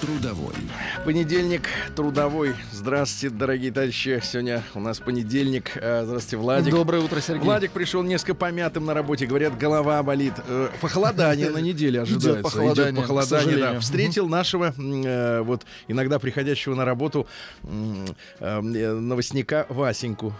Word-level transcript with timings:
Трудовой. 0.00 0.54
Понедельник 1.04 1.68
трудовой. 1.96 2.54
Здравствуйте, 2.70 3.34
дорогие 3.34 3.72
товарищи. 3.72 4.20
Сегодня 4.22 4.62
у 4.74 4.80
нас 4.80 5.00
понедельник. 5.00 5.72
Э, 5.74 6.04
Здравствуйте, 6.04 6.36
Владик. 6.36 6.72
Доброе 6.72 7.02
утро, 7.02 7.20
Сергей. 7.20 7.42
Владик 7.42 7.72
пришел 7.72 8.04
несколько 8.04 8.34
помятым 8.36 8.84
на 8.84 8.94
работе. 8.94 9.26
Говорят, 9.26 9.58
голова 9.58 10.00
болит. 10.04 10.34
Э, 10.46 10.68
Похолодание 10.80 11.50
на 11.50 11.58
неделе 11.58 12.00
ожидается. 12.02 12.42
похолодание, 12.44 12.92
Идет 12.92 13.00
похолодание, 13.02 13.26
к 13.26 13.44
сожалению. 13.44 13.74
да. 13.74 13.80
Встретил 13.80 14.28
нашего, 14.28 14.72
э, 14.76 15.40
вот 15.42 15.66
иногда 15.88 16.20
приходящего 16.20 16.76
на 16.76 16.84
работу 16.84 17.26
новостника 18.40 19.66
Васеньку 19.68 20.32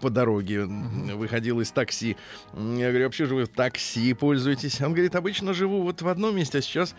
по 0.00 0.08
дороге 0.08 0.64
выходил 0.64 1.60
из 1.60 1.70
такси. 1.70 2.16
Я 2.54 2.88
говорю, 2.88 3.04
вообще 3.04 3.26
же 3.26 3.34
вы 3.34 3.44
в 3.44 3.48
такси 3.48 4.14
пользуетесь? 4.14 4.80
Он 4.80 4.92
говорит, 4.94 5.14
обычно 5.14 5.52
живу 5.52 5.82
вот 5.82 6.00
в 6.00 6.08
одном 6.08 6.34
месте, 6.34 6.58
а 6.58 6.62
сейчас 6.62 6.94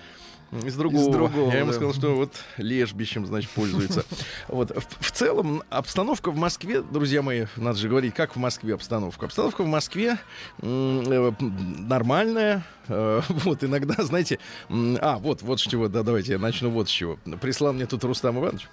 из 0.52 0.76
другого. 0.76 1.12
другого, 1.12 1.52
Я 1.52 1.60
ему 1.60 1.72
да. 1.72 1.76
сказал, 1.76 1.94
что 1.94 2.16
вот 2.16 2.34
лежбищем, 2.58 3.26
значит, 3.26 3.50
пользуется. 3.52 4.06
Вот. 4.48 4.72
В, 4.72 5.04
в 5.04 5.12
целом, 5.12 5.64
обстановка 5.70 6.32
в 6.32 6.38
Москве, 6.38 6.82
друзья 6.82 7.22
мои, 7.22 7.46
надо 7.56 7.78
же 7.78 7.90
говорить, 7.90 8.14
как 8.14 8.36
в 8.36 8.40
Москве 8.40 8.74
обстановка. 8.74 9.26
Обстановка 9.26 9.64
в 9.64 9.68
Москве 9.68 10.18
э, 10.62 11.32
нормальная. 11.40 12.64
Э, 12.88 13.22
Вот, 13.30 13.64
иногда, 13.64 14.04
знаете... 14.04 14.40
А, 14.70 15.18
вот, 15.18 15.42
вот 15.42 15.60
с 15.60 15.64
чего, 15.64 15.88
да, 15.88 16.04
давайте 16.04 16.34
я 16.34 16.40
начну 16.40 16.70
вот 16.70 16.90
с 16.90 16.92
чего. 16.92 17.18
Прислал 17.42 17.74
мне 17.74 17.86
тут 17.86 18.04
Рустам 18.04 18.40
Иванович. 18.40 18.68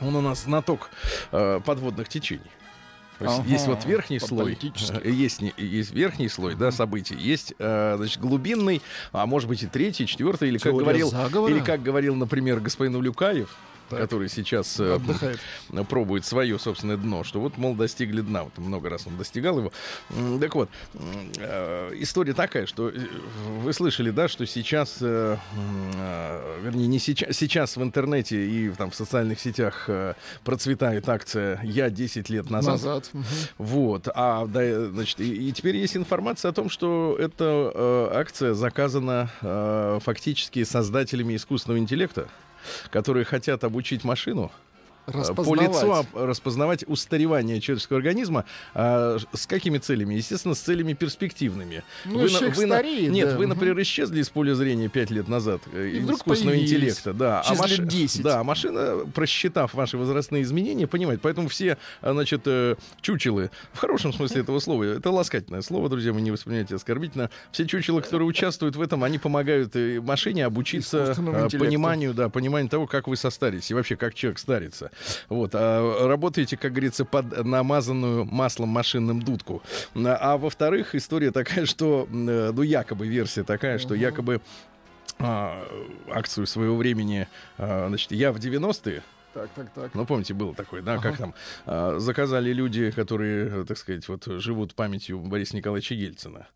Он 0.00 0.16
у 0.16 0.20
нас 0.20 0.44
знаток 0.44 0.90
э, 1.30 1.60
подводных 1.64 2.08
течений. 2.08 2.50
То 3.18 3.26
есть 3.26 3.38
Ага, 3.40 3.48
есть 3.48 3.66
вот 3.66 3.84
верхний 3.84 4.18
слой, 4.18 4.58
э, 5.04 5.10
есть, 5.10 5.42
есть 5.56 5.92
верхний 5.92 6.28
слой, 6.28 6.54
да, 6.54 6.72
событий, 6.72 7.14
есть, 7.14 7.54
э, 7.58 7.94
значит, 7.96 8.20
глубинный, 8.20 8.82
а 9.12 9.26
может 9.26 9.48
быть 9.48 9.62
и 9.62 9.66
третий, 9.66 10.06
четвертый, 10.06 10.48
или 10.48 10.58
как 10.58 10.74
говорил, 10.74 11.10
заговора? 11.10 11.52
или 11.54 11.60
как 11.60 11.82
говорил, 11.82 12.14
например, 12.14 12.60
господин 12.60 12.96
Улюкаев, 12.96 13.54
который 13.96 14.28
сейчас 14.28 14.78
э, 14.80 14.94
Отдыхает. 14.94 15.40
пробует 15.88 16.24
свое 16.24 16.58
собственное 16.58 16.96
дно, 16.96 17.24
что 17.24 17.40
вот, 17.40 17.56
мол, 17.58 17.74
достигли 17.74 18.20
дна. 18.20 18.44
Вот 18.44 18.58
много 18.58 18.88
раз 18.88 19.06
он 19.06 19.16
достигал 19.16 19.58
его. 19.58 19.72
Так 20.40 20.54
вот, 20.54 20.68
э, 21.38 21.92
история 21.96 22.34
такая, 22.34 22.66
что 22.66 22.88
э, 22.88 22.94
вы 23.60 23.72
слышали, 23.72 24.10
да, 24.10 24.28
что 24.28 24.46
сейчас, 24.46 25.00
вернее, 25.00 26.86
не 26.86 26.98
сейчас, 26.98 27.36
сейчас 27.36 27.76
в 27.76 27.82
интернете 27.82 28.46
и 28.46 28.70
там 28.70 28.90
в 28.90 28.94
социальных 28.94 29.40
сетях 29.40 29.88
процветает 30.44 31.08
акция 31.08 31.60
«Я 31.62 31.90
10 31.90 32.28
лет 32.30 32.50
назад». 32.50 32.72
Назад. 32.72 33.10
Вот, 33.58 34.08
а 34.14 34.46
да, 34.46 34.86
значит, 34.86 35.20
и, 35.20 35.48
и 35.48 35.52
теперь 35.52 35.76
есть 35.76 35.96
информация 35.96 36.50
о 36.50 36.52
том, 36.52 36.68
что 36.68 37.16
эта 37.18 37.72
э, 37.74 38.08
акция 38.14 38.54
заказана 38.54 39.30
э, 39.40 39.98
фактически 40.02 40.64
создателями 40.64 41.36
искусственного 41.36 41.78
интеллекта, 41.78 42.28
которые 42.90 43.24
хотят 43.24 43.64
обучить 43.64 44.04
машину 44.04 44.50
по 45.06 45.12
Распознавать. 45.12 45.68
лицу 45.82 46.06
распознавать 46.14 46.84
устаревание 46.86 47.60
человеческого 47.60 47.98
организма. 47.98 48.44
А, 48.74 49.18
с 49.32 49.46
какими 49.46 49.78
целями? 49.78 50.14
Естественно, 50.14 50.54
с 50.54 50.60
целями 50.60 50.92
перспективными. 50.92 51.82
Ну, 52.04 52.28
человек 52.28 52.56
на- 52.58 52.66
стареет, 52.76 53.10
нет, 53.10 53.30
да. 53.30 53.36
вы, 53.36 53.46
например, 53.46 53.80
исчезли 53.82 54.20
из 54.20 54.28
поля 54.28 54.54
зрения 54.54 54.88
5 54.88 55.10
лет 55.10 55.26
назад 55.28 55.60
э, 55.72 55.88
И 55.96 55.98
вдруг 55.98 56.20
искусственного 56.20 56.56
появились 56.56 56.72
интеллекта. 56.78 57.12
Да, 57.12 57.42
через 57.44 57.60
лет 57.62 57.80
маши- 57.80 57.86
10. 57.90 58.22
да, 58.22 58.40
а 58.40 58.44
машина, 58.44 58.98
просчитав 59.12 59.74
ваши 59.74 59.98
возрастные 59.98 60.44
изменения, 60.44 60.86
понимает. 60.86 61.20
Поэтому 61.20 61.48
все, 61.48 61.78
а, 62.00 62.12
значит, 62.12 62.42
э, 62.46 62.76
чучелы, 63.00 63.50
в 63.72 63.78
хорошем 63.78 64.12
смысле 64.12 64.42
этого 64.42 64.60
слова, 64.60 64.84
это 64.84 65.10
ласкательное 65.10 65.62
слово, 65.62 65.88
друзья, 65.88 66.12
вы 66.12 66.20
не 66.20 66.30
воспринимайте 66.30 66.76
оскорбительно. 66.76 67.28
Все 67.50 67.66
чучелы, 67.66 68.02
которые 68.02 68.28
участвуют 68.28 68.76
в 68.76 68.80
этом, 68.80 69.02
они 69.02 69.18
помогают 69.18 69.74
э, 69.74 70.00
машине 70.00 70.46
обучиться 70.46 71.12
э, 71.18 71.48
пониманию, 71.58 72.14
да, 72.14 72.28
пониманию 72.28 72.70
того, 72.70 72.86
как 72.86 73.08
вы 73.08 73.16
состаритесь 73.16 73.70
и 73.72 73.74
вообще 73.74 73.96
как 73.96 74.14
человек 74.14 74.38
старится. 74.38 74.91
Вот, 75.28 75.50
а 75.54 76.06
работаете, 76.06 76.56
как 76.56 76.72
говорится, 76.72 77.04
под 77.04 77.44
намазанную 77.44 78.24
маслом 78.24 78.68
машинным 78.70 79.22
дудку. 79.22 79.62
А, 79.94 80.36
во-вторых, 80.36 80.94
история 80.94 81.30
такая, 81.30 81.66
что, 81.66 82.06
э, 82.10 82.50
ну, 82.52 82.62
якобы 82.62 83.06
версия 83.06 83.44
такая, 83.44 83.78
что 83.78 83.94
якобы 83.94 84.40
а, 85.18 85.64
акцию 86.08 86.46
своего 86.46 86.76
времени, 86.76 87.28
а, 87.58 87.86
значит, 87.88 88.12
я 88.12 88.32
в 88.32 88.38
90-е, 88.38 89.02
Так, 89.34 89.50
так, 89.54 89.70
так. 89.72 89.94
ну, 89.94 90.04
помните, 90.04 90.34
было 90.34 90.54
такое, 90.54 90.82
да, 90.82 90.94
Ага. 90.94 91.02
как 91.02 91.16
там, 91.18 91.34
а, 91.64 91.98
заказали 91.98 92.52
люди, 92.52 92.90
которые, 92.90 93.64
так 93.64 93.78
сказать, 93.78 94.06
вот 94.08 94.24
живут 94.26 94.74
памятью 94.74 95.20
Бориса 95.20 95.56
Николаевича 95.56 95.94
Ельцина, 95.94 96.48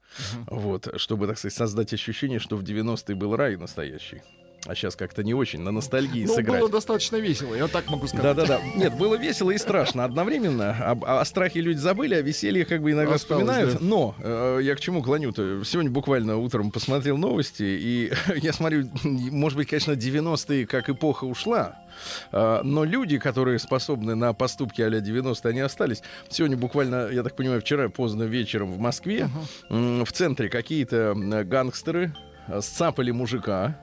вот, 0.46 0.88
чтобы, 0.96 1.26
так 1.26 1.38
сказать, 1.38 1.56
создать 1.56 1.92
ощущение, 1.92 2.38
что 2.38 2.56
в 2.56 2.62
90-е 2.62 3.14
был 3.14 3.36
рай 3.36 3.56
настоящий. 3.56 4.22
А 4.66 4.74
сейчас 4.74 4.96
как-то 4.96 5.22
не 5.22 5.32
очень, 5.32 5.60
на 5.60 5.70
ностальгии 5.70 6.24
Ну, 6.26 6.34
сыграть. 6.34 6.60
было 6.60 6.68
достаточно 6.68 7.16
весело, 7.16 7.54
я 7.54 7.68
так 7.68 7.88
могу 7.88 8.06
сказать. 8.08 8.24
Да-да-да. 8.36 8.60
Нет, 8.76 8.96
было 8.98 9.14
весело 9.14 9.50
и 9.52 9.58
страшно 9.58 10.04
одновременно. 10.04 10.70
Об- 10.90 11.04
О, 11.04 11.24
страхе 11.24 11.60
люди 11.60 11.78
забыли, 11.78 12.14
а 12.14 12.20
веселье 12.22 12.64
как 12.64 12.82
бы 12.82 12.90
иногда 12.90 13.14
Осталось, 13.14 13.44
вспоминают. 13.44 13.72
да. 13.74 13.78
Но 13.80 14.14
э, 14.18 14.58
я 14.62 14.74
к 14.74 14.80
чему 14.80 15.02
клоню-то? 15.02 15.62
Сегодня 15.64 15.90
буквально 15.90 16.36
утром 16.36 16.70
посмотрел 16.72 17.16
новости, 17.16 17.62
и 17.62 18.12
я 18.42 18.52
смотрю, 18.52 18.88
может 19.04 19.56
быть, 19.56 19.68
конечно, 19.68 19.92
90-е 19.92 20.66
как 20.66 20.88
эпоха 20.90 21.24
ушла, 21.24 21.78
э, 22.32 22.60
но 22.64 22.82
люди, 22.84 23.18
которые 23.18 23.58
способны 23.60 24.14
на 24.16 24.32
поступки 24.32 24.82
а-ля 24.82 24.98
90-е, 24.98 25.50
они 25.50 25.60
остались. 25.60 26.02
Сегодня 26.28 26.56
буквально, 26.56 27.08
я 27.10 27.22
так 27.22 27.36
понимаю, 27.36 27.60
вчера 27.60 27.88
поздно 27.88 28.24
вечером 28.24 28.72
в 28.72 28.78
Москве, 28.78 29.28
м, 29.70 30.04
в 30.04 30.10
центре 30.12 30.48
какие-то 30.48 31.14
гангстеры 31.44 32.14
э, 32.48 32.60
сцапали 32.60 33.10
мужика, 33.12 33.76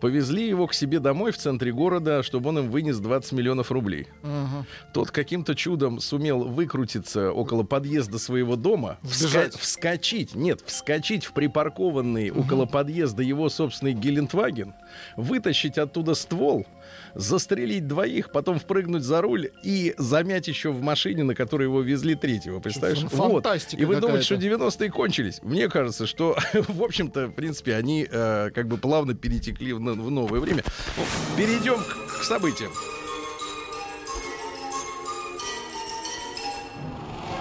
повезли 0.00 0.48
его 0.48 0.66
к 0.66 0.74
себе 0.74 1.00
домой 1.00 1.32
в 1.32 1.38
центре 1.38 1.72
города, 1.72 2.22
чтобы 2.22 2.50
он 2.50 2.58
им 2.58 2.70
вынес 2.70 2.98
20 2.98 3.32
миллионов 3.32 3.70
рублей. 3.70 4.08
Мгм. 4.22 4.66
Тот 4.92 5.10
каким-то 5.10 5.54
чудом 5.54 6.00
сумел 6.00 6.44
выкрутиться 6.44 7.32
около 7.32 7.62
подъезда 7.62 8.18
своего 8.18 8.56
дома, 8.56 8.98
вска- 9.02 9.56
вскочить, 9.58 10.34
нет, 10.34 10.62
вскочить 10.64 11.24
в 11.24 11.32
припаркованный 11.32 12.30
около 12.30 12.66
подъезда 12.66 13.22
его 13.22 13.48
собственный 13.48 13.92
Гелендваген, 13.92 14.74
вытащить 15.16 15.78
оттуда 15.78 16.14
ствол, 16.14 16.66
застрелить 17.14 17.86
двоих, 17.86 18.30
потом 18.32 18.58
впрыгнуть 18.58 19.02
за 19.02 19.20
руль 19.20 19.50
и 19.62 19.94
замять 19.98 20.48
еще 20.48 20.70
в 20.72 20.80
машине, 20.82 21.24
на 21.24 21.34
которой 21.34 21.64
его 21.64 21.80
везли 21.82 22.14
третьего. 22.14 22.60
Представляешь? 22.60 23.00
Фан- 23.04 23.30
Вот. 23.30 23.44
фантастика 23.44 23.80
И 23.82 23.84
вы 23.84 23.96
думаете, 23.96 24.24
что 24.24 24.34
какая-то. 24.36 24.64
90-е 24.64 24.90
кончились? 24.90 25.40
Мне 25.42 25.68
кажется, 25.68 26.06
что, 26.06 26.36
в 26.54 26.82
общем-то, 26.82 27.28
в 27.28 27.32
принципе, 27.32 27.74
они 27.76 28.06
э, 28.10 28.50
как 28.54 28.66
бы 28.68 28.76
плавно 28.78 29.14
перетекли 29.14 29.72
в, 29.72 29.78
в 29.78 30.10
новое 30.10 30.40
время. 30.40 30.62
Ну, 30.96 31.02
Перейдем 31.36 31.76
к, 31.78 32.20
к 32.20 32.22
событиям. 32.24 32.72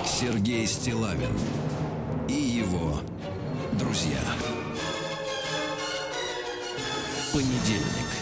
Сергей 0.06 0.68
Стилавин 0.68 1.32
и 2.28 2.34
его 2.34 3.00
друзья. 3.80 4.20
Понедельник. 7.34 8.21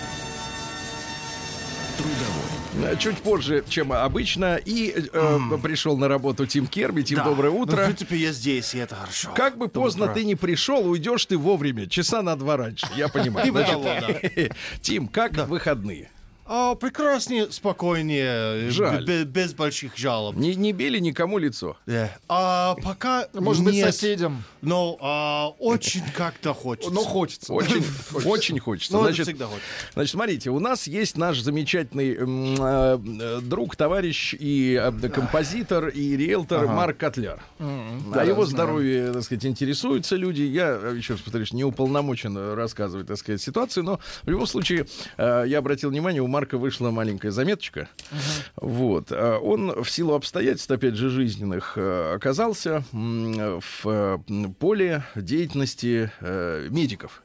Трудовой. 1.99 2.93
Э, 2.93 2.95
Чуть 2.97 3.17
позже, 3.17 3.63
чем 3.67 3.91
обычно. 3.91 4.55
И 4.55 4.93
э, 5.11 5.39
пришел 5.61 5.97
на 5.97 6.07
работу 6.07 6.45
Тим 6.45 6.65
Керби. 6.65 7.01
Тим, 7.01 7.17
Да. 7.17 7.23
доброе 7.25 7.51
Ну, 7.51 7.57
в 7.57 7.61
утро. 7.61 7.85
принципе, 7.85 8.15
я 8.15 8.31
здесь, 8.31 8.73
и 8.73 8.77
это 8.77 8.95
хорошо. 8.95 9.31
Как 9.35 9.57
бы 9.57 9.67
поздно 9.67 10.05
утро. 10.05 10.13
ты 10.15 10.23
не 10.23 10.35
пришел, 10.35 10.87
уйдешь 10.87 11.25
ты 11.25 11.37
вовремя. 11.37 11.87
Часа 11.87 12.21
на 12.21 12.35
два 12.37 12.55
раньше. 12.57 12.87
Я 12.95 13.09
понимаю. 13.09 13.51
Тим, 14.81 15.07
как 15.07 15.33
выходные? 15.47 16.09
А, 16.51 16.73
прекраснее, 16.73 17.51
спокойнее, 17.51 18.71
Жаль. 18.71 19.05
б- 19.05 19.23
без 19.23 19.53
больших 19.53 19.95
жалоб. 19.95 20.35
Не, 20.35 20.55
не 20.55 20.73
били 20.73 20.97
никому 20.97 21.37
лицо. 21.37 21.77
Да. 21.85 22.09
А 22.27 22.73
пока 22.83 23.27
Может 23.33 23.63
быть, 23.63 23.75
нет, 23.75 23.93
соседям. 23.93 24.43
Но 24.63 24.97
а, 24.99 25.49
очень 25.59 26.01
как-то 26.15 26.55
хочется. 26.55 26.89
Но 26.91 27.01
хочется. 27.01 27.53
Очень, 27.53 27.83
очень 28.25 28.57
хочется. 28.59 28.93
Ну, 28.93 28.99
это 29.01 29.09
Значит, 29.09 29.27
всегда 29.27 29.45
хочется. 29.45 29.67
Значит, 29.93 30.11
смотрите, 30.11 30.49
у 30.49 30.59
нас 30.59 30.87
есть 30.87 31.17
наш 31.17 31.39
замечательный 31.39 32.15
м, 32.15 32.55
э, 32.59 32.99
э, 33.21 33.39
друг, 33.41 33.75
товарищ 33.75 34.33
и 34.39 34.73
э, 34.73 35.09
композитор, 35.09 35.89
и 35.89 36.17
риэлтор 36.17 36.65
Марк 36.67 36.97
Котляр. 36.97 37.43
Да, 37.59 38.21
О 38.21 38.25
его 38.25 38.45
знаю. 38.45 38.47
здоровье, 38.47 39.11
так 39.13 39.21
сказать, 39.21 39.45
интересуются 39.45 40.15
люди. 40.15 40.41
Я, 40.41 40.79
э, 40.81 40.95
еще 40.97 41.13
раз 41.13 41.21
повторюсь, 41.21 41.53
не 41.53 41.63
уполномочен 41.63 42.35
э, 42.35 42.55
рассказывать, 42.55 43.05
так 43.05 43.17
сказать, 43.17 43.39
ситуацию, 43.39 43.83
но 43.83 43.99
в 44.23 44.29
любом 44.29 44.47
случае 44.47 44.87
э, 45.17 45.43
я 45.45 45.59
обратил 45.59 45.91
внимание, 45.91 46.23
у 46.23 46.27
Марка 46.27 46.38
вышла 46.57 46.91
маленькая 46.91 47.31
заметочка. 47.31 47.89
Вот. 48.55 49.11
А 49.11 49.37
Он 49.39 49.83
в 49.83 49.89
силу 49.89 50.13
обстоятельств, 50.13 50.69
опять 50.71 50.95
же, 50.95 51.09
жизненных, 51.09 51.73
э, 51.77 52.13
оказался 52.15 52.83
в 52.91 54.21
поле 54.59 55.03
деятельности 55.15 56.11
э, 56.19 56.67
медиков 56.69 57.23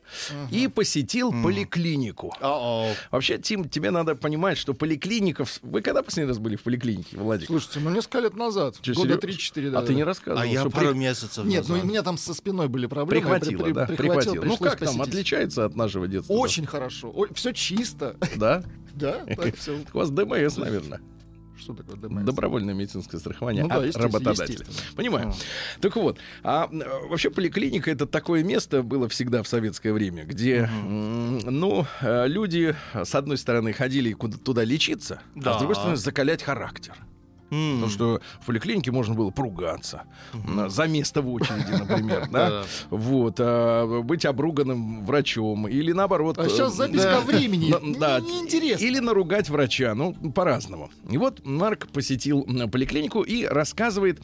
и 0.50 0.69
посетил 0.69 1.32
поликлинику. 1.43 2.34
А-о. 2.40 2.93
Вообще, 3.11 3.38
Тим, 3.38 3.69
тебе 3.69 3.90
надо 3.90 4.14
понимать, 4.14 4.58
что 4.58 4.75
поликлиников... 4.75 5.58
Вы 5.62 5.81
когда 5.82 6.02
последний 6.02 6.28
раз 6.28 6.38
были 6.38 6.56
в 6.56 6.62
поликлинике, 6.62 7.16
Владик? 7.16 7.46
Слушайте, 7.46 7.81
ну 7.81 7.90
несколько 7.90 8.20
лет 8.20 8.34
назад, 8.37 8.76
Чё, 8.81 8.94
года 8.94 9.14
серьё- 9.14 9.20
3-4, 9.20 9.70
да. 9.70 9.78
а 9.81 9.82
ты 9.82 9.94
не 9.94 10.05
рассказывал, 10.05 10.43
А 10.43 10.46
я 10.46 10.61
что 10.61 10.70
пару 10.70 10.90
при- 10.90 10.99
месяцев 10.99 11.44
Нет, 11.44 11.64
ну 11.69 11.75
назад. 11.75 11.84
у 11.84 11.88
меня 11.88 12.02
там 12.02 12.19
со 12.19 12.34
спиной 12.34 12.69
были 12.69 12.87
проблемы. 12.87 13.22
прихватило, 13.22 13.62
при- 13.64 13.72
да? 13.72 13.87
прихватил, 13.87 14.32
Прихватило. 14.34 14.44
Ну 14.44 14.56
как 14.56 14.78
там, 14.78 14.88
посетить. 14.88 15.08
отличается 15.08 15.64
от 15.64 15.75
нашего 15.76 16.06
детства? 16.08 16.32
Очень 16.32 16.66
хорошо. 16.66 17.12
Все 17.34 17.52
чисто. 17.52 18.16
Да? 18.37 18.62
Да, 18.94 19.25
так 19.37 19.56
все. 19.56 19.79
У 19.93 19.99
вас 19.99 20.11
ДМС, 20.11 20.56
наверное. 20.56 21.00
Что 21.56 21.73
такое 21.73 21.96
ДМС? 21.96 22.25
Добровольное 22.25 22.75
медицинское 22.75 23.19
страхование 23.19 23.62
Ну 23.62 23.69
да, 23.69 23.76
от 23.76 23.82
естественно, 23.87 24.12
работодателя. 24.12 24.58
естественно. 24.58 24.96
Понимаю. 24.96 25.35
Так 25.81 25.94
вот, 25.94 26.19
а 26.43 26.69
вообще 27.08 27.31
поликлиника 27.31 27.91
это 27.93 28.06
такое 28.06 28.43
место 28.43 28.82
было 28.82 29.08
всегда 29.08 29.43
в 29.44 29.49
советское 29.49 29.93
время, 29.93 30.25
где, 30.25 30.69
м, 30.85 31.38
ну, 31.38 31.87
э, 32.00 32.26
люди, 32.26 32.75
с 32.93 33.14
одной 33.14 33.38
стороны, 33.38 33.73
ходили 33.73 34.12
куда- 34.14 34.37
туда 34.37 34.64
лечиться, 34.64 35.20
а 35.37 35.40
Да. 35.40 35.55
с 35.55 35.58
другой 35.58 35.76
стороны, 35.76 35.97
закалять 35.97 36.43
характер. 36.43 36.94
М. 37.54 37.74
Потому 37.76 37.90
что 37.92 38.20
в 38.40 38.46
поликлинике 38.46 38.90
можно 38.90 39.14
было 39.14 39.30
поругаться 39.30 40.02
за 40.68 40.86
место 40.86 41.22
в 41.22 41.30
очереди, 41.32 41.70
например, 41.70 42.28
да? 42.32 42.64
Вот, 42.90 43.36
а, 43.38 44.02
быть 44.02 44.24
обруганным 44.24 45.04
врачом 45.04 45.68
или 45.68 45.92
наоборот. 45.92 46.38
А 46.38 46.48
сейчас 46.48 46.74
э, 46.74 46.76
записка 46.76 47.20
времени. 47.20 47.74
да, 47.98 48.20
Неинтересно. 48.20 48.84
или 48.84 48.98
наругать 48.98 49.48
врача, 49.48 49.94
ну, 49.94 50.12
по-разному. 50.32 50.90
И 51.10 51.18
вот 51.18 51.44
Марк 51.44 51.88
посетил 51.88 52.42
поликлинику 52.70 53.22
и 53.22 53.44
рассказывает 53.44 54.20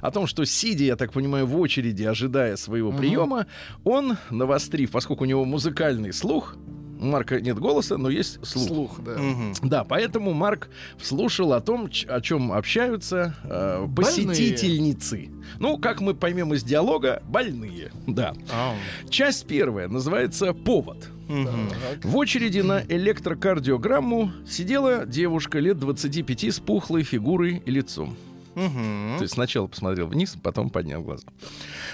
о 0.00 0.10
том, 0.10 0.26
что, 0.26 0.44
сидя, 0.44 0.84
я 0.84 0.96
так 0.96 1.12
понимаю, 1.12 1.46
в 1.46 1.56
очереди, 1.58 2.02
ожидая 2.04 2.56
своего 2.56 2.92
приема, 2.92 3.46
он, 3.84 4.16
навострив, 4.30 4.90
поскольку 4.90 5.24
у 5.24 5.26
него 5.26 5.44
музыкальный 5.44 6.12
слух, 6.12 6.56
у 7.04 7.06
Марка 7.06 7.38
нет 7.40 7.58
голоса, 7.58 7.98
но 7.98 8.08
есть 8.08 8.44
слух. 8.46 8.66
Слух, 8.66 9.00
да. 9.04 9.18
Мгм. 9.18 9.52
Да, 9.62 9.84
поэтому 9.84 10.32
Марк 10.32 10.68
слушал 11.00 11.52
о 11.52 11.60
том, 11.60 11.90
о 12.08 12.20
чем 12.22 12.50
общаются 12.52 13.34
э, 13.44 13.84
Больные. 13.86 14.26
посетительницы. 14.26 15.28
Ну, 15.58 15.76
как 15.76 16.00
мы 16.00 16.14
поймем 16.14 16.54
из 16.54 16.64
диалога, 16.64 17.22
больные. 17.28 17.92
Да. 18.06 18.34
Ау. 18.50 18.74
Часть 19.10 19.46
первая 19.46 19.88
называется 19.88 20.54
«Повод». 20.54 21.10
Так. 21.28 22.04
В 22.04 22.16
очереди 22.16 22.60
на 22.60 22.82
электрокардиограмму 22.86 24.32
сидела 24.48 25.06
девушка 25.06 25.58
лет 25.58 25.78
25 25.78 26.44
с 26.44 26.60
пухлой 26.60 27.02
фигурой 27.02 27.62
и 27.64 27.70
лицом. 27.70 28.16
Мгм. 28.54 29.16
То 29.18 29.22
есть 29.22 29.34
сначала 29.34 29.66
посмотрел 29.66 30.06
вниз, 30.06 30.36
потом 30.42 30.70
поднял 30.70 31.02
глаза. 31.02 31.26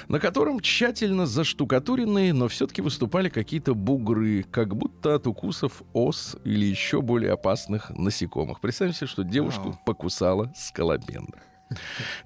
На 0.08 0.18
котором 0.20 0.60
тщательно 0.60 1.26
заштукатуренные, 1.26 2.32
но 2.32 2.48
все-таки 2.48 2.82
выступали 2.82 3.28
какие-то 3.28 3.74
бугры, 3.74 4.44
как 4.50 4.76
будто 4.76 5.14
от 5.14 5.26
укусов 5.26 5.82
ос 5.92 6.36
или 6.44 6.64
еще 6.64 7.02
более 7.02 7.32
опасных 7.32 7.90
насекомых. 7.90 8.60
Представьте 8.60 8.96
себе, 8.98 9.06
что 9.06 9.24
девушку 9.24 9.78
покусала 9.86 10.52
скалопендра. 10.56 11.40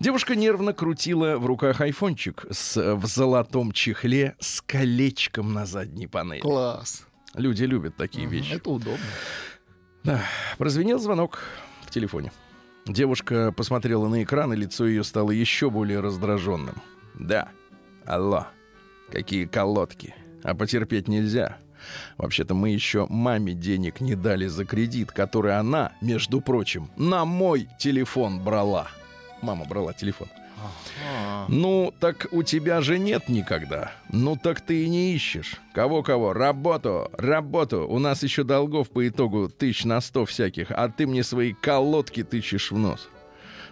Девушка 0.00 0.34
нервно 0.36 0.72
крутила 0.72 1.36
в 1.36 1.44
руках 1.44 1.80
айфончик 1.82 2.46
с, 2.50 2.94
в 2.94 3.04
золотом 3.06 3.72
чехле 3.72 4.36
с 4.40 4.62
колечком 4.62 5.52
на 5.52 5.66
задней 5.66 6.06
панели. 6.06 6.40
Класс. 6.40 7.06
Люди 7.34 7.64
любят 7.64 7.96
такие 7.96 8.26
Мгм, 8.26 8.36
вещи. 8.36 8.52
Это 8.54 8.70
удобно. 8.70 9.04
Да. 10.02 10.22
Прозвенел 10.56 10.98
звонок 10.98 11.40
в 11.82 11.90
телефоне. 11.90 12.32
Девушка 12.86 13.50
посмотрела 13.52 14.08
на 14.08 14.22
экран, 14.22 14.52
и 14.52 14.56
лицо 14.56 14.86
ее 14.86 15.04
стало 15.04 15.30
еще 15.30 15.70
более 15.70 16.00
раздраженным. 16.00 16.82
Да. 17.14 17.48
Алло. 18.04 18.46
Какие 19.10 19.46
колодки. 19.46 20.14
А 20.42 20.54
потерпеть 20.54 21.08
нельзя. 21.08 21.56
Вообще-то 22.18 22.54
мы 22.54 22.70
еще 22.70 23.06
маме 23.08 23.54
денег 23.54 24.00
не 24.00 24.14
дали 24.14 24.46
за 24.46 24.66
кредит, 24.66 25.12
который 25.12 25.58
она, 25.58 25.92
между 26.02 26.40
прочим, 26.40 26.90
на 26.96 27.24
мой 27.24 27.68
телефон 27.78 28.42
брала. 28.42 28.88
Мама 29.40 29.64
брала 29.64 29.94
телефон. 29.94 30.28
Ну, 31.48 31.92
так 32.00 32.26
у 32.30 32.42
тебя 32.42 32.80
же 32.80 32.98
нет 32.98 33.28
никогда. 33.28 33.92
Ну, 34.10 34.36
так 34.36 34.60
ты 34.60 34.84
и 34.84 34.88
не 34.88 35.14
ищешь. 35.14 35.56
Кого-кого? 35.74 36.32
Работу, 36.32 37.10
работу. 37.12 37.86
У 37.88 37.98
нас 37.98 38.22
еще 38.22 38.44
долгов 38.44 38.90
по 38.90 39.06
итогу 39.06 39.48
тысяч 39.48 39.84
на 39.84 40.00
сто 40.00 40.24
всяких, 40.24 40.70
а 40.70 40.88
ты 40.88 41.06
мне 41.06 41.22
свои 41.22 41.52
колодки 41.52 42.22
тычешь 42.22 42.70
в 42.70 42.78
нос. 42.78 43.08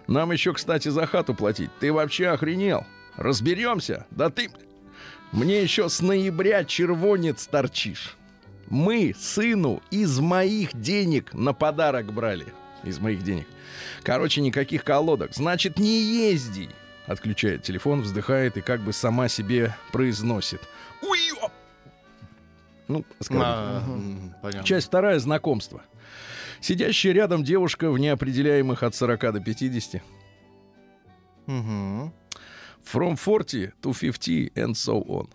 Нам 0.07 0.31
еще, 0.31 0.53
кстати, 0.53 0.89
за 0.89 1.05
хату 1.05 1.33
платить. 1.33 1.71
Ты 1.79 1.91
вообще 1.93 2.27
охренел? 2.27 2.85
Разберемся? 3.15 4.05
Да 4.11 4.29
ты... 4.29 4.49
Мне 5.31 5.63
еще 5.63 5.89
с 5.89 5.99
ноября 6.01 6.63
червонец 6.63 7.47
торчишь. 7.47 8.17
Мы 8.67 9.15
сыну 9.17 9.81
из 9.89 10.19
моих 10.19 10.79
денег 10.79 11.33
на 11.33 11.53
подарок 11.53 12.13
брали. 12.13 12.45
Из 12.83 12.99
моих 12.99 13.23
денег. 13.23 13.47
Короче, 14.03 14.41
никаких 14.41 14.83
колодок. 14.83 15.33
Значит, 15.33 15.79
не 15.79 16.29
езди. 16.29 16.69
Отключает 17.05 17.63
телефон, 17.63 18.01
вздыхает 18.01 18.57
и 18.57 18.61
как 18.61 18.81
бы 18.81 18.93
сама 18.93 19.27
себе 19.27 19.75
произносит. 19.91 20.61
Уй! 21.01 21.19
оп!» 21.41 21.51
Ну, 22.87 23.05
оскорбительно. 23.19 24.33
А, 24.35 24.39
Понятно. 24.41 24.63
Часть 24.67 24.87
вторая 24.87 25.19
знакомство. 25.19 25.81
Сидящая 26.61 27.13
рядом 27.13 27.43
девушка 27.43 27.91
в 27.91 27.97
неопределяемых 27.99 28.83
от 28.83 28.95
40 28.95 29.33
до 29.33 29.39
50. 29.41 30.01
Мгм. 31.45 32.13
From 32.83 33.17
40 33.17 33.73
to 33.81 33.93
50 33.93 34.53
and 34.55 34.71
so 34.73 35.05
on. 35.05 35.29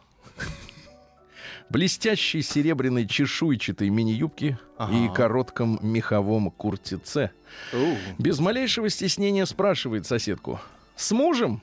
Блестящей 1.70 2.40
серебряной 2.40 3.06
чешуйчатой 3.06 3.90
мини-юбки 3.90 4.44
и 4.54 4.56
Ага. 4.78 5.14
коротком 5.14 5.78
меховом 5.82 6.50
куртице. 6.50 7.30
Без 8.18 8.38
малейшего 8.38 8.88
стеснения 8.88 9.44
спрашивает 9.44 10.06
соседку. 10.06 10.60
«С 10.98 11.12
мужем?» 11.12 11.62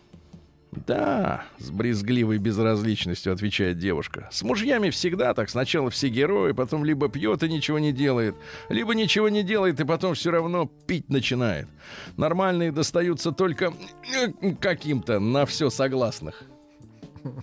«Да»,— 0.72 1.44
с 1.58 1.70
брезгливой 1.70 2.38
безразличностью 2.38 3.34
отвечает 3.34 3.78
девушка. 3.78 4.30
«С 4.32 4.44
мужьями 4.44 4.92
всегда 4.92 5.34
так. 5.34 5.50
Сначала 5.50 5.90
все 5.90 6.08
герои, 6.08 6.54
потом 6.54 6.86
либо 6.86 7.10
пьет 7.10 7.44
и 7.44 7.50
ничего 7.50 7.78
не 7.78 7.92
делает, 7.92 8.36
либо 8.70 8.96
ничего 8.96 9.28
не 9.28 9.44
делает 9.44 9.82
и 9.82 9.84
потом 9.84 10.14
все 10.14 10.32
равно 10.32 10.72
пить 10.88 11.10
начинает. 11.10 11.68
Нормальные 12.16 12.72
достаются 12.72 13.34
только 13.34 13.74
э, 14.14 14.54
каким-то 14.54 15.19
на 15.19 15.45
все 15.45 15.69
согласных». 15.69 16.44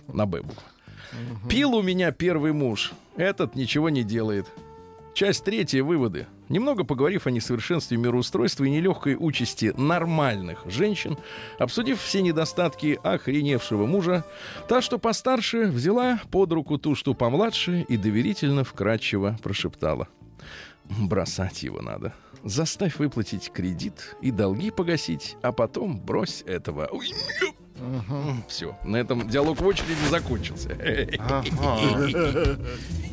На 0.07 0.25
«Б». 0.25 0.41
Пил 1.47 1.75
у 1.75 1.83
меня 1.83 2.11
первый 2.11 2.53
муж. 2.53 2.93
Этот 3.17 3.53
ничего 3.53 3.89
не 3.89 4.03
делает. 4.03 4.47
Часть 5.13 5.43
третья. 5.43 5.83
Выводы. 5.83 6.25
Немного 6.49 6.83
поговорив 6.83 7.27
о 7.27 7.31
несовершенстве 7.31 7.97
мироустройства 7.97 8.63
и 8.63 8.69
нелегкой 8.69 9.15
участи 9.19 9.71
нормальных 9.77 10.63
женщин, 10.65 11.17
обсудив 11.59 12.01
все 12.01 12.21
недостатки 12.21 12.99
охреневшего 13.03 13.85
мужа, 13.85 14.25
та, 14.67 14.81
что 14.81 14.97
постарше, 14.97 15.65
взяла 15.65 16.19
под 16.31 16.51
руку 16.51 16.79
ту, 16.79 16.95
что 16.95 17.13
помладше, 17.13 17.85
и 17.87 17.95
доверительно 17.95 18.63
вкрадчиво 18.63 19.37
прошептала. 19.43 20.07
Бросать 20.85 21.61
его 21.63 21.81
надо. 21.81 22.13
Заставь 22.43 22.97
выплатить 22.97 23.51
кредит 23.51 24.15
и 24.21 24.31
долги 24.31 24.71
погасить, 24.71 25.37
а 25.43 25.51
потом 25.51 25.99
брось 25.99 26.43
этого. 26.47 26.89
Все, 28.47 28.77
на 28.83 28.97
этом 28.97 29.29
диалог 29.29 29.61
в 29.61 29.65
очереди 29.65 30.09
закончился. 30.09 30.77
Ага. 31.19 32.57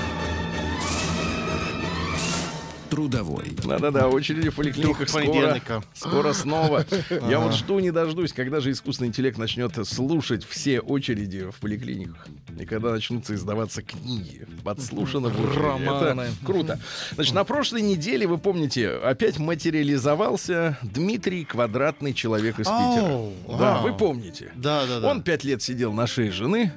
Трудовой. 2.91 3.55
Да-да-да, 3.63 4.09
очереди 4.09 4.49
в 4.49 4.55
поликлиниках 4.55 5.07
скоро, 5.07 5.61
скоро 5.93 6.33
снова. 6.33 6.85
Я 7.29 7.39
вот 7.39 7.53
жду 7.53 7.79
не 7.79 7.89
дождусь, 7.89 8.33
когда 8.33 8.59
же 8.59 8.71
искусственный 8.71 9.07
интеллект 9.07 9.37
начнет 9.37 9.73
слушать 9.87 10.43
все 10.43 10.81
очереди 10.81 11.49
в 11.49 11.55
поликлиниках. 11.61 12.27
И 12.59 12.65
когда 12.65 12.91
начнутся 12.91 13.33
издаваться 13.33 13.81
книги. 13.81 14.45
Подслушано 14.65 15.29
в. 15.29 15.57
Романы. 15.57 16.21
Это 16.21 16.45
круто. 16.45 16.79
Значит, 17.15 17.33
на 17.33 17.45
прошлой 17.45 17.81
неделе, 17.81 18.27
вы 18.27 18.37
помните, 18.37 18.89
опять 18.89 19.39
материализовался 19.39 20.77
Дмитрий 20.81 21.45
Квадратный 21.45 22.13
человек 22.13 22.59
из 22.59 22.67
Питера. 22.67 23.21
Да, 23.57 23.79
вы 23.81 23.93
помните. 23.93 24.51
Да, 24.55 24.85
да, 24.85 24.99
да. 24.99 25.07
Он 25.09 25.21
пять 25.21 25.45
лет 25.45 25.61
сидел 25.61 25.93
на 25.93 26.07
шее 26.07 26.31
жены. 26.31 26.73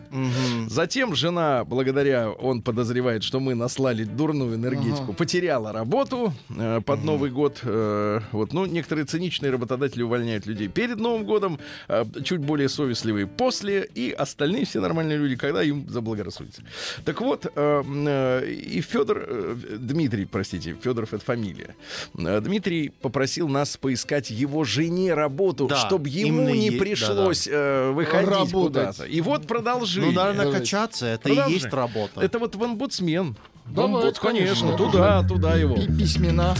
Затем 0.68 1.16
жена, 1.16 1.64
благодаря, 1.64 2.30
он 2.30 2.62
подозревает, 2.62 3.24
что 3.24 3.40
мы 3.40 3.56
наслали 3.56 4.04
дурную 4.04 4.54
энергетику, 4.54 5.12
потеряла 5.12 5.72
работу. 5.72 6.03
Работу 6.04 6.32
э, 6.50 6.80
под 6.84 7.04
Новый 7.04 7.30
год. 7.30 7.60
э, 7.62 8.20
вот, 8.32 8.52
ну, 8.52 8.66
некоторые 8.66 9.04
циничные 9.06 9.50
работодатели 9.52 10.02
увольняют 10.02 10.46
людей 10.46 10.68
перед 10.68 10.98
Новым 10.98 11.24
годом, 11.24 11.58
э, 11.88 12.04
чуть 12.24 12.40
более 12.40 12.68
совестливые 12.68 13.26
после, 13.26 13.88
и 13.94 14.10
остальные 14.12 14.64
все 14.66 14.80
нормальные 14.80 15.18
люди, 15.18 15.36
когда 15.36 15.62
им 15.62 15.88
заблагорассудится. 15.88 16.62
Так 17.04 17.20
вот, 17.20 17.46
э, 17.46 17.82
э, 17.86 18.50
и 18.50 18.80
Федор, 18.80 19.24
э, 19.26 19.56
Дмитрий, 19.78 20.26
простите, 20.26 20.76
Федоров 20.82 21.14
это 21.14 21.24
фамилия. 21.24 21.74
Э, 22.18 22.40
Дмитрий 22.40 22.90
попросил 23.02 23.48
нас 23.48 23.76
поискать 23.76 24.30
его 24.30 24.64
жене 24.64 25.14
работу, 25.14 25.66
Да, 25.66 25.76
чтобы 25.76 26.08
ему 26.08 26.50
не 26.50 26.68
е- 26.68 26.78
пришлось 26.78 27.48
э, 27.50 27.90
выходить 27.92 28.28
Работать. 28.28 28.52
куда-то. 28.52 29.04
И 29.04 29.20
вот 29.20 29.46
продолжение. 29.46 30.10
Ну, 30.10 30.16
надо 30.16 30.44
накачаться, 30.44 31.06
это 31.06 31.22
Продолжай. 31.28 31.50
и 31.50 31.54
есть 31.54 31.72
работа. 31.72 32.20
Это 32.20 32.38
вот 32.38 32.54
в 32.56 32.62
омбудсмен. 32.62 33.36
Давай, 33.66 34.02
омбудс, 34.02 34.18
конечно, 34.18 34.68
конечно. 34.68 34.76
туда, 34.76 35.22
туда 35.22 35.54
его. 35.56 35.76
И 35.76 35.86
письмена. 35.86 36.54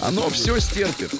Оно 0.00 0.28
все 0.30 0.58
стерпит. 0.60 1.10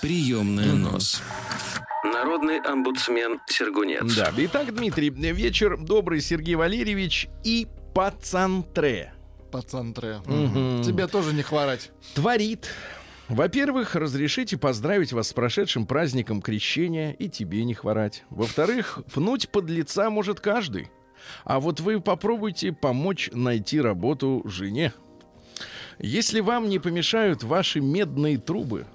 Приемная 0.00 0.72
нос. 0.72 1.20
Народный 2.04 2.58
омбудсмен 2.60 3.40
Сергунец. 3.46 4.14
Да. 4.14 4.32
Итак, 4.36 4.74
Дмитрий, 4.74 5.10
вечер 5.10 5.76
добрый, 5.78 6.20
Сергей 6.20 6.54
Валерьевич 6.54 7.28
и 7.42 7.66
пацантре. 7.94 9.12
Пацантре. 9.50 10.20
Мгм. 10.26 10.82
Тебе 10.82 11.06
тоже 11.06 11.32
не 11.32 11.42
хворать. 11.42 11.90
Творит. 12.14 12.68
Во-первых, 13.28 13.94
разрешите 13.94 14.58
поздравить 14.58 15.12
вас 15.12 15.28
с 15.28 15.32
прошедшим 15.32 15.86
праздником 15.86 16.42
крещения 16.42 17.12
и 17.12 17.28
тебе 17.28 17.64
не 17.64 17.74
хворать. 17.74 18.24
Во-вторых, 18.30 19.00
пнуть 19.12 19.48
под 19.48 19.70
лица 19.70 20.10
может 20.10 20.40
каждый. 20.40 20.90
А 21.44 21.58
вот 21.58 21.80
вы 21.80 22.00
попробуйте 22.00 22.72
помочь 22.72 23.30
найти 23.32 23.80
работу 23.80 24.42
жене. 24.44 24.92
Если 25.98 26.40
вам 26.40 26.68
не 26.68 26.78
помешают 26.78 27.42
ваши 27.42 27.80
медные 27.80 28.36
трубы, 28.36 28.86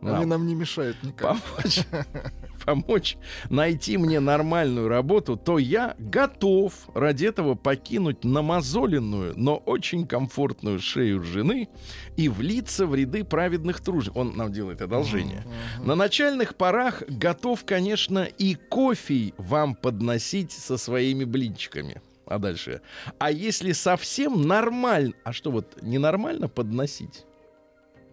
Они 0.00 0.10
нам 0.10 0.28
нам 0.30 0.46
не 0.46 0.54
мешают 0.54 0.96
никак. 1.02 1.36
помочь, 1.40 1.80
помочь 2.64 3.16
найти 3.50 3.96
мне 3.96 4.20
нормальную 4.20 4.88
работу, 4.88 5.36
то 5.36 5.58
я 5.58 5.94
готов 5.98 6.72
ради 6.94 7.26
этого 7.26 7.54
покинуть 7.54 8.24
намазоленную, 8.24 9.34
но 9.36 9.56
очень 9.56 10.06
комфортную 10.06 10.80
шею 10.80 11.22
жены 11.22 11.68
и 12.16 12.28
влиться 12.28 12.86
в 12.86 12.94
ряды 12.94 13.24
праведных 13.24 13.80
тружеников. 13.80 14.16
Он 14.16 14.36
нам 14.36 14.52
делает 14.52 14.82
одолжение. 14.82 15.44
На 15.82 15.94
начальных 15.94 16.56
порах 16.56 17.02
готов, 17.08 17.64
конечно, 17.64 18.24
и 18.24 18.54
кофе 18.54 19.32
вам 19.38 19.74
подносить 19.74 20.52
со 20.52 20.76
своими 20.76 21.24
блинчиками. 21.24 22.00
А 22.26 22.38
дальше? 22.38 22.80
А 23.18 23.30
если 23.30 23.72
совсем 23.72 24.42
нормально... 24.42 25.12
А 25.24 25.32
что 25.32 25.50
вот 25.50 25.82
ненормально 25.82 26.48
подносить 26.48 27.24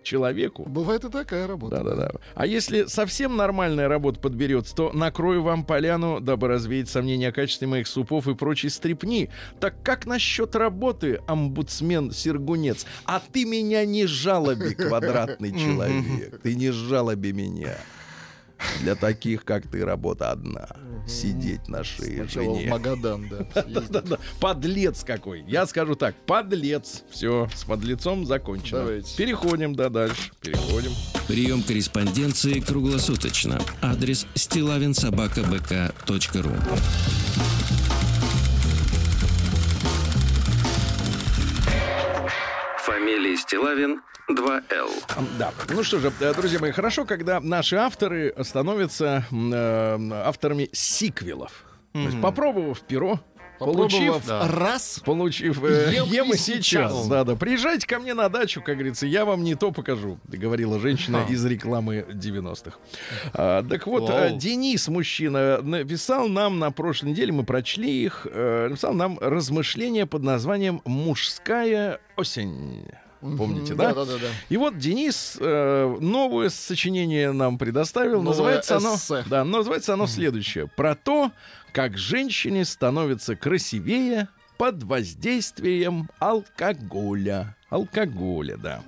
человеку? 0.03 0.63
Бывает 0.67 1.03
и 1.03 1.09
такая 1.09 1.47
работа. 1.47 1.77
Да-да-да. 1.77 2.11
А 2.35 2.45
если 2.45 2.85
совсем 2.85 3.35
нормальная 3.35 3.87
работа 3.87 4.19
подберется, 4.19 4.75
то 4.75 4.91
накрою 4.91 5.43
вам 5.43 5.63
поляну, 5.63 6.19
дабы 6.19 6.47
развеять 6.47 6.89
сомнения 6.89 7.29
о 7.29 7.31
качестве 7.31 7.67
моих 7.67 7.87
супов 7.87 8.27
и 8.27 8.35
прочей 8.35 8.69
стрипни. 8.69 9.29
Так 9.59 9.75
как 9.83 10.05
насчет 10.05 10.55
работы, 10.55 11.21
омбудсмен 11.27 12.11
Сергунец? 12.11 12.85
А 13.05 13.19
ты 13.19 13.45
меня 13.45 13.85
не 13.85 14.05
жалоби, 14.05 14.73
квадратный 14.73 15.51
человек. 15.57 16.41
Ты 16.41 16.55
не 16.55 16.71
жалоби 16.71 17.31
меня. 17.31 17.75
Для 18.81 18.95
таких, 18.95 19.45
как 19.45 19.67
ты, 19.67 19.85
работа 19.85 20.31
одна. 20.31 20.67
Сидеть 21.07 21.67
на 21.67 21.83
шее 21.83 22.23
Сначала 22.23 22.53
в 22.53 22.57
жене. 22.57 22.69
Магадан, 22.69 23.29
да. 23.29 24.17
Подлец 24.39 25.03
какой. 25.03 25.43
Я 25.47 25.65
скажу 25.65 25.95
так, 25.95 26.15
подлец. 26.25 27.03
Все, 27.09 27.49
с 27.55 27.63
подлецом 27.63 28.25
закончено. 28.25 28.79
Давайте. 28.79 29.15
Переходим, 29.17 29.75
да, 29.75 29.89
дальше. 29.89 30.31
Переходим. 30.41 30.91
Прием 31.27 31.63
корреспонденции 31.63 32.59
круглосуточно. 32.59 33.59
Адрес 33.81 34.27
стилавинсобакабк.ру 34.35 36.51
Фамилия 43.01 43.35
Стилавин 43.35 44.01
2Л. 44.29 44.91
Да. 45.39 45.51
Ну 45.69 45.83
что 45.83 45.97
же, 45.97 46.11
э, 46.19 46.33
друзья 46.35 46.59
мои, 46.59 46.69
хорошо, 46.71 47.03
когда 47.03 47.39
наши 47.39 47.75
авторы 47.75 48.31
становятся 48.43 49.25
э, 49.31 50.11
авторами 50.23 50.69
сиквелов. 50.71 51.51
То 51.93 51.99
есть, 51.99 52.21
попробовав 52.21 52.79
перо, 52.81 53.19
получив, 53.65 54.25
да. 54.27 54.47
раз, 54.47 55.01
получив 55.05 55.63
э, 55.63 55.93
Ем 55.93 56.07
ем 56.07 56.31
и 56.31 56.35
и 56.35 56.37
сейчас. 56.37 57.07
Да, 57.07 57.23
да. 57.23 57.35
Приезжайте 57.35 57.87
ко 57.87 57.99
мне 57.99 58.13
на 58.13 58.29
дачу, 58.29 58.61
как 58.61 58.75
говорится, 58.75 59.05
я 59.05 59.25
вам 59.25 59.43
не 59.43 59.55
то 59.55 59.71
покажу, 59.71 60.19
говорила 60.27 60.79
женщина 60.79 61.25
из 61.29 61.45
рекламы 61.45 62.05
90-х. 62.09 62.77
А, 63.33 63.63
так 63.63 63.87
вот, 63.87 64.09
э, 64.09 64.29
Вау. 64.29 64.37
Денис, 64.37 64.87
мужчина, 64.87 65.61
написал 65.61 66.27
нам 66.27 66.59
на 66.59 66.71
прошлой 66.71 67.11
неделе, 67.11 67.31
мы 67.31 67.43
прочли 67.43 68.03
их, 68.03 68.27
э, 68.29 68.67
написал 68.69 68.93
нам 68.93 69.17
размышления 69.19 70.05
под 70.05 70.23
названием 70.23 70.81
«Мужская 70.85 71.99
осень». 72.17 72.85
Помните, 73.21 73.75
да? 73.75 73.93
Да, 73.93 74.05
да, 74.05 74.13
да. 74.13 74.27
И 74.49 74.57
вот 74.57 74.79
Денис 74.79 75.37
э, 75.39 75.97
новое 75.99 76.49
сочинение 76.49 77.31
нам 77.31 77.59
предоставил. 77.59 78.23
Новое 78.23 78.29
называется 78.29 78.77
оно, 78.77 78.95
эссе. 78.95 79.23
да, 79.29 79.43
называется 79.45 79.93
оно 79.93 80.07
следующее: 80.07 80.67
про 80.75 80.95
то, 80.95 81.31
как 81.73 81.97
женщине 81.97 82.65
становится 82.65 83.35
красивее 83.35 84.27
под 84.57 84.83
воздействием 84.83 86.09
алкоголя. 86.19 87.55
Алкоголя, 87.69 88.57
да. 88.57 88.83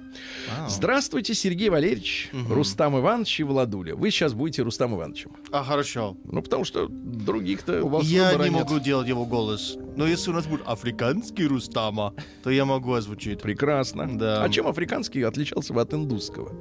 Вау. 0.57 0.69
Здравствуйте, 0.69 1.33
Сергей 1.33 1.69
Валерьевич, 1.69 2.29
Рустам 2.49 2.99
Иванович 2.99 3.39
и 3.39 3.43
Владуля. 3.43 3.95
Вы 3.95 4.11
сейчас 4.11 4.33
будете 4.33 4.61
Рустам 4.61 4.93
Ивановичем. 4.93 5.31
А, 5.51 5.63
хорошо. 5.63 6.17
Ну, 6.25 6.41
потому 6.41 6.65
что 6.65 6.87
других-то... 6.89 7.81
У 7.83 7.87
вас 7.87 8.03
Я 8.03 8.33
не 8.35 8.43
нет. 8.43 8.51
могу 8.51 8.79
делать 8.79 9.07
его 9.07 9.25
голос. 9.25 9.77
Но 9.95 10.05
если 10.05 10.31
у 10.31 10.33
нас 10.33 10.45
будет 10.45 10.67
африканский 10.67 11.47
Рустама, 11.47 12.13
то 12.43 12.49
я 12.51 12.65
могу 12.65 12.93
озвучить. 12.93 13.41
Прекрасно. 13.41 14.19
Да. 14.19 14.43
А 14.43 14.49
чем 14.49 14.67
африканский 14.67 15.23
отличался 15.23 15.73
бы 15.73 15.79
от 15.79 15.93
индусского? 15.93 16.51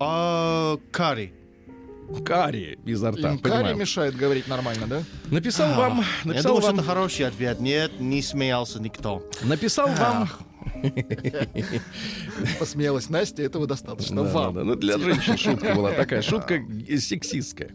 А, 0.00 0.78
карри. 0.90 1.34
Карри 2.24 2.78
изо 2.84 3.10
рта, 3.10 3.32
Им 3.32 3.38
карри 3.38 3.52
понимаю. 3.54 3.76
мешает 3.76 4.16
говорить 4.16 4.48
нормально, 4.48 4.86
да? 4.86 5.02
Написал 5.30 5.74
вам... 5.74 6.00
А, 6.00 6.04
Я 6.24 6.28
Написал 6.28 6.48
думаю, 6.56 6.62
что 6.62 6.70
вам... 6.72 6.78
это 6.80 6.88
хороший 6.88 7.26
ответ. 7.26 7.60
Нет, 7.60 8.00
не 8.00 8.22
смеялся 8.22 8.80
никто. 8.80 9.22
Написал 9.42 9.88
вам... 9.88 10.28
Посмеялась 12.58 13.08
Настя, 13.08 13.42
этого 13.42 13.66
достаточно. 13.66 14.24
Да, 14.24 14.30
Вам. 14.30 14.54
да, 14.54 14.64
ну, 14.64 14.74
для 14.74 14.98
женщин 14.98 15.36
шутка 15.36 15.74
была 15.74 15.92
такая, 15.92 16.22
шутка 16.22 16.62
сексистская. 16.98 17.70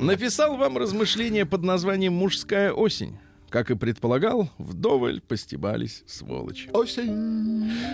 Написал 0.00 0.56
вам 0.56 0.78
размышление 0.78 1.46
под 1.46 1.62
названием 1.62 2.12
«Мужская 2.14 2.72
осень». 2.72 3.18
Как 3.50 3.70
и 3.70 3.74
предполагал, 3.74 4.48
вдоволь 4.56 5.20
постебались 5.20 6.04
сволочи. 6.06 6.70
Осень. 6.72 7.12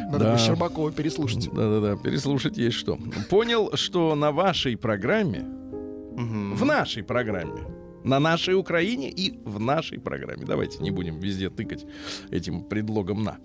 Надо 0.09 0.19
Да. 0.19 0.33
бы 0.35 0.39
Щербакова 0.39 0.93
переслушать. 0.93 1.49
Да-да-да, 1.53 1.97
переслушать 1.97 2.57
есть 2.57 2.77
что. 2.77 2.97
Понял, 3.29 3.71
что 3.75 4.15
на 4.15 4.31
вашей 4.31 4.77
программе, 4.77 5.45
В 6.19 6.65
нашей 6.65 7.05
программе, 7.05 7.63
на 8.03 8.19
нашей 8.19 8.55
Украине 8.55 9.09
и 9.09 9.39
в 9.45 9.61
нашей 9.61 10.01
программе. 10.01 10.45
Давайте 10.45 10.83
не 10.83 10.91
будем 10.91 11.21
везде 11.21 11.49
тыкать 11.49 11.87
этим 12.31 12.65
предлогом 12.65 13.23
«на». 13.23 13.39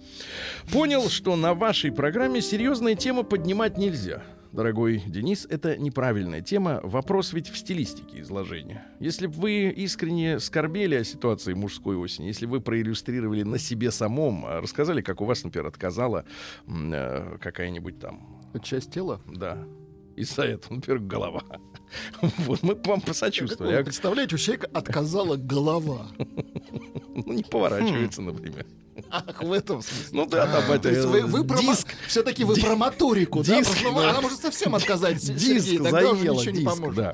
Понял, 0.71 1.07
что 1.09 1.35
на 1.35 1.53
вашей 1.53 1.91
программе 1.91 2.41
серьезные 2.41 2.95
темы 2.95 3.23
поднимать 3.23 3.77
нельзя. 3.77 4.23
Дорогой 4.51 5.03
Денис, 5.05 5.45
это 5.47 5.77
неправильная 5.77 6.41
тема. 6.41 6.79
Вопрос 6.83 7.33
ведь 7.33 7.49
в 7.49 7.57
стилистике 7.57 8.21
изложения. 8.21 8.85
Если 8.99 9.27
бы 9.27 9.33
вы 9.33 9.69
искренне 9.69 10.39
скорбели 10.39 10.95
о 10.95 11.03
ситуации 11.03 11.53
мужской 11.53 11.95
осени, 11.95 12.27
если 12.27 12.47
вы 12.47 12.59
проиллюстрировали 12.59 13.43
на 13.43 13.59
себе 13.59 13.91
самом, 13.91 14.45
а, 14.47 14.61
рассказали, 14.61 15.01
как 15.01 15.21
у 15.21 15.25
вас, 15.25 15.43
например, 15.43 15.67
отказала 15.67 16.25
э, 16.67 17.37
какая-нибудь 17.39 17.99
там 17.99 18.41
Это 18.53 18.65
часть 18.65 18.91
тела. 18.91 19.21
да. 19.27 19.59
Из-за 20.15 20.43
этого, 20.43 20.75
например, 20.75 20.99
голова. 20.99 21.43
Вот 22.39 22.63
мы 22.63 22.75
вам 22.75 22.99
Как 22.99 23.09
посочувствовали. 23.09 23.75
А, 23.75 23.83
представляете, 23.83 24.35
у 24.35 24.37
человека 24.37 24.69
отказала 24.73 25.35
голова. 25.35 26.07
ну, 27.15 27.33
не 27.33 27.43
поворачивается, 27.43 28.21
например. 28.21 28.65
Ах, 29.09 29.41
в 29.41 29.51
этом 29.51 29.81
смысле. 29.81 30.07
Ну 30.11 30.25
да, 30.27 30.45
там 30.45 30.79
То 30.79 30.89
это 30.89 31.07
вы, 31.07 31.21
вы 31.21 31.43
про 31.43 31.59
диск. 31.59 31.87
все-таки 32.07 32.43
вы 32.43 32.55
про 32.55 32.75
моторику, 32.75 33.43
да? 33.43 33.57
диск, 33.57 33.79
ну, 33.83 33.95
да. 33.95 34.11
Она 34.11 34.21
может 34.21 34.39
совсем 34.39 34.75
отказать, 34.75 35.17
Диск 35.17 35.39
Сергей, 35.39 35.79
тогда 35.79 36.11
уже 36.11 36.29
ничего 36.29 36.51
не 36.51 36.59
диск, 36.59 36.69
поможет. 36.69 36.95
да. 36.95 37.13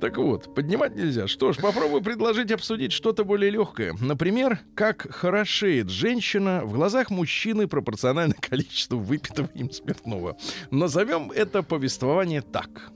Так 0.00 0.16
вот, 0.18 0.52
поднимать 0.54 0.96
нельзя. 0.96 1.28
Что 1.28 1.52
ж, 1.52 1.58
попробую 1.58 2.02
предложить 2.02 2.50
обсудить 2.50 2.92
что-то 2.92 3.24
более 3.24 3.50
легкое. 3.50 3.94
Например, 4.00 4.60
как 4.74 5.06
хорошеет 5.10 5.90
женщина 5.90 6.62
в 6.64 6.72
глазах 6.72 7.10
мужчины 7.10 7.68
пропорционально 7.68 8.34
количеству 8.40 8.98
выпитого 8.98 9.48
им 9.54 9.70
спиртного. 9.70 10.36
Назовем 10.72 11.30
это 11.30 11.62
повествование 11.62 12.42
так. 12.42 12.90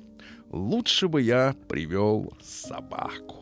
Лучше 0.50 1.08
бы 1.08 1.22
я 1.22 1.54
привел 1.68 2.32
собаку. 2.42 3.36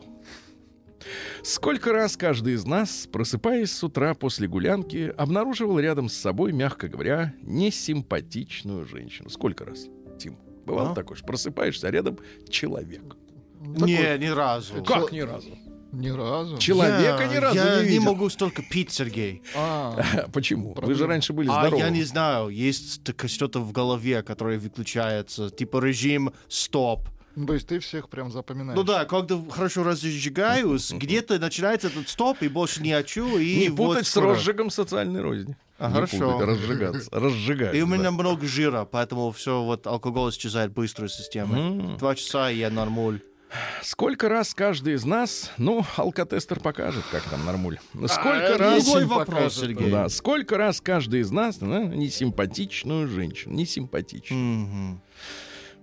Сколько 1.43 1.91
раз 1.93 2.17
каждый 2.17 2.53
из 2.53 2.65
нас, 2.65 3.07
просыпаясь 3.11 3.71
с 3.71 3.83
утра 3.83 4.13
после 4.13 4.47
гулянки, 4.47 5.13
обнаруживал 5.17 5.79
рядом 5.79 6.09
с 6.09 6.13
собой, 6.13 6.51
мягко 6.51 6.87
говоря, 6.87 7.33
несимпатичную 7.41 8.85
женщину? 8.85 9.29
Сколько 9.29 9.65
раз, 9.65 9.87
Тим? 10.19 10.37
Бывало 10.65 10.91
А? 10.91 10.95
такое, 10.95 11.17
что 11.17 11.25
просыпаешься, 11.25 11.87
а 11.87 11.91
рядом 11.91 12.19
человек. 12.49 13.15
Не, 13.59 14.17
ни 14.17 14.27
разу. 14.27 14.83
Как 14.83 15.11
ни 15.11 15.21
разу? 15.21 15.57
Ни 15.91 16.09
разу. 16.09 16.57
Человека 16.59 17.23
Я- 17.23 17.27
ни 17.27 17.35
разу 17.37 17.55
я 17.57 17.81
не 17.81 17.89
видел. 17.89 18.03
могу 18.03 18.29
столько 18.29 18.61
пить, 18.61 18.91
Сергей. 18.91 19.41
А, 19.55 20.27
Почему? 20.33 20.73
Вы 20.75 20.93
же 20.93 21.07
раньше 21.07 21.33
были 21.33 21.49
А 21.49 21.61
здоровы. 21.61 21.77
я 21.81 21.89
не 21.89 22.03
знаю, 22.03 22.49
есть 22.49 23.01
что-то 23.27 23.59
в 23.59 23.71
голове, 23.71 24.21
которое 24.21 24.59
выключается, 24.59 25.49
типа 25.49 25.79
режим 25.83 26.31
стоп. 26.47 27.07
ну, 27.35 27.47
то 27.47 27.53
есть 27.53 27.67
ты 27.67 27.79
всех 27.79 28.09
прям 28.09 28.31
запоминаешь. 28.31 28.77
Ну 28.77 28.83
да, 28.83 29.05
когда 29.05 29.39
хорошо 29.49 29.83
разжигаюсь, 29.83 30.91
где-то 30.91 31.39
начинается 31.39 31.87
этот 31.87 32.07
стоп, 32.09 32.37
и 32.41 32.47
больше 32.49 32.81
не 32.81 32.91
хочу, 32.93 33.37
и 33.37 33.55
Не 33.61 33.69
вот 33.69 33.93
путать 33.93 34.07
с 34.07 34.11
скоро. 34.11 34.27
розжигом 34.29 34.69
социальной 34.69 35.21
розни. 35.21 35.55
А, 35.79 35.87
Не 35.87 35.93
хорошо. 35.93 36.33
путать, 36.33 36.47
разжигаться. 36.49 37.09
Разжигать. 37.11 37.73
И 37.75 37.81
у 37.81 37.87
меня 37.87 38.03
да. 38.03 38.11
много 38.11 38.45
жира, 38.45 38.83
поэтому 38.85 39.31
все, 39.31 39.63
вот 39.63 39.87
алкоголь 39.87 40.31
исчезает 40.31 40.73
быстро 40.73 41.07
из 41.07 41.13
системы. 41.13 41.95
Два 41.97 42.15
часа, 42.15 42.51
и 42.51 42.57
я 42.57 42.69
нормуль. 42.69 43.21
Сколько 43.81 44.29
раз 44.29 44.53
каждый 44.53 44.93
из 44.93 45.05
нас, 45.05 45.51
ну, 45.57 45.85
алкотестер 45.97 46.59
покажет, 46.59 47.03
как 47.11 47.23
там 47.23 47.45
нормуль. 47.45 47.79
Сколько 48.05 48.55
А, 48.55 48.57
раз... 48.57 48.83
Другой 48.85 49.05
вопрос, 49.05 49.27
покажет, 49.27 49.53
Сергей. 49.53 49.91
Да, 49.91 50.09
сколько 50.09 50.57
раз 50.57 50.81
каждый 50.81 51.21
из 51.21 51.31
нас 51.31 51.57
да, 51.57 51.83
несимпатичную 51.83 53.07
женщину, 53.07 53.55
несимпатичную. 53.55 54.41
Мгм. 54.41 55.01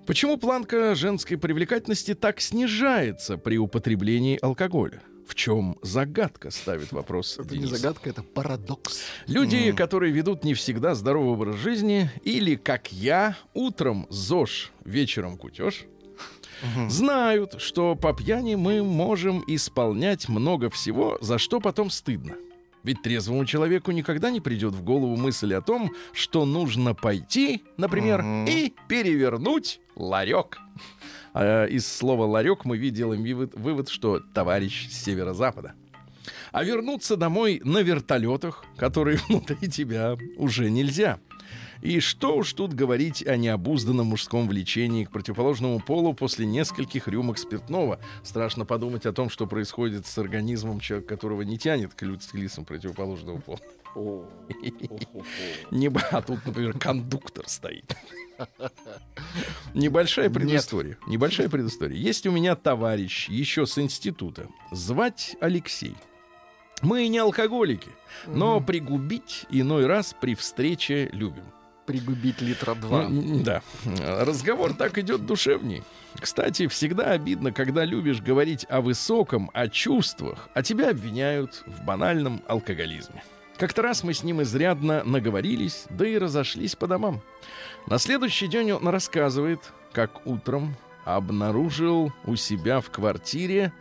Почему 0.07 0.37
планка 0.37 0.95
женской 0.95 1.37
привлекательности 1.37 2.15
так 2.15 2.41
снижается 2.41 3.39
при 3.39 3.59
употреблении 3.59 4.39
алкоголя? 4.41 5.03
В 5.27 5.35
чем 5.35 5.77
загадка, 5.83 6.53
ставит 6.53 6.93
вопрос 6.93 7.37
Это 7.37 7.55
не 7.57 7.63
Денис. 7.65 7.71
загадка, 7.71 8.11
это 8.11 8.23
парадокс. 8.23 9.01
Люди, 9.27 9.73
которые 9.73 10.13
ведут 10.13 10.45
не 10.45 10.55
всегда 10.55 10.95
здоровый 10.95 11.33
образ 11.33 11.57
жизни, 11.57 12.09
или, 12.23 12.55
как 12.55 12.93
я, 12.93 13.37
утром 13.53 14.07
ЗОЖ, 14.09 14.71
вечером 14.85 15.37
кутеж, 15.37 15.87
знают, 16.89 17.61
что 17.61 17.95
по 17.95 18.13
пьяни 18.13 18.55
мы 18.55 18.83
можем 18.83 19.43
исполнять 19.47 20.29
много 20.29 20.71
всего, 20.71 21.19
за 21.21 21.39
что 21.39 21.61
потом 21.61 21.91
стыдно. 21.91 22.35
Ведь 22.83 23.03
трезвому 23.03 23.45
человеку 23.47 23.91
никогда 23.91 24.31
не 24.31 24.41
придет 24.41 24.73
в 24.75 24.83
голову 24.85 25.17
мысль 25.17 25.55
о 25.55 25.61
том, 25.61 25.91
что 26.13 26.45
нужно 26.45 26.95
пойти, 26.95 27.65
например, 27.77 28.23
Мгм. 28.23 28.47
и 28.47 28.73
перевернуть 28.89 29.81
ларек. 29.97 30.59
А 31.35 31.67
из 31.67 31.87
слова 31.87 32.25
ларек 32.27 32.65
мы 32.65 32.79
делаем 32.79 33.23
вывод, 33.23 33.55
вывод, 33.57 33.89
что 33.89 34.21
товарищ 34.21 34.89
с 34.89 35.03
северо-запада. 35.05 35.75
А 36.53 36.63
вернуться 36.65 37.17
домой 37.17 37.61
на 37.65 37.79
вертолетах, 37.83 38.65
которые 38.77 39.19
внутри 39.29 39.69
тебя, 39.69 40.17
уже 40.37 40.71
нельзя. 40.71 41.19
И 41.83 42.01
что 42.01 42.37
уж 42.37 42.53
тут 42.53 42.75
говорить 42.75 43.27
о 43.27 43.37
необузданном 43.37 44.09
мужском 44.09 44.49
влечении 44.49 45.05
к 45.05 45.11
противоположному 45.11 45.81
полу 45.81 46.15
после 46.15 46.47
нескольких 46.47 47.09
рюмок 47.09 47.39
спиртного. 47.39 47.99
Страшно 48.23 48.65
подумать 48.65 49.07
о 49.07 49.13
том, 49.13 49.31
что 49.31 49.47
происходит 49.47 50.07
с 50.07 50.19
организмом 50.19 50.81
человека, 50.81 51.15
которого 51.15 51.43
не 51.43 51.59
тянет 51.59 51.95
к 51.95 52.03
лицам 52.35 52.65
противоположного 52.65 53.39
пола. 53.39 53.59
Не 55.71 55.89
а 56.11 56.21
тут, 56.21 56.45
например, 56.45 56.79
кондуктор 56.79 57.49
стоит. 57.49 57.97
Небольшая 59.75 60.29
предыстория. 60.29 60.99
Небольшая 61.07 61.49
предыстория. 61.49 61.97
Есть 61.97 62.27
у 62.27 62.31
меня 62.31 62.57
товарищ 62.57 63.29
еще 63.29 63.67
с 63.67 63.79
института. 63.79 64.49
Звать 64.71 65.37
Алексей. 65.41 65.97
Мы 66.83 67.09
не 67.09 67.19
алкоголики, 67.19 67.89
но 68.27 68.61
пригубить 68.61 69.47
иной 69.51 69.87
раз 69.87 70.15
при 70.21 70.35
встрече 70.35 71.09
любим. 71.13 71.45
Пригубить 71.87 72.41
литра 72.41 72.75
два. 72.75 73.07
Да. 73.09 73.63
Разговор 74.25 74.75
так 74.75 74.99
идет 74.99 75.25
душевней. 75.25 75.83
Кстати, 76.19 76.67
всегда 76.67 77.13
обидно, 77.13 77.53
когда 77.53 77.85
любишь 77.85 78.21
говорить 78.21 78.67
о 78.69 78.81
высоком, 78.81 79.51
о 79.55 79.69
чувствах, 79.69 80.49
а 80.55 80.63
тебя 80.63 80.91
обвиняют 80.91 81.63
в 81.67 81.85
банальном 81.85 82.43
алкоголизме. 82.49 83.23
Как-то 83.57 83.83
раз 83.83 84.03
мы 84.03 84.13
с 84.13 84.23
ним 84.23 84.43
изрядно 84.43 85.03
наговорились, 85.05 85.87
да 85.91 86.07
и 86.07 86.19
разошлись 86.19 86.77
по 86.77 86.87
домам. 86.87 87.23
На 87.87 87.99
следующий 87.99 88.49
день 88.49 88.73
он 88.73 88.89
рассказывает, 88.89 89.61
как 89.93 90.27
утром 90.27 90.77
обнаружил 91.05 92.13
у 92.25 92.37
себя 92.37 92.81
в 92.81 92.91
квартире 92.91 93.73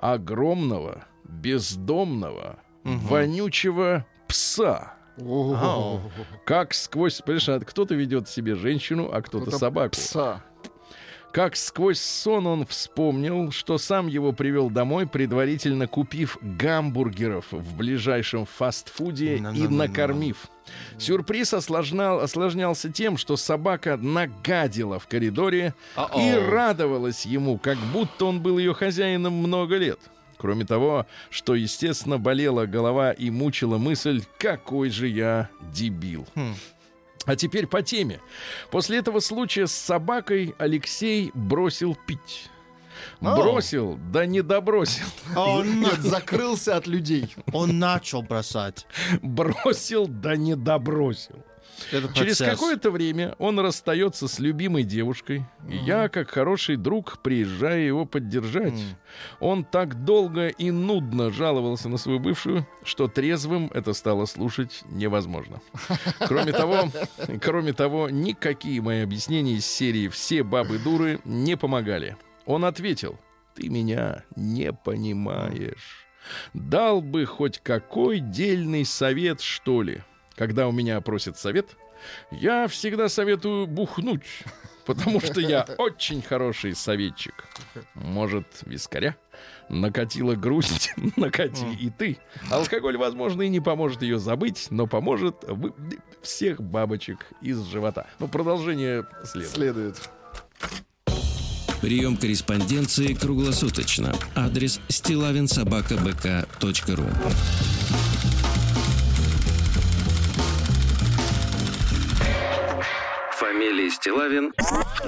огромного, 0.00 1.04
бездомного, 1.24 2.58
вонючего 2.84 4.06
пса. 4.28 4.94
О, 5.20 6.00
Как 6.44 6.74
сквозь... 6.74 7.20
Понимаешь, 7.20 7.62
кто-то 7.66 7.94
ведет 7.94 8.28
себе 8.28 8.54
женщину, 8.54 9.10
а 9.12 9.20
кто-то 9.22 9.46
кто-то 9.46 9.58
собаку. 9.58 9.92
Пса. 9.92 10.42
Как 11.30 11.56
сквозь 11.56 12.00
сон 12.00 12.46
он 12.46 12.66
вспомнил, 12.66 13.52
что 13.52 13.76
сам 13.76 14.06
его 14.06 14.32
привел 14.32 14.70
домой, 14.70 15.06
предварительно 15.06 15.86
купив 15.86 16.38
гамбургеров 16.40 17.52
в 17.52 17.76
ближайшем 17.76 18.46
фастфуде 18.46 19.36
и 19.36 19.40
На-на-на-на. 19.40 19.88
накормив. 19.88 20.48
Сюрприз 20.96 21.52
осложнял, 21.52 22.20
осложнялся 22.20 22.90
тем, 22.90 23.18
что 23.18 23.36
собака 23.36 23.98
нагадила 23.98 24.98
в 24.98 25.06
коридоре 25.06 25.74
и 25.96 26.00
А-оу. 26.00 26.50
радовалась 26.50 27.26
ему, 27.26 27.58
как 27.58 27.76
будто 27.92 28.24
он 28.24 28.40
был 28.40 28.56
ее 28.58 28.72
хозяином 28.72 29.34
много 29.34 29.76
лет. 29.76 30.00
Кроме 30.38 30.64
того, 30.64 31.06
что, 31.30 31.54
естественно, 31.54 32.18
болела 32.18 32.66
голова 32.66 33.12
и 33.12 33.28
мучила 33.30 33.76
мысль, 33.78 34.22
какой 34.38 34.90
же 34.90 35.08
я 35.08 35.50
дебил. 35.72 36.26
Хм. 36.34 36.54
А 37.26 37.36
теперь 37.36 37.66
по 37.66 37.82
теме. 37.82 38.20
После 38.70 38.98
этого 38.98 39.20
случая 39.20 39.66
с 39.66 39.72
собакой 39.72 40.54
Алексей 40.58 41.30
бросил 41.34 41.96
пить. 42.06 42.48
Бросил, 43.20 43.98
да 44.12 44.26
не 44.26 44.42
добросил. 44.42 45.06
А 45.34 45.44
Он, 45.44 45.80
Нет, 45.80 45.98
закрылся 46.00 46.76
от 46.76 46.86
людей. 46.86 47.34
он 47.52 47.78
начал 47.78 48.22
бросать. 48.22 48.86
Бросил, 49.22 50.06
да 50.06 50.36
не 50.36 50.54
добросил. 50.56 51.44
Это 51.92 52.12
Через 52.12 52.38
какое-то 52.38 52.90
время 52.90 53.34
он 53.38 53.58
расстается 53.58 54.28
с 54.28 54.38
любимой 54.38 54.82
девушкой. 54.82 55.44
И 55.68 55.76
я, 55.76 56.08
как 56.08 56.30
хороший 56.30 56.76
друг, 56.76 57.18
приезжаю 57.22 57.84
его 57.86 58.04
поддержать. 58.04 58.74
М. 58.74 58.96
Он 59.40 59.64
так 59.64 60.04
долго 60.04 60.48
и 60.48 60.70
нудно 60.70 61.30
жаловался 61.30 61.88
на 61.88 61.96
свою 61.96 62.18
бывшую, 62.18 62.66
что 62.84 63.08
трезвым 63.08 63.70
это 63.74 63.92
стало 63.92 64.26
слушать 64.26 64.82
невозможно. 64.90 65.60
Кроме 66.20 66.52
того, 66.52 66.90
кроме 67.42 67.72
того, 67.72 68.10
никакие 68.10 68.80
мои 68.80 69.02
объяснения 69.02 69.54
из 69.54 69.66
серии 69.66 70.08
«Все 70.08 70.42
бабы 70.42 70.78
дуры» 70.78 71.20
не 71.24 71.56
помогали. 71.56 72.16
Он 72.46 72.64
ответил, 72.64 73.18
ты 73.54 73.68
меня 73.68 74.24
не 74.36 74.72
понимаешь. 74.72 76.06
Дал 76.54 77.00
бы 77.00 77.24
хоть 77.26 77.58
какой 77.58 78.20
дельный 78.20 78.84
совет, 78.84 79.40
что 79.40 79.82
ли. 79.82 80.02
Когда 80.38 80.66
у 80.68 80.72
меня 80.72 81.00
просят 81.00 81.36
совет, 81.36 81.76
я 82.30 82.68
всегда 82.68 83.08
советую 83.08 83.66
бухнуть, 83.66 84.44
потому 84.86 85.20
что 85.20 85.40
я 85.40 85.66
очень 85.78 86.22
хороший 86.22 86.76
советчик. 86.76 87.34
Может, 87.94 88.46
вискаря? 88.64 89.16
Накатила 89.68 90.36
грусть, 90.36 90.92
накати 91.16 91.66
и 91.80 91.90
ты. 91.90 92.18
Алкоголь, 92.52 92.96
возможно, 92.96 93.42
и 93.42 93.48
не 93.48 93.58
поможет 93.58 94.02
ее 94.02 94.20
забыть, 94.20 94.68
но 94.70 94.86
поможет 94.86 95.42
вы... 95.48 95.74
всех 96.22 96.62
бабочек 96.62 97.26
из 97.42 97.60
живота. 97.64 98.06
Ну, 98.20 98.28
продолжение 98.28 99.04
следует. 99.24 99.52
Следует. 99.52 100.08
Прием 101.80 102.16
корреспонденции 102.16 103.14
круглосуточно. 103.14 104.14
Адрес 104.36 104.80
стилавинсобакабк.ру 104.88 107.08
Фамилия 113.58 113.90
Стилавин 113.90 114.54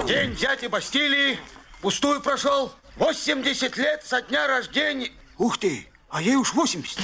День 0.09 0.35
дяди 0.35 0.67
Бастилии 0.67 1.39
пустую 1.81 2.21
прошел. 2.21 2.73
80 2.97 3.77
лет 3.77 4.03
со 4.05 4.23
дня 4.23 4.49
рождения. 4.49 5.13
Ух 5.39 5.57
ты, 5.57 5.87
а 6.09 6.21
ей 6.21 6.35
уж 6.35 6.53
80. 6.53 6.99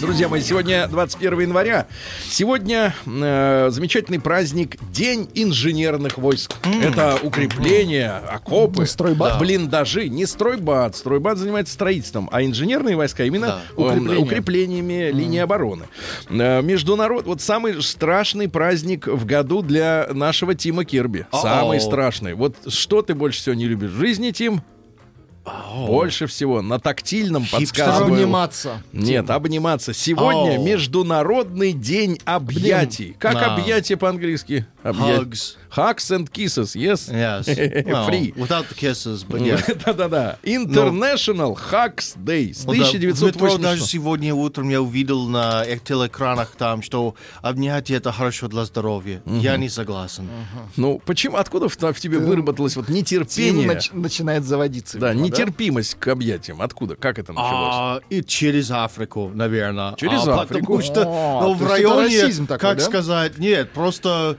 Друзья 0.00 0.28
мои, 0.28 0.42
сегодня 0.42 0.86
21 0.88 1.40
января. 1.40 1.86
Сегодня 2.28 2.94
э, 3.06 3.68
замечательный 3.70 4.20
праздник 4.20 4.76
День 4.92 5.28
инженерных 5.34 6.18
войск. 6.18 6.54
Это 6.82 7.18
укрепления, 7.22 8.12
окопы, 8.28 8.80
Ну, 8.80 8.86
стройбат. 8.86 9.38
блиндажи. 9.38 10.08
Не 10.10 10.26
стройбат. 10.26 10.96
Стройбат 10.96 11.38
занимается 11.38 11.72
строительством, 11.72 12.28
а 12.30 12.44
инженерные 12.44 12.94
войска 12.94 13.24
именно 13.24 13.46
Да. 13.46 13.60
Укрепления. 13.82 14.18
укреплениями 14.22 15.10
линии 15.12 15.38
обороны. 15.40 15.84
Э, 16.28 16.60
Международ... 16.60 17.24
Вот 17.24 17.40
самый 17.40 17.82
страшный 17.82 18.48
праздник 18.50 19.06
в 19.06 19.24
году 19.24 19.62
для 19.62 20.08
нашего 20.12 20.54
Тима 20.54 20.84
Кирби. 20.84 21.26
Самый 21.32 21.78
О-о. 21.78 21.80
страшный. 21.80 22.34
Вот 22.34 22.54
что 22.68 23.00
ты 23.00 23.14
больше 23.14 23.40
всего 23.40 23.54
не 23.54 23.64
любишь 23.66 23.90
в 23.92 23.98
жизни, 23.98 24.30
Тим? 24.30 24.62
Больше 25.86 26.26
всего 26.26 26.62
на 26.62 26.78
тактильном 26.80 27.46
подсказываю. 27.50 28.14
Обниматься. 28.14 28.82
Нет, 28.92 29.30
обниматься. 29.30 29.92
Сегодня 29.94 30.58
Оу. 30.58 30.64
Международный 30.64 31.72
день 31.72 32.18
объятий. 32.24 33.14
Как 33.18 33.34
Да. 33.34 33.54
объятие 33.54 33.96
по-английски? 33.96 34.66
Объя- 34.82 35.18
Hugs. 35.20 35.56
Hugs 35.76 36.10
and 36.16 36.30
kisses, 36.30 36.74
yes? 36.76 37.10
Yes. 37.10 37.46
Well, 37.86 38.06
Free. 38.08 38.32
Without 38.36 38.66
the 38.68 38.74
kisses, 38.74 39.24
but 39.28 39.40
yeah. 39.42 39.60
Да-да-да. 39.84 40.38
International 40.42 41.56
Hugs 41.70 42.16
Day 42.16 42.52
с 42.54 42.64
Ну 42.64 42.72
да, 42.74 42.84
в 42.84 42.94
метро 42.94 43.28
1980 43.28 43.60
даже 43.60 43.82
сегодня 43.84 44.34
утром 44.34 44.68
я 44.70 44.80
увидел 44.80 45.26
на 45.28 45.64
э- 45.66 45.78
телеэкранах 45.78 46.52
там, 46.56 46.82
что 46.82 47.14
обнятие 47.42 47.98
это 47.98 48.12
хорошо 48.12 48.48
для 48.48 48.64
здоровья. 48.64 49.22
Я 49.26 49.56
не 49.56 49.68
согласен. 49.68 50.28
Ну, 50.76 51.00
почему, 51.04 51.36
откуда 51.36 51.68
в, 51.68 51.76
в 51.76 52.00
тебе 52.00 52.18
выработалось 52.18 52.76
вот 52.76 52.86
Тим 52.86 52.94
нетерпение? 52.96 53.68
нач- 53.68 53.90
начинает 53.92 54.44
заводиться. 54.44 54.98
Да, 54.98 55.12
видимо, 55.12 55.35
нетерпимость 55.38 55.94
к 55.96 56.08
объятиям. 56.08 56.62
Откуда? 56.62 56.96
Как 56.96 57.18
это 57.18 57.32
началось? 57.32 57.74
А, 57.74 58.00
и 58.10 58.22
через 58.22 58.70
Африку, 58.70 59.30
наверное. 59.34 59.94
Через 59.96 60.26
А, 60.26 60.42
Африку? 60.42 60.78
Потому 60.78 60.82
что 60.82 61.04
ну, 61.04 61.54
в 61.54 61.66
районе, 61.68 62.28
такой, 62.46 62.58
как 62.58 62.78
да? 62.78 62.84
сказать, 62.84 63.38
нет, 63.38 63.72
просто 63.72 64.38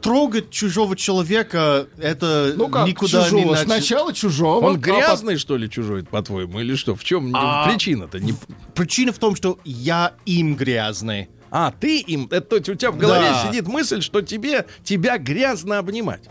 трогать 0.00 0.50
чужого 0.50 0.96
человека, 0.96 1.86
это 1.98 2.54
Ну 2.56 2.68
как, 2.68 2.86
никуда 2.86 3.24
не 3.24 3.42
чужого. 3.42 3.54
нач- 3.54 3.64
Сначала 3.64 4.12
чужого. 4.12 4.64
Он 4.66 4.76
а 4.76 4.78
грязный, 4.78 5.36
что 5.36 5.56
ли, 5.56 5.68
чужой, 5.68 6.04
по-твоему? 6.04 6.60
Или 6.60 6.74
что? 6.74 6.94
В 6.96 7.04
чем 7.04 7.32
А. 7.34 7.68
причина-то? 7.68 8.18
Не... 8.18 8.34
Причина 8.74 9.12
в 9.12 9.18
том, 9.18 9.36
что 9.36 9.58
я 9.64 10.14
им 10.24 10.56
грязный. 10.56 11.28
А, 11.50 11.72
ты 11.72 11.98
им... 12.00 12.28
Это, 12.30 12.40
то 12.42 12.56
есть 12.56 12.68
у 12.68 12.74
тебя 12.76 12.92
в 12.92 12.96
голове 12.96 13.28
Да. 13.28 13.46
сидит 13.48 13.66
мысль, 13.66 14.00
что 14.02 14.22
тебе, 14.22 14.66
тебя 14.84 15.18
грязно 15.18 15.78
обнимать. 15.78 16.22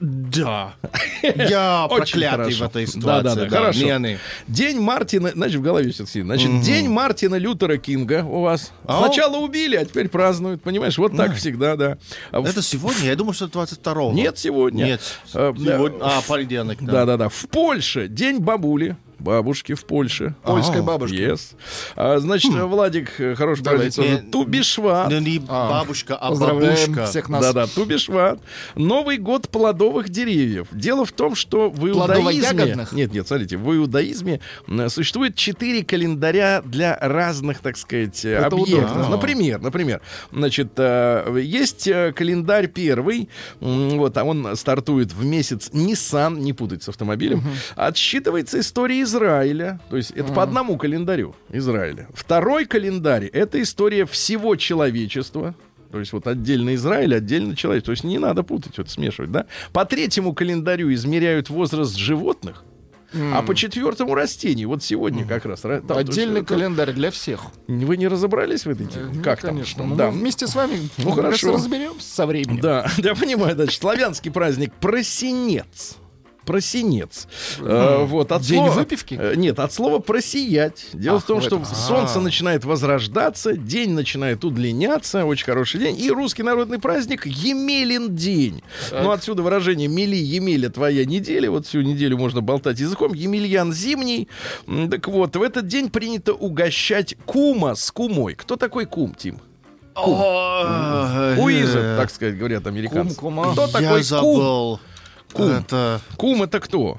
Да. 0.00 0.74
Я 1.22 1.86
проклятый 1.88 2.30
хорошо. 2.54 2.64
в 2.64 2.68
этой 2.68 2.86
ситуации. 2.86 3.22
Да-да-да, 3.28 3.48
хорошо. 3.48 3.84
не 3.84 3.90
они. 3.90 4.16
День 4.48 4.80
Мартина, 4.80 5.30
значит, 5.34 5.56
в 5.58 5.62
голове 5.62 5.92
сейчас 5.92 6.10
сидит. 6.10 6.24
Значит, 6.24 6.60
день 6.62 6.88
Мартина 6.88 7.34
Лютера 7.36 7.76
Кинга 7.76 8.24
у 8.24 8.40
вас. 8.40 8.72
Ау. 8.86 9.04
Сначала 9.04 9.36
убили, 9.36 9.76
а 9.76 9.84
теперь 9.84 10.08
празднуют, 10.08 10.62
понимаешь? 10.62 10.96
Вот 10.98 11.16
так 11.16 11.34
всегда, 11.36 11.76
да. 11.76 11.98
А 12.30 12.40
в- 12.40 12.46
Это 12.46 12.62
сегодня? 12.62 13.04
Я 13.04 13.16
думал, 13.16 13.34
что 13.34 13.46
22 13.46 14.12
Нет, 14.12 14.38
сегодня. 14.38 14.84
Нет. 14.84 15.00
А, 15.34 15.52
да. 15.52 15.76
Сегодня- 15.76 15.98
А, 16.02 16.22
понедельник. 16.26 16.78
да. 16.80 16.92
Да-да-да. 16.92 17.28
В 17.28 17.46
Польше 17.48 18.08
день 18.08 18.38
бабули. 18.38 18.96
Бабушки 19.20 19.74
в 19.74 19.84
Польше. 19.84 20.34
Польской 20.42 20.76
Ага. 20.78 20.82
бабушки. 20.86 21.14
Yes. 21.14 21.54
А, 21.96 22.18
значит, 22.18 22.52
Владик, 22.52 23.20
э, 23.20 23.34
хороший 23.34 23.62
праздник. 23.64 23.94
Давайте. 23.94 24.16
тоже. 24.18 24.30
Тубишват. 24.32 25.10
Ну, 25.10 25.20
не 25.20 25.42
А, 25.48 25.70
бабушка, 25.70 26.16
а 26.16 26.30
Поздравляем 26.30 26.92
бабушка. 26.92 27.06
всех 27.10 27.28
нас. 27.28 27.42
Да-да, 27.42 27.66
Тубишват. 27.66 28.40
Новый 28.74 29.18
год 29.18 29.48
плодовых 29.48 30.08
деревьев. 30.08 30.66
Дело 30.72 31.04
в 31.04 31.12
том, 31.12 31.34
что 31.34 31.70
в 31.70 31.86
иудаизме... 31.88 32.76
Нет, 32.92 33.12
нет, 33.12 33.26
смотрите, 33.26 33.56
в 33.56 33.74
иудаизме 33.76 34.40
существует 34.88 35.34
четыре 35.36 35.84
календаря 35.84 36.62
для 36.64 36.96
разных, 37.00 37.60
так 37.60 37.76
сказать, 37.76 38.24
Это 38.24 38.46
объектов. 38.46 38.90
удобно. 38.92 39.08
Например, 39.08 39.60
например, 39.60 40.00
значит, 40.32 40.72
э, 40.76 41.38
есть 41.42 41.86
э, 41.86 42.12
календарь 42.14 42.68
первый, 42.68 43.28
вот, 43.60 44.16
а 44.16 44.24
он 44.24 44.56
стартует 44.56 45.12
в 45.12 45.24
месяц 45.24 45.70
Nissan, 45.72 46.38
не 46.40 46.52
путать 46.52 46.82
с 46.82 46.88
автомобилем, 46.88 47.42
отсчитывается 47.76 48.60
история 48.60 49.00
Израиля, 49.10 49.80
то 49.90 49.96
есть 49.96 50.12
это 50.12 50.32
по 50.32 50.42
одному 50.42 50.76
календарю 50.78 51.34
Израиля. 51.50 52.08
Второй 52.14 52.64
календарь— 52.64 53.26
это 53.32 53.60
история 53.60 54.06
всего 54.06 54.56
человечества, 54.56 55.54
то 55.90 55.98
есть 55.98 56.12
вот 56.12 56.26
отдельно 56.28 56.74
Израиль, 56.76 57.14
отдельно 57.14 57.56
человек. 57.56 57.84
То 57.84 57.90
есть 57.90 58.04
не 58.04 58.18
надо 58.18 58.42
путать, 58.44 58.78
вот 58.78 58.88
смешивать, 58.88 59.32
да? 59.32 59.46
По 59.72 59.84
третьему 59.84 60.32
календарю 60.34 60.92
измеряют 60.94 61.50
возраст 61.50 61.96
животных, 61.96 62.64
а 63.12 63.42
по 63.42 63.56
четвертому 63.56 64.14
растений. 64.14 64.66
Вот 64.66 64.84
сегодня 64.84 65.26
как 65.26 65.44
раз. 65.44 65.64
ра- 65.64 65.84
там, 65.84 65.98
есть 65.98 66.10
Отдельный 66.10 66.42
это- 66.42 66.54
календарь 66.54 66.92
для 66.92 67.10
всех. 67.10 67.40
Вы 67.66 67.96
не 67.96 68.06
разобрались 68.06 68.66
в 68.66 68.70
этой 68.70 68.86
теме? 68.86 69.10
Ну, 69.14 69.22
как 69.24 69.40
там? 69.40 69.50
конечно. 69.50 69.82
Ну, 69.84 69.96
Да. 69.96 70.12
Мы 70.12 70.18
вместе 70.20 70.46
с 70.46 70.54
вами 70.54 70.88
Ну, 70.98 71.10
хорошо. 71.10 71.54
разберемся 71.54 72.06
со 72.14 72.24
временем. 72.26 72.60
Да, 72.60 72.86
я 72.98 73.16
понимаю, 73.16 73.56
значит, 73.56 73.80
славянский 73.80 74.30
праздник 74.30 74.72
просинец. 74.74 75.96
Просинец. 76.44 77.28
Э, 77.60 78.04
вот, 78.04 78.32
от 78.32 78.42
День 78.42 78.58
слова- 78.64 78.72
выпивки? 78.80 79.14
Э, 79.20 79.34
Нет, 79.36 79.58
от 79.58 79.72
слова 79.72 79.98
просиять. 79.98 80.86
Дело 80.92 81.18
Ах, 81.18 81.24
в 81.24 81.26
том, 81.26 81.40
что 81.40 81.56
этом. 81.56 81.64
солнце 81.66 82.20
начинает 82.20 82.64
возрождаться, 82.64 83.52
день 83.52 83.92
начинает 83.92 84.44
удлиняться, 84.44 85.24
очень 85.26 85.44
хороший 85.44 85.80
день. 85.80 85.98
И 86.00 86.10
русский 86.10 86.42
народный 86.42 86.78
праздник 86.78 87.26
Емелин 87.26 88.14
день. 88.16 88.62
Ну, 88.90 89.10
отсюда 89.10 89.42
выражение 89.42 89.88
«мели, 89.88 90.16
Емеля, 90.16 90.70
твоя 90.70 91.04
неделя». 91.04 91.50
Вот 91.50 91.66
всю 91.66 91.82
неделю 91.82 92.16
можно 92.18 92.40
болтать 92.40 92.80
языком. 92.80 93.12
Емельян 93.14 93.72
зимний. 93.72 94.28
Так 94.90 95.06
вот, 95.08 95.36
в 95.36 95.42
этот 95.42 95.66
день 95.66 95.90
принято 95.90 96.32
угощать 96.32 97.14
кума 97.26 97.74
с 97.74 97.90
кумой. 97.90 98.34
Кто 98.34 98.56
такой 98.56 98.86
кум, 98.86 99.14
Тим? 99.14 99.40
Уизер, 101.38 101.80
э, 101.80 101.96
так 101.98 102.10
сказать, 102.10 102.36
говорят 102.38 102.66
американцы. 102.66 103.14
Кум, 103.16 103.34
кума. 103.34 103.52
Кто 103.52 103.62
Я 103.66 103.68
такой 103.68 103.88
кум? 103.88 104.02
забыл. 104.02 104.78
Кум. 104.78 104.80
Это 105.34 106.00
Кум 106.16 106.42
это 106.42 106.60
кто? 106.60 106.98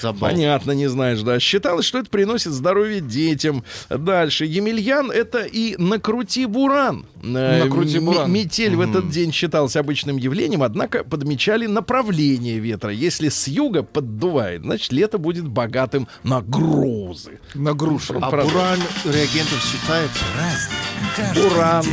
забыл. 0.00 0.20
Понятно, 0.20 0.72
не 0.72 0.88
знаешь, 0.88 1.20
да. 1.22 1.38
Считалось, 1.40 1.84
что 1.84 1.98
это 1.98 2.08
приносит 2.10 2.52
здоровье 2.52 3.00
детям. 3.00 3.64
Дальше. 3.88 4.44
Емельян 4.44 5.10
это 5.10 5.40
и 5.40 5.76
накрути 5.76 6.46
буран. 6.46 7.06
Э, 7.22 7.64
Накрути 7.64 7.98
м- 7.98 8.04
буран. 8.06 8.32
Метель 8.32 8.76
в 8.76 8.80
этот 8.80 9.10
день 9.10 9.32
считался 9.32 9.80
обычным 9.80 10.16
явлением, 10.16 10.62
однако 10.62 11.04
подмечали 11.04 11.66
направление 11.66 12.58
ветра. 12.58 12.90
Если 12.90 13.28
с 13.28 13.48
юга 13.48 13.82
поддувает, 13.82 14.62
значит 14.62 14.92
лето 14.92 15.18
будет 15.18 15.48
богатым 15.48 16.08
на 16.22 16.40
грозы. 16.40 17.40
На 17.54 17.74
грушу. 17.74 18.18
А 18.20 18.30
Правда. 18.30 18.52
буран 18.52 18.78
реагентов 19.04 19.62
считается? 19.64 20.24
Буран. 21.34 21.84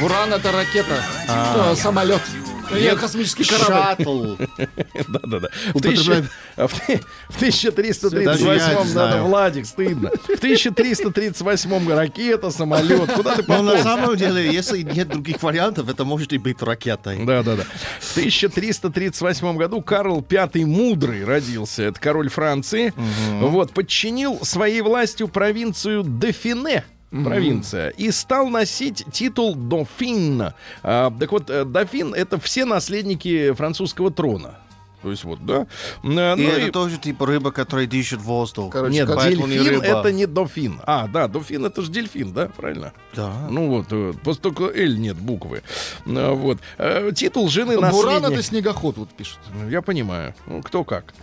Буран 0.00 0.32
это 0.32 0.52
ракета. 0.52 1.02
Э, 1.28 1.74
Самолет. 1.76 2.22
Или 2.70 2.94
космический 2.96 3.44
корабль. 3.44 3.72
Шаттл. 3.74 4.34
Да-да-да. 5.08 5.48
В, 5.72 5.76
Употребляем. 5.76 6.28
тысяча- 6.56 6.66
в 6.68 6.86
ти- 6.86 7.00
в 7.28 7.40
Даже 7.40 7.56
я 7.64 7.70
1338 7.70 8.88
не 8.88 8.94
надо. 8.94 9.22
Владик, 9.22 9.66
стыдно. 9.66 10.10
В 10.10 10.30
1338 10.38 11.88
ракета, 11.88 12.50
самолет. 12.50 13.12
Куда 13.12 13.36
ты 13.36 13.44
Но 13.48 13.62
на 13.62 13.72
пополз? 13.72 13.82
самом 13.82 14.16
деле, 14.16 14.52
если 14.52 14.82
нет 14.82 15.08
других 15.08 15.42
вариантов, 15.42 15.88
это 15.88 16.04
может 16.04 16.32
и 16.32 16.38
быть 16.38 16.60
ракетой. 16.62 17.24
Да, 17.24 17.42
да, 17.42 17.56
да. 17.56 17.64
В 18.00 18.10
1338 18.12 19.56
году 19.56 19.80
Карл 19.82 20.24
V 20.28 20.48
Мудрый 20.66 21.24
родился. 21.24 21.84
Это 21.84 21.98
король 22.00 22.28
Франции. 22.28 22.92
Вот, 23.40 23.72
подчинил 23.72 24.38
своей 24.44 24.80
властью 24.82 25.28
провинцию 25.28 26.02
Дофине. 26.04 26.84
Провинция. 27.10 27.88
И 27.90 28.10
стал 28.10 28.48
носить 28.48 29.04
титул 29.12 29.54
дофин. 29.54 30.52
А, 30.82 31.10
так 31.18 31.32
вот, 31.32 31.48
э, 31.48 31.64
дофин 31.64 32.12
это 32.14 32.38
все 32.38 32.64
наследники 32.64 33.52
французского 33.52 34.10
трона. 34.10 34.58
То 35.02 35.10
есть 35.10 35.24
вот, 35.24 35.44
да. 35.46 35.66
А, 36.02 36.06
И 36.34 36.42
ну 36.42 36.48
это 36.48 36.66
и- 36.66 36.70
тоже 36.70 36.98
типа 36.98 37.26
рыба, 37.26 37.52
которая 37.52 37.86
дышит 37.86 38.20
воздух. 38.20 38.72
Короче, 38.72 38.94
Нет, 38.94 39.08
поэтому 39.14 39.46
не 39.46 39.54
дельфин 39.58 39.80
рыба. 39.80 39.84
это 40.00 40.12
не 40.12 40.26
дофин. 40.26 40.80
А, 40.86 41.06
да, 41.08 41.28
дофин 41.28 41.64
это 41.66 41.82
же 41.82 41.90
дельфин, 41.90 42.32
да, 42.32 42.48
правильно? 42.56 42.92
Да. 43.14 43.32
Ну 43.50 43.68
вот, 43.68 43.86
э, 43.90 44.12
просто 44.24 44.42
только 44.42 44.64
L 44.64 44.96
нет 44.96 45.16
буквы. 45.16 45.62
А, 46.06 46.32
Вот. 46.32 46.58
Э, 46.78 47.10
Титул 47.14 47.48
жены 47.48 47.76
Буран 47.76 47.92
наследника. 47.92 48.32
это 48.32 48.42
снегоход, 48.42 48.96
вот 48.96 49.08
пишут. 49.10 49.38
Ну, 49.54 49.68
Я 49.68 49.82
понимаю. 49.82 50.34
Ну, 50.46 50.62
кто 50.62 50.84
как. 50.84 51.14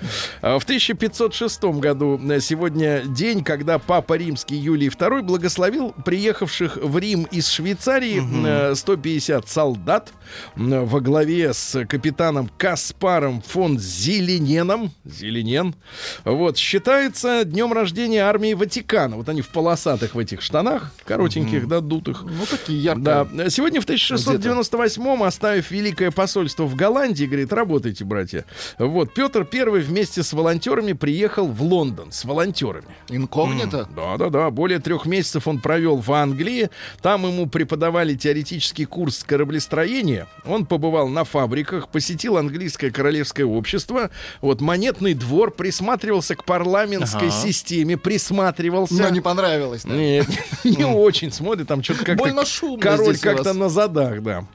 А, 0.41 0.57
В 0.59 0.63
1506 0.63 1.63
году 1.79 2.19
э, 2.29 2.39
сегодня 2.39 3.01
день, 3.05 3.43
когда 3.43 3.77
Папа 3.79 4.13
Римский 4.13 4.55
Юлий 4.55 4.87
II 4.89 5.21
благословил 5.23 5.93
приехавших 6.05 6.77
в 6.77 6.97
Рим 6.97 7.23
из 7.31 7.49
Швейцарии 7.49 8.21
э, 8.71 8.75
150 8.75 9.49
солдат 9.49 10.11
во 10.55 10.99
главе 11.01 11.53
с 11.53 11.85
капитаном 11.85 12.49
Каспаром 12.57 13.41
фон 13.41 13.64
фон 13.65 13.79
Зелененом. 13.79 14.91
Зеленен. 15.05 15.73
Вот, 16.23 16.57
считается 16.57 17.43
днем 17.45 17.73
рождения 17.73 18.21
армии 18.21 18.53
Ватикана. 18.53 19.15
Вот 19.15 19.27
они 19.27 19.41
в 19.41 19.49
полосатых 19.49 20.13
в 20.13 20.19
этих 20.19 20.41
штанах, 20.41 20.91
коротеньких, 21.03 21.67
да, 21.67 21.79
дутых. 21.79 22.23
Ну, 22.23 22.45
такие 22.49 22.83
яркие. 22.83 23.03
Да, 23.03 23.49
сегодня 23.49 23.81
в 23.81 23.85
1698-м, 23.87 25.23
оставив 25.23 25.71
великое 25.71 26.11
посольство 26.11 26.65
в 26.65 26.75
Голландии, 26.75 27.25
говорит, 27.25 27.51
работайте, 27.51 28.05
братья. 28.05 28.45
Вот, 28.77 29.13
Петр 29.15 29.45
Первый 29.45 29.81
вместе 29.81 30.21
с 30.21 30.31
волонтерами 30.33 30.93
приехал 30.93 31.47
в 31.47 31.63
Лондон 31.63 32.11
с 32.11 32.23
волонтерами. 32.23 32.87
Инкогнито? 33.09 33.89
Да, 33.95 34.17
да, 34.17 34.29
да. 34.29 34.51
Более 34.51 34.79
трех 34.79 35.07
месяцев 35.07 35.47
он 35.47 35.59
провел 35.59 35.97
в 35.97 36.11
Англии. 36.11 36.69
Там 37.01 37.25
ему 37.25 37.47
преподавали 37.47 38.13
теоретический 38.13 38.85
курс 38.85 39.23
кораблестроения. 39.23 40.27
Он 40.45 40.67
побывал 40.67 41.07
на 41.07 41.23
фабриках, 41.23 41.89
посетил 41.89 42.37
английское 42.37 42.91
королевское 42.91 43.45
общество. 43.55 44.09
Вот 44.41 44.61
монетный 44.61 45.13
двор 45.13 45.51
присматривался 45.51 46.35
к 46.35 46.43
парламентской 46.45 47.29
Ага. 47.29 47.31
системе, 47.31 47.97
присматривался. 47.97 49.01
Но 49.01 49.09
не 49.09 49.21
понравилось. 49.21 49.83
да? 49.83 49.93
Нет, 49.93 50.27
не 50.63 50.85
очень 50.85 51.31
смотрит, 51.31 51.67
там 51.67 51.83
что-то 51.83 52.05
как-то... 52.05 52.23
Король 52.81 53.17
как-то 53.17 53.53
на 53.53 53.69
задах, 53.69 54.21
да. 54.21 54.45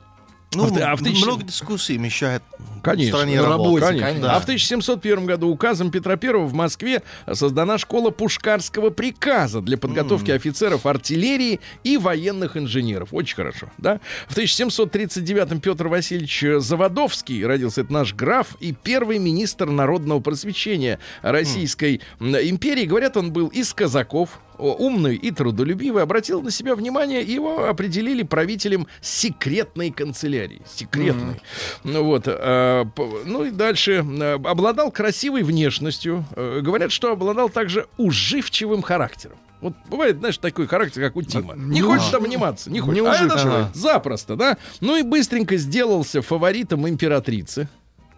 Ну, 0.52 0.64
А 0.64 0.66
в- 0.66 0.78
а 0.78 0.96
в 0.96 1.02
тысяча- 1.02 1.26
много 1.26 1.44
дискуссий 1.44 1.96
мешает 1.96 2.42
Конечно. 2.82 3.18
стране 3.18 3.40
На 3.40 3.50
работе, 3.50 3.86
Конечно. 3.86 4.06
конечно. 4.08 4.34
А 4.36 4.40
в 4.40 4.44
1701 4.44 5.24
году 5.24 5.48
указом 5.48 5.92
Петра 5.92 6.18
I 6.20 6.32
в 6.44 6.52
Москве 6.54 7.02
создана 7.32 7.78
школа 7.78 8.10
пушкарского 8.10 8.90
приказа 8.90 9.60
для 9.60 9.78
подготовки 9.78 10.32
офицеров 10.32 10.86
артиллерии 10.86 11.60
и 11.84 11.96
военных 11.98 12.56
инженеров. 12.56 13.10
Очень 13.12 13.36
хорошо, 13.36 13.70
да? 13.78 14.00
В 14.28 14.32
1739 14.34 15.60
Петр 15.62 15.86
Васильевич 15.86 16.44
Заводовский 16.58 17.46
родился, 17.46 17.82
это 17.82 17.92
наш 17.92 18.12
граф 18.14 18.56
и 18.58 18.72
первый 18.72 19.18
министр 19.18 19.66
народного 19.66 20.18
просвещения 20.18 20.98
Российской 21.22 22.00
м, 22.18 22.34
империи. 22.34 22.86
Говорят, 22.86 23.16
он 23.16 23.32
был 23.32 23.46
из 23.48 23.72
казаков, 23.72 24.40
умный 24.60 25.16
и 25.16 25.30
трудолюбивый, 25.30 26.02
обратил 26.02 26.42
на 26.42 26.50
себя 26.50 26.74
внимание, 26.74 27.22
и 27.22 27.32
его 27.32 27.68
определили 27.68 28.22
правителем 28.22 28.86
секретной 29.00 29.90
канцелярии. 29.90 30.62
Секретной. 30.66 31.40
Ну 31.84 32.04
вот, 32.04 32.24
э, 32.26 32.84
ну 33.24 33.44
и 33.44 33.50
дальше. 33.50 34.04
э, 34.04 34.34
обладал 34.34 34.90
красивой 34.90 35.42
внешностью. 35.42 36.24
Э, 36.36 36.60
говорят, 36.62 36.92
что 36.92 37.12
обладал 37.12 37.48
также 37.48 37.86
уживчивым 37.96 38.82
характером. 38.82 39.38
Вот 39.60 39.74
бывает, 39.90 40.18
знаешь, 40.18 40.38
такой 40.38 40.66
характер, 40.66 41.02
как 41.02 41.16
у 41.16 41.22
Тима. 41.22 41.54
Не 41.54 41.82
хочет 41.82 42.14
обниматься, 42.14 42.70
не 42.70 42.80
хочет. 42.80 43.02
Не 43.02 43.08
А 43.08 43.14
это 43.14 43.38
же 43.38 43.68
запросто, 43.74 44.36
да? 44.36 44.56
Ну 44.80 44.96
и 44.96 45.02
быстренько 45.02 45.56
сделался 45.56 46.22
фаворитом 46.22 46.88
императрицы. 46.88 47.68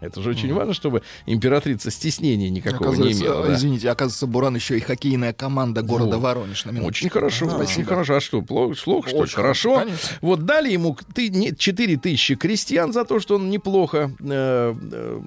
Это 0.02 0.20
же 0.20 0.30
очень 0.30 0.52
важно, 0.52 0.74
чтобы 0.74 1.02
императрица 1.26 1.90
стеснения 1.92 2.50
никакого 2.50 2.92
не 2.94 3.12
имела. 3.12 3.46
да. 3.46 3.54
Извините, 3.54 3.88
оказывается, 3.88 4.26
Буран 4.26 4.56
еще 4.56 4.76
и 4.76 4.80
хоккейная 4.80 5.32
команда 5.32 5.82
города 5.82 6.16
Вот. 6.16 6.22
Воронеж. 6.22 6.64
На 6.64 6.70
минуточку. 6.72 7.06
Очень 7.06 7.10
хорошо, 7.10 7.46
очень 7.46 7.84
хорошо. 7.84 8.16
А 8.16 8.20
что, 8.20 8.42
плохо, 8.42 8.74
плохо 8.84 9.08
что 9.08 9.22
ли? 9.24 9.30
Хорошо. 9.30 9.78
конечно. 9.78 10.16
Вот 10.20 10.44
дали 10.44 10.72
ему 10.72 10.96
ты, 11.14 11.28
не, 11.28 11.54
4 11.54 11.96
тысячи 11.98 12.34
крестьян 12.34 12.92
за 12.92 13.04
то, 13.04 13.20
что 13.20 13.36
он 13.36 13.48
неплохо 13.48 14.10
э, 14.20 14.74
э, 14.92 15.20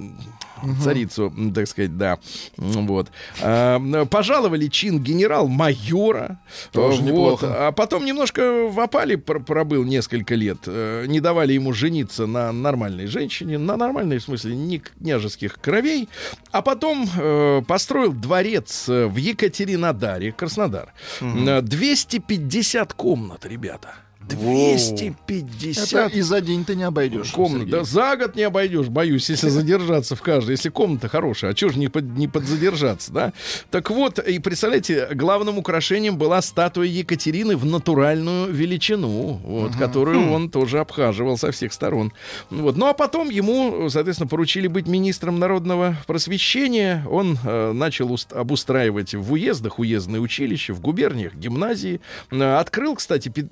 царицу, 0.81 1.33
м, 1.37 1.53
так 1.53 1.67
сказать, 1.67 1.97
да. 1.97 2.17
Вот. 2.57 3.11
А, 3.41 3.79
пожаловали 4.05 4.67
чин 4.67 4.99
генерал-майора. 5.03 6.39
Тоже 6.71 6.97
Э, 6.97 7.01
вот. 7.01 7.07
неплохо. 7.09 7.67
А 7.67 7.71
потом 7.71 8.05
немножко 8.05 8.67
в 8.67 8.79
опале 8.79 9.17
пр- 9.17 9.43
пробыл 9.43 9.83
несколько 9.83 10.35
лет. 10.35 10.57
Э, 10.67 11.05
Не 11.07 11.19
давали 11.19 11.53
ему 11.53 11.73
жениться 11.73 12.25
на 12.25 12.51
нормальной 12.51 13.07
женщине, 13.07 13.57
на 13.57 13.77
нормальной, 13.77 14.17
в 14.17 14.23
смысле, 14.23 14.55
не 14.55 14.79
княжеских 14.79 15.59
кровей. 15.59 16.09
А 16.51 16.61
потом 16.61 17.07
э, 17.17 17.61
построил 17.67 18.13
дворец 18.13 18.89
э, 18.89 19.05
в 19.07 19.15
Екатеринодаре, 19.17 20.31
Краснодар. 20.31 20.93
Э, 21.21 21.61
250 21.61 22.93
комнат, 22.93 23.45
ребята. 23.45 23.89
250 24.27 25.93
Это 25.93 26.17
и 26.17 26.21
за 26.21 26.41
день 26.41 26.65
ты 26.65 26.75
не 26.75 26.83
обойдешь. 26.83 27.31
комнат. 27.31 27.61
Сергей. 27.61 27.71
Да 27.71 27.83
за 27.83 28.15
год 28.17 28.35
не 28.35 28.43
обойдешь, 28.43 28.87
боюсь, 28.87 29.29
если 29.29 29.49
задержаться 29.49 30.15
в 30.15 30.21
каждой. 30.21 30.51
Если 30.51 30.69
комната 30.69 31.07
хорошая, 31.07 31.51
а 31.51 31.53
чего 31.53 31.71
же 31.71 31.79
не, 31.79 31.87
под, 31.87 32.05
не 32.17 32.27
подзадержаться, 32.27 33.11
да? 33.11 33.33
Так 33.71 33.89
вот, 33.89 34.19
и 34.19 34.39
представляете, 34.39 35.07
главным 35.13 35.57
украшением 35.57 36.17
была 36.17 36.41
статуя 36.41 36.87
Екатерины 36.87 37.55
в 37.57 37.65
натуральную 37.65 38.51
величину, 38.51 39.39
вот, 39.43 39.75
которую 39.75 40.31
он 40.31 40.49
тоже 40.49 40.79
обхаживал 40.79 41.37
со 41.37 41.51
всех 41.51 41.73
сторон. 41.73 42.11
Вот. 42.49 42.77
Ну 42.77 42.87
а 42.87 42.93
потом 42.93 43.29
ему, 43.29 43.89
соответственно, 43.89 44.27
поручили 44.27 44.67
быть 44.67 44.87
министром 44.87 45.39
народного 45.39 45.97
просвещения. 46.07 47.05
Он 47.09 47.37
э, 47.43 47.71
начал 47.73 48.11
уст- 48.11 48.33
обустраивать 48.33 49.13
в 49.13 49.31
уездах 49.33 49.79
уездные 49.79 50.21
училища, 50.21 50.73
в 50.73 50.81
губерниях, 50.81 51.33
гимназии. 51.35 52.01
Э, 52.31 52.55
Открыл, 52.57 52.95
кстати, 52.95 53.29
Пе- 53.29 53.43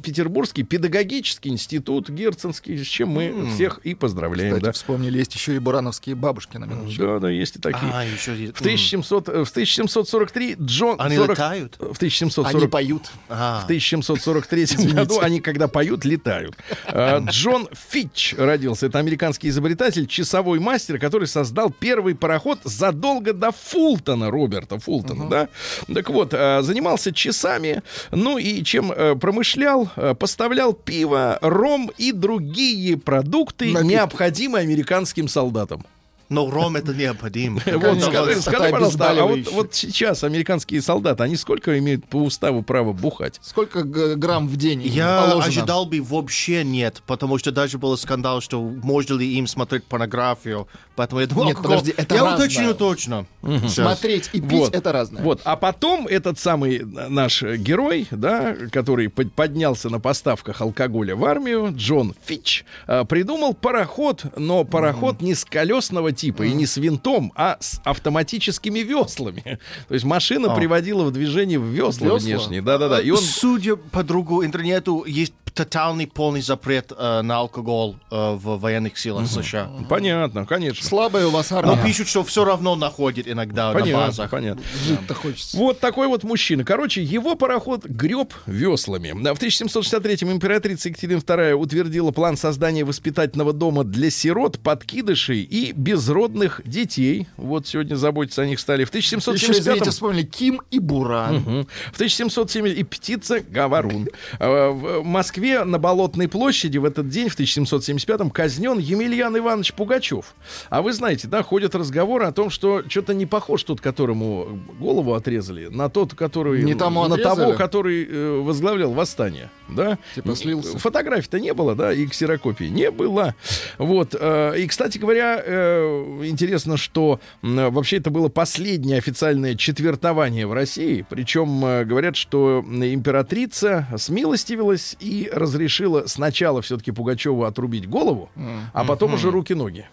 Петербургский 0.63 0.83
педагогический 0.83 1.49
институт 1.49 2.09
Герценский, 2.09 2.83
с 2.83 2.87
чем 2.87 3.09
мы 3.09 3.49
всех 3.53 3.79
и 3.83 3.95
поздравляем. 3.95 4.55
Кстати, 4.55 4.65
да. 4.65 4.71
вспомнили, 4.73 5.17
есть 5.17 5.33
еще 5.33 5.55
и 5.55 5.59
бурановские 5.59 6.15
бабушки 6.15 6.57
на 6.57 6.65
минуточку. 6.65 7.03
Да, 7.03 7.19
да, 7.19 7.29
есть 7.29 7.55
и 7.55 7.59
такие. 7.59 7.91
А, 7.93 8.03
еще 8.03 8.35
есть. 8.35 8.57
В, 8.57 8.59
1700, 8.59 9.29
э, 9.29 9.45
в 9.45 9.49
1743 9.49 10.55
Джон... 10.59 10.95
Они 10.99 11.15
40 11.15 11.29
летают? 11.29 11.75
В 11.75 11.95
1740 11.95 12.55
Они 12.55 12.67
поют. 12.67 13.03
А, 13.29 13.61
в 13.61 13.63
1743 13.65 14.65
году 14.93 15.19
они, 15.19 15.39
когда 15.39 15.67
поют, 15.67 16.03
летают. 16.05 16.57
А, 16.85 17.19
Джон 17.19 17.69
Фитч 17.71 18.35
родился. 18.37 18.87
Это 18.87 18.99
американский 18.99 19.49
изобретатель, 19.49 20.05
часовой 20.07 20.59
мастер, 20.59 20.99
который 20.99 21.27
создал 21.27 21.71
первый 21.71 22.15
пароход 22.15 22.59
задолго 22.63 23.33
до 23.33 23.51
Фултона, 23.51 24.29
Роберта 24.29 24.79
Фултона, 24.79 25.29
да? 25.29 25.49
Так 25.93 26.09
вот, 26.09 26.33
а, 26.33 26.61
занимался 26.61 27.13
часами, 27.13 27.83
ну 28.11 28.37
и 28.37 28.63
чем 28.63 28.91
э, 28.91 29.15
промышлял, 29.15 29.89
э, 29.95 30.13
поставлял 30.53 30.73
пиво, 30.73 31.39
ром 31.41 31.91
и 31.97 32.11
другие 32.11 32.97
продукты, 32.97 33.71
Напитки. 33.71 33.93
необходимые 33.93 34.61
американским 34.63 35.27
солдатам. 35.27 35.83
Но 36.29 36.49
ром 36.49 36.75
это 36.75 36.93
необходимо. 36.93 37.61
Вот 37.83 38.01
скажи, 38.01 38.41
скажи, 38.41 38.71
пожалуйста, 38.71 39.11
а 39.11 39.25
вот, 39.25 39.51
вот 39.51 39.73
сейчас 39.73 40.23
американские 40.23 40.81
солдаты, 40.81 41.23
они 41.23 41.35
сколько 41.35 41.77
имеют 41.79 42.05
по 42.07 42.17
уставу 42.17 42.63
права 42.63 42.93
бухать? 42.93 43.39
Сколько 43.41 43.83
грамм 43.83 44.47
в 44.47 44.55
день 44.57 44.81
Я 44.81 45.21
положено? 45.21 45.45
ожидал 45.45 45.85
бы 45.85 46.01
вообще 46.01 46.63
нет, 46.63 47.01
потому 47.05 47.37
что 47.37 47.51
даже 47.51 47.77
был 47.77 47.97
скандал, 47.97 48.41
что 48.41 48.61
можно 48.61 49.15
ли 49.15 49.33
им 49.37 49.47
смотреть 49.47 49.83
порнографию. 49.85 50.67
Поэтому 50.95 51.21
я 51.21 51.27
думал, 51.27 51.45
Нет, 51.45 51.57
подожди, 51.61 51.93
это 51.97 52.15
я 52.15 52.21
разное. 52.23 52.45
уточню 52.45 52.73
точно. 52.75 53.25
Смотреть 53.67 54.29
и 54.33 54.39
пить 54.41 54.51
Вот. 54.51 54.75
это 54.75 54.91
разное. 54.91 55.23
Вот, 55.23 55.41
а 55.43 55.55
потом 55.55 56.07
этот 56.07 56.39
самый 56.39 56.79
наш 56.83 57.41
герой, 57.41 58.07
да, 58.11 58.55
который 58.71 59.09
под- 59.09 59.33
поднялся 59.33 59.89
на 59.89 59.99
поставках 59.99 60.61
алкоголя 60.61 61.15
в 61.15 61.25
армию, 61.25 61.73
Джон 61.75 62.13
Фич, 62.25 62.63
э, 62.87 63.05
придумал 63.05 63.53
пароход, 63.53 64.23
но 64.37 64.63
пароход 64.63 65.21
не 65.21 65.33
с 65.35 65.43
колесного 65.45 66.12
типа 66.13 66.43
и 66.43 66.53
не 66.53 66.65
с 66.65 66.77
винтом, 66.77 67.31
а 67.35 67.57
с 67.59 67.81
автоматическими 67.83 68.79
веслами. 68.79 69.59
То 69.87 69.93
есть 69.93 70.05
машина 70.05 70.53
А. 70.53 70.55
приводила 70.55 71.03
в 71.03 71.11
движение 71.11 71.59
в 71.59 71.65
весла, 71.65 72.07
Весла? 72.07 72.17
внешние, 72.19 72.61
да-да-да. 72.61 73.01
И 73.01 73.09
он 73.11 73.17
Судя 73.19 73.75
по 73.75 74.03
другу 74.03 74.43
интернету, 74.45 75.03
есть 75.07 75.33
тотальный 75.53 76.07
полный 76.07 76.41
запрет 76.41 76.91
э, 76.97 77.21
на 77.21 77.37
алкоголь 77.37 77.95
э, 78.11 78.33
в 78.35 78.59
военных 78.59 78.97
силах 78.97 79.27
США. 79.27 79.69
понятно, 79.89 80.45
конечно. 80.45 80.85
Слабая 80.85 81.27
у 81.27 81.29
вас 81.29 81.51
Но 81.51 81.57
армия. 81.57 81.83
пишут, 81.85 82.07
что 82.07 82.23
все 82.23 82.43
равно 82.45 82.75
находит 82.75 83.27
иногда 83.27 83.71
на 83.73 83.79
Понятно, 83.79 84.07
базах. 84.07 84.29
понятно. 84.31 84.63
Жить-то 84.87 85.13
хочется. 85.13 85.57
Вот 85.57 85.79
такой 85.79 86.07
вот 86.07 86.23
мужчина. 86.23 86.63
Короче, 86.63 87.03
его 87.03 87.35
пароход 87.35 87.85
греб 87.85 88.33
веслами. 88.45 89.13
Да, 89.21 89.33
В 89.33 89.39
1763-м 89.41 90.31
императрица 90.31 90.89
Екатерина 90.89 91.19
II 91.19 91.53
утвердила 91.53 92.11
план 92.11 92.37
создания 92.37 92.83
воспитательного 92.83 93.53
дома 93.53 93.83
для 93.83 94.09
сирот, 94.09 94.59
подкидышей 94.59 95.41
и 95.43 95.71
безродных 95.71 96.61
детей. 96.65 97.27
Вот 97.37 97.67
сегодня 97.67 97.95
заботиться 97.95 98.41
о 98.41 98.45
них 98.45 98.59
стали. 98.59 98.85
В 98.85 98.93
Еще, 98.93 99.15
1775 99.17 99.59
извините, 99.61 99.89
вспомнили 99.91 100.23
Ким 100.23 100.61
и 100.71 100.79
Буран. 100.79 101.35
Мгм. 101.35 101.67
В 101.91 101.95
1770 101.95 102.77
и 102.79 102.83
птица 102.83 103.39
Говорун. 103.41 104.07
А, 104.39 104.71
В 104.71 105.03
Москве 105.03 105.42
на 105.43 105.79
Болотной 105.79 106.27
площади 106.27 106.77
в 106.77 106.85
этот 106.85 107.09
день, 107.09 107.29
в 107.29 107.37
1775-м, 107.37 108.29
казнен 108.29 108.77
Емельян 108.77 109.37
Иванович 109.37 109.73
Пугачев. 109.73 110.33
А 110.69 110.81
вы 110.81 110.93
знаете, 110.93 111.27
да, 111.27 111.43
ходят 111.43 111.75
разговоры 111.75 112.25
о 112.25 112.31
том, 112.31 112.49
что 112.49 112.83
что-то 112.87 113.13
не 113.13 113.25
похож 113.25 113.63
тот, 113.63 113.81
которому 113.81 114.59
голову 114.79 115.13
отрезали, 115.13 115.67
на 115.67 115.89
тот, 115.89 116.13
который... 116.13 116.63
Не 116.63 116.75
тому 116.75 117.05
на 117.07 117.15
отрезали? 117.15 117.35
того, 117.35 117.53
который 117.53 118.07
э, 118.09 118.39
возглавлял 118.41 118.91
восстание. 118.91 119.49
Да? 119.69 119.97
Типа 120.15 120.35
слился. 120.35 120.77
Фотографий-то 120.77 121.39
не 121.39 121.53
было, 121.53 121.75
да, 121.75 121.93
и 121.93 122.05
ксерокопий 122.07 122.69
не 122.69 122.91
было. 122.91 123.35
Вот. 123.77 124.15
э, 124.19 124.59
И, 124.59 124.67
кстати 124.67 124.97
говоря, 124.97 125.41
э, 125.43 126.21
интересно, 126.23 126.77
что 126.77 127.19
вообще 127.41 127.97
это 127.97 128.09
было 128.09 128.29
последнее 128.29 128.97
официальное 128.97 129.55
четвертование 129.55 130.47
в 130.47 130.53
России. 130.53 131.05
Причем 131.09 131.65
э, 131.65 131.85
говорят, 131.85 132.15
что 132.15 132.63
императрица 132.67 133.87
смилостивилась 133.97 134.95
и 134.99 135.29
разрешила 135.33 136.07
сначала 136.07 136.61
все-таки 136.61 136.91
Пугачеву 136.91 137.43
отрубить 137.43 137.87
голову, 137.89 138.29
а 138.73 138.85
потом 138.85 139.13
уже 139.13 139.31
руки-ноги. 139.31 139.87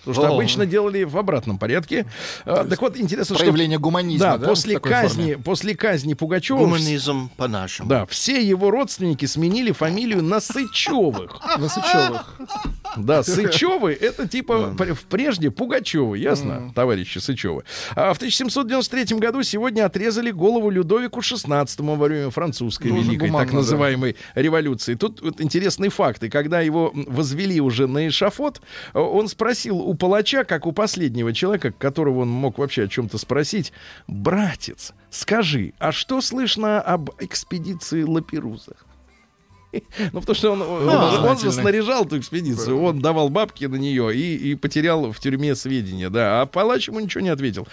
Потому 0.00 0.14
что 0.14 0.32
О. 0.32 0.34
обычно 0.36 0.64
делали 0.66 1.04
в 1.04 1.16
обратном 1.18 1.58
порядке. 1.58 2.06
А, 2.44 2.64
так 2.64 2.80
вот, 2.80 2.96
интересно, 2.96 3.34
что... 3.34 3.44
Проявление 3.44 3.78
гуманизма, 3.78 4.26
Да, 4.26 4.38
да, 4.38 4.48
после, 4.48 4.78
казни, 4.78 5.32
форме? 5.32 5.38
после 5.38 5.74
казни 5.74 6.14
Пугачева... 6.14 6.58
Гуманизм 6.58 7.30
по-нашему. 7.36 7.88
Да, 7.88 8.06
все 8.06 8.40
его 8.42 8.70
родственники 8.70 9.26
сменили 9.26 9.72
фамилию 9.72 10.22
на 10.22 10.40
Сычевых. 10.40 11.40
На 11.58 11.68
Сычевых. 11.68 12.36
Да, 12.96 13.22
Сычевы 13.22 13.92
это 13.92 14.26
типа 14.26 14.74
пр- 14.76 14.96
прежде 15.08 15.50
Пугачевы, 15.50 16.18
ясно, 16.18 16.72
товарищи 16.74 17.18
Сычевы. 17.18 17.64
А 17.94 18.12
в 18.14 18.16
1793 18.16 19.18
году 19.18 19.42
сегодня 19.42 19.84
отрезали 19.84 20.30
голову 20.30 20.70
Людовику 20.70 21.20
XVI 21.20 21.68
во 21.78 21.94
время 21.96 22.30
французской 22.30 22.88
великой, 22.88 23.28
гуманно, 23.28 23.44
так 23.44 23.50
да. 23.50 23.56
называемой 23.58 24.16
революции. 24.34 24.94
Тут 24.94 25.20
вот 25.20 25.40
интересный 25.40 25.88
факт. 25.88 26.22
И 26.22 26.30
когда 26.30 26.60
его 26.60 26.92
возвели 26.94 27.60
уже 27.60 27.86
на 27.86 28.08
эшафот, 28.08 28.60
э, 28.94 28.98
он 28.98 29.28
спросил 29.28 29.87
у 29.88 29.94
палача, 29.94 30.44
как 30.44 30.66
у 30.66 30.72
последнего 30.72 31.32
человека, 31.32 31.72
которого 31.72 32.20
он 32.20 32.28
мог 32.28 32.58
вообще 32.58 32.84
о 32.84 32.88
чем-то 32.88 33.16
спросить, 33.16 33.72
братец, 34.06 34.92
скажи, 35.08 35.72
а 35.78 35.92
что 35.92 36.20
слышно 36.20 36.78
об 36.82 37.10
экспедиции 37.20 38.02
Лаперузах? 38.02 38.84
Ну, 40.12 40.20
потому 40.20 40.34
что 40.34 40.52
он, 40.52 40.62
он- 40.62 40.88
он 40.88 41.38
же 41.38 41.52
снаряжал 41.52 42.04
эту 42.04 42.18
экспедицию, 42.18 42.80
он 42.82 43.00
давал 43.00 43.28
бабки 43.28 43.64
на 43.66 43.76
нее 43.76 44.14
и, 44.16 44.36
и 44.50 44.54
потерял 44.54 45.12
в 45.12 45.18
тюрьме 45.20 45.54
сведения, 45.54 46.08
да. 46.08 46.40
А 46.40 46.46
палач 46.46 46.88
ему 46.88 47.00
ничего 47.00 47.20
не 47.22 47.28
ответил. 47.28 47.66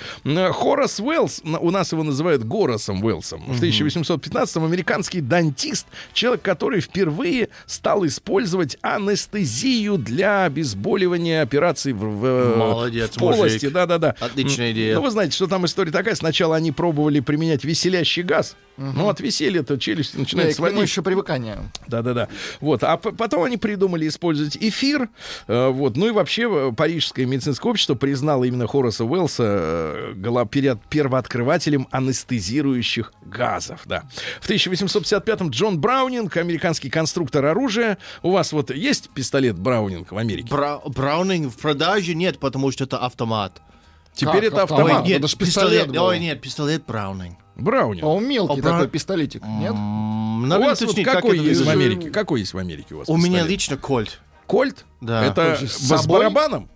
Хорас 0.51 0.99
Уэллс, 0.99 1.41
у 1.43 1.71
нас 1.71 1.91
его 1.93 2.03
называют 2.03 2.43
Горасом 2.43 3.03
Уэллсом, 3.03 3.43
в 3.47 3.61
1815-м 3.61 4.65
американский 4.65 5.21
дантист, 5.21 5.87
человек, 6.13 6.41
который 6.41 6.81
впервые 6.81 7.49
стал 7.65 8.05
использовать 8.05 8.77
анестезию 8.81 9.97
для 9.97 10.45
обезболивания 10.45 11.41
операций 11.41 11.93
в, 11.93 11.99
в- 11.99 12.57
Молодец, 12.57 13.11
в 13.15 13.19
полости. 13.19 13.67
Да-да-да. 13.67 14.15
Отличная 14.19 14.71
идея. 14.71 14.95
Ну, 14.95 15.01
вы 15.01 15.11
знаете, 15.11 15.33
что 15.35 15.47
там 15.47 15.65
история 15.65 15.91
такая. 15.91 16.15
Сначала 16.15 16.55
они 16.55 16.71
пробовали 16.71 17.19
применять 17.19 17.63
веселящий 17.63 18.23
газ, 18.23 18.55
но 18.77 19.09
от 19.09 19.19
веселья-то 19.19 19.77
челюсть 19.77 20.13
Да, 20.13 20.19
начинает 20.19 20.57
нему 20.57 20.67
сводить. 20.69 20.89
еще 20.89 21.01
привыкание. 21.01 21.57
Да-да-да. 21.95 22.27
Вот. 22.61 22.83
А 22.83 22.97
потом 22.97 23.43
они 23.43 23.57
придумали 23.57 24.07
использовать 24.07 24.57
эфир. 24.57 25.09
э, 25.47 25.69
вот. 25.69 25.95
Ну 25.95 26.07
и 26.07 26.11
вообще 26.11 26.43
э, 26.49 26.71
Парижское 26.75 27.25
медицинское 27.25 27.69
общество 27.69 27.95
признало 27.95 28.43
именно 28.43 28.67
Хораса 28.67 29.05
Уэллса 29.05 29.43
э, 30.15 30.75
первооткрывателем 30.89 31.87
анестезирующих 31.91 33.13
газов. 33.25 33.81
Да. 33.85 34.03
В 34.41 34.49
1855-м 34.49 35.49
Джон 35.49 35.79
Браунинг, 35.79 36.35
американский 36.37 36.89
конструктор 36.89 37.45
оружия. 37.45 37.97
У 38.23 38.31
вас 38.31 38.51
вот 38.51 38.71
есть 38.71 39.09
пистолет 39.11 39.57
Браунинг 39.57 40.11
в 40.11 40.17
Америке? 40.17 40.49
Бра- 40.49 40.81
Браунинг 40.85 41.53
в 41.53 41.57
продаже 41.57 42.15
нет, 42.15 42.39
потому 42.39 42.71
что 42.71 42.83
это 42.83 42.97
автомат. 42.97 43.61
Теперь 44.13 44.33
Как 44.35 44.43
это 44.43 44.63
автомат? 44.63 45.01
Ой, 45.01 45.07
нет, 45.09 45.19
это 45.19 45.27
ж 45.27 45.35
пистолет 45.35 45.91
был. 45.91 46.03
Ой, 46.03 46.19
нет, 46.19 46.41
пистолет 46.41 46.85
Браунинг. 46.85 47.37
Браунинг. 47.55 48.03
А 48.03 48.07
он 48.07 48.27
мелкий 48.27 48.61
Бра- 48.61 48.71
такой 48.71 48.87
пистолетик, 48.89 49.43
нет? 49.45 49.71
М, 49.71 50.43
У 50.43 50.45
надо 50.47 50.65
вас 50.65 50.81
вот 50.81 50.95
какой 51.03 51.39
есть 51.39 51.61
в. 51.61 51.69
Америке? 51.69 52.09
Какой 52.09 52.41
есть 52.41 52.53
в 52.53 52.57
Америке 52.57 52.95
у 52.95 52.99
вас? 52.99 53.09
У 53.09 53.17
меня 53.17 53.43
лично 53.43 53.77
кольт. 53.77 54.19
Кольт? 54.45 54.85
Да. 55.01 55.25
Это 55.25 55.55
с 55.65 55.77
с, 55.77 56.05
барабаном? 56.07 56.69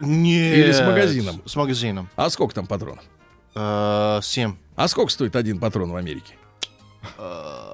Нет. 0.00 0.58
Или 0.58 0.72
с 0.72 0.80
магазином? 0.80 1.42
С 1.46 1.56
магазином. 1.56 2.08
А 2.16 2.28
сколько 2.30 2.54
там 2.54 2.66
патронов? 2.66 3.04
Э, 3.54 4.20
Семь. 4.22 4.56
А 4.76 4.88
сколько 4.88 5.10
стоит 5.12 5.36
один 5.36 5.58
патрон 5.58 5.90
в 5.92 5.96
Америке? 5.96 6.34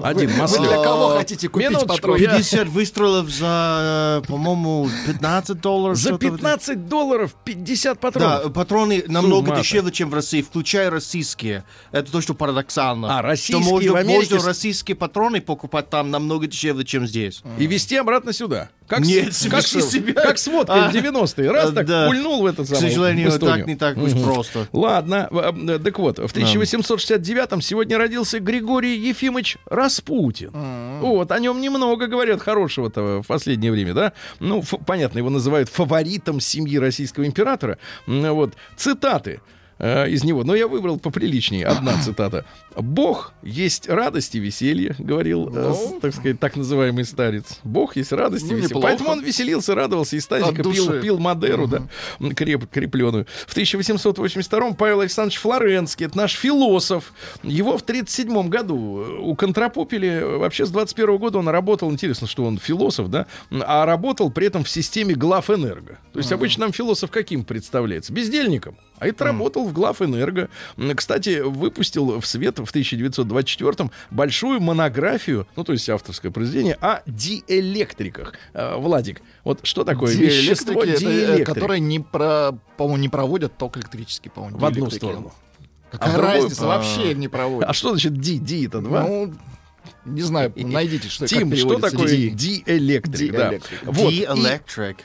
Один 0.00 0.30
в 0.30 0.46
Вы 0.46 0.58
для 0.58 0.82
кого 0.82 1.08
хотите 1.16 1.48
купить 1.48 1.68
Минуточку, 1.68 1.96
патрон? 1.96 2.16
я- 2.18 2.30
50 2.30 2.68
выстрелов 2.68 3.28
за, 3.30 4.20
э, 4.24 4.26
по-моему, 4.28 4.88
15 5.06 5.60
долларов. 5.60 5.96
За 5.96 6.10
что-то. 6.10 6.30
15 6.30 6.88
долларов 6.88 7.34
50 7.44 7.94
Да, 7.94 8.00
патронов. 8.00 8.52
патроны 8.52 9.04
намного 9.08 9.56
дешевле, 9.56 9.90
чем 9.92 10.10
в 10.10 10.14
России, 10.14 10.42
включая 10.42 10.90
российские. 10.90 11.64
Это 11.92 12.10
то, 12.12 12.20
что 12.20 12.34
парадоксально. 12.34 13.18
А, 13.18 13.22
российские 13.22 13.60
Что 13.62 13.70
можно, 13.70 13.92
в 13.92 13.96
Америке 13.96 14.34
можно 14.34 14.48
российские 14.48 14.96
патроны 14.96 15.40
покупать 15.40 15.90
там 15.90 16.10
намного 16.10 16.46
дешевле, 16.46 16.84
чем 16.84 17.06
здесь. 17.06 17.42
И 17.58 17.66
везти 17.66 17.96
обратно 17.96 18.32
сюда. 18.32 18.70
Как, 18.86 19.00
Нет, 19.00 19.34
с, 19.34 19.46
как, 19.50 19.66
себя. 19.66 20.14
как 20.14 20.38
с 20.38 20.46
водкой 20.46 20.86
А, 20.86 20.90
в 20.90 20.94
90-е. 20.94 21.50
Раз 21.50 21.70
а, 21.70 21.72
так 21.74 21.86
да. 21.86 22.06
пульнул 22.06 22.40
в 22.40 22.46
этот 22.46 22.66
К 22.66 22.74
самый 22.74 22.88
сожалению, 22.90 23.30
в 23.30 23.34
Эстонию. 23.34 23.56
так 23.58 23.66
не 23.66 23.76
так 23.76 23.96
уж 23.98 24.12
просто. 24.22 24.66
Ладно, 24.72 25.28
э, 25.30 25.52
э, 25.74 25.78
так 25.78 25.98
вот, 25.98 26.18
в 26.18 26.32
1869-м 26.32 27.60
сегодня 27.60 27.98
родился 27.98 28.40
Григорий 28.40 28.96
Ефимович 28.96 29.17
Распутин. 29.66 30.50
Вот, 31.00 31.30
о 31.32 31.38
нем 31.38 31.60
немного 31.60 32.06
говорят 32.06 32.40
хорошего-то 32.40 33.22
в 33.22 33.26
последнее 33.26 33.72
время, 33.72 33.94
да? 33.94 34.12
Ну, 34.40 34.60
ф- 34.60 34.74
понятно, 34.86 35.18
его 35.18 35.30
называют 35.30 35.68
фаворитом 35.68 36.40
семьи 36.40 36.78
российского 36.78 37.24
императора. 37.26 37.78
Вот, 38.06 38.54
цитаты 38.76 39.40
э, 39.78 40.08
из 40.10 40.24
него. 40.24 40.44
Но 40.44 40.54
я 40.54 40.68
выбрал 40.68 40.98
поприличнее. 40.98 41.66
Одна 41.66 42.00
цитата. 42.02 42.44
«Бог 42.76 43.32
есть 43.42 43.88
радость 43.88 44.34
и 44.36 44.38
веселье», 44.38 44.94
говорил, 44.98 45.50
э, 45.52 45.74
с- 45.74 46.00
так 46.00 46.14
сказать, 46.14 46.38
так 46.38 46.54
называемый 46.56 47.04
старец. 47.04 47.58
«Бог 47.64 47.96
есть 47.96 48.12
радость 48.12 48.44
и 48.44 48.50
Ну, 48.50 48.52
веселье». 48.56 48.68
неплохо. 48.68 48.86
Поэтому 48.86 49.10
он 49.10 49.22
веселился, 49.24 49.74
радовался, 49.74 50.16
из 50.16 50.26
тазика 50.26 50.62
пил, 50.62 51.00
пил 51.00 51.18
Мадеру, 51.18 51.66
да, 51.66 51.82
м, 52.20 52.34
креп, 52.34 52.70
крепленую. 52.70 53.26
В 53.46 53.54
1882-м 53.56 54.74
Павел 54.76 55.00
Александрович 55.00 55.38
Флоренский, 55.38 56.06
это 56.06 56.16
наш 56.16 56.32
философ. 56.34 57.12
Его 57.42 57.76
в 57.78 57.82
1937 57.82 58.48
году 58.48 59.00
э, 59.02 59.18
у 59.22 59.34
Контрапупили, 59.34 60.22
вообще 60.38 60.64
с 60.66 60.70
21 60.70 61.16
года 61.18 61.38
он 61.38 61.48
работал, 61.48 61.90
интересно, 61.90 62.26
что 62.26 62.44
он 62.44 62.58
философ, 62.58 63.08
да, 63.08 63.26
а 63.50 63.86
работал 63.86 64.30
при 64.30 64.46
этом 64.46 64.64
в 64.64 64.68
системе 64.70 65.14
Главэнерго. 65.14 65.98
То 66.12 66.18
есть 66.20 66.32
обычно 66.32 66.64
нам 66.66 66.72
философ 66.72 67.10
каким 67.10 67.44
представляется? 67.44 68.12
Бездельником. 68.12 68.76
А 68.98 69.06
это 69.06 69.24
работал 69.24 69.66
в 69.66 69.72
Главэнерго. 69.72 70.48
Кстати, 70.96 71.40
выпустил 71.40 72.20
в 72.20 72.26
свет 72.26 72.58
в 72.58 72.64
1924-м 72.64 73.90
большую 74.10 74.60
монографию, 74.60 75.46
ну, 75.56 75.64
то 75.64 75.72
есть 75.72 75.88
авторское 75.88 76.30
произведение, 76.30 76.76
о 76.80 77.02
диэлектриках. 77.06 78.34
Э, 78.54 78.76
Владик, 78.76 79.22
вот 79.44 79.60
что 79.62 79.84
такое 79.84 80.14
вещество 80.14 80.84
Диэлектрики, 80.84 81.04
это, 81.04 81.10
э, 81.10 81.20
диэлектрик? 81.20 81.46
которые 81.46 81.80
не 81.80 82.00
про, 82.00 82.52
по-моему, 82.76 82.98
не 82.98 83.08
проводят 83.08 83.56
ток 83.56 83.76
электрический, 83.76 84.28
по-моему. 84.28 84.58
В 84.58 84.64
одну 84.64 84.90
сторону. 84.90 85.32
Какая 85.90 86.16
А 86.16 86.20
разница? 86.20 86.66
Вообще 86.66 87.14
не 87.14 87.28
проводят. 87.28 87.68
А 87.68 87.72
что 87.72 87.90
значит 87.90 88.18
ди? 88.18 88.38
Ди 88.38 88.66
это 88.66 88.80
два? 88.80 89.04
Ну, 89.04 89.34
не 90.04 90.22
знаю, 90.22 90.52
найдите, 90.56 91.08
что 91.08 91.26
Тим, 91.26 91.54
что 91.56 91.78
такое 91.78 92.08
Ди. 92.08 92.30
диэлектрик? 92.30 93.32
Да. 93.32 93.52
Вот. 93.84 94.12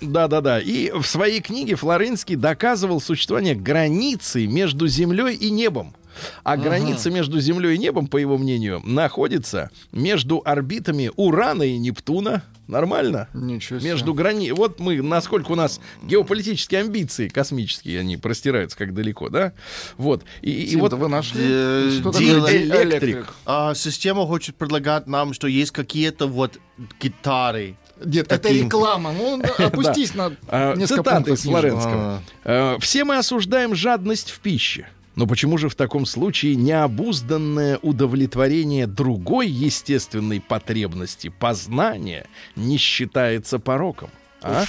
Да-да-да. 0.01 0.59
И 0.59 0.91
в 0.91 1.05
своей 1.05 1.41
книге 1.41 1.75
Флоренский 1.75 2.35
доказывал 2.35 3.01
существование 3.01 3.55
границы 3.55 4.47
между 4.47 4.87
Землей 4.87 5.35
и 5.35 5.49
небом. 5.49 5.95
А 6.43 6.57
граница 6.57 7.09
между 7.09 7.39
Землей 7.39 7.75
и 7.75 7.77
небом, 7.77 8.07
по 8.07 8.17
его 8.17 8.37
мнению, 8.37 8.81
находится 8.85 9.71
между 9.91 10.41
орбитами 10.45 11.11
Урана 11.15 11.63
и 11.63 11.77
Нептуна. 11.77 12.43
Нормально? 12.67 13.27
Ничего 13.33 13.79
себе. 13.79 13.91
Между 13.91 14.13
грани... 14.13 14.51
Вот 14.51 14.79
мы, 14.79 15.01
насколько 15.01 15.51
у 15.51 15.55
нас 15.55 15.81
геополитические 16.01 16.81
амбиции 16.81 17.27
космические, 17.27 17.99
они 17.99 18.17
простираются 18.17 18.77
как 18.77 18.93
далеко, 18.93 19.29
да? 19.29 19.51
Вот. 19.97 20.23
И, 20.41 20.51
и 20.51 20.67
Тим, 20.69 20.79
вот 20.79 20.91
да 20.91 20.97
вы 20.97 21.09
нашли? 21.09 21.41
Ди- 21.41 21.99
Что 21.99 22.11
диэлектрик. 22.11 23.33
А, 23.45 23.73
система 23.75 24.25
хочет 24.25 24.55
предлагать 24.55 25.07
нам, 25.07 25.33
что 25.33 25.47
есть 25.47 25.71
какие-то 25.71 26.27
вот 26.27 26.59
гитары. 27.01 27.75
Дед, 28.03 28.31
это 28.31 28.49
реклама. 28.49 29.13
Ну, 29.13 29.41
опустись 29.57 30.13
на 30.15 30.35
А, 30.47 30.75
несколько 30.75 31.03
Цитаты 31.03 31.25
пунктов. 31.25 31.39
Флоренского. 31.41 32.21
Э, 32.43 32.77
Все 32.79 33.03
мы 33.03 33.17
осуждаем 33.17 33.75
жадность 33.75 34.29
в 34.31 34.39
пище. 34.39 34.87
Но 35.15 35.27
почему 35.27 35.57
же 35.57 35.69
в 35.69 35.75
таком 35.75 36.05
случае 36.05 36.55
необузданное 36.55 37.77
удовлетворение 37.81 38.87
другой 38.87 39.47
естественной 39.47 40.41
потребности 40.41 41.29
познания 41.29 42.27
не 42.55 42.77
считается 42.77 43.59
пороком? 43.59 44.09
А? 44.41 44.65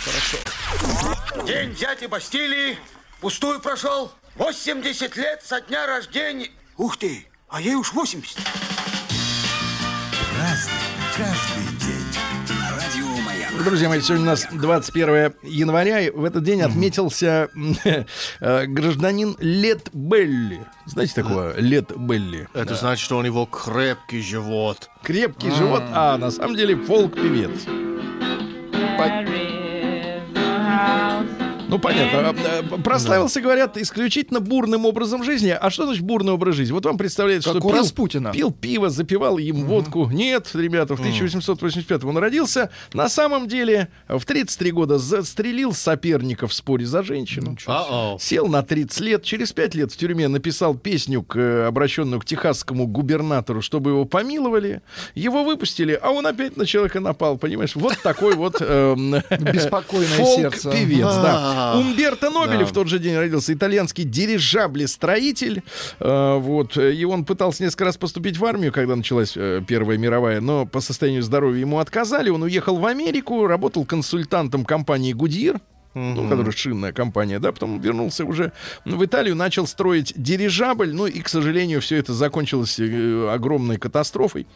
День 1.46 1.74
дяди 1.74 2.07
Бастилии 2.07 2.76
пустую 3.20 3.61
прошел. 3.61 4.12
80 4.37 5.16
лет 5.16 5.42
со 5.44 5.61
дня 5.61 5.87
рождения. 5.87 6.50
Ух 6.76 6.96
ты, 6.96 7.26
а 7.48 7.61
ей 7.61 7.74
уж 7.74 7.92
80. 7.92 8.37
Друзья 13.64 13.88
мои, 13.88 14.00
сегодня 14.03 14.24
у 14.24 14.29
нас 14.29 14.46
21 14.53 15.33
января. 15.42 16.00
и 16.00 16.11
В 16.11 16.24
этот 16.24 16.44
день 16.44 16.61
отметился 16.61 17.48
э, 18.40 18.66
гражданин 18.66 19.37
Лет 19.40 19.88
Белли. 19.94 20.61
Знаете 20.85 21.14
такого 21.14 21.59
Лет 21.59 21.96
Белли? 21.96 22.46
Это 22.53 22.74
значит, 22.74 23.03
что 23.03 23.16
у 23.16 23.22
него 23.22 23.46
крепкий 23.46 24.20
живот. 24.20 24.90
Крепкий 25.03 25.50
живот, 25.50 25.83
а 25.92 26.18
на 26.18 26.31
самом 26.31 26.57
деле 26.57 26.77
фолк-певец. 26.77 27.62
Ну 27.66 28.96
Ну, 31.75 31.81
понятно. 31.81 32.29
А, 32.29 32.35
а, 32.71 32.79
Прославился, 32.79 33.41
говорят, 33.41 33.77
исключительно 33.77 34.39
бурным 34.39 34.87
образом 34.87 35.25
жизни. 35.25 35.51
А 35.51 35.71
что 35.71 35.87
значит 35.87 36.03
бурный 36.03 36.33
образ 36.33 36.55
жизни? 36.55 36.73
Вот 36.73 36.87
вам 36.87 36.97
представляется, 36.97 37.51
Как 37.53 37.59
что 37.59 37.67
у 37.67 37.71
пил, 37.73 37.81
Распутина. 37.81 38.33
пил 38.33 38.53
пиво, 38.53 38.91
запивал 38.91 39.39
им 39.39 39.65
водку. 39.65 40.09
Нет, 40.13 40.51
ребята, 40.55 40.95
в 40.95 41.01
1885 41.01 42.05
он 42.05 42.17
родился. 42.19 42.71
На 42.93 43.09
самом 43.09 43.49
деле, 43.49 43.89
в 44.09 44.25
33 44.25 44.71
года 44.71 44.99
застрелил 44.99 45.73
соперника 45.73 46.47
в 46.47 46.55
споре 46.55 46.87
за 46.87 47.03
женщину. 47.03 47.57
Сел 48.21 48.47
на 48.47 48.63
30 48.63 49.01
лет. 49.01 49.25
Через 49.25 49.53
5 49.53 49.75
лет 49.75 49.93
в 49.93 49.97
тюрьме 49.97 50.29
написал 50.29 50.77
песню, 50.77 51.22
к, 51.25 51.37
э, 51.37 51.66
обращенную 51.66 52.20
к 52.20 52.25
техасскому 52.25 52.87
губернатору, 52.87 53.62
чтобы 53.62 53.91
его 53.91 54.05
помиловали. 54.05 54.83
Его 55.16 55.43
выпустили, 55.43 55.99
а 56.01 56.11
он 56.11 56.25
опять 56.25 56.57
на 56.57 56.66
человека 56.66 57.01
напал, 57.01 57.37
понимаешь? 57.37 57.75
Вот 57.75 57.97
такой 58.01 58.37
вот 58.37 58.59
эм, 58.61 59.16
Беспокойное 59.41 60.25
сердце. 60.37 60.70
фолк-певец, 60.70 61.07
да. 61.07 61.64
А. 61.73 61.79
Умберто 61.79 62.31
Нобелев 62.31 62.61
Да. 62.61 62.67
в 62.67 62.73
тот 62.73 62.89
же 62.89 62.99
день 62.99 63.17
родился, 63.17 63.53
итальянский 63.55 64.05
дирижаблестроитель. 64.05 65.62
Э, 66.01 66.37
вот. 66.39 66.77
И 66.77 67.05
он 67.05 67.25
пытался 67.25 67.62
несколько 67.62 67.85
раз 67.85 67.97
поступить 67.97 68.39
в 68.39 68.45
армию, 68.45 68.73
когда 68.73 68.97
началась 68.97 69.35
э, 69.37 69.62
Первая 69.67 69.99
мировая, 69.99 70.41
но 70.41 70.67
по 70.67 70.81
состоянию 70.81 71.23
здоровья 71.23 71.61
ему 71.61 71.79
отказали. 71.79 72.31
Он 72.31 72.43
уехал 72.43 72.77
в 72.77 72.87
Америку, 72.87 73.47
работал 73.47 73.85
консультантом 73.85 74.65
компании 74.65 75.12
«Гудьер», 75.12 75.61
ну, 75.95 76.29
которая 76.29 76.51
шинная 76.53 76.93
компания, 76.93 77.39
да, 77.39 77.53
потом 77.53 77.81
вернулся 77.81 78.25
уже 78.25 78.53
в 78.85 79.05
Италию, 79.05 79.37
начал 79.37 79.65
строить 79.67 80.12
дирижабль, 80.17 80.93
ну 80.93 81.07
и, 81.07 81.21
к 81.21 81.29
сожалению, 81.29 81.81
все 81.81 81.97
это 81.99 82.12
закончилось 82.12 82.81
э, 82.81 83.31
огромной 83.33 83.77
катастрофой. 83.79 84.47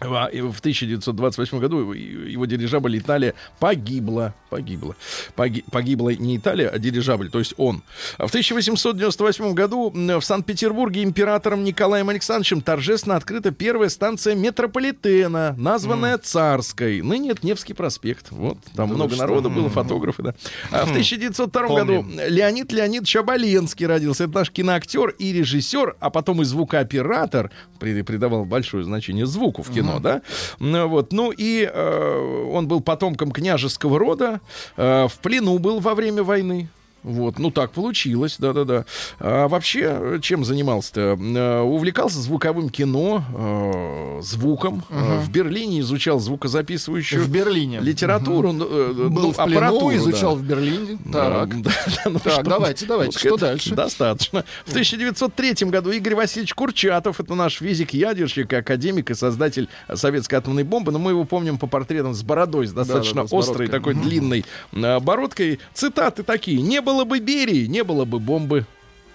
В 0.00 0.60
1928 0.60 1.58
году 1.58 1.92
его- 1.92 2.46
дирижабль 2.46 2.98
Италия 2.98 3.34
погибла. 3.58 4.34
Погибла. 4.48 4.94
Поги- 5.36 5.64
погибла 5.70 6.10
не 6.10 6.36
Италия, 6.36 6.68
а 6.68 6.78
дирижабль, 6.78 7.30
то 7.30 7.38
есть 7.38 7.52
он. 7.56 7.82
А 8.16 8.26
В 8.26 8.30
1898 8.30 9.52
году 9.54 9.90
в 9.94 10.20
Санкт-Петербурге 10.22 11.02
императором 11.02 11.64
Николаем 11.64 12.08
Александровичем 12.08 12.60
торжественно 12.60 13.16
открыта 13.16 13.50
первая 13.50 13.88
станция 13.88 14.34
метрополитена, 14.34 15.54
названная 15.58 16.16
Царской. 16.18 17.02
Ныне 17.02 17.30
это 17.32 17.44
Невский 17.46 17.74
проспект. 17.74 18.30
Вот, 18.30 18.58
там 18.74 18.88
много 18.90 19.16
народу 19.16 19.50
было, 19.50 19.68
фотографы, 19.68 20.22
да. 20.22 20.34
А 20.70 20.86
в 20.86 20.90
1902 20.90 21.68
году 21.68 22.06
Леонид 22.28 22.72
Леонидович 22.72 23.16
Оболенский 23.16 23.86
родился. 23.86 24.24
Это 24.24 24.34
наш 24.38 24.50
киноактер 24.50 25.10
и 25.18 25.32
режиссер, 25.32 25.96
а 26.00 26.10
потом 26.10 26.42
и 26.42 26.44
звукооператор. 26.44 27.50
При- 27.80 28.02
Придавал 28.02 28.44
большое 28.44 28.84
значение 28.84 29.26
звуку 29.26 29.62
в 29.62 29.70
кино, 29.72 29.87
да. 30.00 30.22
Ну, 30.58 30.88
вот. 30.88 31.12
ну 31.12 31.32
и 31.36 31.68
э, 31.70 32.50
он 32.52 32.68
был 32.68 32.80
потомком 32.80 33.30
княжеского 33.30 33.98
рода. 33.98 34.40
э, 34.76 35.08
в 35.08 35.18
плену 35.18 35.58
был 35.58 35.80
во 35.80 35.94
время 35.94 36.22
войны. 36.22 36.68
Вот, 37.08 37.38
ну 37.38 37.50
так 37.50 37.70
получилось, 37.70 38.36
да-да-да. 38.38 38.84
А 39.18 39.48
вообще, 39.48 40.18
чем 40.20 40.44
занимался-то? 40.44 41.18
Э, 41.18 41.60
увлекался 41.62 42.20
звуковым 42.20 42.68
кино, 42.68 43.24
э, 43.34 44.20
звуком. 44.22 44.84
Э, 44.90 45.20
в 45.20 45.30
Берлине 45.30 45.80
изучал 45.80 46.20
звукозаписывающую 46.20 47.22
В 47.22 47.30
Берлине. 47.30 47.80
литературу, 47.80 48.50
э, 48.52 48.92
Был 49.08 49.22
ну, 49.28 49.32
в 49.32 49.36
плену, 49.36 49.50
аппаратуру, 49.58 49.96
изучал 49.96 50.36
да. 50.36 50.42
в 50.42 50.44
Берлине. 50.44 50.98
Так. 51.10 51.62
Да, 51.62 51.70
да, 52.04 52.10
ну 52.10 52.18
Так, 52.18 52.32
что, 52.34 52.42
давайте, 52.42 52.86
давайте, 52.86 53.18
ну, 53.22 53.28
что 53.28 53.36
дальше? 53.38 53.74
Достаточно. 53.74 54.44
В 54.66 54.70
1903 54.70 55.68
году 55.68 55.90
Игорь 55.90 56.14
Васильевич 56.14 56.52
Курчатов, 56.54 57.20
это 57.20 57.34
наш 57.34 57.58
физик-ядерщик, 57.58 58.52
академик 58.52 59.10
и 59.10 59.14
создатель 59.14 59.68
советской 59.94 60.34
атомной 60.36 60.64
бомбы, 60.64 60.92
но 60.92 60.98
мы 60.98 61.12
его 61.12 61.24
помним 61.24 61.56
по 61.58 61.66
портретам 61.66 62.12
с 62.14 62.22
бородой, 62.22 62.66
с 62.66 62.72
достаточно 62.72 63.22
Да-да-да, 63.22 63.42
с 63.42 63.48
острой, 63.48 63.68
бородкой. 63.68 63.94
такой 63.94 64.08
длинной 64.10 64.44
э, 64.72 65.00
бородкой. 65.00 65.58
Цитаты 65.72 66.22
такие. 66.22 66.60
«Не 66.60 66.80
было 66.80 66.97
бы 67.04 67.18
Берии, 67.20 67.66
не 67.66 67.84
было 67.84 68.04
бы 68.04 68.18
бомбы». 68.18 68.66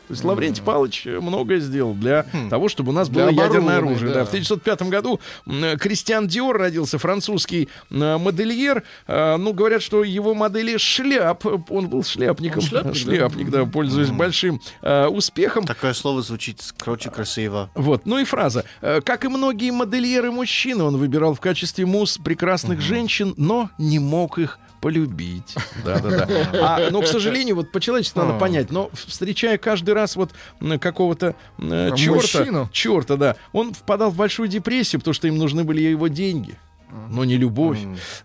То 0.10 0.16
есть 0.16 0.26
Лаврентий 0.26 0.62
Павлович 0.62 1.08
э, 1.08 1.20
многое 1.22 1.60
сделал 1.62 1.94
для 1.94 2.26
того, 2.50 2.68
чтобы 2.68 2.90
у 2.90 2.94
нас 2.94 3.08
Для 3.08 3.24
было 3.24 3.30
ядерное 3.32 3.78
обороны, 3.78 3.92
оружие. 3.92 4.10
да. 4.10 4.20
Да. 4.20 4.26
В 4.26 4.28
1905 4.28 4.82
году 4.90 5.22
Кристиан 5.80 6.28
Диор 6.28 6.58
родился, 6.58 6.98
французский 6.98 7.70
м, 7.90 8.20
модельер. 8.22 8.84
Э, 9.08 9.38
Ну, 9.38 9.54
говорят, 9.54 9.82
что 9.82 10.04
его 10.04 10.34
модели 10.34 10.76
шляп. 10.76 11.46
Он 11.70 11.88
был 11.88 12.04
шляпником. 12.04 12.62
Он 12.62 12.68
шляпник, 12.68 12.94
да? 12.94 13.00
Шляпник, 13.00 13.50
да, 13.50 13.66
пользуясь 13.66 14.10
большим 14.10 14.60
э, 14.82 15.06
успехом. 15.08 15.64
Такое 15.66 15.94
слово 15.94 16.22
звучит, 16.22 16.60
короче, 16.78 17.10
красиво. 17.10 17.70
Вот, 17.74 18.06
ну 18.06 18.20
и 18.20 18.26
фраза. 18.26 18.66
Э, 18.82 19.00
Как 19.02 19.24
и 19.24 19.30
многие 19.30 19.72
модельеры 19.72 20.32
мужчины, 20.32 20.84
он 20.84 20.98
выбирал 20.98 21.34
в 21.34 21.40
качестве 21.40 21.86
муз 21.86 22.18
прекрасных 22.18 22.82
женщин, 22.82 23.34
но 23.38 23.70
не 23.78 24.00
мог 24.00 24.38
их 24.38 24.60
полюбить. 24.84 25.56
Да-да-да. 25.86 26.28
А, 26.62 26.90
но, 26.92 27.02
к 27.02 27.08
сожалению, 27.08 27.56
вот 27.56 27.72
по-человечески 27.72 28.18
надо 28.18 28.38
понять, 28.38 28.70
но 28.70 28.90
встречая 28.94 29.58
каждый 29.58 29.94
раз 29.94 30.18
вот 30.18 30.32
какого-то 30.82 31.36
э, 31.58 31.92
черта, 31.96 32.40
Мужчину? 32.40 32.70
черта, 32.74 33.16
да, 33.16 33.36
он 33.54 33.74
впадал 33.74 34.12
в 34.12 34.18
большую 34.18 34.50
депрессию, 34.50 35.00
потому 35.00 35.14
что 35.14 35.30
им 35.30 35.38
нужны 35.38 35.64
были 35.64 35.82
его 35.82 36.10
деньги. 36.10 36.58
Но 37.10 37.26
не 37.26 37.38
любовь. 37.38 37.80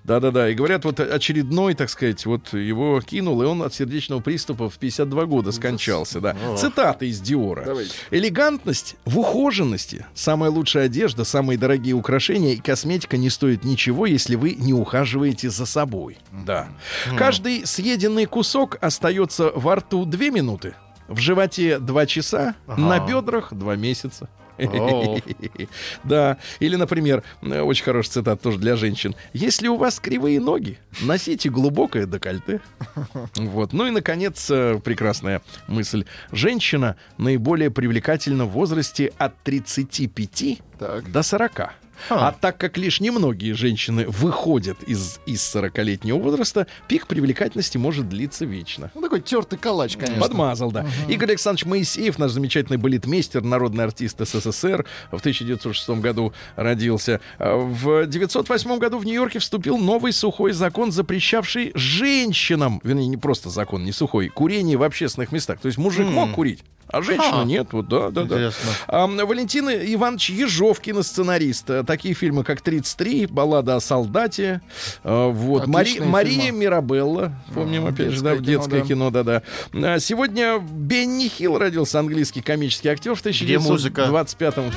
Да-да-да. 0.04 0.48
И 0.50 0.54
говорят, 0.54 0.84
вот 0.84 1.00
очередной, 1.00 1.74
так 1.74 1.90
сказать, 1.90 2.24
вот 2.26 2.52
его 2.52 3.00
кинул, 3.00 3.42
и 3.42 3.46
он 3.46 3.62
от 3.62 3.74
сердечного 3.74 4.20
приступа 4.20 4.68
в 4.68 4.78
52 4.78 5.26
года 5.26 5.52
скончался. 5.52 6.20
Да. 6.20 6.36
Цитата 6.56 7.04
из 7.04 7.20
Диора. 7.20 7.64
Давайте. 7.64 7.92
Элегантность 8.10 8.96
в 9.04 9.18
ухоженности. 9.18 10.06
Самая 10.14 10.50
лучшая 10.50 10.86
одежда, 10.86 11.24
самые 11.24 11.58
дорогие 11.58 11.94
украшения 11.94 12.54
и 12.54 12.56
косметика 12.56 13.16
не 13.16 13.30
стоят 13.30 13.64
ничего, 13.64 14.06
если 14.06 14.36
вы 14.36 14.54
не 14.54 14.72
ухаживаете 14.72 15.50
за 15.50 15.66
собой. 15.66 16.18
Да. 16.32 16.68
Каждый 17.16 17.66
съеденный 17.66 18.26
кусок 18.26 18.76
остается 18.80 19.50
во 19.54 19.76
рту 19.76 20.04
две 20.04 20.30
минуты, 20.30 20.74
в 21.08 21.18
животе 21.18 21.78
два 21.78 22.06
часа, 22.06 22.54
на 22.66 22.98
бедрах 23.00 23.52
два 23.52 23.76
месяца. 23.76 24.28
Да. 26.04 26.38
Или, 26.60 26.76
например, 26.76 27.22
очень 27.42 27.84
хорошая 27.84 28.12
цитата 28.12 28.42
тоже 28.42 28.58
для 28.58 28.76
женщин. 28.76 29.14
Если 29.32 29.68
у 29.68 29.76
вас 29.76 30.00
кривые 30.00 30.40
ноги, 30.40 30.78
носите 31.00 31.48
глубокое 31.50 32.06
декольте. 32.06 32.60
Вот. 33.36 33.72
Ну 33.72 33.86
и, 33.86 33.90
наконец, 33.90 34.50
э, 34.50 34.80
прекрасная 34.82 35.42
мысль. 35.66 36.04
Женщина 36.32 36.96
наиболее 37.18 37.70
привлекательна 37.70 38.44
в 38.44 38.50
возрасте 38.50 39.12
от 39.18 39.36
35 39.42 40.60
Так. 40.78 41.10
до 41.10 41.22
40. 41.22 41.72
А 42.10 42.32
так 42.32 42.56
как 42.58 42.76
лишь 42.76 43.00
немногие 43.00 43.54
женщины 43.54 44.06
выходят 44.06 44.82
из, 44.84 45.20
из 45.26 45.40
40-летнего 45.54 46.18
возраста, 46.18 46.66
пик 46.86 47.06
привлекательности 47.06 47.78
может 47.78 48.08
длиться 48.08 48.44
вечно. 48.44 48.90
Ну, 48.94 49.00
такой 49.00 49.20
тертый 49.20 49.58
калач, 49.58 49.96
конечно. 49.96 50.20
Подмазал, 50.20 50.72
да. 50.72 50.86
Игорь 51.08 51.30
Александрович 51.30 51.66
Моисеев, 51.66 52.18
наш 52.18 52.32
замечательный 52.32 52.76
балетмейстер, 52.76 53.42
народный 53.42 53.84
артист 53.84 54.18
СССР, 54.20 54.84
в 55.10 55.18
1906 55.18 55.90
году 56.00 56.32
родился. 56.56 57.20
А 57.38 57.56
В 57.56 58.00
1908 58.00 58.78
году 58.78 58.98
в 58.98 59.04
Нью-Йорке 59.04 59.38
вступил 59.38 59.78
новый 59.78 60.12
сухой 60.12 60.52
закон, 60.52 60.92
запрещавший 60.92 61.72
женщинам, 61.74 62.80
вернее, 62.82 63.06
не 63.06 63.16
просто 63.16 63.50
закон, 63.50 63.84
не 63.84 63.92
сухой, 63.92 64.28
курение 64.28 64.76
в 64.76 64.82
общественных 64.82 65.32
местах. 65.32 65.60
То 65.60 65.66
есть 65.66 65.78
мужик 65.78 66.06
мог 66.06 66.32
курить, 66.32 66.62
а 66.90 67.02
женщина 67.02 67.44
нет. 67.44 67.68
Вот, 67.72 67.88
да, 67.88 68.10
да, 68.10 68.22
да. 68.22 68.36
Интересно. 68.36 68.70
А, 68.86 69.06
Валентин 69.06 69.68
Иванович 69.68 70.30
Ежовкин, 70.30 71.02
сценарист. 71.02 71.68
А, 71.70 71.84
Такие 71.84 72.14
фильмы, 72.14 72.44
как 72.44 72.60
«33», 72.60 73.26
«Баллада 73.30 73.76
о 73.76 73.80
солдате». 73.80 74.60
а, 75.04 75.28
Вот. 75.30 75.66
Мари- 75.66 76.00
Мария. 76.00 76.52
Мирабелла. 76.52 77.32
Помним, 77.54 77.86
опять 77.86 78.12
же, 78.12 78.22
да, 78.22 78.34
в 78.34 78.40
детское 78.42 78.58
детское 78.58 78.80
кино, 78.82 79.10
да-да. 79.10 79.42
А, 79.74 79.98
Сегодня 79.98 80.58
Бенни 80.58 81.28
Хилл 81.28 81.58
родился, 81.58 81.98
английский 81.98 82.40
комический 82.40 82.88
актер 82.88 83.14
в 83.14 83.22
Где 83.24 83.58
музыка? 83.58 84.04
1925 84.04 84.72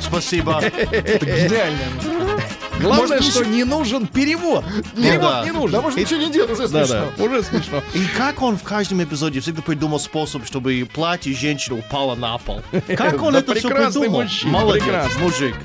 Спасибо. 0.00 0.60
Это 0.92 1.26
гениально. 1.26 2.29
Главное, 2.80 3.18
Может, 3.18 3.32
что 3.32 3.44
не 3.44 3.64
нужен 3.64 4.06
перевод. 4.06 4.64
Перевод 4.96 5.44
не 5.44 5.52
нужен. 5.52 5.72
Да, 5.72 5.82
может, 5.82 5.98
ничего 5.98 6.20
не 6.20 6.30
делать, 6.30 6.50
уже 6.50 6.68
смешно. 6.68 7.12
да, 7.16 7.24
уже 7.24 7.42
смешно. 7.42 7.82
И 7.94 8.00
как 8.16 8.42
он 8.42 8.56
в 8.56 8.62
каждом 8.62 9.02
эпизоде 9.02 9.40
всегда 9.40 9.62
придумал 9.62 9.98
способ, 10.00 10.44
чтобы 10.46 10.88
платье 10.92 11.34
женщины 11.34 11.78
упало 11.78 12.14
на 12.14 12.38
пол? 12.38 12.62
Как 12.96 13.22
он 13.22 13.36
это 13.36 13.54
все 13.54 13.68
придумал? 13.68 14.22
мужчина, 14.22 14.52
Молодец, 14.52 15.16
мужик. 15.20 15.56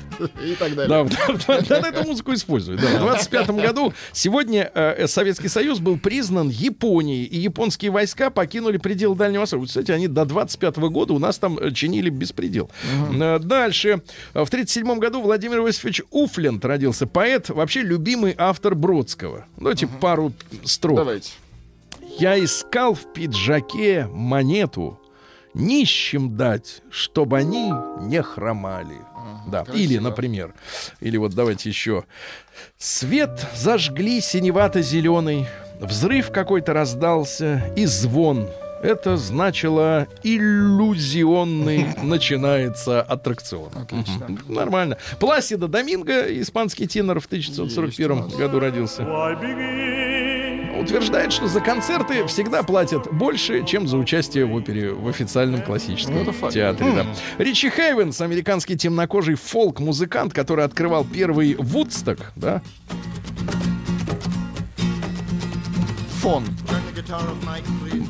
И 0.42 0.54
так 0.54 0.74
далее. 0.74 1.08
Да, 1.46 1.60
да, 1.80 1.88
эту 1.88 2.04
музыку 2.08 2.32
используют. 2.34 2.80
Да. 2.80 2.88
В 2.88 3.00
25 3.00 3.50
году 3.50 3.92
сегодня 4.12 4.70
э, 4.74 5.06
Советский 5.06 5.48
Союз 5.48 5.78
был 5.78 5.98
признан 5.98 6.48
Японией, 6.48 7.24
и 7.24 7.38
японские 7.38 7.90
войска 7.90 8.30
покинули 8.30 8.78
пределы 8.78 9.14
Дальнего 9.16 9.42
Востока. 9.42 9.66
Кстати, 9.66 9.90
они 9.90 10.08
до 10.08 10.24
25 10.24 10.76
года 10.78 11.12
у 11.12 11.18
нас 11.18 11.38
там 11.38 11.58
э, 11.58 11.70
чинили 11.72 12.08
беспредел. 12.10 12.70
Э, 13.14 13.38
Дальше. 13.38 14.00
Э, 14.34 14.44
В 14.44 14.50
37 14.50 14.98
году 14.98 15.20
Владимир 15.20 15.58
Иосифович 15.60 16.02
Уфлент 16.10 16.64
родился. 16.64 17.05
Поэт, 17.12 17.48
вообще 17.50 17.82
любимый 17.82 18.34
автор 18.36 18.74
Бродского. 18.74 19.46
Давайте 19.56 19.86
пару 19.86 20.32
строк. 20.64 20.96
Давайте. 20.96 21.32
Я 22.18 22.42
искал 22.42 22.94
в 22.94 23.12
пиджаке 23.12 24.08
монету, 24.10 24.98
нищим 25.54 26.36
дать, 26.36 26.82
чтобы 26.90 27.38
они 27.38 27.72
не 28.00 28.22
хромали. 28.22 28.96
Да. 29.48 29.64
Или, 29.74 29.98
например, 29.98 30.54
или 31.00 31.16
вот 31.16 31.34
давайте 31.34 31.68
еще. 31.68 32.04
Свет 32.78 33.46
зажгли 33.54 34.20
синевато-зеленый, 34.20 35.46
взрыв 35.80 36.32
какой-то 36.32 36.72
раздался 36.72 37.72
и 37.76 37.86
звон. 37.86 38.48
Это 38.82 39.16
значило 39.16 40.06
иллюзионный 40.22 41.86
начинается 42.02 43.00
аттракцион. 43.02 43.70
Отлично. 43.74 44.28
Нормально. 44.48 44.98
Пласида 45.18 45.66
Доминго, 45.68 46.22
испанский 46.42 46.86
тенор 46.86 47.20
в 47.20 47.26
1941 47.26 48.28
году 48.28 48.60
родился. 48.60 49.02
Утверждает, 50.78 51.32
что 51.32 51.48
за 51.48 51.60
концерты 51.60 52.26
всегда 52.26 52.62
платят 52.62 53.10
больше, 53.12 53.64
чем 53.64 53.88
за 53.88 53.96
участие 53.96 54.44
в 54.44 54.54
опере 54.54 54.92
в 54.92 55.08
официальном 55.08 55.62
классическом 55.62 56.22
Ну, 56.24 56.50
театре. 56.50 56.92
да. 56.92 57.06
Ричи 57.42 57.70
Хейвенс, 57.70 58.20
американский 58.20 58.76
темнокожий 58.76 59.36
фолк-музыкант, 59.36 60.34
который 60.34 60.64
открывал 60.64 61.04
первый 61.04 61.54
Вудсток, 61.54 62.32
да, 62.36 62.62
Фон. 66.20 66.44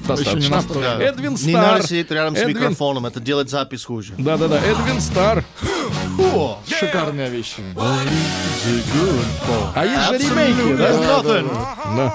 Достаточно. 0.06 0.62
Да. 0.74 1.02
Эдвин 1.02 1.32
Не 1.32 1.36
Стар. 1.38 1.54
надо 1.74 1.86
сидеть 1.86 2.10
рядом 2.10 2.36
с 2.36 2.38
Эдвин- 2.40 2.56
микрофоном, 2.56 3.06
это 3.06 3.20
делает 3.20 3.50
запись 3.50 3.84
хуже. 3.84 4.14
Да-да-да, 4.18 4.58
Эдвин 4.58 5.00
Стар. 5.00 5.44
О, 6.18 6.58
Шикарная 6.66 7.28
вещь. 7.28 7.56
А 9.74 9.84
есть 9.84 10.06
же 10.08 10.18
ремейки, 10.18 10.76
да? 10.76 11.22
Да. 11.96 12.14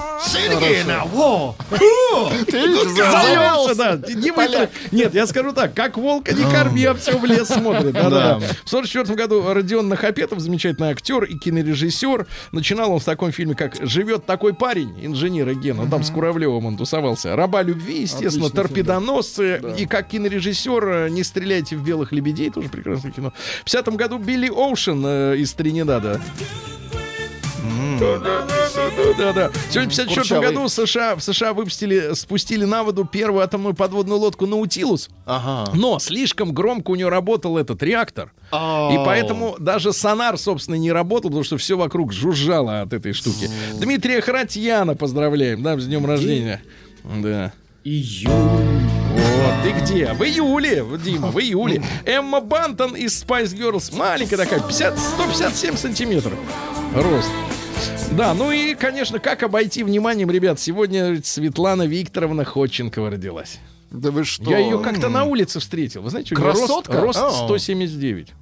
Завелся, 2.50 3.74
да. 3.74 3.96
Не 4.14 4.30
вытра- 4.30 4.68
Нет, 4.90 5.14
я 5.14 5.26
скажу 5.26 5.52
так, 5.52 5.74
как 5.74 5.96
волка 5.96 6.32
не 6.32 6.44
корми, 6.50 6.84
а 6.84 6.94
все 6.94 7.16
в 7.18 7.24
лес 7.24 7.48
смотрит. 7.48 7.92
Да-да-да. 7.92 8.38
Да. 8.38 8.46
В 8.64 8.68
44 8.70 9.14
году 9.16 9.52
Родион 9.52 9.88
Нахапетов, 9.88 10.40
замечательный 10.40 10.90
актер 10.90 11.24
и 11.24 11.36
кинорежиссер. 11.38 12.26
Начинал 12.52 12.92
он 12.92 13.00
в 13.00 13.04
таком 13.04 13.32
фильме, 13.32 13.54
как 13.54 13.74
«Живет 13.80 14.26
такой 14.26 14.54
парень», 14.54 14.94
инженер 15.04 15.48
и 15.50 15.54
ген. 15.54 15.78
Он 15.80 15.88
там 15.90 16.02
с 16.02 16.10
Куравлевым 16.10 16.61
он 16.66 16.76
тусовался. 16.76 17.36
«Раба 17.36 17.62
любви», 17.62 18.02
естественно, 18.02 18.46
Отличный 18.46 18.48
фильм, 18.48 18.52
да. 18.54 18.62
«Торпедоносцы». 18.62 19.62
И 19.78 19.86
как 19.86 20.08
кинорежиссер 20.08 20.88
э, 20.88 21.08
«Не 21.10 21.24
стреляйте 21.24 21.76
в 21.76 21.84
белых 21.84 22.12
лебедей», 22.12 22.50
тоже 22.50 22.68
прекрасное 22.68 23.12
кино. 23.12 23.32
В 23.60 23.64
50 23.64 23.88
году 23.96 24.18
Билли 24.18 24.48
Оушен 24.48 25.02
э, 25.04 25.36
из 25.36 25.52
Тринидада. 25.52 26.20
Да-да-да. 28.02 29.50
Сегодня 29.70 29.90
в 29.90 29.96
54 29.96 30.20
Курчавый. 30.20 30.48
году 30.48 30.68
США, 30.68 31.16
в 31.16 31.22
США 31.22 31.52
выпустили, 31.52 32.14
спустили 32.14 32.64
на 32.64 32.82
воду 32.82 33.04
первую 33.04 33.42
атомную 33.42 33.74
подводную 33.74 34.18
лодку 34.18 34.46
«Наутилус». 34.46 35.08
Ага. 35.26 35.70
Но 35.74 35.98
слишком 35.98 36.52
громко 36.52 36.90
у 36.90 36.94
нее 36.94 37.08
работал 37.08 37.58
этот 37.58 37.82
реактор. 37.82 38.32
И 38.52 38.96
поэтому 39.04 39.56
даже 39.58 39.92
сонар, 39.92 40.38
собственно, 40.38 40.76
не 40.76 40.92
работал, 40.92 41.30
потому 41.30 41.44
что 41.44 41.56
все 41.56 41.76
вокруг 41.76 42.12
жужжало 42.12 42.82
от 42.82 42.92
этой 42.92 43.12
штуки. 43.12 43.48
Дмитрия 43.74 44.20
Харатьяна 44.20 44.94
поздравляем, 44.94 45.62
да, 45.62 45.78
с 45.78 45.86
днем 45.86 46.06
рождения. 46.06 46.60
Да. 47.04 47.52
Вот, 47.84 49.54
ты 49.62 49.72
где? 49.72 50.12
В 50.12 50.22
июле, 50.22 50.84
Дима, 51.04 51.28
в 51.28 51.38
июле. 51.38 51.82
Эмма 52.04 52.40
Бантон 52.40 52.94
из 52.94 53.22
Spice 53.22 53.54
Girls, 53.56 53.94
маленькая 53.96 54.36
такая, 54.36 54.60
50, 54.60 54.98
157 54.98 55.76
сантиметров 55.76 56.34
рост. 56.94 57.30
Да, 58.12 58.34
ну 58.34 58.50
и, 58.50 58.74
конечно, 58.74 59.18
как 59.18 59.42
обойти 59.42 59.82
вниманием, 59.82 60.30
ребят, 60.30 60.60
сегодня 60.60 61.20
Светлана 61.24 61.84
Викторовна 61.86 62.44
Ходченкова 62.44 63.10
родилась. 63.10 63.58
Да 63.90 64.10
вы 64.10 64.24
что? 64.24 64.50
Я 64.50 64.58
ее 64.58 64.78
как-то 64.78 65.08
на 65.08 65.24
улице 65.24 65.60
встретил. 65.60 66.02
Вы 66.02 66.10
знаете, 66.10 66.34
у 66.34 66.38
неё 66.38 66.52
рост, 66.52 66.88
рост 66.88 67.18
О. 67.18 67.30
179. 67.46 68.32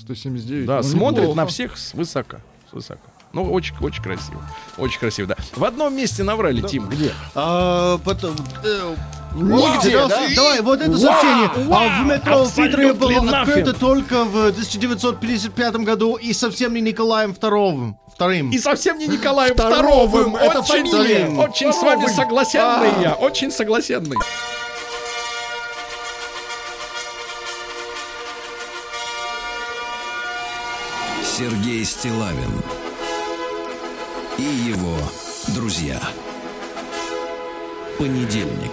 179. 0.00 0.66
Да, 0.66 0.76
Ну, 0.78 0.82
смотрит 0.82 1.20
неплохо. 1.22 1.36
на 1.36 1.46
всех 1.46 1.76
свысока. 1.76 2.40
свысока. 2.70 3.00
Ну, 3.32 3.52
очень, 3.52 3.74
очень 3.80 4.02
красиво. 4.02 4.42
Очень 4.78 5.00
красиво, 5.00 5.28
да. 5.28 5.36
В 5.54 5.62
одном 5.64 5.94
месте 5.94 6.22
наврали, 6.22 6.62
Тим, 6.62 6.88
где? 6.88 7.12
А, 7.34 7.98
потом... 7.98 8.34
э, 8.64 8.94
Нигде, 9.34 9.90
да, 9.98 10.08
да? 10.08 10.26
Давай, 10.34 10.60
вот 10.62 10.80
это 10.80 10.96
сообщение. 10.96 11.66
вау, 11.68 11.88
А 11.90 12.02
в 12.02 12.06
метро 12.06 12.44
в 12.44 12.54
Питере 12.54 12.94
было 12.94 13.40
открыто 13.40 13.74
только 13.74 14.24
в 14.24 14.46
1955 14.48 15.76
году 15.76 16.16
и 16.16 16.32
совсем 16.32 16.72
не 16.72 16.80
Николаем 16.80 17.32
II. 17.32 17.94
Вторым. 18.18 18.50
И 18.50 18.58
совсем 18.58 18.98
не 18.98 19.06
Николаем 19.06 19.54
Второвым. 19.54 20.34
Это 20.34 20.58
очень, 20.58 20.90
фамилия. 20.90 21.28
очень 21.28 21.72
с 21.72 21.80
вами 21.80 22.08
согласенный 22.08 22.90
А. 22.96 23.00
я. 23.00 23.14
Очень 23.14 23.52
согласенный. 23.52 24.16
Сергей 31.22 31.84
Стилавин 31.84 32.60
и 34.36 34.42
его 34.42 34.96
друзья. 35.54 36.00
Понедельник. 37.98 38.72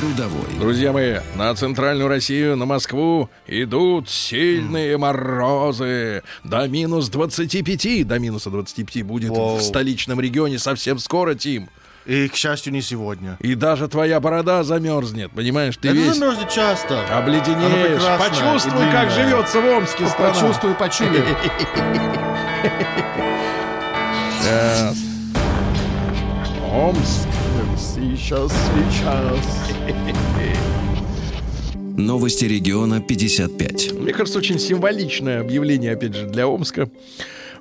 Трудовой. 0.00 0.48
Друзья 0.58 0.92
мои, 0.92 1.18
на 1.34 1.54
центральную 1.54 2.08
Россию, 2.08 2.56
на 2.56 2.64
Москву 2.64 3.28
идут 3.46 4.08
сильные 4.08 4.96
морозы. 4.96 6.22
До 6.42 6.66
минус 6.68 7.10
25, 7.10 8.06
до 8.08 8.18
минуса 8.18 8.48
25 8.48 9.02
будет 9.02 9.28
Вау. 9.28 9.56
в 9.56 9.62
столичном 9.62 10.18
регионе 10.18 10.58
совсем 10.58 10.98
скоро, 10.98 11.34
Тим. 11.34 11.68
И, 12.06 12.28
к 12.28 12.34
счастью, 12.34 12.72
не 12.72 12.80
сегодня. 12.80 13.36
И 13.40 13.54
даже 13.54 13.88
твоя 13.88 14.20
борода 14.20 14.64
замерзнет, 14.64 15.32
понимаешь? 15.32 15.76
Ты 15.76 15.88
Это 15.88 15.98
весь 15.98 16.14
замерзнет 16.14 16.48
часто. 16.48 17.04
Обледенеешь. 17.14 18.00
и 18.00 18.30
Почувствуй, 18.30 18.90
как 18.90 19.10
живется 19.10 19.60
в 19.60 19.66
Омске 19.66 20.06
страна. 20.08 20.32
Почувствую, 20.32 20.74
почули. 20.76 21.22
Омск. 26.72 27.39
Сейчас, 28.22 28.52
сейчас. 28.76 29.38
Новости 31.96 32.44
региона 32.44 33.00
55. 33.00 33.92
Мне 33.92 34.12
кажется, 34.12 34.38
очень 34.38 34.58
символичное 34.58 35.40
объявление, 35.40 35.92
опять 35.92 36.14
же, 36.14 36.26
для 36.26 36.46
Омска. 36.46 36.88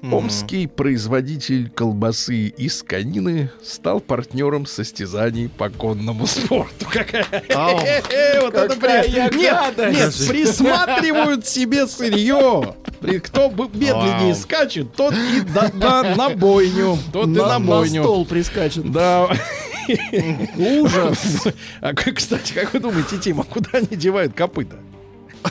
Омский 0.01 0.67
производитель 0.67 1.69
колбасы 1.69 2.47
из 2.47 2.83
конины 2.83 3.49
стал 3.61 3.99
партнером 3.99 4.65
состязаний 4.65 5.49
по 5.49 5.69
конному 5.69 6.25
спорту. 6.25 6.85
Какая. 6.91 7.25
Э, 8.11 8.39
вот 8.41 8.53
это 8.53 8.75
прям- 8.77 9.05
Нет, 9.37 9.75
гадость. 9.75 9.99
нет, 9.99 10.29
присматривают 10.29 11.45
себе 11.45 11.85
сырье. 11.87 12.75
Кто 13.23 13.49
бы 13.49 13.67
медленнее 13.73 14.35
скачет, 14.35 14.93
тот 14.95 15.13
и 15.13 15.41
на 15.53 16.29
бойню. 16.29 16.97
Тот 17.11 17.25
и 17.27 17.31
На, 17.31 17.47
на 17.47 17.59
на 17.59 17.65
бойню. 17.65 18.03
стол 18.03 18.25
прискачет. 18.25 18.89
Да. 18.91 19.27
Ужас. 20.57 21.47
А, 21.81 21.93
кстати, 21.93 22.53
как 22.53 22.73
вы 22.73 22.79
думаете, 22.79 23.17
Тима, 23.17 23.43
куда 23.43 23.69
они 23.73 23.95
девают 23.95 24.33
копыта? 24.33 24.77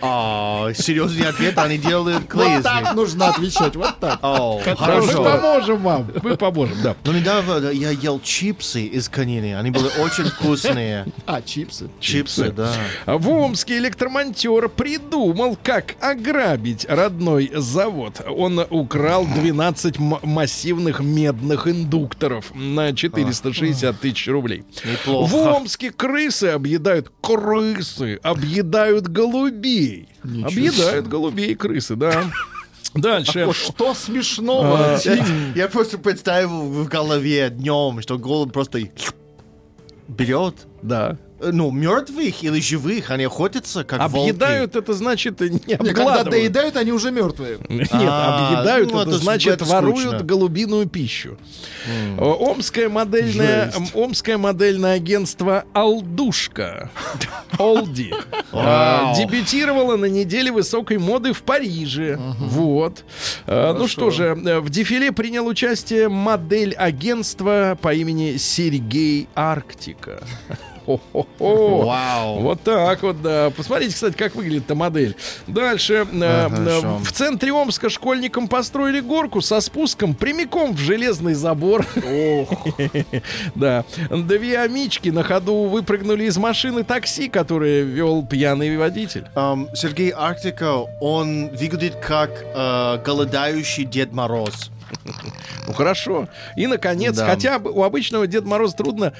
А, 0.00 0.72
серьезный 0.74 1.26
ответ, 1.28 1.56
они 1.58 1.78
делают 1.78 2.26
клей 2.26 2.54
Вот 2.56 2.62
так 2.62 2.94
нужно 2.94 3.28
отвечать, 3.28 3.76
вот 3.76 3.98
так. 4.00 4.18
О, 4.22 4.60
Да, 4.64 4.70
мы 4.70 4.76
хорошо. 4.76 5.24
поможем 5.24 5.82
вам. 5.82 6.10
Мы 6.22 6.36
поможем, 6.36 6.76
да. 6.82 6.96
Но 7.04 7.12
недавно 7.12 7.70
я 7.70 7.90
ел 7.90 8.20
чипсы 8.20 8.82
из 8.84 9.08
конины. 9.08 9.56
Они 9.56 9.70
были 9.70 9.88
очень 10.00 10.24
вкусные. 10.24 11.06
А, 11.26 11.40
чипсы. 11.42 11.88
Чипсы, 12.00 12.50
да. 12.52 12.72
В 13.06 13.28
Омске 13.30 13.78
электромонтер 13.78 14.68
придумал, 14.68 15.56
как 15.62 15.94
ограбить 16.00 16.86
родной 16.88 17.50
завод. 17.54 18.20
Он 18.26 18.58
украл 18.70 19.24
12 19.26 19.98
м- 19.98 20.18
массивных 20.22 21.00
медных 21.00 21.66
индукторов 21.66 22.54
на 22.54 22.92
460 22.94 23.98
тысяч 24.00 24.28
рублей. 24.28 24.64
Неплохо. 24.84 25.30
В 25.30 25.34
Омске 25.34 25.90
крысы 25.90 26.46
объедают 26.46 27.10
крысы, 27.20 28.18
объедают 28.22 29.08
голубей. 29.08 29.63
Ничего 30.22 30.46
объедают 30.48 31.08
голубей 31.08 31.54
крысы, 31.54 31.96
да. 31.96 32.24
Дальше. 32.94 33.46
О, 33.46 33.52
что 33.52 33.92
смешного? 33.94 34.92
Я, 34.92 34.98
Тим? 34.98 35.52
я 35.54 35.68
просто 35.68 35.98
представил 35.98 36.62
в 36.70 36.88
голове 36.88 37.50
днем, 37.50 38.00
что 38.00 38.18
голубь 38.18 38.52
просто 38.52 38.80
берет, 40.08 40.66
Да. 40.82 41.18
Э, 41.40 41.50
ну, 41.52 41.70
мертвых 41.70 42.42
или 42.42 42.60
живых, 42.60 43.10
они 43.10 43.24
охотятся, 43.24 43.84
как 43.84 44.08
волки. 44.10 44.30
Объедают, 44.30 44.76
это 44.76 44.92
значит 44.94 45.40
не 45.40 45.48
Не, 45.66 45.76
когда 45.76 45.90
обгладывают. 45.90 46.30
доедают, 46.30 46.76
они 46.76 46.92
уже 46.92 47.10
мертвые. 47.10 47.58
Нет, 47.68 47.88
А, 47.92 48.48
объедают, 48.56 48.90
ну, 48.92 49.00
это, 49.00 49.10
это 49.10 49.18
значит 49.18 49.54
это 49.54 49.64
воруют 49.64 49.98
скучно. 50.00 50.22
голубиную 50.24 50.86
пищу. 50.88 51.38
О, 52.18 52.50
Омское 52.50 52.88
модельное, 52.88 53.70
Жесть. 53.72 53.94
Омское 53.94 54.38
модельное 54.38 54.94
агентство 54.94 55.64
Алдушка. 55.72 56.90
Олди. 57.58 58.12
а. 58.52 59.14
Дебютировало 59.16 59.96
на 59.96 60.06
неделе 60.06 60.50
высокой 60.52 60.98
моды 60.98 61.32
в 61.32 61.42
Париже. 61.42 62.18
Вот. 62.38 63.04
А, 63.46 63.74
Ну 63.78 63.86
что 63.88 64.10
же, 64.10 64.24
э, 64.44 64.60
в 64.60 64.70
дефиле 64.70 65.12
принял 65.12 65.46
участие 65.46 66.08
модель 66.08 66.74
агентства 66.74 67.78
по 67.80 67.92
имени 67.94 68.36
Сергей 68.38 69.28
Арктика. 69.34 70.22
Хо-хо-хо-хо. 70.86 71.86
Вау. 71.86 72.40
Вот 72.40 72.60
так 72.62 73.02
вот, 73.02 73.22
да. 73.22 73.50
Посмотрите, 73.56 73.94
кстати, 73.94 74.14
как 74.14 74.34
выглядит 74.34 74.64
эта 74.64 74.74
модель. 74.74 75.16
Дальше. 75.46 76.06
э, 76.12 76.48
э, 76.50 76.80
в 77.02 77.12
центре 77.12 77.52
Омска 77.52 77.88
школьникам 77.88 78.48
построили 78.48 79.00
горку 79.00 79.40
со 79.40 79.60
спуском 79.60 80.14
прямиком 80.14 80.74
в 80.74 80.78
железный 80.78 81.34
забор. 81.34 81.86
Да. 83.54 83.84
Две 84.10 84.58
амички 84.58 85.08
на 85.08 85.22
ходу 85.22 85.54
выпрыгнули 85.64 86.24
из 86.24 86.36
машины 86.36 86.82
такси, 86.84 87.28
которое 87.28 87.82
вел 87.82 88.24
пьяный 88.24 88.76
водитель. 88.76 89.26
Сергей 89.74 90.10
Арктика, 90.10 90.76
он 91.00 91.48
выглядит 91.50 91.96
как 91.96 92.30
э, 92.54 92.98
голодающий 93.04 93.84
Дед 93.84 94.12
Мороз. 94.12 94.70
Ну 95.66 95.72
хорошо. 95.72 96.28
И, 96.56 96.66
наконец, 96.66 97.16
Да. 97.16 97.26
хотя 97.26 97.58
бы 97.58 97.70
у 97.70 97.82
обычного 97.84 98.26
Деда 98.26 98.46
Мороза 98.46 98.76
трудно 98.76 99.12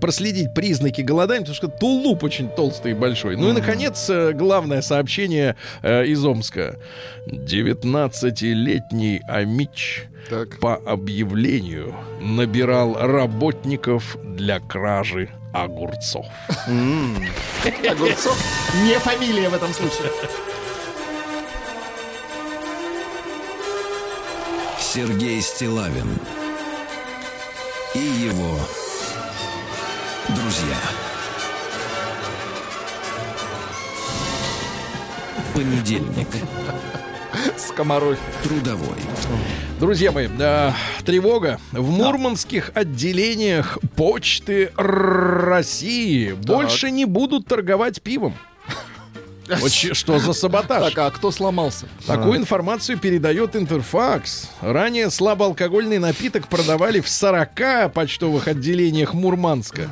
проследить 0.00 0.54
признаки 0.54 1.00
голодания, 1.00 1.42
потому 1.42 1.54
что 1.56 1.68
тулуп 1.68 2.24
очень 2.24 2.48
толстый 2.48 2.92
и 2.92 2.94
большой. 2.94 3.36
Ну 3.36 3.50
и, 3.50 3.52
наконец, 3.52 4.08
э, 4.10 4.32
главное 4.32 4.82
сообщение 4.82 5.56
э, 5.82 6.06
из 6.06 6.24
Омска. 6.24 6.76
19-летний 7.26 9.22
Амич 9.28 10.04
Так. 10.28 10.58
по 10.60 10.74
объявлению 10.76 11.94
набирал 12.20 12.94
работников 12.94 14.16
для 14.24 14.58
кражи 14.60 15.30
огурцов. 15.52 16.26
Огурцов 17.88 18.36
не 18.84 18.98
фамилия 18.98 19.48
в 19.48 19.54
этом 19.54 19.72
случае. 19.72 20.10
Сергей 24.94 25.40
Стилавин 25.40 26.06
и 27.94 27.98
его 27.98 28.58
друзья. 30.28 30.76
Понедельник. 35.54 36.28
Скоморохи. 37.56 38.20
Трудовой. 38.42 38.98
Друзья 39.80 40.12
мои, 40.12 40.28
да, 40.28 40.76
тревога. 41.06 41.58
В 41.72 41.90
мурманских 41.90 42.70
отделениях 42.74 43.78
почты 43.96 44.72
России 44.76 46.32
больше 46.32 46.90
не 46.90 47.06
будут 47.06 47.46
торговать 47.46 48.02
пивом. 48.02 48.34
Вот 49.60 49.70
че- 49.70 49.94
что 49.94 50.18
за 50.18 50.32
саботаж? 50.32 50.92
Так, 50.92 50.98
а 50.98 51.10
кто 51.10 51.30
сломался? 51.30 51.86
Такую 52.06 52.38
информацию 52.38 52.98
передает 52.98 53.56
Интерфакс. 53.56 54.48
Ранее 54.60 55.10
слабоалкогольный 55.10 55.98
напиток 55.98 56.48
продавали 56.48 57.00
в 57.00 57.08
40 57.08 57.88
почтовых 57.88 58.48
отделениях 58.48 59.14
Мурманска. 59.14 59.88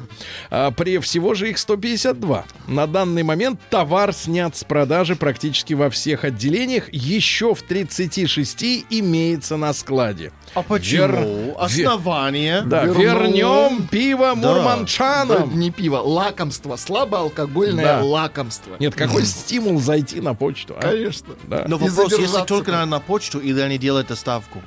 А 0.50 0.70
при 0.70 0.98
всего 0.98 1.34
же 1.34 1.50
их 1.50 1.58
152. 1.58 2.44
На 2.66 2.86
данный 2.86 3.22
момент 3.22 3.60
товар 3.70 4.12
снят 4.12 4.56
с 4.56 4.64
продажи 4.64 5.16
практически 5.16 5.74
во 5.74 5.90
всех 5.90 6.24
отделениях. 6.24 6.92
Еще 6.92 7.54
в 7.54 7.62
36 7.62 8.86
имеется 8.90 9.56
на 9.56 9.72
складе. 9.72 10.32
А 10.54 10.62
почему? 10.62 11.06
Вер- 11.06 11.54
Основание. 11.58 12.62
Да, 12.62 12.84
вернем 12.84 13.86
пиво 13.88 14.34
Да. 14.34 14.52
мурманчанам. 14.52 15.58
Не 15.58 15.70
пиво, 15.70 15.98
лакомство, 15.98 16.76
слабоалкогольное 16.76 17.84
Да. 17.98 18.02
лакомство. 18.04 18.76
Нет, 18.80 18.94
какой 18.94 19.24
стимул 19.50 19.80
зайти 19.80 20.20
на 20.20 20.34
почту, 20.34 20.76
а? 20.78 20.80
Конечно. 20.80 21.34
Да. 21.48 21.64
Но 21.66 21.76
И 21.76 21.88
вопрос, 21.88 22.16
если 22.16 22.44
только 22.44 22.70
на, 22.70 22.86
на 22.86 23.00
почту 23.00 23.40
или 23.40 23.60
они 23.60 23.78
делают 23.78 24.06
доставку? 24.06 24.62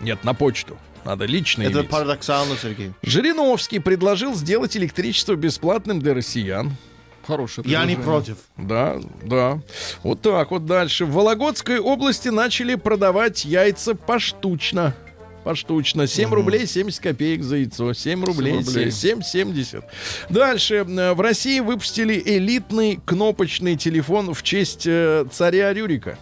Нет, 0.00 0.24
на 0.24 0.34
почту. 0.34 0.76
Надо 1.06 1.24
личные 1.24 1.70
Это 1.70 1.80
лица. 1.80 1.90
парадоксально, 1.90 2.56
Сергей. 2.60 2.92
Жириновский 3.02 3.78
предложил 3.78 4.34
сделать 4.34 4.76
электричество 4.76 5.36
бесплатным 5.36 6.00
для 6.00 6.12
россиян. 6.12 6.76
Хорошее 7.26 7.66
Я 7.68 7.84
не 7.86 7.96
против. 7.96 8.36
Да, 8.58 8.98
да. 9.22 9.60
Вот 10.02 10.20
так 10.20 10.50
вот 10.50 10.66
дальше. 10.66 11.06
В 11.06 11.12
Вологодской 11.12 11.78
области 11.78 12.28
начали 12.28 12.74
продавать 12.74 13.44
яйца 13.46 13.94
поштучно. 13.94 14.94
Поштучно. 15.46 16.08
7 16.08 16.34
рублей 16.34 16.66
70 16.66 17.00
копеек 17.00 17.44
за 17.44 17.58
яйцо. 17.58 17.94
7 17.94 18.24
рублей, 18.24 18.54
рублей. 18.54 18.86
7,70. 18.88 19.84
Дальше. 20.28 20.84
Э, 20.88 21.12
В 21.14 21.20
России 21.20 21.60
выпустили 21.60 22.20
элитный 22.24 22.98
кнопочный 23.04 23.76
телефон 23.76 24.34
в 24.34 24.42
честь 24.42 24.88
э, 24.88 25.24
царя 25.30 25.72
Рюрика. 25.72 26.18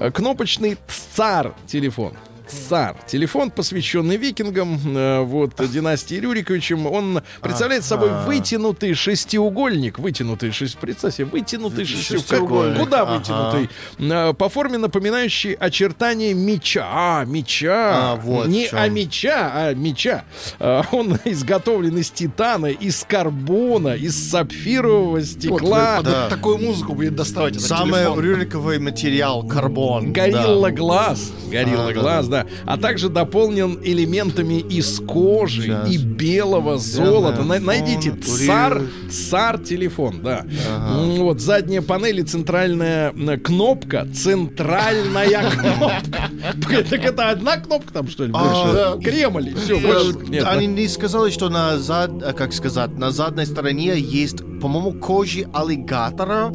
Э, 0.00 0.10
Кнопочный 0.10 0.78
цар 1.14 1.54
телефон. 1.68 2.14
Цар. 2.50 2.96
Телефон, 3.06 3.50
посвященный 3.50 4.16
викингам, 4.16 4.78
э, 4.96 5.20
вот, 5.22 5.52
династии 5.70 6.16
Рюриковичем. 6.16 6.86
Он 6.86 7.22
представляет 7.40 7.84
собой 7.84 8.10
вытянутый 8.26 8.94
шестиугольник. 8.94 9.98
Вытянутый 9.98 10.50
шесть... 10.52 10.78
Представь 10.78 11.14
себе, 11.14 11.26
вытянутый 11.26 11.84
шестиугольник. 11.84 12.78
Куда 12.78 13.02
ага. 13.02 13.18
вытянутый? 13.18 13.68
Э, 13.98 14.34
По 14.34 14.48
форме 14.48 14.78
напоминающий 14.78 15.52
очертания 15.52 16.34
меча. 16.34 16.86
А, 16.92 17.24
меча. 17.24 18.12
А, 18.12 18.16
вот 18.16 18.48
Не 18.48 18.68
а 18.72 18.88
меча, 18.88 19.50
а 19.54 19.74
меча. 19.74 20.24
Э, 20.58 20.82
Он 20.92 21.18
изготовлен 21.24 21.96
из 21.98 22.10
титана, 22.10 22.66
из 22.66 23.04
карбона, 23.04 23.94
из 23.94 24.30
сапфирового 24.30 25.22
стекла. 25.22 26.00
Да. 26.02 26.28
такую 26.28 26.58
музыку 26.58 26.94
будет 26.94 27.14
доставать 27.14 27.60
Самый 27.60 28.04
рюриковый 28.20 28.78
материал, 28.78 29.42
карбон. 29.42 30.12
Горилла 30.12 30.70
Да. 30.70 30.76
глаз. 30.76 31.32
Горилла 31.50 31.90
А, 31.90 31.92
да, 31.94 32.00
глаз, 32.00 32.26
да. 32.44 32.72
А 32.72 32.76
также 32.76 33.08
дополнен 33.08 33.78
элементами 33.82 34.60
из 34.60 35.00
кожи 35.00 35.62
Сейчас. 35.62 35.90
и 35.90 35.98
белого 35.98 36.78
золота. 36.78 37.42
На- 37.42 37.58
найдите 37.60 38.12
цар, 38.12 38.82
цар 39.10 39.58
телефон, 39.58 40.20
да. 40.22 40.44
М, 40.68 41.16
Вот 41.20 41.40
задняя 41.40 41.82
панель 41.82 42.20
и 42.20 42.22
центральная 42.22 43.12
э, 43.12 43.36
кнопка. 43.38 44.06
Центральная 44.14 45.50
кнопка. 45.50 46.30
Так 46.90 47.04
это 47.04 47.30
одна 47.30 47.56
кнопка 47.56 47.92
там, 47.92 48.08
что 48.08 48.24
ли, 48.24 48.30
А, 48.34 48.94
больше? 48.94 49.10
Кремль, 49.10 49.54
все, 49.56 49.78
больше. 49.78 50.44
Они 50.46 50.66
не 50.66 50.88
сказали, 50.88 51.30
что 51.30 51.48
на 51.48 51.78
зад, 51.78 52.10
э, 52.22 52.32
как 52.32 52.52
сказать, 52.52 52.96
на 52.98 53.10
задней 53.10 53.46
стороне 53.46 53.98
есть, 53.98 54.38
по-моему, 54.60 54.92
кожи 54.92 55.46
аллигатора. 55.52 56.52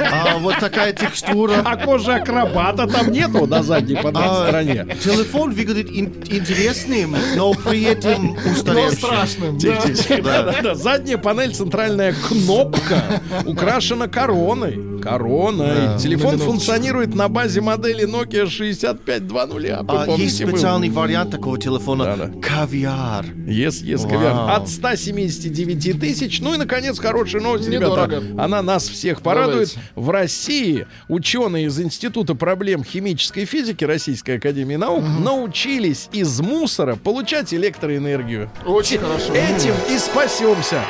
А, 0.00 0.38
вот 0.38 0.58
такая 0.60 0.92
текстура. 0.92 1.62
А 1.64 1.76
кожи 1.76 2.12
акробата 2.12 2.86
там 2.86 3.10
нету 3.10 3.46
на 3.46 3.62
задней 3.62 3.96
по 3.96 4.10
А, 4.14 4.44
стороне. 4.44 4.86
Телефон 5.02 5.52
выглядит 5.52 5.88
ин- 5.90 6.14
интересным, 6.30 7.16
но 7.36 7.52
при 7.54 7.82
этом 7.84 8.36
Но 8.44 8.52
устаревшим. 8.52 8.96
страшным. 8.98 9.58
да. 9.58 9.82
Да, 10.22 10.42
да, 10.52 10.62
да. 10.62 10.74
Задняя 10.74 11.18
панель, 11.18 11.54
центральная 11.54 12.14
кнопка 12.28 13.02
украшена 13.44 14.08
короной. 14.08 14.78
Короной. 15.02 15.98
Телефон 15.98 16.38
функционирует 16.38 17.14
на 17.14 17.28
базе 17.28 17.60
модели 17.60 18.06
Nokia 18.08 18.48
6520. 18.48 19.82
Вы 19.82 19.96
А, 20.00 20.04
помните, 20.06 20.22
есть 20.24 20.42
был? 20.44 20.50
специальный 20.50 20.88
вариант 20.90 21.30
такого 21.30 21.58
телефона. 21.58 22.32
Кавиар. 22.42 23.24
Yes, 23.46 23.84
yes, 23.84 23.98
Вау. 24.02 24.10
кавиар. 24.10 24.50
От 24.50 24.68
179 24.68 26.00
тысяч. 26.00 26.40
Ну 26.40 26.54
и, 26.54 26.56
наконец, 26.56 26.98
хорошая 26.98 27.40
новость, 27.42 27.68
Недорого. 27.68 28.16
ребята. 28.20 28.42
Она 28.42 28.62
нас 28.62 28.88
всех 28.88 29.22
порадует. 29.22 29.45
Давайте. 29.52 29.80
В 29.94 30.10
России 30.10 30.86
ученые 31.08 31.66
из 31.66 31.80
Института 31.80 32.34
проблем 32.34 32.84
химической 32.84 33.44
физики 33.44 33.84
Российской 33.84 34.38
Академии 34.38 34.76
Наук 34.76 35.04
научились 35.20 36.08
из 36.12 36.40
мусора 36.40 36.96
получать 36.96 37.52
электроэнергию. 37.54 38.50
Очень 38.64 38.98
хорошо. 38.98 39.34
Этим 39.34 39.74
и 39.90 39.98
спасемся. 39.98 40.82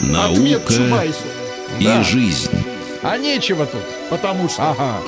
Наука 0.00 0.72
и 1.78 1.84
Да. 1.84 2.02
жизнь. 2.02 2.50
А 3.02 3.16
нечего 3.16 3.66
тут. 3.66 3.82
Потому 4.08 4.48
что... 4.48 4.70
Ага. 4.70 5.00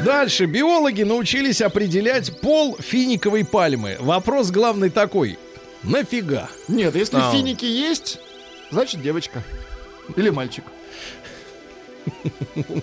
Дальше. 0.00 0.46
Биологи 0.46 1.02
научились 1.02 1.60
определять 1.60 2.40
пол 2.40 2.76
финиковой 2.80 3.44
пальмы. 3.44 3.96
Вопрос 4.00 4.50
главный 4.50 4.90
такой. 4.90 5.38
Нафига? 5.82 6.48
Нет, 6.68 6.94
если 6.96 7.18
А. 7.18 7.30
финики 7.32 7.64
есть, 7.64 8.18
значит 8.70 9.02
девочка. 9.02 9.42
Или 10.16 10.30
мальчик. 10.30 10.64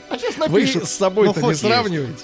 А 0.09 0.17
сейчас 0.17 0.37
Вы 0.37 0.47
напишут. 0.47 0.85
с 0.87 0.91
собой-то 0.91 1.39
Ну, 1.39 1.49
не 1.49 1.55
сравниваете. 1.55 2.23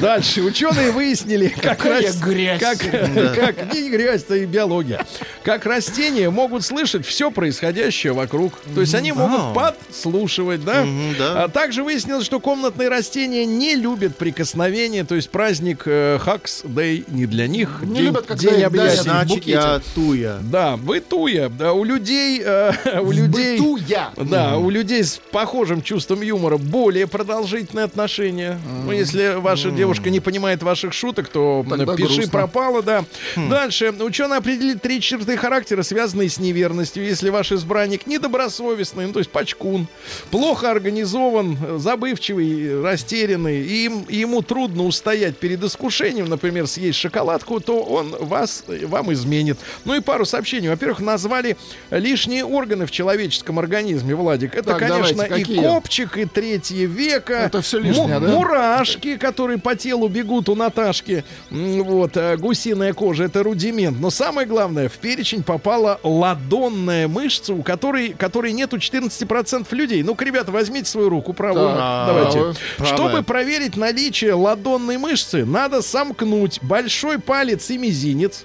Дальше. 0.00 0.42
Ученые 0.42 0.90
выяснили, 0.90 1.48
как, 1.48 1.84
рас- 1.84 2.16
грязь. 2.18 2.60
как, 2.60 2.78
как 2.78 3.74
не 3.74 3.90
грязь, 3.90 4.22
это 4.22 4.36
и 4.36 4.46
биология. 4.46 5.04
Как 5.42 5.66
растения 5.66 6.30
могут 6.30 6.64
слышать 6.64 7.06
все 7.06 7.30
происходящее 7.30 8.12
вокруг. 8.12 8.54
То 8.74 8.80
есть 8.80 8.94
они 8.94 9.12
могут 9.12 9.54
подслушивать, 9.54 10.64
да? 10.64 10.86
А 11.20 11.48
также 11.48 11.82
выяснилось, 11.82 12.24
что 12.24 12.40
комнатные 12.40 12.88
растения 12.88 13.44
не 13.44 13.74
любят 13.74 14.16
прикосновения. 14.16 15.04
То 15.04 15.14
есть 15.14 15.30
праздник 15.30 15.82
э, 15.86 16.18
Хакс 16.20 16.62
Дэй 16.64 17.04
не 17.08 17.26
для 17.26 17.46
них. 17.46 17.80
Не 17.82 17.94
день, 17.96 18.04
любят, 18.06 18.26
когда 18.26 18.50
день 18.50 18.62
объятий. 18.62 19.02
Значит, 19.02 19.44
я 19.44 19.80
туя. 19.94 20.38
Да, 20.42 20.76
вы 20.76 21.00
туя. 21.00 21.48
Да, 21.48 21.72
у 21.72 21.84
людей, 21.84 22.42
э, 22.44 22.72
у 23.00 23.10
людей, 23.10 23.58
Быту 23.58 23.76
я. 23.76 24.12
да, 24.16 24.56
у 24.56 24.70
людей 24.70 25.02
с 25.04 25.20
похожим 25.30 25.82
чувством 25.82 26.22
юмора 26.22 26.56
более 26.58 27.06
продолжительные 27.06 27.84
отношения. 27.84 28.58
Ну, 28.84 28.92
если 28.92 29.40
ваша 29.64 29.76
девушка 29.76 30.10
не 30.10 30.20
понимает 30.20 30.62
ваших 30.62 30.92
шуток, 30.92 31.28
то 31.28 31.64
Тогда 31.68 31.94
пиши 31.96 32.14
грустно. 32.14 32.30
пропало, 32.32 32.82
да. 32.82 33.04
Дальше. 33.36 33.92
Ученые 34.00 34.38
определили 34.38 34.74
три 34.78 35.00
черты 35.00 35.36
характера, 35.36 35.82
связанные 35.82 36.28
с 36.28 36.38
неверностью. 36.38 37.04
Если 37.04 37.30
ваш 37.30 37.52
избранник 37.52 38.06
недобросовестный, 38.06 39.06
ну, 39.06 39.12
то 39.12 39.18
есть 39.18 39.30
пачкун, 39.30 39.86
плохо 40.30 40.70
организован, 40.70 41.56
забывчивый, 41.78 42.82
растерянный, 42.82 43.60
и 43.62 43.84
им- 43.86 44.06
ему 44.08 44.42
трудно 44.42 44.84
устоять 44.84 45.36
перед 45.38 45.62
искушением, 45.62 46.26
например, 46.28 46.66
съесть 46.66 46.98
шоколадку, 46.98 47.60
то 47.60 47.80
он 47.82 48.14
вас, 48.20 48.64
вам 48.66 49.12
изменит. 49.12 49.58
Ну 49.84 49.94
и 49.94 50.00
пару 50.00 50.24
сообщений. 50.24 50.68
Во-первых, 50.68 51.00
назвали 51.00 51.56
лишние 51.90 52.44
органы 52.44 52.86
в 52.86 52.90
человеческом 52.90 53.58
организме, 53.58 54.14
Владик. 54.14 54.54
Это, 54.54 54.70
Так, 54.70 54.78
конечно, 54.78 55.14
давайте, 55.24 55.24
и 55.24 55.44
какие? 55.44 55.60
копчик, 55.60 56.16
и 56.18 56.24
третье 56.24 56.86
века. 56.86 57.34
Это 57.34 57.60
всё 57.62 57.78
лишнее, 57.78 58.20
да? 58.20 58.28
Мурашки, 58.28 59.16
которые 59.16 59.49
по 59.58 59.74
телу 59.76 60.08
бегут 60.08 60.48
у 60.48 60.54
Наташки. 60.54 61.24
Вот, 61.50 62.16
э, 62.16 62.36
гусиная 62.36 62.92
кожа, 62.92 63.24
это 63.24 63.42
рудимент. 63.42 63.98
Но 64.00 64.10
самое 64.10 64.46
главное, 64.46 64.88
в 64.88 64.98
перечень 64.98 65.42
попала 65.42 66.00
ладонная 66.02 67.08
мышца, 67.08 67.54
у 67.54 67.62
которой, 67.62 68.10
которой 68.10 68.52
нет 68.52 68.72
у 68.74 68.78
14% 68.78 69.66
людей. 69.72 70.02
Ну-ка, 70.02 70.24
ребята, 70.24 70.52
возьмите 70.52 70.86
свою 70.90 71.08
руку 71.08 71.32
правую. 71.32 71.68
Так, 71.68 72.06
Давайте. 72.06 72.60
Правая. 72.76 72.94
Чтобы 72.96 73.22
проверить 73.22 73.76
наличие 73.76 74.34
ладонной 74.34 74.98
мышцы, 74.98 75.44
надо 75.44 75.82
сомкнуть 75.82 76.58
большой 76.62 77.18
палец 77.18 77.70
и 77.70 77.78
мизинец. 77.78 78.44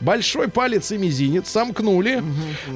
Большой 0.00 0.48
палец 0.48 0.90
и 0.92 0.98
мизинец 0.98 1.48
сомкнули, 1.48 2.22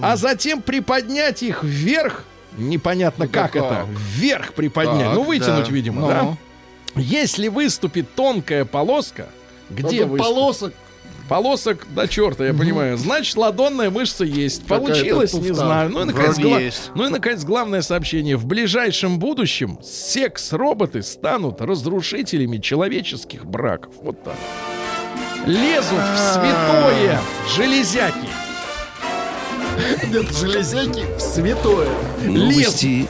а 0.00 0.16
затем 0.16 0.62
приподнять 0.62 1.42
их 1.42 1.62
вверх. 1.62 2.24
Непонятно, 2.56 3.24
Это 3.24 3.32
как, 3.32 3.52
как? 3.52 3.56
это. 3.62 3.86
Вверх 4.14 4.54
приподнять. 4.54 5.06
Так, 5.08 5.14
ну, 5.14 5.22
вытянуть, 5.22 5.66
да. 5.66 5.70
видимо, 5.72 6.00
Ну. 6.00 6.08
да? 6.08 6.36
Если 6.96 7.48
выступит 7.48 8.14
тонкая 8.14 8.64
полоска, 8.64 9.28
где 9.70 10.04
вы? 10.04 10.18
полосок. 10.18 10.72
Полосок 11.28 11.86
до 11.94 12.08
черта, 12.08 12.46
я 12.46 12.54
понимаю. 12.54 12.96
Значит, 12.96 13.36
ладонная 13.36 13.90
мышца 13.90 14.24
есть. 14.24 14.64
Получилось, 14.64 15.34
не 15.34 15.52
знаю. 15.52 15.90
Ну 15.90 16.00
и, 16.00 16.04
наконец, 16.06 16.38
гла- 16.38 16.60
ну 16.94 17.06
и, 17.06 17.10
наконец, 17.10 17.44
главное 17.44 17.82
сообщение. 17.82 18.38
В 18.38 18.46
ближайшем 18.46 19.18
будущем 19.18 19.78
секс-роботы 19.82 21.02
станут 21.02 21.60
разрушителями 21.60 22.56
человеческих 22.56 23.44
браков. 23.44 23.92
Вот 24.02 24.24
так. 24.24 24.36
Лезут 25.46 26.00
в 26.14 26.18
святое 26.18 27.20
железяки. 27.54 28.28
Нет, 30.10 30.34
железяки 30.34 31.04
в 31.16 31.20
святое. 31.20 31.88
Новости 32.24 33.06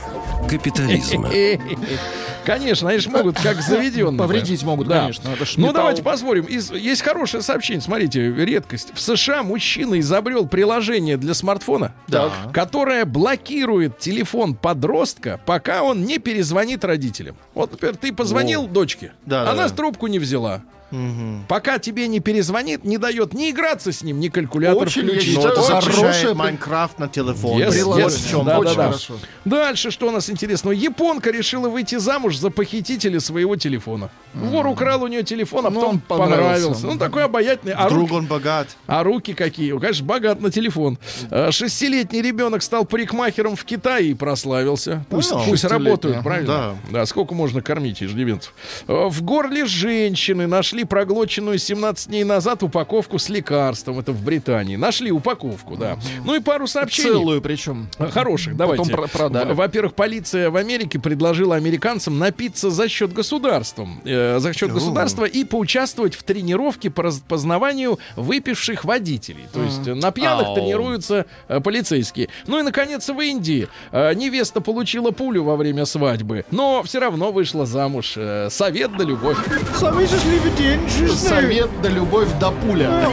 капитализма. 0.51 1.31
Конечно, 2.49 2.89
они 2.89 2.99
же 2.99 3.11
могут, 3.11 3.39
как 3.39 3.61
заведенные. 3.61 4.19
Повредить 4.19 4.63
могут, 4.63 4.89
Да. 4.89 5.01
конечно. 5.01 5.29
Это 5.29 5.45
Ну, 5.57 5.73
давайте 5.73 6.03
посмотрим. 6.03 6.45
Из- 6.45 6.71
есть 6.71 7.03
хорошее 7.03 7.43
сообщение. 7.43 7.83
Смотрите, 7.83 8.33
редкость. 8.33 8.93
В 8.95 9.01
США 9.01 9.43
мужчина 9.43 10.01
изобрел 10.01 10.47
приложение 10.49 11.17
для 11.19 11.35
смартфона, 11.35 11.93
Да. 12.09 12.31
которое 12.53 13.05
блокирует 13.05 13.99
телефон 13.99 14.55
подростка, 14.55 15.39
пока 15.45 15.83
он 15.83 16.05
не 16.05 16.19
перезвонит 16.19 16.85
родителям. 16.85 17.37
Вот, 17.55 17.73
например, 17.73 17.97
ты 17.97 18.13
позвонил 18.15 18.67
дочке, 18.67 19.13
Да, 19.27 19.51
она 19.51 19.69
да. 19.69 19.75
трубку 19.75 20.07
не 20.07 20.19
взяла. 20.19 20.63
Мгм. 20.91 21.45
Пока 21.49 21.79
тебе 21.79 22.09
не 22.09 22.21
перезвонит, 22.21 22.85
не 22.85 22.99
дает 22.99 23.35
ни 23.35 23.51
играться 23.51 23.93
с 23.93 24.03
ним, 24.03 24.21
ни 24.21 24.29
калькулятор 24.29 24.83
Очень, 24.87 25.03
я 25.03 25.09
включить. 25.13 25.35
Ну, 25.37 25.43
считаю, 25.43 25.79
это 25.79 26.01
Очень 26.09 26.35
Майнкрафт 26.35 26.99
на 26.99 27.09
телефон. 27.09 27.61
Yes, 27.61 27.71
yes, 27.71 28.09
в 28.09 28.31
чем 28.31 28.45
да, 28.47 28.59
очень 28.59 28.71
да, 28.71 28.77
да. 28.77 28.85
хорошо. 28.89 29.15
Дальше, 29.45 29.91
что 29.91 30.09
у 30.09 30.11
нас 30.11 30.31
интересного? 30.31 30.73
Японка 30.73 31.31
решила 31.31 31.69
выйти 31.69 31.97
замуж 31.97 32.37
за 32.37 32.51
похитителя 32.51 33.21
своего 33.21 33.57
телефона. 33.57 34.11
Вор 34.35 34.67
украл 34.67 35.03
у 35.03 35.07
нее 35.09 35.23
телефон, 35.23 35.67
а 35.67 35.71
Ну, 35.71 35.77
потом 35.81 35.95
он 35.95 36.01
понравился. 36.01 36.39
понравился. 36.39 36.87
Ну, 36.87 36.99
такой 36.99 37.25
обаятельный. 37.25 37.75
А 37.75 37.87
Вдруг 37.87 38.03
руки, 38.03 38.13
он 38.15 38.27
богат. 38.27 38.69
а 38.87 39.03
руки 39.03 39.35
какие? 39.35 39.73
Ну, 39.73 39.81
Конечно, 39.81 40.05
богат 40.07 40.41
на 40.41 40.51
телефон. 40.51 40.99
А, 41.31 41.51
Шестилетний 41.51 42.23
ребенок 42.23 42.63
стал 42.63 42.85
парикмахером 42.85 43.57
в 43.57 43.65
Китае 43.65 44.09
и 44.11 44.15
прославился. 44.15 45.05
Пусть, 45.11 45.33
А, 45.33 45.37
пусть 45.37 45.63
шестилетний, 45.63 45.87
работают, 45.91 46.23
правильно? 46.23 46.77
Да. 46.91 47.07
сколько 47.07 47.35
можно 47.35 47.61
кормить 47.63 48.03
иждивенцев? 48.03 48.53
А, 48.87 49.09
В 49.09 49.23
горле 49.23 49.67
женщины 49.67 50.47
нашли 50.47 50.78
проглоченную 50.85 51.59
17 51.59 52.09
дней 52.09 52.25
назад 52.25 52.63
упаковку 52.63 53.19
с 53.19 53.29
лекарством. 53.29 53.99
Это 53.99 54.13
в 54.13 54.23
Британии. 54.23 54.77
Нашли 54.77 55.11
упаковку, 55.11 55.77
да. 55.77 55.99
Ну 56.25 56.35
и 56.35 56.41
пару 56.41 56.67
сообщений. 56.67 57.11
Целую 57.11 57.41
причем. 57.43 57.89
Хороших, 57.99 58.57
давайте. 58.57 58.83
Потом 58.85 58.97
про- 58.97 59.09
продали. 59.09 59.53
Во-первых, 59.53 59.95
полиция 59.95 60.51
в 60.51 60.57
Америке 60.57 60.99
предложила 60.99 61.57
американцам 61.57 62.19
напиться 62.19 62.71
за 62.71 62.89
счет 62.89 63.13
государства, 63.13 63.89
э, 64.05 64.39
за 64.39 64.53
счет 64.53 64.73
государства 64.73 65.25
и 65.25 65.45
поучаствовать 65.45 66.15
в 66.15 66.23
тренировке 66.23 66.91
по 66.91 67.03
распознаванию 67.05 67.99
выпивших 68.17 68.85
водителей. 68.85 69.47
То 69.53 69.63
есть 69.63 69.87
на 69.87 70.11
пьяных 70.13 70.55
тренируются 70.55 71.27
э, 71.49 71.61
полицейские. 71.61 72.29
Ну 72.47 72.59
и 72.59 72.63
наконец 72.63 73.09
в 73.09 73.19
Индии 73.21 73.69
э, 73.93 74.15
невеста 74.15 74.61
получила 74.61 75.11
пулю 75.11 75.45
во 75.45 75.57
время 75.57 75.85
свадьбы, 75.87 76.45
но 76.51 76.83
все 76.83 76.99
равно 76.99 77.33
вышла 77.33 77.65
замуж. 77.67 78.15
Э, 78.17 78.49
совет 78.51 78.97
да 78.97 79.05
любовь. 79.05 79.39
Самый 79.77 80.07
счастливый 80.07 80.51
день 80.53 80.68
жизни. 80.89 81.29
Совет 81.29 81.71
да 81.83 81.89
любовь 81.89 82.29
до 82.39 82.51
пуля. 82.51 83.09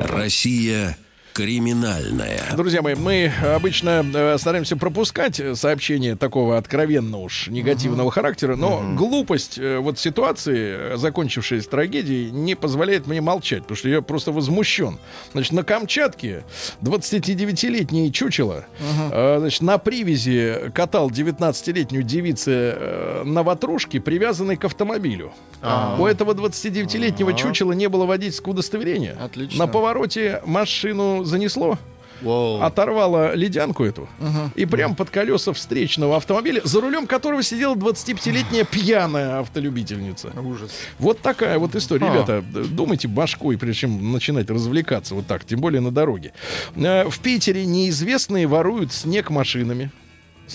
Россия 0.00 0.96
криминальная. 1.36 2.40
Друзья 2.56 2.80
мои, 2.80 2.94
мы 2.94 3.30
обычно 3.54 4.02
э, 4.14 4.38
стараемся 4.38 4.74
пропускать 4.74 5.38
сообщения 5.52 6.16
такого 6.16 6.56
откровенно 6.56 7.18
уж 7.18 7.48
негативного 7.48 8.10
характера, 8.10 8.56
но 8.56 8.82
глупость 8.96 9.58
э, 9.58 9.76
вот 9.76 9.98
ситуации, 9.98 10.94
э, 10.94 10.96
закончившейся 10.96 11.68
трагедией, 11.68 12.30
не 12.30 12.54
позволяет 12.54 13.06
мне 13.06 13.20
молчать, 13.20 13.64
потому 13.64 13.76
что 13.76 13.90
я 13.90 14.00
просто 14.00 14.32
возмущен. 14.32 14.98
Значит, 15.32 15.52
на 15.52 15.62
Камчатке 15.62 16.42
29-летний 16.80 18.10
чучело, 18.14 18.64
э, 19.12 19.36
значит, 19.38 19.60
на 19.60 19.76
привязи 19.76 20.70
катал 20.74 21.10
19-летнюю 21.10 22.02
девицу 22.02 23.26
на 23.26 23.42
ватрушке, 23.42 24.00
привязанной 24.00 24.56
к 24.56 24.64
автомобилю. 24.64 25.34
У 25.98 26.06
этого 26.06 26.32
29-летнего 26.32 27.34
чучела 27.34 27.72
не 27.72 27.90
было 27.90 28.06
водительского 28.06 28.52
удостоверения. 28.52 29.18
Отлично. 29.20 29.66
На 29.66 29.70
повороте 29.70 30.40
машину 30.46 31.25
занесло, 31.26 31.78
Воу. 32.22 32.62
оторвало 32.62 33.34
ледянку 33.34 33.84
эту 33.84 34.08
и 34.54 34.64
прям 34.64 34.94
под 34.96 35.10
колеса 35.10 35.52
встречного 35.52 36.16
автомобиля, 36.16 36.62
за 36.64 36.80
рулем 36.80 37.06
которого 37.06 37.42
сидела 37.42 37.74
25-летняя 37.74 38.64
пьяная 38.64 39.40
автолюбительница. 39.40 40.32
Ужас. 40.40 40.70
Вот 40.98 41.20
такая 41.20 41.58
вот 41.58 41.74
история. 41.74 42.06
А. 42.06 42.12
Ребята, 42.14 42.42
думайте 42.70 43.06
башкой, 43.08 43.58
прежде 43.58 43.80
чем 43.82 44.12
начинать 44.12 44.48
развлекаться 44.48 45.14
вот 45.14 45.26
так, 45.26 45.44
тем 45.44 45.60
более 45.60 45.82
на 45.82 45.90
дороге. 45.90 46.32
Э, 46.74 47.08
В 47.08 47.18
Питере 47.18 47.66
неизвестные 47.66 48.46
воруют 48.46 48.92
снег 48.92 49.28
машинами. 49.28 49.90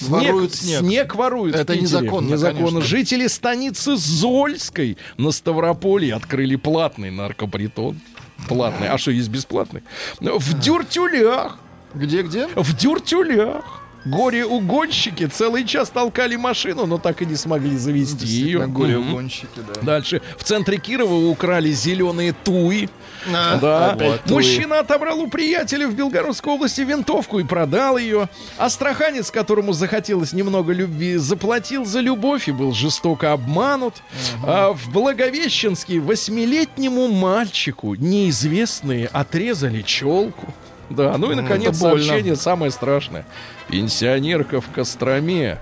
Воруют 0.04 0.56
снег. 0.56 0.80
Снег 0.80 1.16
воруют. 1.16 1.54
Это 1.56 1.76
незаконно, 1.76 2.32
Незаконно. 2.32 2.60
конечно. 2.68 2.82
Жители 2.82 3.28
станицы 3.28 3.98
Зольской 3.98 4.98
на 5.18 5.32
Ставрополье 5.32 6.16
открыли 6.16 6.56
платный 6.56 7.12
наркопритон. 7.12 8.00
Платный. 8.48 8.90
А 8.90 8.98
что, 8.98 9.12
есть 9.12 9.30
бесплатный? 9.30 9.84
В 10.20 10.60
дюртюлях. 10.60 11.58
Где-где? 11.94 12.48
В 12.56 12.76
дюртюлях. 12.76 13.81
Горе-угонщики 14.06 15.28
целый 15.28 15.66
час 15.66 15.90
толкали 15.90 16.36
машину, 16.36 16.86
но 16.86 16.98
так 16.98 17.22
и 17.22 17.26
не 17.26 17.36
смогли 17.36 17.78
завести 17.78 18.26
ее. 18.26 18.66
Горе-угонщики, 18.68 19.48
да. 19.76 19.82
Дальше. 19.82 20.22
В 20.38 20.44
центре 20.44 20.78
Кирова 20.78 21.28
украли 21.30 21.72
зеленые 21.72 22.34
туи. 22.34 22.90
А, 23.32 23.58
Да. 23.60 23.92
опять 23.92 24.24
туи. 24.24 24.34
Мужчина 24.34 24.80
отобрал 24.80 25.20
у 25.20 25.28
приятеля 25.28 25.88
в 25.88 25.94
Белгородской 25.94 26.54
области 26.54 26.82
винтовку 26.82 27.40
и 27.40 27.44
продал 27.44 27.98
ее. 27.98 28.30
Астраханец, 28.58 29.30
которому 29.30 29.74
захотелось 29.74 30.34
немного 30.34 30.74
любви, 30.74 31.18
заплатил 31.18 31.86
за 31.86 32.00
любовь 32.00 32.48
и 32.48 32.52
был 32.52 32.74
жестоко 32.74 33.34
обманут. 33.34 33.96
А 34.44 34.72
в 34.74 34.92
Благовещенске 34.92 36.00
восьмилетнему 36.00 37.08
мальчику 37.08 37.94
неизвестные 37.96 39.08
отрезали 39.08 39.82
челку. 39.84 40.54
Да, 40.96 41.18
ну 41.18 41.32
и 41.32 41.36
наконец 41.36 41.78
это 41.78 41.80
больно. 41.80 42.06
сообщение 42.06 42.36
самое 42.36 42.72
страшное. 42.72 43.26
Пенсионерка 43.70 44.62
в 44.62 44.70
Костроме 44.70 45.58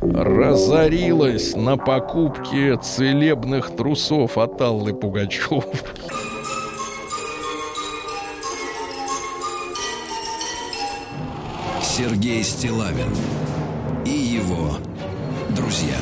разорилась 0.00 1.54
на 1.54 1.76
покупке 1.76 2.76
целебных 2.76 3.74
трусов 3.74 4.36
от 4.36 4.60
Аллы 4.60 4.92
Пугачевой. 4.92 5.64
Сергей 11.82 12.42
Стилавин 12.42 13.14
и 14.04 14.10
его 14.10 14.76
друзья. 15.50 15.96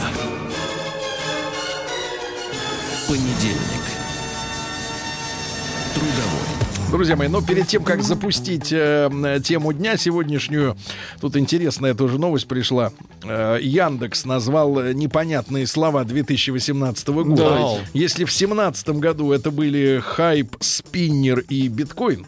Понедельник. 3.07 3.85
Трудовой. 5.95 6.41
Друзья 6.93 7.16
мои, 7.16 7.26
но 7.28 7.40
перед 7.40 7.66
тем, 7.68 7.84
как 7.84 8.03
запустить 8.03 8.70
э, 8.70 9.40
тему 9.43 9.72
дня 9.72 9.97
сегодняшнюю, 9.97 10.76
тут 11.22 11.38
интересная 11.38 11.95
тоже 11.95 12.18
новость 12.18 12.47
пришла. 12.47 12.93
Э, 13.24 13.59
Яндекс 13.62 14.26
назвал 14.26 14.78
э, 14.78 14.93
непонятные 14.93 15.66
слова 15.66 16.05
2018 16.05 17.09
года. 17.09 17.34
Давайте. 17.34 17.80
Если 17.95 18.24
в 18.24 18.28
2017 18.28 18.88
году 18.90 19.32
это 19.32 19.51
были 19.51 20.01
хайп, 20.05 20.55
спиннер 20.61 21.38
и 21.49 21.68
биткоин, 21.68 22.26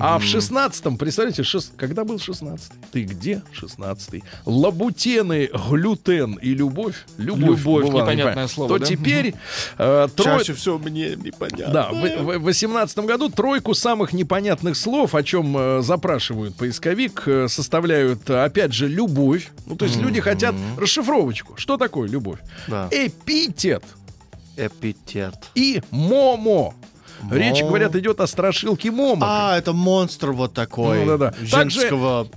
а 0.00 0.20
в 0.20 0.22
16 0.24 0.96
представляете, 0.96 1.42
шес- 1.42 1.72
когда 1.76 2.04
был 2.04 2.20
16 2.20 2.70
Ты 2.92 3.02
где 3.02 3.42
16 3.50 4.22
Лабутены, 4.46 5.50
глютен 5.68 6.34
и 6.34 6.50
любовь. 6.54 7.04
Любовь, 7.18 7.58
Любовь, 7.58 7.62
бывало, 7.84 8.02
непонятное 8.02 8.14
непонятно. 8.16 8.48
слово, 8.48 8.68
То 8.68 8.78
да? 8.78 8.86
теперь 8.86 9.34
э, 9.76 10.08
трое- 10.14 10.38
Чаще 10.38 10.54
всего 10.54 10.78
мне 10.78 11.16
непонятно. 11.16 11.72
да, 11.74 11.88
в 11.90 12.00
2018 12.00 12.98
году 13.00 13.28
тройку 13.28 13.74
самых 13.74 14.03
непонятных 14.12 14.76
слов, 14.76 15.14
о 15.14 15.22
чем 15.22 15.56
э, 15.56 15.80
запрашивают 15.82 16.54
поисковик, 16.56 17.22
э, 17.26 17.48
составляют, 17.48 18.28
опять 18.28 18.72
же, 18.72 18.86
любовь. 18.88 19.50
Ну, 19.66 19.76
то 19.76 19.84
есть 19.86 19.96
люди 19.96 20.20
хотят 20.20 20.54
расшифровочку. 20.76 21.54
Что 21.56 21.76
такое 21.76 22.08
любовь? 22.08 22.38
Да. 22.68 22.88
Эпитет 22.90 23.82
Эпитет. 24.56 25.34
и 25.54 25.82
момо. 25.90 26.74
Речь, 27.30 27.62
Мо. 27.62 27.68
говорят, 27.68 27.96
идет 27.96 28.20
о 28.20 28.26
страшилке 28.26 28.90
момо. 28.90 29.24
А, 29.26 29.56
это 29.58 29.72
монстр 29.72 30.32
вот 30.32 30.52
такой. 30.52 31.04
Ну, 31.04 31.16
да-да. 31.16 31.30
Также 31.50 31.80
Женского 31.80 32.28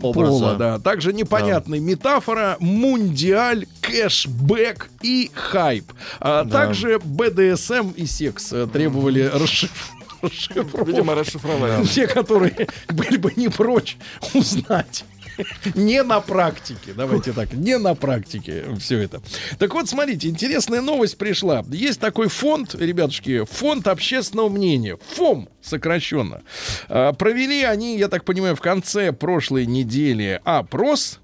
Пола, 0.00 0.10
образа. 0.30 0.56
да. 0.56 0.78
Также 0.80 1.12
непонятная 1.12 1.78
метафора, 1.78 2.56
мундиаль, 2.58 3.66
кэшбэк 3.80 4.90
и 5.02 5.30
хайп. 5.32 5.92
А 6.18 6.42
Да. 6.44 6.50
Также 6.66 6.98
БДСМ 7.04 7.90
и 7.94 8.04
секс 8.06 8.52
э, 8.52 8.66
требовали 8.72 9.30
расшиф- 9.32 9.90
расшифровки. 10.22 10.90
Видимо, 10.90 11.14
расшифровали. 11.14 11.84
Те, 11.92 12.06
которые 12.06 12.68
были 12.88 13.16
бы 13.16 13.32
не 13.36 13.48
прочь 13.48 13.96
узнать. 14.34 15.04
Не 15.74 16.02
на 16.02 16.20
практике, 16.20 16.92
давайте 16.94 17.32
так, 17.32 17.52
не 17.52 17.78
на 17.78 17.94
практике 17.94 18.64
все 18.78 18.98
это. 19.00 19.22
Так 19.58 19.72
вот, 19.74 19.88
смотрите, 19.88 20.28
интересная 20.28 20.80
новость 20.80 21.16
пришла. 21.16 21.64
Есть 21.70 22.00
такой 22.00 22.28
фонд, 22.28 22.74
ребятушки, 22.74 23.44
фонд 23.44 23.86
общественного 23.88 24.48
мнения, 24.48 24.98
ФОМ 25.14 25.48
сокращенно. 25.62 26.42
А, 26.88 27.12
Провели 27.12 27.62
они, 27.62 27.98
я 27.98 28.08
так 28.08 28.24
понимаю, 28.24 28.56
в 28.56 28.60
конце 28.60 29.12
прошлой 29.12 29.66
недели 29.66 30.40
опрос 30.44 31.20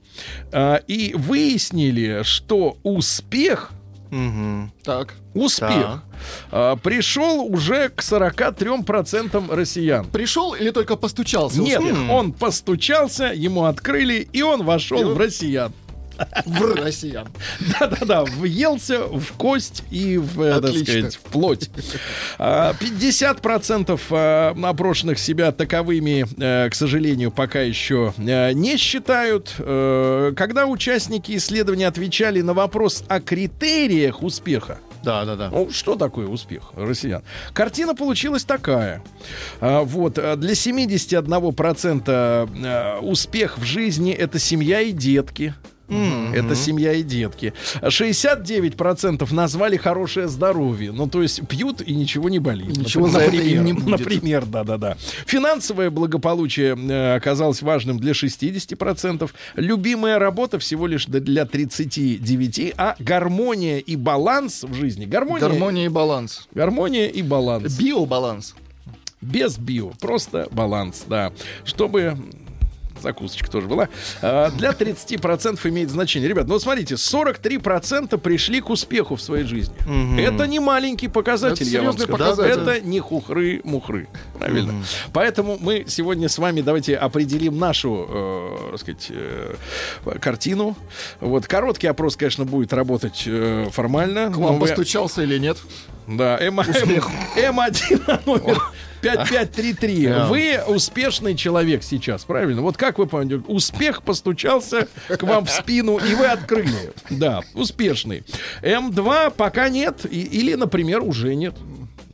а, 0.53 0.77
и 0.87 1.13
выяснили, 1.15 2.23
что 2.23 2.79
успех 2.83 3.73
Мгм. 4.11 4.73
Так. 4.83 5.15
Успех 5.35 5.69
Так. 5.69 6.01
а, 6.51 6.77
пришел 6.77 7.43
уже 7.43 7.91
к 7.91 8.03
43% 8.03 9.55
россиян. 9.55 10.07
Пришел 10.07 10.55
или 10.55 10.71
только 10.71 10.97
постучался? 10.97 11.61
Нет, 11.61 11.81
успех? 11.81 11.97
он 12.11 12.33
постучался, 12.33 13.27
ему 13.27 13.65
открыли, 13.65 14.29
и 14.33 14.43
он 14.43 14.65
вошел 14.65 15.15
в 15.15 15.19
россиян. 15.19 15.73
В 16.45 16.75
россиян. 16.75 17.29
Да-да-да, 17.81 18.25
въелся 18.25 19.01
в 19.01 19.33
кость 19.33 19.85
и 19.91 20.19
в, 20.19 20.41
э, 20.43 20.61
так 20.61 20.77
сказать, 20.77 21.17
в 21.17 21.21
плоть. 21.21 21.71
А, 22.39 22.75
50% 22.75 24.01
а, 24.11 24.57
опрошенных 24.63 25.19
себя 25.19 25.53
таковыми, 25.53 26.27
э, 26.39 26.69
к 26.71 26.75
сожалению, 26.75 27.31
пока 27.31 27.61
еще 27.61 28.13
э, 28.17 28.53
не 28.53 28.77
считают. 28.77 29.55
Когда 29.59 30.67
участники 30.67 31.37
исследования 31.37 31.87
отвечали 31.87 32.41
на 32.41 32.55
вопрос 32.55 33.05
о 33.09 33.21
критериях 33.21 34.23
успеха, 34.23 34.79
Да, 35.03 35.25
да, 35.25 35.37
да. 35.37 35.51
ну, 35.51 35.71
что 35.71 35.97
такое 35.97 36.27
успех 36.27 36.73
россиян? 36.77 37.23
Картина 37.53 37.95
получилась 37.95 38.45
такая. 38.45 39.03
А, 39.61 39.83
вот, 39.83 40.19
а, 40.19 40.37
для 40.37 40.53
71% 40.55 42.03
э, 42.07 42.99
успех 43.01 43.59
в 43.59 43.65
жизни— 43.65 44.13
это 44.19 44.39
семья 44.39 44.81
и 44.81 44.93
детки. 44.93 45.55
Это 45.89 46.55
семья 46.55 46.93
и 46.93 47.03
детки. 47.03 47.53
69% 47.83 49.33
назвали 49.35 49.77
хорошее 49.77 50.29
здоровье. 50.29 50.93
Ну, 50.93 51.09
то 51.09 51.23
есть 51.23 51.47
пьют 51.49 51.81
и 51.81 51.95
ничего 51.95 52.29
не 52.29 52.39
болит. 52.39 52.77
Ничего 52.77 53.07
Напр- 53.07 53.11
за 53.13 53.19
это 53.21 53.37
им 53.37 53.65
не 53.65 53.73
будет. 53.73 53.87
Например, 53.99 54.45
да-да-да. 54.47 54.97
Финансовое 55.27 55.91
благополучие 55.91 56.77
э, 56.77 57.17
оказалось 57.17 57.63
важным 57.63 57.99
для 57.99 58.13
60%. 58.13 59.31
Любимая 59.57 60.19
работа 60.19 60.59
всего 60.59 60.87
лишь 60.87 61.07
для 61.07 61.43
39%. 61.45 62.75
А 62.77 62.95
гармония 62.99 63.79
и 63.79 63.97
баланс 63.97 64.65
в 64.65 64.75
жизни. 64.75 65.07
Гармония, 65.07 65.49
Гармония 65.49 65.87
и 65.87 65.89
баланс. 65.89 66.49
гармония 66.55 67.09
и 67.09 67.23
баланс. 67.23 67.79
Биобаланс. 67.79 68.55
Без 69.21 69.59
био. 69.59 69.91
Просто 70.01 70.47
баланс, 70.53 71.05
да. 71.09 71.33
Чтобы 71.65 72.17
закусочка 73.03 73.51
тоже 73.51 73.67
была. 73.67 73.89
А, 74.23 74.51
Для 74.51 74.71
30% 74.73 75.69
имеет 75.69 75.91
значение. 75.91 76.29
Ребят, 76.29 76.47
ну 76.47 76.55
вот 76.55 76.63
смотрите, 76.63 76.95
43% 76.95 78.17
пришли 78.19 78.61
к 78.61 78.71
успеху 78.71 79.17
в 79.17 79.23
своей 79.23 79.45
жизни. 79.45 79.75
Это 80.21 80.47
не 80.47 80.61
маленький 80.61 81.09
показатель, 81.09 81.63
Это 81.67 81.71
я 81.71 81.83
вам 81.83 81.93
скажу. 81.95 82.13
показатель. 82.13 82.61
Это 82.63 82.81
не 82.81 83.01
хухры-мухры. 83.01 84.09
Правильно. 84.39 84.75
Поэтому 85.13 85.59
мы 85.61 85.85
сегодня 85.87 86.29
с 86.29 86.39
вами 86.39 86.61
давайте 86.61 86.97
определим 86.97 87.59
нашу, 87.59 88.07
э, 88.09 88.71
так 88.73 88.81
сказать, 88.81 89.07
э, 89.11 89.55
картину. 90.21 90.77
Вот 91.21 91.47
короткий 91.47 91.87
опрос, 91.87 92.17
конечно, 92.17 92.45
будет 92.45 92.73
работать 92.73 93.25
э, 93.27 93.69
формально. 93.73 94.31
К 94.33 94.37
вам 94.37 94.59
вы- 94.59 94.67
постучался 94.67 95.23
или 95.23 95.39
нет? 95.39 95.59
Да, 96.09 96.39
М- 96.41 96.61
М- 96.61 96.65
М1 97.37 98.23
номер 98.27 98.63
5533. 99.01 100.07
Да. 100.09 100.27
Вы 100.27 100.59
успешный 100.67 101.37
человек 101.37 101.83
сейчас, 101.85 102.25
правильно? 102.25 102.63
Вот 102.63 102.77
как 102.77 102.99
вы 102.99 103.07
поняли, 103.07 103.41
успех 103.47 104.03
постучался 104.03 104.89
к 105.09 105.23
вам 105.23 105.45
в 105.47 105.51
спину, 105.51 105.99
и 105.99 106.15
вы 106.15 106.27
открыли. 106.27 106.93
Да, 107.11 107.43
успешный. 107.55 108.25
М2 108.63 109.33
пока 109.37 109.69
нет, 109.69 110.05
и- 110.11 110.23
или, 110.23 110.55
например, 110.55 111.03
уже 111.03 111.35
нет. 111.35 111.55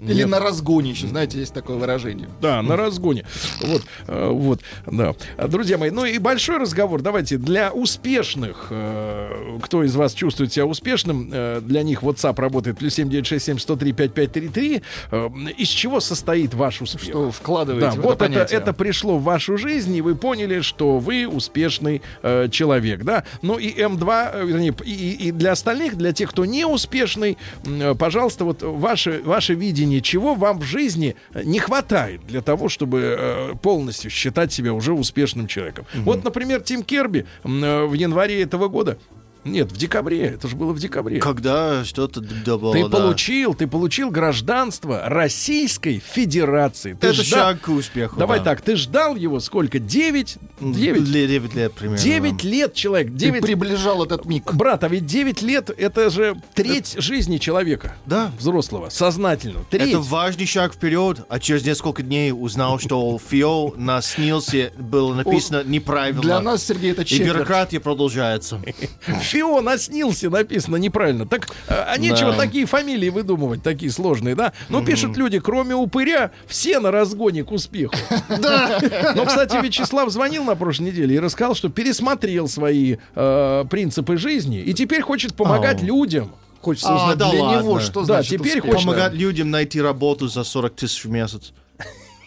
Или 0.08 0.24
на 0.24 0.40
разгоне 0.40 0.90
еще, 0.90 1.06
знаете, 1.06 1.38
есть 1.38 1.54
такое 1.54 1.76
выражение. 1.76 2.28
Да, 2.40 2.62
на 2.62 2.76
разгоне. 2.76 3.24
Вот, 3.62 3.82
э, 4.06 4.28
вот, 4.30 4.60
да. 4.86 5.14
Друзья 5.48 5.78
мои, 5.78 5.90
ну 5.90 6.04
и 6.04 6.18
большой 6.18 6.58
разговор. 6.58 7.02
Давайте 7.02 7.36
для 7.38 7.70
успешных, 7.72 8.66
э, 8.70 9.58
кто 9.62 9.82
из 9.82 9.94
вас 9.96 10.12
чувствует 10.14 10.52
себя 10.52 10.66
успешным, 10.66 11.30
э, 11.32 11.60
для 11.62 11.82
них 11.82 12.02
WhatsApp 12.02 12.40
работает 12.40 12.78
плюс 12.78 12.94
7967 12.94 13.58
103 13.58 13.92
5533. 13.92 14.82
Э, 15.10 15.28
из 15.56 15.68
чего 15.68 16.00
состоит 16.00 16.54
ваш 16.54 16.82
успех? 16.82 17.02
Что 17.02 17.30
вкладываете 17.30 17.86
Да, 17.86 17.92
в 17.92 17.96
вот 17.96 18.14
это 18.16 18.24
это, 18.24 18.34
понятие. 18.34 18.58
это 18.60 18.72
пришло 18.72 19.18
в 19.18 19.22
вашу 19.22 19.56
жизнь, 19.56 19.94
и 19.96 20.00
вы 20.00 20.14
поняли, 20.14 20.60
что 20.60 20.98
вы 20.98 21.26
успешный 21.26 22.02
э, 22.22 22.48
человек, 22.50 23.02
да. 23.04 23.24
Ну 23.42 23.58
и 23.58 23.70
М2, 23.74 24.30
э, 24.34 24.46
вернее, 24.46 24.74
и, 24.84 25.28
и- 25.28 25.32
для 25.32 25.52
остальных, 25.52 25.96
для 25.96 26.12
тех, 26.12 26.30
кто 26.30 26.44
не 26.44 26.66
успешный, 26.66 27.36
э, 27.64 27.94
пожалуйста, 27.98 28.44
вот 28.44 28.62
ваше, 28.62 29.20
ваше 29.24 29.54
видение, 29.54 29.93
чего 30.00 30.34
вам 30.34 30.58
в 30.58 30.62
жизни 30.62 31.16
э, 31.32 31.42
не 31.44 31.58
хватает 31.58 32.26
для 32.26 32.40
того, 32.40 32.68
чтобы 32.68 33.16
э, 33.18 33.54
полностью 33.62 34.10
считать 34.10 34.52
себя 34.52 34.72
уже 34.72 34.92
успешным 34.92 35.46
человеком. 35.46 35.86
Вот, 35.94 36.24
например, 36.24 36.60
Тим 36.60 36.82
Керби 36.82 37.26
э, 37.44 37.84
в 37.84 37.92
январе 37.94 38.42
этого 38.42 38.68
года, 38.68 38.98
нет, 39.44 39.70
в 39.72 39.76
декабре, 39.76 40.22
это 40.22 40.48
же 40.48 40.56
было 40.56 40.72
в 40.72 40.78
декабре. 40.78 41.20
Когда 41.20 41.84
что-то 41.84 42.20
да, 42.20 42.56
было, 42.56 42.72
Ты 42.72 42.82
да. 42.88 42.88
получил, 42.88 43.54
ты 43.54 43.66
получил 43.66 44.10
гражданство 44.10 45.02
Российской 45.06 45.98
Федерации. 46.04 46.94
Ты 46.94 47.08
Это 47.08 47.20
жда- 47.22 47.24
шаг 47.24 47.60
к 47.60 47.68
успеху. 47.68 48.18
Давай 48.18 48.38
да. 48.38 48.44
так, 48.46 48.62
ты 48.62 48.76
ждал 48.76 49.16
его 49.16 49.40
сколько? 49.40 49.78
9? 49.78 50.36
9? 50.60 51.00
Ле- 51.08 51.26
9 51.26 51.54
лет 51.54 51.72
примерно. 51.74 52.02
9 52.02 52.44
лет 52.44 52.74
человек. 52.74 53.08
Ты 53.12 53.18
9... 53.18 53.42
приближал 53.42 54.04
этот 54.04 54.24
миг. 54.24 54.52
Брат, 54.54 54.84
а 54.84 54.88
ведь 54.88 55.06
9 55.06 55.42
лет 55.42 55.70
это 55.70 56.10
же 56.10 56.40
треть 56.54 56.94
жизни 56.98 57.38
человека. 57.38 57.96
Да. 58.06 58.30
Взрослого, 58.38 58.88
сознательного. 58.88 59.64
Треть. 59.70 59.90
Это 59.90 60.00
важный 60.00 60.46
шаг 60.46 60.74
вперед, 60.74 61.20
а 61.28 61.38
через 61.38 61.64
несколько 61.64 62.02
дней 62.02 62.32
узнал, 62.32 62.78
что 62.78 63.18
Фио 63.30 63.72
наснился, 63.76 64.72
было 64.78 65.14
написано 65.14 65.62
неправильно. 65.64 66.22
Для 66.22 66.40
нас, 66.40 66.64
Сергей, 66.64 66.92
это 66.92 67.02
И 67.02 67.06
четверть. 67.06 67.28
бюрократия 67.34 67.80
продолжается. 67.80 68.60
Фио 69.34 69.60
наснился, 69.60 70.30
написано 70.30 70.76
неправильно. 70.76 71.26
Так, 71.26 71.48
а, 71.68 71.88
а 71.92 71.98
нечего 71.98 72.30
Да. 72.30 72.38
такие 72.38 72.66
фамилии 72.66 73.08
выдумывать, 73.08 73.64
такие 73.64 73.90
сложные, 73.90 74.36
да? 74.36 74.52
Ну, 74.68 74.84
пишут 74.84 75.16
люди, 75.16 75.40
кроме 75.40 75.74
упыря, 75.74 76.30
все 76.46 76.78
на 76.78 76.92
разгоне 76.92 77.42
к 77.42 77.50
успеху. 77.50 77.94
Да. 78.28 78.78
Но, 79.16 79.24
кстати, 79.26 79.56
Вячеслав 79.60 80.08
звонил 80.10 80.44
на 80.44 80.54
прошлой 80.54 80.84
неделе 80.92 81.16
и 81.16 81.18
рассказал, 81.18 81.56
что 81.56 81.68
пересмотрел 81.68 82.46
свои 82.46 82.96
э, 83.16 83.64
принципы 83.68 84.16
жизни 84.18 84.60
и 84.60 84.72
теперь 84.72 85.02
хочет 85.02 85.34
помогать 85.34 85.80
Ау. 85.80 85.86
людям. 85.86 86.32
Хочется 86.60 86.90
А, 86.90 86.96
узнать 86.96 87.18
да 87.18 87.30
для 87.30 87.42
ладно. 87.42 87.58
него, 87.60 87.80
что 87.80 88.00
Да, 88.00 88.06
значит 88.06 88.38
теперь 88.38 88.58
успех. 88.58 88.64
хочешь- 88.72 88.84
Помогать 88.86 89.12
людям 89.14 89.50
найти 89.50 89.80
работу 89.82 90.28
за 90.28 90.44
40 90.44 90.76
тысяч 90.76 91.04
в 91.04 91.10
месяц. 91.10 91.52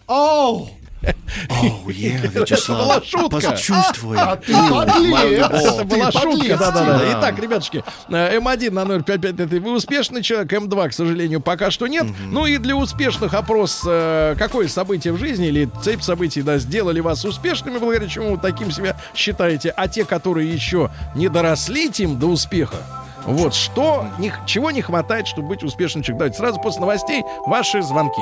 Оу! 0.07 0.69
О, 1.49 1.91
е, 1.91 2.31
Вячеслав, 2.35 2.87
была 2.87 3.01
шутка. 3.05 3.29
посочувствуй. 3.29 4.17
А 4.17 4.35
ты 4.35 4.51
Моя 4.53 5.47
подлец! 5.47 5.63
Это 5.63 5.83
была 5.85 6.05
Ты 6.07 6.11
шутка, 6.11 6.29
подлец, 6.31 6.59
да-да-да. 6.59 6.99
Тима. 6.99 7.11
Итак, 7.19 7.39
ребятушки, 7.39 7.83
э, 8.09 8.37
М1 8.39 8.71
на 8.71 8.85
055 8.85 9.39
это 9.39 9.55
вы 9.61 9.71
успешный 9.75 10.21
человек, 10.23 10.51
М2, 10.51 10.89
к 10.89 10.93
сожалению, 10.93 11.39
пока 11.41 11.71
что 11.71 11.87
нет. 11.87 12.05
Ну 12.31 12.45
и 12.45 12.57
для 12.57 12.75
успешных 12.75 13.33
опрос, 13.33 13.83
э, 13.85 14.35
какое 14.37 14.67
событие 14.67 15.13
в 15.13 15.19
жизни 15.19 15.47
или 15.47 15.69
цепь 15.83 16.01
событий, 16.01 16.41
да, 16.41 16.57
сделали 16.57 16.99
вас 16.99 17.23
успешными, 17.25 17.77
благодаря 17.77 18.07
чему 18.09 18.31
вы 18.31 18.37
таким 18.37 18.71
себя 18.71 18.95
считаете, 19.15 19.69
а 19.69 19.87
те, 19.87 20.03
которые 20.05 20.51
еще 20.51 20.89
не 21.15 21.29
доросли 21.29 21.89
тем 21.89 22.17
до 22.19 22.27
успеха, 22.27 22.77
вот 23.25 23.53
что, 23.53 24.07
не, 24.19 24.33
чего 24.45 24.71
не 24.71 24.81
хватает, 24.81 25.27
чтобы 25.27 25.49
быть 25.49 25.63
успешным 25.63 26.03
человеком. 26.03 26.19
Давайте 26.19 26.37
сразу 26.37 26.59
после 26.61 26.81
новостей 26.81 27.23
ваши 27.45 27.81
звонки. 27.81 28.21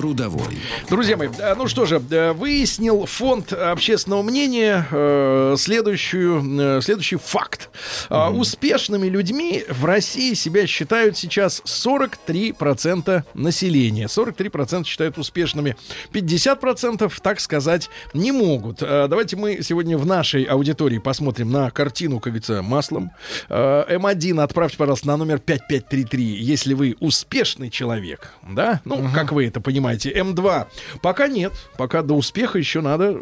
Трудовой. 0.00 0.56
Друзья 0.88 1.18
мои, 1.18 1.28
э, 1.38 1.54
ну 1.54 1.68
что 1.68 1.84
же, 1.84 2.00
э, 2.10 2.32
выяснил 2.32 3.04
фонд 3.04 3.52
общественного 3.52 4.22
мнения 4.22 4.86
э, 4.90 5.56
следующую, 5.58 6.78
э, 6.78 6.80
следующий 6.80 7.16
факт. 7.16 7.68
Э, 8.08 8.30
Успешными 8.30 9.08
людьми 9.08 9.62
в 9.68 9.84
России 9.84 10.32
себя 10.32 10.66
считают 10.66 11.18
сейчас 11.18 11.60
43% 11.66 13.24
населения. 13.34 14.06
43% 14.06 14.86
считают 14.86 15.18
успешными. 15.18 15.76
50%, 16.14 17.12
так 17.22 17.38
сказать, 17.38 17.90
не 18.14 18.32
могут. 18.32 18.78
Давайте 18.78 19.36
мы 19.36 19.60
сегодня 19.62 19.98
в 19.98 20.06
нашей 20.06 20.44
аудитории 20.44 20.96
посмотрим 20.96 21.52
на 21.52 21.70
картину, 21.70 22.20
как 22.20 22.32
говорится, 22.32 22.62
маслом. 22.62 23.10
Э, 23.50 23.84
М1 23.98 24.42
отправьте, 24.42 24.78
пожалуйста, 24.78 25.08
на 25.08 25.18
номер 25.18 25.40
5533, 25.40 26.24
если 26.42 26.72
вы 26.72 26.96
успешный 27.00 27.68
человек. 27.68 28.32
Да? 28.50 28.80
Ну, 28.86 29.06
как 29.14 29.32
вы 29.32 29.46
это 29.46 29.60
понимаете. 29.60 29.89
М2 29.98 30.66
пока 31.02 31.28
нет. 31.28 31.52
Пока 31.76 32.02
до 32.02 32.14
успеха 32.14 32.58
еще 32.58 32.80
надо 32.80 33.16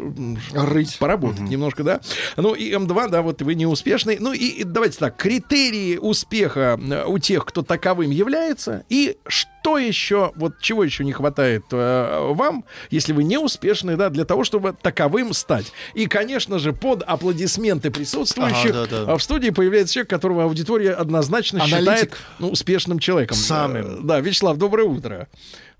Рыть. 0.53 0.97
поработать 0.99 1.41
немножко, 1.41 1.83
да. 1.83 2.01
Ну 2.37 2.53
и 2.53 2.71
М2, 2.71 3.09
да, 3.09 3.21
вот 3.21 3.41
вы 3.41 3.55
не 3.55 3.65
успешный. 3.65 4.17
Ну 4.19 4.33
и, 4.33 4.63
давайте 4.63 4.99
так, 4.99 5.15
критерии 5.17 5.97
успеха 5.97 6.79
э, 6.81 7.05
у 7.05 7.17
тех, 7.19 7.45
кто 7.45 7.61
таковым 7.61 8.11
является, 8.11 8.83
и 8.89 9.17
что 9.27 9.77
еще, 9.77 10.31
вот 10.35 10.59
чего 10.61 10.83
еще 10.83 11.03
не 11.03 11.11
хватает 11.11 11.63
э, 11.71 12.27
вам, 12.33 12.63
если 12.91 13.13
вы 13.13 13.23
не 13.23 13.37
успешны, 13.37 13.97
да, 13.97 14.09
для 14.09 14.25
того, 14.25 14.43
чтобы 14.43 14.75
таковым 14.81 15.33
стать. 15.33 15.71
И, 15.93 16.05
конечно 16.07 16.59
же, 16.59 16.73
под 16.73 17.03
аплодисменты 17.05 17.91
присутствующих 17.91 18.71
Ага, 18.71 18.87
да, 18.89 19.05
да. 19.05 19.13
а 19.13 19.17
в 19.17 19.23
студии 19.23 19.49
появляется 19.49 19.93
человек, 19.95 20.09
которого 20.09 20.43
аудитория 20.43 20.91
однозначно 20.91 21.63
Аналитик. 21.63 21.79
считает 21.81 22.17
ну, 22.39 22.49
успешным 22.49 22.99
человеком. 22.99 23.37
Самым. 23.37 23.85
Э, 23.85 23.97
Да, 24.01 24.19
Вячеслав, 24.19 24.57
доброе 24.57 24.87
утро. 24.87 25.27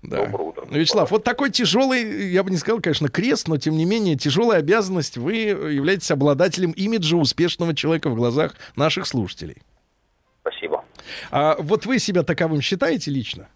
Да. 0.02 0.24
Доброе 0.24 0.44
утро. 0.48 0.66
Вячеслав, 0.70 1.10
вот 1.10 1.24
такой 1.24 1.50
тяжелый, 1.50 2.30
я 2.30 2.42
бы 2.42 2.50
не 2.50 2.56
сказал, 2.56 2.80
конечно, 2.80 3.08
крест, 3.08 3.48
но 3.48 3.58
тем 3.58 3.76
не 3.76 3.84
менее 3.84 4.16
тяжелая 4.16 4.60
обязанность. 4.60 5.18
Вы 5.18 5.34
являетесь 5.34 6.10
обладателем 6.10 6.70
имиджа 6.72 7.16
успешного 7.16 7.74
человека 7.74 8.08
в 8.08 8.14
глазах 8.14 8.54
наших 8.76 9.06
слушателей. 9.06 9.62
Спасибо. 10.40 10.84
А 11.30 11.56
вот 11.58 11.84
вы 11.84 11.98
себя 11.98 12.22
таковым 12.22 12.62
считаете 12.62 13.10
лично? 13.10 13.48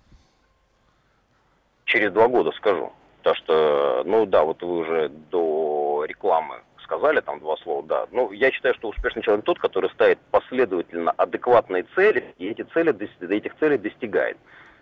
Через 1.86 2.12
два 2.12 2.28
года 2.28 2.52
скажу. 2.52 2.92
Потому 3.18 3.36
что, 3.36 4.02
ну 4.04 4.26
да, 4.26 4.44
вот 4.44 4.62
вы 4.62 4.78
уже 4.80 5.08
до 5.30 6.04
рекламы 6.06 6.56
сказали 6.82 7.20
там 7.20 7.40
два 7.40 7.56
слова, 7.56 7.82
да. 7.82 8.06
Ну, 8.12 8.32
я 8.32 8.50
считаю, 8.50 8.74
что 8.74 8.88
успешный 8.88 9.22
человек 9.22 9.46
тот, 9.46 9.58
который 9.58 9.88
ставит 9.90 10.18
последовательно 10.30 11.10
адекватные 11.12 11.86
цели, 11.94 12.34
и 12.36 12.48
эти 12.48 12.66
цели, 12.74 12.92
дос- 12.92 13.30
этих 13.34 13.56
целей 13.58 13.78
достигает. 13.78 14.36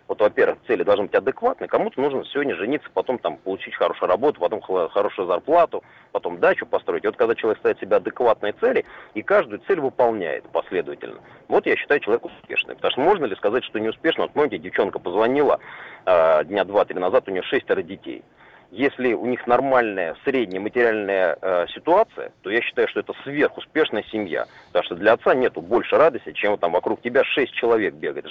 Вот, 0.07 0.19
во-первых, 0.19 0.57
цели 0.67 0.83
должны 0.83 1.05
быть 1.05 1.15
адекватны. 1.15 1.67
Кому-то 1.67 2.01
нужно 2.01 2.25
сегодня 2.25 2.55
жениться, 2.55 2.89
потом 2.93 3.17
там 3.17 3.37
получить 3.37 3.75
хорошую 3.75 4.09
работу, 4.09 4.39
потом 4.39 4.61
хорошую 4.61 5.27
зарплату, 5.27 5.83
потом 6.11 6.39
дачу 6.39 6.65
построить. 6.65 7.03
И 7.03 7.07
вот 7.07 7.15
когда 7.15 7.35
человек 7.35 7.59
ставит 7.59 7.79
себе 7.79 7.95
адекватные 7.95 8.53
цели 8.53 8.85
и 9.13 9.21
каждую 9.21 9.61
цель 9.67 9.79
выполняет 9.79 10.43
последовательно, 10.49 11.21
вот 11.47 11.65
я 11.65 11.75
считаю 11.77 12.01
человек 12.01 12.25
успешный. 12.25 12.75
Потому 12.75 12.91
что 12.91 13.01
можно 13.01 13.25
ли 13.25 13.35
сказать, 13.35 13.63
что 13.63 13.79
не 13.79 13.89
успешно? 13.89 14.23
Вот 14.23 14.33
помните, 14.33 14.57
девчонка 14.57 14.99
позвонила 14.99 15.59
э, 16.05 16.43
дня 16.45 16.65
два-три 16.65 16.99
назад, 16.99 17.27
у 17.27 17.31
нее 17.31 17.43
шестеро 17.43 17.81
детей. 17.81 18.23
Если 18.71 19.13
у 19.13 19.27
них 19.27 19.45
нормальная 19.45 20.15
средняя 20.25 20.59
материальная 20.59 21.37
э, 21.39 21.67
ситуация, 21.75 22.31
то 22.41 22.49
я 22.49 22.59
считаю, 22.61 22.87
что 22.87 23.01
это 23.01 23.13
сверхуспешная 23.23 24.03
семья. 24.11 24.47
Потому 24.67 24.85
что 24.85 24.95
для 24.95 25.13
отца 25.13 25.35
нету 25.35 25.61
больше 25.61 25.95
радости, 25.95 26.31
чем 26.31 26.57
там 26.57 26.71
вокруг 26.71 26.99
тебя 27.01 27.23
шесть 27.23 27.53
человек 27.53 27.93
бегает. 27.93 28.25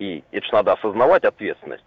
И 0.00 0.24
это 0.32 0.46
же 0.46 0.52
надо 0.52 0.72
осознавать 0.72 1.24
ответственность. 1.24 1.84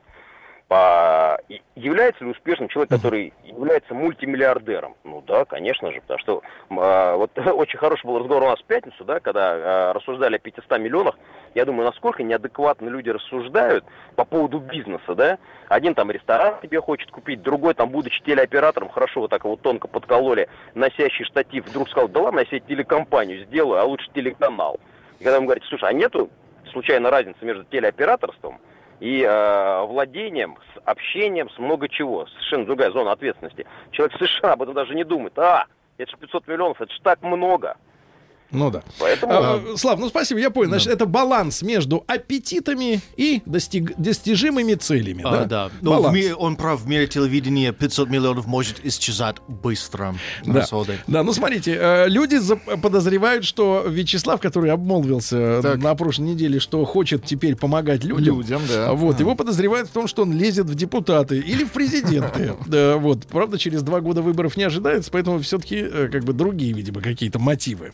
По- 0.67 1.39
и 1.49 1.61
Является 1.75 2.23
ли 2.23 2.29
успешным 2.29 2.69
человек, 2.69 2.91
который 2.91 3.33
является 3.43 3.95
мультимиллиардером? 3.95 4.95
Ну 5.03 5.23
да, 5.25 5.43
конечно 5.43 5.91
же, 5.91 5.99
потому 6.01 6.19
что 6.19 6.41
а, 6.69 7.17
вот 7.17 7.31
очень 7.37 7.79
хороший 7.79 8.05
был 8.05 8.19
разговор 8.19 8.43
у 8.43 8.47
нас 8.47 8.59
в 8.59 8.65
пятницу, 8.65 9.03
да, 9.03 9.19
когда 9.19 9.51
а, 9.53 9.93
рассуждали 9.93 10.35
о 10.35 10.39
500 10.39 10.79
миллионах. 10.79 11.17
Я 11.55 11.65
думаю, 11.65 11.85
насколько 11.87 12.21
неадекватно 12.21 12.87
люди 12.87 13.09
рассуждают 13.09 13.83
по 14.15 14.23
поводу 14.23 14.59
бизнеса, 14.59 15.15
да? 15.15 15.39
Один 15.67 15.95
там 15.95 16.11
ресторан 16.11 16.59
тебе 16.61 16.79
хочет 16.79 17.09
купить, 17.09 17.41
другой 17.41 17.73
там, 17.73 17.89
будучи 17.89 18.23
телеоператором, 18.23 18.89
хорошо 18.89 19.21
вот 19.21 19.31
так 19.31 19.43
вот 19.45 19.61
тонко 19.61 19.87
подкололи, 19.87 20.47
носящий 20.75 21.25
штатив, 21.25 21.65
вдруг 21.65 21.89
сказал, 21.89 22.07
да 22.07 22.21
ладно, 22.21 22.39
я 22.39 22.45
себе 22.45 22.59
телекомпанию 22.59 23.45
сделаю, 23.45 23.81
а 23.81 23.83
лучше 23.83 24.07
телеканал. 24.13 24.79
И 25.19 25.23
когда 25.23 25.37
ему 25.37 25.47
говорите, 25.47 25.67
слушай, 25.67 25.89
а 25.89 25.93
нету 25.93 26.29
случайно 26.73 27.09
разницы 27.09 27.45
между 27.45 27.63
телеоператорством 27.65 28.59
и 28.99 29.21
э, 29.21 29.85
владением, 29.85 30.57
с 30.73 30.81
общением, 30.85 31.49
с 31.49 31.57
много 31.57 31.87
чего. 31.87 32.25
Совершенно 32.27 32.65
другая 32.65 32.91
зона 32.91 33.11
ответственности. 33.11 33.65
Человек 33.91 34.19
в 34.19 34.25
США 34.25 34.53
об 34.53 34.61
этом 34.61 34.73
даже 34.73 34.93
не 34.95 35.03
думает. 35.03 35.37
А, 35.39 35.65
это 35.97 36.11
же 36.11 36.17
500 36.17 36.47
миллионов, 36.47 36.81
это 36.81 36.91
же 36.91 37.01
так 37.01 37.21
много. 37.21 37.77
Ну 38.53 38.69
да. 38.71 38.83
Поэтому... 38.99 39.33
А, 39.33 39.61
Слав, 39.77 39.99
ну 39.99 40.07
спасибо, 40.09 40.39
я 40.39 40.49
понял. 40.49 40.69
Значит, 40.69 40.89
это 40.93 41.05
баланс 41.05 41.61
между 41.61 42.03
аппетитами 42.07 43.01
и 43.17 43.41
достиг- 43.45 43.93
достижимыми 43.97 44.75
целями. 44.75 45.23
А, 45.25 45.31
да? 45.31 45.45
да. 45.45 45.69
Но 45.81 45.91
в 45.91 45.95
Баланс. 45.95 46.15
мире, 46.15 46.35
он 46.35 46.55
прав, 46.55 46.81
в 46.81 46.87
мире 46.87 47.07
телевидения 47.07 47.71
500 47.73 48.09
миллионов 48.09 48.45
может 48.45 48.85
исчезать 48.85 49.37
быстро. 49.47 50.15
Да. 50.45 50.61
Расходы. 50.61 50.99
да, 51.07 51.23
ну 51.23 51.33
смотрите, 51.33 51.77
э, 51.79 52.07
люди 52.09 52.39
подозревают, 52.81 53.43
что 53.45 53.83
Вячеслав, 53.87 54.39
который 54.39 54.71
обмолвился 54.71 55.61
Так. 55.61 55.77
на 55.81 55.95
прошлой 55.95 56.27
неделе, 56.29 56.59
что 56.59 56.83
хочет 56.85 57.25
теперь 57.25 57.55
помогать 57.55 58.03
людям, 58.03 58.37
Людям, 58.37 58.61
да. 58.67 58.93
вот, 58.93 59.19
его 59.19 59.35
подозревают 59.35 59.89
в 59.89 59.91
том, 59.91 60.07
что 60.07 60.21
он 60.23 60.33
лезет 60.37 60.67
в 60.67 60.75
депутаты 60.75 61.39
или 61.39 61.63
в 61.63 61.71
президенты. 61.71 62.53
Да, 62.67 62.97
вот, 62.97 63.25
правда, 63.27 63.57
через 63.57 63.83
два 63.83 63.99
года 64.01 64.21
выборов 64.21 64.57
не 64.57 64.63
ожидается, 64.63 65.11
поэтому 65.11 65.39
все-таки 65.39 65.83
как 66.11 66.23
бы 66.23 66.33
другие, 66.33 66.73
видимо, 66.73 67.01
какие-то 67.01 67.39
мотивы. 67.39 67.93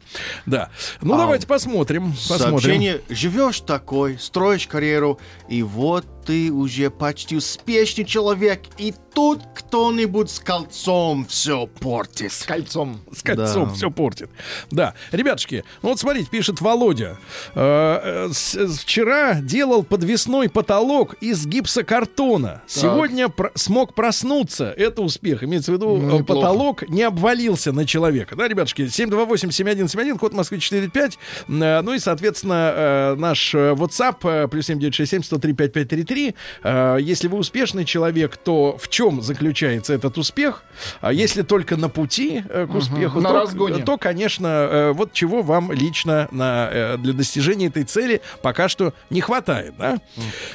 Да. 0.50 0.70
Ну, 1.02 1.14
А, 1.14 1.18
давайте 1.18 1.47
посмотрим. 1.47 2.12
посмотрим. 2.12 2.50
Сообщение. 2.60 3.02
Живешь 3.10 3.62
такой, 3.62 4.18
строишь 4.20 4.68
карьеру, 4.68 5.20
и 5.47 5.62
вот 5.64 6.06
ты 6.30 6.52
уже 6.52 6.92
почти 6.92 7.36
успешный 7.38 8.06
человек, 8.06 8.62
и 8.78 8.94
тут 9.16 9.40
кто-нибудь 9.56 10.30
с 10.30 10.40
кольцом 10.40 11.26
все 11.28 11.66
портит. 11.66 12.32
С 12.32 12.44
кольцом. 12.44 13.02
С 13.12 13.24
кольцом 13.24 13.70
Да. 13.70 13.74
все 13.74 13.90
портит. 13.90 14.30
Да. 14.70 14.94
Ребятушки, 15.12 15.64
ну 15.82 15.90
вот 15.90 16.00
смотрите, 16.00 16.30
пишет 16.30 16.62
Володя. 16.62 17.18
Э, 17.56 18.28
э, 18.28 18.30
с- 18.32 18.54
с- 18.54 18.78
вчера 18.78 19.42
делал 19.42 19.82
подвесной 19.82 20.50
потолок 20.50 21.16
из 21.16 21.48
гипсокартона. 21.48 22.62
Сегодня 22.68 23.28
про- 23.30 23.52
смог 23.56 23.96
проснуться. 23.96 24.72
Это 24.78 25.02
успех. 25.02 25.44
Имеется 25.44 25.72
в 25.72 25.76
виду, 25.76 25.98
Ну, 25.98 26.18
э, 26.18 26.20
неплохо. 26.20 26.24
потолок 26.26 26.88
не 26.90 27.02
обвалился 27.02 27.72
на 27.72 27.88
человека. 27.88 28.36
Да, 28.36 28.48
ребятушки? 28.48 28.88
728-7171, 28.88 30.20
код 30.20 30.34
Москвы 30.34 30.60
495. 30.60 31.18
Э, 31.48 31.82
ну 31.82 31.94
и, 31.96 31.98
соответственно, 32.00 32.72
э, 32.76 33.16
наш 33.16 33.56
э, 33.56 33.72
WhatsApp 33.74 34.18
э, 34.44 34.48
плюс 34.48 34.68
7967 34.68 35.24
103 35.24 35.54
5533. 35.54 36.19
Э, 36.64 36.98
Если 37.00 37.28
вы 37.28 37.38
успешный 37.38 37.86
человек, 37.86 38.38
то 38.38 38.78
в 38.78 38.88
чем 38.90 39.22
заключается 39.22 39.94
этот 39.94 40.18
успех? 40.18 40.64
А 41.02 41.12
если 41.14 41.42
только 41.42 41.78
на 41.78 41.90
пути 41.90 42.44
э, 42.50 42.68
к 42.68 42.76
успеху, 42.76 43.20
на 43.22 43.30
то, 43.30 43.36
разгоне. 43.42 43.84
то, 43.84 43.98
конечно, 43.98 44.48
э, 44.48 44.92
вот 44.94 45.14
чего 45.14 45.42
вам 45.42 45.72
лично 45.72 46.28
на, 46.32 46.96
для 46.98 47.14
достижения 47.14 47.68
этой 47.68 47.84
цели 47.84 48.22
пока 48.42 48.68
что 48.70 48.94
не 49.10 49.22
хватает, 49.22 49.74
да? 49.78 49.98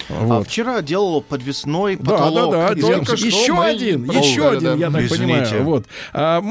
А 0.09 0.25
Вот. 0.25 0.47
вчера 0.49 0.83
делал 0.83 1.21
подвесной 1.23 1.97
Да, 1.97 2.12
потолок. 2.12 2.53
да, 2.53 2.69
да, 2.75 2.81
только 2.81 2.97
только 3.07 3.17
что 3.17 3.27
еще 3.27 3.53
мы- 3.53 3.67
один, 3.67 4.11
О, 4.11 4.12
еще 4.15 4.41
да, 4.43 4.51
один, 4.51 4.62
да, 4.65 4.75
я 4.75 4.91
да. 4.91 4.99
так 4.99 5.07
Извините. 5.07 5.45
понимаю. 5.51 5.65
Вот. 5.65 5.85
А, 6.12 6.43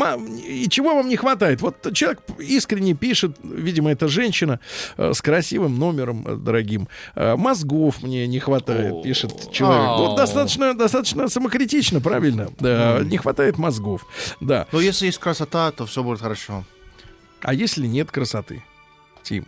и 0.48 0.68
чего 0.70 0.96
вам 0.96 1.08
не 1.10 1.16
хватает? 1.16 1.62
Вот 1.62 1.76
человек 1.94 2.20
искренне 2.40 2.94
пишет, 2.94 3.38
видимо, 3.44 3.92
это 3.92 4.08
женщина 4.08 4.60
с 4.98 5.22
красивым 5.22 5.78
номером 5.80 6.44
дорогим. 6.44 6.88
Мозгов 7.16 8.02
мне 8.04 8.28
не 8.28 8.40
хватает. 8.40 8.93
Пишет 9.02 9.52
человек. 9.52 9.88
Ну, 9.98 10.06
Ау. 10.12 10.16
достаточно, 10.16 10.74
достаточно 10.74 11.28
самокритично, 11.28 12.02
правильно. 12.02 12.50
Да, 12.60 13.00
не 13.04 13.18
хватает 13.18 13.58
мозгов. 13.58 14.06
Да. 14.40 14.68
Но 14.72 14.80
если 14.80 15.08
есть 15.08 15.20
красота, 15.20 15.72
то 15.72 15.86
все 15.86 16.04
будет 16.04 16.20
хорошо. 16.20 16.64
А 17.42 17.54
если 17.54 17.88
нет 17.88 18.12
красоты, 18.12 18.64
Тим? 19.24 19.46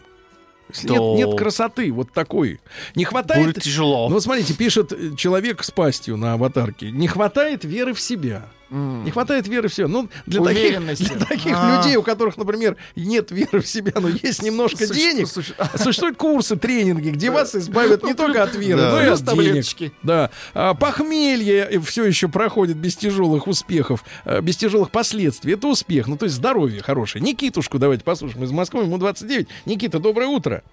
То- 0.87 1.15
нет, 1.15 1.27
нет 1.27 1.37
красоты, 1.37 1.91
вот 1.91 2.11
такой. 2.11 2.59
Не 2.95 3.05
хватает... 3.05 3.45
Будет 3.45 3.63
тяжело. 3.63 4.07
Ну 4.07 4.15
вот 4.15 4.23
смотрите, 4.23 4.53
пишет 4.53 5.15
человек 5.15 5.63
с 5.63 5.71
пастью 5.71 6.17
на 6.17 6.33
аватарке. 6.33 6.91
Не 6.91 7.07
хватает 7.07 7.63
веры 7.63 7.93
в 7.93 8.01
себя. 8.01 8.47
Не 8.69 9.11
хватает 9.11 9.47
веры 9.47 9.67
в 9.69 9.73
себя. 9.73 9.87
Ну, 9.87 10.09
для 10.25 10.43
таких, 10.43 10.79
для 10.97 11.25
таких 11.25 11.53
А. 11.55 11.77
людей, 11.77 11.95
у 11.97 12.01
которых, 12.03 12.35
например, 12.37 12.75
нет 12.95 13.29
веры 13.31 13.61
в 13.61 13.67
себя, 13.67 13.93
но 13.99 14.09
есть 14.09 14.41
немножко 14.41 14.87
Суще- 14.87 14.93
денег, 14.95 15.27
суще- 15.27 15.53
существуют 15.77 16.17
курсы, 16.17 16.55
тренинги, 16.55 17.09
где 17.11 17.29
вас 17.29 17.53
избавят 17.55 18.03
не 18.03 18.13
только 18.15 18.41
от 18.43 18.55
веры, 18.55 18.81
Да. 18.81 18.91
но 18.91 19.01
и 19.01 19.05
от 19.05 19.19
денег. 19.19 19.29
таблеточки. 19.29 19.91
Да. 20.03 20.31
А, 20.53 20.73
похмелье 20.73 21.79
все 21.81 22.05
еще 22.05 22.27
проходит 22.27 22.77
без 22.77 22.95
тяжелых 22.95 23.47
успехов, 23.47 24.03
э, 24.25 24.41
без 24.41 24.57
тяжелых 24.57 24.89
последствий. 24.91 25.53
Это 25.53 25.67
успех. 25.67 26.07
Ну, 26.07 26.17
то 26.17 26.25
есть 26.25 26.35
здоровье 26.35 26.81
хорошее. 26.81 27.23
Никитушку 27.23 27.77
давайте 27.77 28.03
послушаем 28.03 28.43
из 28.43 28.51
Москвы. 28.51 28.83
Ему 28.83 28.97
29. 28.97 29.47
Никита, 29.65 29.99
доброе 29.99 30.27
утро. 30.27 30.63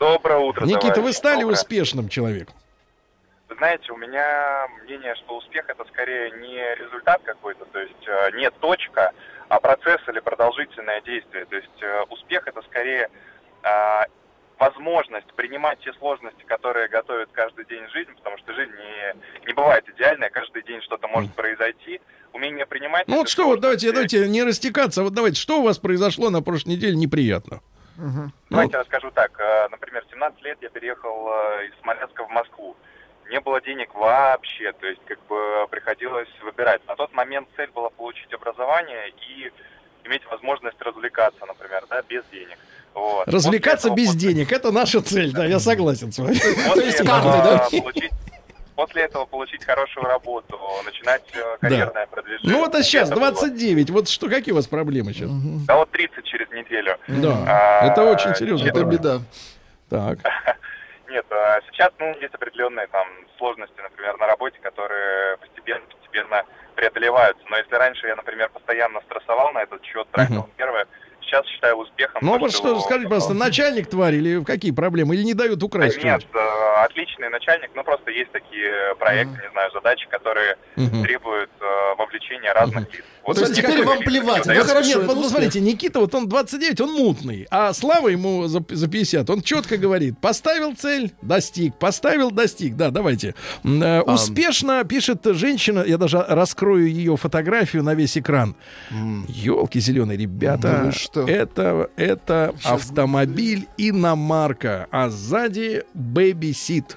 Доброе 0.00 0.38
утро, 0.38 0.64
Никита, 0.66 0.86
вы 0.88 0.94
товарищи. 0.94 1.16
стали 1.18 1.40
Доброе. 1.42 1.54
успешным 1.58 2.08
человеком? 2.08 2.54
Знаете, 3.62 3.92
у 3.92 3.96
меня 3.96 4.66
мнение, 4.82 5.14
что 5.14 5.36
успех 5.36 5.70
это 5.70 5.84
скорее 5.84 6.32
не 6.32 6.74
результат 6.82 7.22
какой-то, 7.22 7.64
то 7.66 7.78
есть 7.78 8.08
э, 8.08 8.36
не 8.36 8.50
точка, 8.50 9.12
а 9.48 9.60
процесс 9.60 10.00
или 10.08 10.18
продолжительное 10.18 11.00
действие. 11.02 11.44
То 11.44 11.54
есть 11.54 11.80
э, 11.80 12.02
успех 12.10 12.48
это 12.48 12.60
скорее 12.62 13.08
э, 13.62 14.00
возможность 14.58 15.32
принимать 15.34 15.78
те 15.78 15.92
сложности, 15.92 16.42
которые 16.42 16.88
готовят 16.88 17.28
каждый 17.30 17.64
день 17.66 17.86
жизнь, 17.90 18.10
потому 18.16 18.36
что 18.38 18.52
жизнь 18.52 18.72
не, 18.72 19.46
не 19.46 19.52
бывает 19.52 19.88
идеальная, 19.90 20.30
каждый 20.30 20.64
день 20.64 20.82
что-то 20.82 21.06
может 21.06 21.32
произойти. 21.32 22.00
Умение 22.32 22.66
принимать... 22.66 23.06
Ну 23.06 23.18
вот 23.18 23.28
что, 23.28 23.46
вот 23.46 23.60
давайте, 23.60 23.92
давайте 23.92 24.26
не 24.26 24.42
растекаться. 24.42 25.04
Вот 25.04 25.14
давайте, 25.14 25.40
что 25.40 25.60
у 25.60 25.62
вас 25.62 25.78
произошло 25.78 26.30
на 26.30 26.42
прошлой 26.42 26.70
неделе 26.70 26.96
неприятно? 26.96 27.60
Давайте 28.50 28.76
расскажу 28.76 29.12
так. 29.12 29.38
Э, 29.38 29.68
Например, 29.68 30.04
в 30.04 30.10
17 30.10 30.42
лет 30.42 30.58
я 30.62 30.68
переехал 30.68 31.28
из 31.64 31.80
Смоленска 31.80 32.24
в 32.24 32.30
Москву. 32.30 32.76
Не 33.32 33.40
было 33.40 33.60
денег 33.62 33.94
вообще, 33.94 34.72
то 34.78 34.86
есть 34.86 35.00
как 35.06 35.18
бы 35.26 35.66
приходилось 35.70 36.28
выбирать. 36.44 36.86
На 36.86 36.94
тот 36.96 37.12
момент 37.14 37.48
цель 37.56 37.70
была 37.74 37.88
получить 37.88 38.30
образование 38.34 39.08
и 39.08 39.50
иметь 40.06 40.22
возможность 40.30 40.76
развлекаться, 40.80 41.40
например, 41.46 41.82
да, 41.88 42.02
без 42.02 42.22
денег. 42.30 42.58
Вот. 42.92 43.26
Развлекаться 43.26 43.88
После 43.88 44.04
без 44.04 44.10
этого- 44.14 44.20
денег, 44.20 44.52
это 44.52 44.70
наша 44.70 45.00
цель, 45.00 45.32
да, 45.32 45.46
я 45.46 45.58
согласен 45.60 46.12
с 46.12 46.18
вами. 46.18 46.34
После 46.68 46.84
есть 46.88 47.00
этого 47.00 47.22
карты, 47.22 47.38
да? 47.72 47.80
получить- 47.80 48.10
После 48.74 49.02
этого 49.02 49.24
получить 49.26 49.64
хорошую 49.64 50.04
работу, 50.04 50.58
начинать 50.84 51.22
э, 51.34 51.56
карьерное 51.60 52.06
продвижение. 52.06 52.52
Ну 52.52 52.58
вот 52.60 52.74
а 52.74 52.82
сейчас 52.82 53.08
Это 53.10 53.18
было- 53.20 53.30
29, 53.30 53.90
вот 53.90 54.08
что, 54.08 54.28
какие 54.28 54.52
у 54.52 54.56
вас 54.56 54.66
проблемы 54.66 55.12
сейчас? 55.14 55.30
Да 55.66 55.76
вот 55.76 55.90
30 55.90 56.24
через 56.24 56.50
неделю. 56.50 56.96
Да, 57.08 57.36
А, 57.46 57.86
это 57.86 58.02
очень 58.04 58.34
серьезно. 58.34 58.66
это 58.68 58.84
беда. 58.84 59.20
Так, 59.88 60.18
Нет, 61.12 61.26
а 61.30 61.60
сейчас, 61.70 61.90
ну, 61.98 62.06
есть 62.22 62.32
определенные 62.34 62.86
там 62.86 63.06
сложности, 63.36 63.78
например, 63.82 64.16
на 64.16 64.26
работе, 64.26 64.58
которые 64.62 65.36
постепенно, 65.36 65.84
постепенно 65.86 66.42
преодолеваются. 66.74 67.44
Но 67.50 67.58
если 67.58 67.74
раньше 67.74 68.06
я, 68.06 68.16
например, 68.16 68.48
постоянно 68.48 69.02
стрессовал 69.02 69.52
на 69.52 69.62
этот 69.62 69.84
счет, 69.84 70.08
тратил 70.10 70.40
Мгм. 70.44 70.52
нервы, 70.58 70.86
сейчас 71.20 71.46
считаю 71.48 71.76
успехом. 71.76 72.22
ну 72.24 72.38
вот 72.38 72.50
что, 72.50 72.80
скажите, 72.80 73.08
пожалуйста, 73.10 73.34
начальник 73.34 73.90
тварь 73.90 74.14
или 74.14 74.42
какие 74.42 74.72
проблемы? 74.72 75.14
Или 75.14 75.22
не 75.22 75.34
дают 75.34 75.58
Да 75.58 75.66
украсть 75.66 76.02
нет, 76.02 76.22
что-нибудь? 76.22 76.28
э, 76.34 76.84
отличный 76.84 77.28
начальник, 77.28 77.70
ну 77.74 77.84
просто 77.84 78.10
есть 78.10 78.32
такие 78.32 78.94
проекты, 78.98 79.38
не 79.42 79.50
знаю, 79.50 79.70
задачи, 79.72 80.08
которые 80.08 80.56
Мгм. 80.76 81.02
требуют 81.02 81.50
э, 81.60 81.94
вовлечения 81.98 82.54
разных 82.54 82.90
лиц. 82.94 83.04
Вот 83.24 83.36
То 83.36 83.42
есть 83.42 83.54
теперь 83.54 83.84
вам 83.84 84.00
плевать, 84.00 84.46
ну, 84.46 84.54
хорошо, 84.64 84.88
Нет, 84.88 85.06
вот 85.06 85.16
успех. 85.16 85.30
смотрите, 85.30 85.60
Никита, 85.60 86.00
вот 86.00 86.14
он 86.14 86.28
29, 86.28 86.80
он 86.80 86.92
мутный, 86.92 87.46
а 87.50 87.72
Слава 87.72 88.08
ему 88.08 88.48
за, 88.48 88.64
за 88.68 88.88
50, 88.88 89.30
он 89.30 89.42
четко 89.42 89.76
говорит, 89.76 90.18
поставил 90.18 90.74
цель, 90.74 91.12
достиг, 91.22 91.78
поставил, 91.78 92.30
достиг. 92.30 92.76
Да, 92.76 92.90
давайте. 92.90 93.34
Э, 93.64 94.00
успешно 94.00 94.82
пишет 94.84 95.20
женщина, 95.24 95.84
я 95.86 95.98
даже 95.98 96.24
раскрою 96.28 96.88
ее 96.88 97.16
фотографию 97.16 97.82
на 97.84 97.94
весь 97.94 98.18
экран. 98.18 98.56
Елки 99.28 99.78
зеленые, 99.78 100.18
ребята, 100.18 100.82
вы 100.84 100.92
что? 100.92 101.22
это, 101.26 101.90
это 101.96 102.54
автомобиль 102.64 103.68
иномарка, 103.76 104.88
а 104.90 105.10
сзади 105.10 105.84
бэби-сит. 105.94 106.96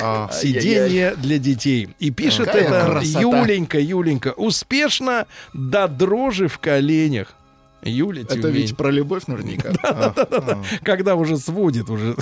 А, 0.00 0.30
Сиденье 0.32 1.14
для 1.16 1.38
детей. 1.38 1.88
И 1.98 2.10
пишет 2.10 2.46
Какая 2.46 2.64
это 2.64 2.90
красота. 2.90 3.20
Юленька, 3.20 3.78
Юленька. 3.78 4.32
Успешно 4.36 5.26
до 5.52 5.88
дрожи 5.88 6.48
в 6.48 6.58
коленях. 6.58 7.34
Юля 7.82 8.22
Это 8.22 8.34
Тюмень. 8.34 8.54
ведь 8.54 8.76
про 8.76 8.90
любовь 8.90 9.26
наверняка. 9.26 9.72
а. 9.82 10.62
Когда 10.82 11.14
уже 11.14 11.36
сводит 11.36 11.90
уже. 11.90 12.16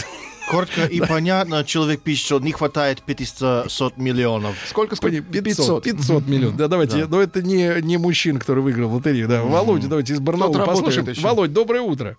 Коротко 0.51 0.85
и 0.85 1.01
понятно, 1.01 1.65
человек 1.65 2.03
пишет, 2.03 2.27
что 2.27 2.39
не 2.39 2.53
хватает 2.53 3.03
500 3.03 3.97
миллионов. 3.97 4.55
Сколько, 4.69 4.95
сколько? 4.95 5.21
500, 5.21 5.83
500 5.83 6.29
миллионов. 6.29 6.57
Да, 6.57 6.69
давайте. 6.69 6.99
Да. 6.99 7.07
Но 7.09 7.21
это 7.21 7.43
не, 7.43 7.83
не 7.83 7.97
мужчина, 7.97 8.39
который 8.39 8.63
выиграл 8.63 8.89
в 8.89 8.95
лотерею. 8.95 9.29
Да. 9.29 9.43
Володя, 9.43 9.89
давайте 9.89 10.13
из 10.13 10.21
Барнаула 10.21 10.65
послушаем. 10.65 11.07
Володь, 11.21 11.53
доброе 11.53 11.81
утро. 11.81 12.17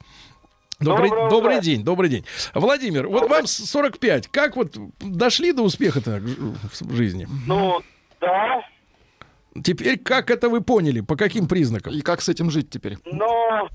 Добрый, 0.79 1.09
добрый 1.09 1.55
утро. 1.55 1.63
день, 1.63 1.83
добрый 1.83 2.09
день. 2.09 2.25
Владимир, 2.53 3.07
вот 3.07 3.29
вам 3.29 3.47
45. 3.47 4.27
Как 4.27 4.55
вот 4.55 4.75
дошли 4.99 5.51
до 5.51 5.63
успеха-то 5.63 6.21
в 6.21 6.93
жизни? 6.93 7.27
Ну, 7.47 7.81
да, 8.21 8.61
Теперь 9.63 9.97
как 9.97 10.29
это 10.29 10.49
вы 10.49 10.61
поняли? 10.61 11.01
По 11.01 11.15
каким 11.15 11.47
признакам? 11.47 11.93
И 11.93 12.01
как 12.01 12.21
с 12.21 12.29
этим 12.29 12.51
жить 12.51 12.69
теперь? 12.69 12.97
но 13.05 13.67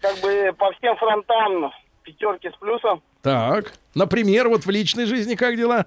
как 0.00 0.18
бы 0.20 0.52
по 0.56 0.70
всем 0.72 0.96
фронтам 0.96 1.72
пятерки 2.02 2.50
с 2.50 2.56
плюсом. 2.58 3.02
Так, 3.22 3.72
например, 3.94 4.48
вот 4.48 4.64
в 4.64 4.70
личной 4.70 5.06
жизни 5.06 5.34
как 5.34 5.56
дела? 5.56 5.86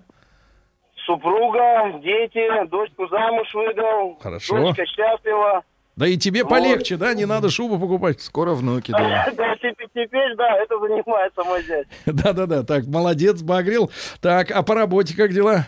Супруга, 1.06 2.00
дети, 2.02 2.68
дочку 2.68 3.08
замуж 3.08 3.54
выдал. 3.54 4.18
Хорошо. 4.22 4.58
Дочка 4.58 4.86
счастлива. 4.86 5.64
Да 5.96 6.08
и 6.08 6.18
тебе 6.18 6.44
полегче, 6.46 6.98
да? 6.98 7.14
Не 7.14 7.26
надо 7.26 7.50
шубу 7.50 7.80
покупать. 7.80 8.22
Скоро 8.22 8.52
внуки, 8.54 8.92
да. 8.98 9.28
Да, 9.36 9.56
теперь, 9.62 10.36
да, 10.36 10.58
это 10.58 10.78
занимается 10.80 11.44
мой 11.44 11.64
дядь. 11.64 11.88
Да-да-да, 12.06 12.64
так, 12.64 12.86
молодец, 12.86 13.42
багрил. 13.42 13.90
Так, 14.22 14.52
а 14.52 14.62
по 14.64 14.76
работе 14.76 15.16
как 15.16 15.32
дела? 15.32 15.68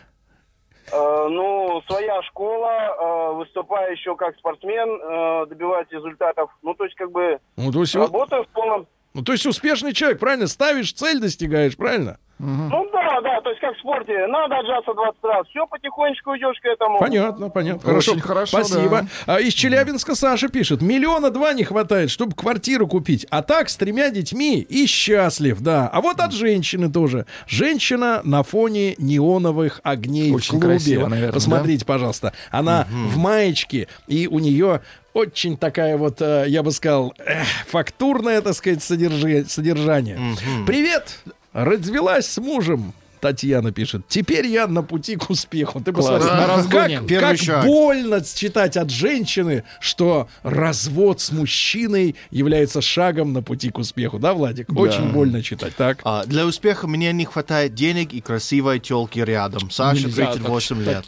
Э, 0.91 1.27
ну, 1.29 1.81
своя 1.87 2.21
школа, 2.23 3.31
э, 3.31 3.33
выступаю 3.35 3.91
еще 3.93 4.15
как 4.15 4.37
спортсмен, 4.37 4.99
э, 5.01 5.45
добиваюсь 5.47 5.87
результатов. 5.91 6.49
Ну, 6.61 6.73
то 6.73 6.83
есть, 6.85 6.95
как 6.95 7.11
бы, 7.11 7.39
Ну, 7.55 7.71
то 7.71 7.81
есть, 7.81 7.95
работаю 7.95 8.43
в 8.43 8.47
полном... 8.47 8.87
ну, 9.13 9.21
то 9.23 9.31
есть 9.33 9.45
успешный 9.45 9.93
человек, 9.93 10.19
правильно? 10.19 10.47
Ставишь 10.47 10.93
цель, 10.93 11.19
достигаешь, 11.19 11.75
правильно? 11.77 12.19
Ну, 12.39 12.87
да, 12.93 13.21
да, 13.21 13.41
то 13.41 13.49
есть, 13.49 13.59
как 13.61 13.75
в 13.75 13.79
спорте, 13.79 14.27
надо 14.27 14.57
отжаться 14.59 14.93
20 14.93 15.23
раз. 15.23 15.47
Все, 15.47 15.65
потихонечку 15.65 16.35
идешь 16.37 16.59
к 16.61 16.65
этому. 16.65 16.99
Понятно, 16.99 17.49
понятно. 17.49 17.81
Хорошо, 17.81 18.11
Очень 18.11 18.21
хорошо, 18.21 18.63
Спасибо. 18.63 19.07
А 19.25 19.39
из 19.39 19.53
Челябинска 19.53 20.13
Саша 20.15 20.47
пишет. 20.49 20.81
Миллиона 20.81 21.31
два 21.31 21.53
не 21.53 21.63
хватает, 21.63 22.11
чтобы 22.11 22.33
квартиру 22.35 22.87
купить. 22.87 23.25
А 23.31 23.41
так 23.41 23.69
с 23.69 23.75
тремя 23.77 24.09
детьми 24.11 24.59
и 24.61 24.85
счастлив, 24.85 25.59
да. 25.61 25.89
А 25.91 25.99
вот 26.01 26.19
от 26.19 26.31
женщины 26.31 26.91
тоже. 26.91 27.25
Женщина 27.47 28.21
на 28.23 28.43
фоне 28.43 28.95
неоновых 28.99 29.81
огней 29.83 30.31
Очень 30.31 30.57
в 30.57 30.61
клубе. 30.61 30.67
красиво, 30.67 31.07
наверное, 31.07 31.33
Посмотрите, 31.33 31.85
пожалуйста. 31.85 32.33
Она 32.51 32.87
в 32.91 33.17
маечке, 33.17 33.87
и 34.07 34.27
у 34.27 34.39
нее 34.39 34.81
очень 35.13 35.57
такая 35.57 35.97
вот, 35.97 36.21
э, 36.21 36.45
я 36.47 36.61
бы 36.61 36.71
сказал, 36.71 37.11
эх, 37.17 37.47
фактурное, 37.67 38.39
так 38.41 38.53
сказать, 38.53 38.79
содержи- 38.79 39.45
содержание. 39.49 40.19
Привет! 40.67 41.17
Развелась 41.57 42.27
с 42.27 42.37
мужем. 42.37 42.93
Татьяна 43.19 43.71
пишет. 43.71 44.03
Теперь 44.07 44.45
я 44.45 44.67
на 44.67 44.83
пути 44.83 45.15
к 45.15 45.31
успеху. 45.31 45.81
Ты 45.81 45.91
Класс, 45.91 46.05
посмотри, 46.05 46.29
на 46.29 46.45
разгоне. 46.47 46.99
как, 46.99 47.19
как 47.19 47.37
шаг. 47.39 47.65
больно 47.65 48.21
читать 48.23 48.77
от 48.77 48.91
женщины, 48.91 49.63
что 49.79 50.27
развод 50.43 51.19
с 51.19 51.31
мужчиной 51.31 52.15
является 52.29 52.79
шагом 52.79 53.33
на 53.33 53.41
пути 53.41 53.71
к 53.71 53.79
успеху. 53.79 54.19
Да, 54.19 54.35
Владик? 54.35 54.67
Очень 54.77 55.11
больно 55.11 55.41
читать. 55.41 55.75
Так. 55.75 56.01
А, 56.03 56.25
для 56.25 56.45
успеха 56.45 56.85
мне 56.87 57.11
не 57.11 57.25
хватает 57.25 57.73
денег 57.73 58.13
и 58.13 58.21
красивой 58.21 58.79
телки 58.79 59.17
рядом. 59.17 59.71
Саша, 59.71 60.03
Нельзя 60.05 60.31
38 60.33 60.83
лет. 60.83 61.05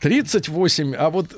38, 0.00 0.94
а 0.96 1.10
вот 1.10 1.28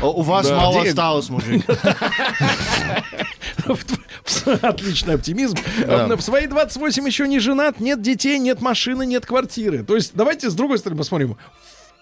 О, 0.00 0.12
У 0.12 0.22
вас 0.22 0.48
Да, 0.48 0.56
мало 0.56 0.72
денег. 0.76 0.88
осталось, 0.88 1.28
мужик. 1.28 1.62
отличный 4.62 5.14
оптимизм. 5.14 5.56
В 5.86 6.20
свои 6.20 6.46
28 6.46 7.06
еще 7.06 7.28
не 7.28 7.38
женат, 7.38 7.80
нет 7.80 8.02
детей, 8.02 8.38
нет 8.38 8.60
машины, 8.60 9.06
нет 9.06 9.26
квартиры. 9.26 9.84
То 9.84 9.94
есть 9.94 10.12
давайте 10.14 10.50
с 10.50 10.54
другой 10.54 10.78
стороны 10.78 10.98
посмотрим. 10.98 11.36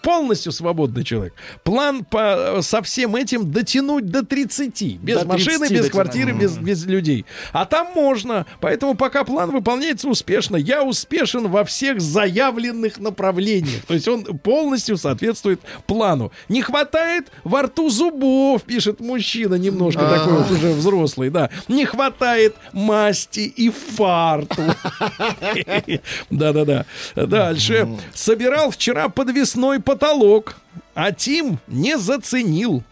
Полностью 0.05 0.53
свободный 0.53 1.03
человек. 1.03 1.33
План 1.65 2.05
по, 2.05 2.59
со 2.61 2.83
всем 2.83 3.17
этим 3.17 3.51
дотянуть 3.51 4.07
до 4.07 4.25
30. 4.25 4.99
Без 5.01 5.21
До 5.21 5.25
30 5.25 5.27
машины, 5.27 5.63
без 5.63 5.69
дотянуть. 5.71 5.91
квартиры, 5.91 6.33
без, 6.33 6.59
без 6.59 6.85
людей. 6.85 7.25
А 7.53 7.65
там 7.65 7.89
можно. 7.95 8.45
Поэтому 8.61 8.95
пока 8.95 9.25
план 9.25 9.51
выполняется 9.51 10.09
успешно, 10.09 10.57
я 10.57 10.85
успешен 10.85 11.49
во 11.49 11.65
всех 11.65 12.03
заявленных 12.03 12.99
направлениях. 12.99 13.83
То 13.87 13.95
есть 13.95 14.07
он 14.07 14.25
полностью 14.25 14.99
соответствует 14.99 15.61
плану. 15.87 16.31
Не 16.51 16.61
хватает 16.61 17.33
во 17.43 17.63
рту 17.63 17.89
зубов, 17.89 18.63
пишет 18.63 19.01
мужчина, 19.01 19.55
немножко 19.55 20.01
такой 20.07 20.35
вот 20.35 20.51
уже 20.51 20.73
взрослый, 20.73 21.31
да. 21.31 21.49
Не 21.69 21.87
хватает 21.87 22.55
масти 22.73 23.41
и 23.41 23.71
фарту. 23.71 24.61
Да-да-да. 26.31 26.85
Дальше. 27.15 27.89
Собирал 28.13 28.71
вчера 28.71 29.09
подвесной 29.09 29.81
потолок, 29.95 30.57
а 30.95 31.13
Тим 31.13 31.59
не 31.67 31.97
заценил. 31.99 32.83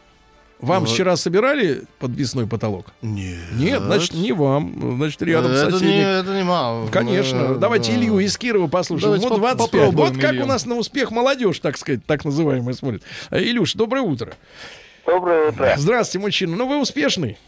Вам 0.61 0.87
вчера 0.87 1.17
собирали 1.17 1.83
подвесной 1.99 2.47
потолок? 2.47 2.93
Нет. 3.03 3.37
Нет, 3.55 3.83
значит, 3.83 4.15
не 4.15 4.31
вам. 4.31 4.97
Значит, 4.97 5.21
рядом 5.23 5.51
это 5.51 5.73
соседи. 5.73 5.89
не, 5.91 6.21
это 6.21 6.37
не 6.37 6.45
мало. 6.45 6.87
Конечно. 6.87 7.37
Э, 7.37 7.55
Давайте 7.57 7.91
да. 7.91 7.99
Илью 7.99 8.21
из 8.21 8.39
Кирова 8.39 8.69
послушаем. 8.69 9.15
Давайте 9.15 9.29
поп- 9.29 9.41
25. 9.41 9.71
попробуем 9.71 9.97
Вот 10.13 10.19
как 10.21 10.35
у 10.41 10.47
нас 10.47 10.65
на 10.65 10.77
успех 10.77 11.11
молодежь, 11.11 11.59
так 11.59 11.77
сказать, 11.77 12.07
так 12.07 12.25
называемая 12.25 12.75
смотрит. 12.75 13.03
Э, 13.31 13.43
Илюш, 13.43 13.75
доброе 13.75 14.03
утро. 14.03 14.35
Доброе 15.05 15.49
утро. 15.49 15.75
Здравствуйте, 15.77 16.25
мужчина. 16.25 16.57
Ну, 16.57 16.69
вы 16.69 16.81
успешный? 16.81 17.39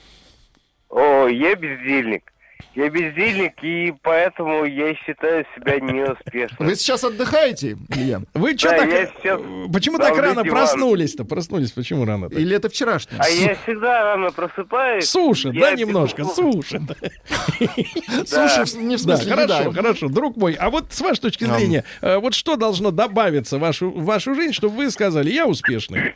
О, 0.90 1.28
я 1.28 1.54
бездельник. 1.54 2.32
Я 2.74 2.90
бездельник, 2.90 3.52
и 3.62 3.94
поэтому 4.02 4.64
я 4.64 4.94
считаю 4.96 5.46
себя 5.54 5.78
неуспешным. 5.78 6.68
Вы 6.68 6.74
сейчас 6.74 7.04
отдыхаете, 7.04 7.76
Илья? 7.88 8.22
Вы 8.34 8.56
что 8.58 8.70
Да, 8.70 8.78
так... 8.78 8.88
я 8.90 9.06
сейчас 9.06 9.40
Почему 9.72 9.98
так 9.98 10.16
рано 10.16 10.40
улице 10.40 10.50
проснулись-то? 10.50 11.24
Проснулись 11.24 11.70
почему 11.70 12.04
рано 12.04 12.24
-то? 12.26 12.34
Или 12.36 12.56
это 12.56 12.68
вчерашнее? 12.68 13.20
А 13.22 13.28
я 13.28 13.54
всегда 13.62 14.02
рано 14.04 14.32
просыпаюсь. 14.32 15.08
Суши, 15.08 15.50
Я 15.54 15.60
да, 15.60 15.72
немножко, 15.74 16.22
безусловно- 16.22 16.52
суши. 16.62 16.78
в- 16.78 18.76
не 18.82 18.96
в 18.96 19.04
Да, 19.04 19.16
смысле 19.16 19.30
хорошо, 19.30 19.72
хорошо, 19.72 20.08
друг 20.08 20.36
мой. 20.36 20.54
А 20.54 20.70
вот 20.70 20.92
с 20.92 21.00
вашей 21.00 21.20
точки 21.20 21.44
зрения, 21.44 21.84
э, 22.00 22.16
вот 22.18 22.34
что 22.34 22.56
должно 22.56 22.90
добавиться 22.90 23.58
в 23.58 23.60
вашу, 23.60 23.90
в 23.90 24.04
вашу 24.04 24.34
жизнь, 24.34 24.52
чтобы 24.52 24.76
вы 24.76 24.90
сказали, 24.90 25.30
я 25.30 25.46
успешный? 25.46 26.14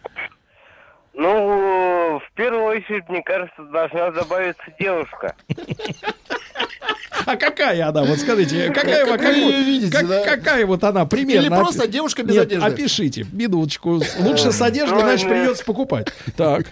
Ну, 1.20 2.20
в 2.20 2.32
первую 2.36 2.62
очередь, 2.66 3.08
мне 3.08 3.22
кажется, 3.24 3.60
должна 3.72 4.12
добавиться 4.12 4.62
девушка. 4.78 5.34
А 7.26 7.36
какая 7.36 7.88
она? 7.88 8.04
Вот 8.04 8.18
скажите, 8.18 8.68
какая, 8.72 9.04
Как 9.04 9.10
вы 9.10 9.18
какой- 9.18 9.40
её 9.40 9.62
видите, 9.64 9.92
как- 9.98 10.06
да? 10.08 10.24
какая 10.24 10.64
вот 10.64 10.84
она 10.84 11.04
примерно? 11.06 11.40
Или 11.46 11.48
просто 11.48 11.82
Опи- 11.84 11.90
девушка 11.92 12.22
без 12.22 12.34
Нет, 12.36 12.44
одежды? 12.44 12.66
опишите, 12.68 13.26
минуточку. 13.32 14.00
Лучше 14.20 14.52
с 14.52 14.62
одеждой, 14.62 15.00
иначе 15.02 15.28
придется 15.28 15.64
покупать. 15.64 16.06
Так, 16.36 16.66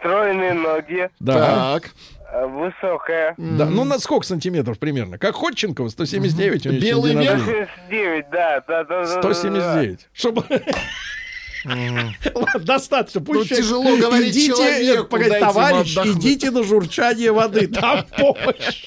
Стройные 0.00 0.54
ноги, 0.54 1.08
да. 1.20 1.78
Так. 1.80 1.90
э, 2.32 2.46
высокая. 2.46 3.34
Да, 3.38 3.66
ну 3.66 3.84
на 3.84 4.00
сколько 4.00 4.26
сантиметров 4.26 4.78
примерно? 4.80 5.18
Как 5.18 5.36
Ходченкова, 5.36 5.88
179. 5.88 6.66
у 6.66 6.70
нее 6.70 6.80
Белый 6.80 7.12
сегодня 7.12 7.22
день 7.22 7.22
верх? 7.22 7.46
рождения. 7.46 7.68
179, 7.86 8.30
да, 8.30 8.60
да, 8.66 8.84
да, 8.84 8.84
да. 8.84 9.06
да, 9.06 9.14
да. 9.14 9.22
179. 9.22 10.08
Чтобы... 10.12 10.44
Достаточно. 12.60 13.20
Пусть 13.20 13.50
Ну, 13.50 13.56
тяжело 13.56 13.96
говорить 13.96 14.46
человеку, 14.46 15.04
погоди, 15.06 15.38
товарищ, 15.40 15.96
идите 16.04 16.50
на 16.50 16.62
журчание 16.62 17.32
воды, 17.32 17.66
там 17.68 18.04
помощь. 18.18 18.84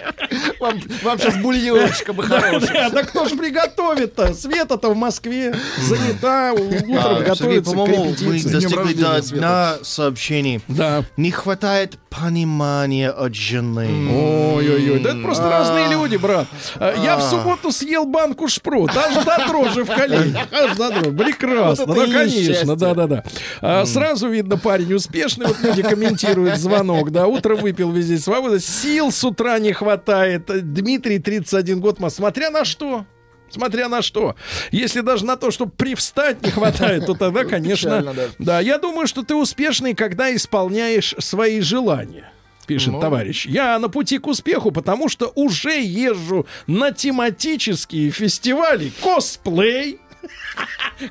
Вам, 0.59 0.79
сейчас 1.19 1.37
бульончика 1.37 2.13
бы 2.13 2.23
хороший. 2.27 2.73
Да, 2.73 2.89
да 2.89 3.03
кто 3.03 3.25
ж 3.27 3.31
приготовит-то? 3.37 4.33
Света-то 4.33 4.89
в 4.89 4.95
Москве 4.95 5.55
занята, 5.81 6.53
утром 6.53 6.97
А, 6.97 7.21
готовится 7.21 7.71
к 7.71 7.75
по-моему, 7.75 8.15
мы 8.21 8.33
достигли 8.41 8.93
до 8.93 9.21
Света. 9.21 9.35
дна 9.35 9.75
сообщений. 9.83 10.61
Да. 10.67 11.03
Не 11.17 11.31
хватает 11.31 11.97
понимания 12.09 13.09
от 13.09 13.33
жены. 13.35 13.87
Ой-ой-ой, 14.11 14.99
да 14.99 15.09
это 15.11 15.19
просто 15.21 15.49
разные 15.49 15.87
люди, 15.89 16.15
брат. 16.17 16.47
А, 16.75 16.95
Я 17.03 17.17
в 17.17 17.23
субботу 17.23 17.71
съел 17.71 18.05
банку 18.05 18.47
шпрот, 18.47 18.91
аж 18.95 19.23
до 19.25 19.47
дрожи 19.47 19.83
в 19.83 19.87
коленях. 19.87 20.47
Аж 20.51 20.75
до 20.77 20.89
дрожи. 20.89 21.11
Прекрасно. 21.11 21.85
Ну, 21.87 22.03
и 22.05 22.11
конечно, 22.11 22.66
счастье. 22.73 22.93
да-да-да. 22.95 23.23
А, 23.61 23.85
Сразу 23.85 24.27
видно, 24.29 24.57
парень 24.57 24.93
успешный. 24.93 25.47
Вот 25.47 25.57
люди 25.61 25.81
комментируют 25.83 26.57
звонок, 26.57 27.11
да, 27.11 27.27
утром 27.27 27.59
выпил 27.59 27.91
весь 27.91 28.07
день 28.07 28.19
свободы. 28.19 28.59
Сил 28.59 29.11
с 29.11 29.23
утра 29.23 29.59
не 29.59 29.73
хватает. 29.73 30.45
Дмитрий, 30.73 31.19
31 31.19 31.79
год, 31.79 31.99
смотря 32.09 32.49
на 32.49 32.65
что. 32.65 33.05
Смотря 33.49 33.87
на 33.87 34.01
что. 34.01 34.35
Если 34.71 34.99
даже 34.99 35.23
на 35.25 35.37
то, 35.37 35.51
чтобы 35.51 35.71
привстать 35.71 36.43
не 36.43 36.51
хватает, 36.51 37.05
то 37.05 37.13
тогда, 37.13 37.43
конечно... 37.45 37.99
Печально, 38.01 38.13
да. 38.13 38.23
Да, 38.39 38.59
я 38.59 38.77
думаю, 38.77 39.07
что 39.07 39.23
ты 39.23 39.35
успешный, 39.35 39.93
когда 39.93 40.35
исполняешь 40.35 41.15
свои 41.19 41.61
желания. 41.61 42.29
Пишет 42.65 42.91
Ну. 42.91 42.99
товарищ. 42.99 43.45
Я 43.45 43.79
на 43.79 43.87
пути 43.87 44.17
к 44.17 44.27
успеху, 44.27 44.71
потому 44.71 45.07
что 45.07 45.31
уже 45.35 45.79
езжу 45.81 46.45
на 46.67 46.91
тематические 46.91 48.11
фестивали 48.11 48.91
косплей. 49.01 49.99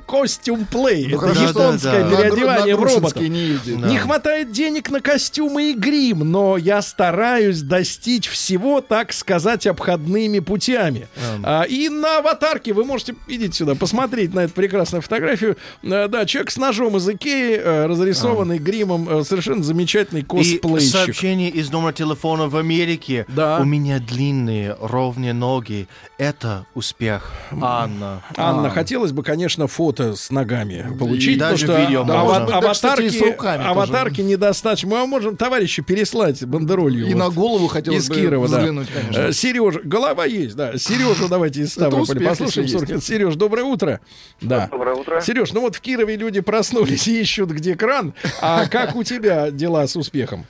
Костюм 0.05 0.65
плей. 0.65 1.07
Ну, 1.09 1.21
Это 1.21 1.39
японское 1.41 2.03
да, 2.03 2.09
да. 2.09 2.17
переодевание 2.17 2.75
в 2.75 2.83
робота. 2.83 3.19
Не. 3.21 3.57
Да. 3.65 3.87
Не 3.87 3.97
хватает 3.97 4.51
денег 4.51 4.89
на 4.89 4.99
костюмы 4.99 5.71
и 5.71 5.73
грим, 5.73 6.19
но 6.29 6.57
я 6.57 6.81
стараюсь 6.81 7.61
достичь 7.61 8.27
всего, 8.27 8.81
так 8.81 9.13
сказать, 9.13 9.65
обходными 9.65 10.39
путями. 10.39 11.07
А, 11.43 11.63
и 11.63 11.87
на 11.89 12.17
аватарке 12.17 12.73
вы 12.73 12.83
можете, 12.83 13.15
идите 13.27 13.53
сюда, 13.53 13.75
посмотреть 13.75 14.33
на 14.33 14.41
эту 14.41 14.53
прекрасную 14.53 15.01
фотографию. 15.01 15.57
А, 15.83 16.07
да, 16.07 16.25
человек 16.25 16.51
с 16.51 16.57
ножом 16.57 16.97
из 16.97 17.07
Икеи, 17.07 17.55
э, 17.55 17.85
разрисованный 17.85 18.57
гримом, 18.57 19.07
э, 19.09 19.23
совершенно 19.23 19.63
замечательный 19.63 20.21
И 20.21 20.23
косплейщик. 20.23 20.91
сообщение 20.91 21.49
из 21.49 21.71
номера 21.71 21.93
телефона 21.93 22.49
в 22.49 22.57
Америке. 22.57 23.25
Да. 23.29 23.59
У 23.59 23.63
меня 23.63 23.99
длинные, 23.99 24.75
ровные 24.81 25.33
ноги. 25.33 25.87
Это 26.17 26.65
успех. 26.73 27.31
Анна. 27.51 28.21
Анна, 28.35 28.69
хотелось 29.07 29.13
бы, 29.13 29.23
конечно, 29.23 29.67
фото 29.67 30.15
с 30.15 30.31
ногами 30.31 30.85
получить, 30.97 31.37
и 31.37 31.39
потому 31.39 31.57
что 31.57 31.79
видео 31.79 32.05
а, 32.07 32.11
а, 32.11 32.57
аватарки, 32.57 33.07
кстати, 33.07 33.67
аватарки 33.67 34.21
недостаточно. 34.21 34.89
Мы 34.89 35.07
можем 35.07 35.37
товарищи 35.37 35.81
переслать 35.81 36.45
бандеролью. 36.45 37.07
И 37.07 37.13
вот, 37.13 37.19
на 37.19 37.29
голову 37.29 37.67
хотелось 37.67 38.03
из 38.03 38.09
бы 38.09 38.15
Кирова, 38.15 38.49
да. 38.49 38.61
Э, 38.61 38.65
конечно. 38.65 39.33
Сережа, 39.33 39.79
голова 39.83 40.25
есть, 40.25 40.55
да. 40.55 40.77
Сережа 40.77 41.29
давайте 41.29 41.61
из 41.61 41.73
Ставрополя 41.73 42.27
послушаем. 42.29 43.01
Сереж, 43.01 43.35
доброе 43.35 43.63
утро. 43.63 43.99
Да. 44.41 44.67
Доброе 44.67 44.95
утро. 44.95 45.21
Сереж, 45.21 45.53
ну 45.53 45.61
вот 45.61 45.75
в 45.75 45.81
Кирове 45.81 46.17
люди 46.17 46.41
проснулись 46.41 47.07
и 47.07 47.21
ищут, 47.21 47.51
где 47.51 47.75
кран. 47.75 48.13
А 48.41 48.67
как 48.67 48.95
у 48.95 49.03
тебя 49.03 49.51
дела 49.51 49.87
с 49.87 49.95
успехом? 49.95 50.45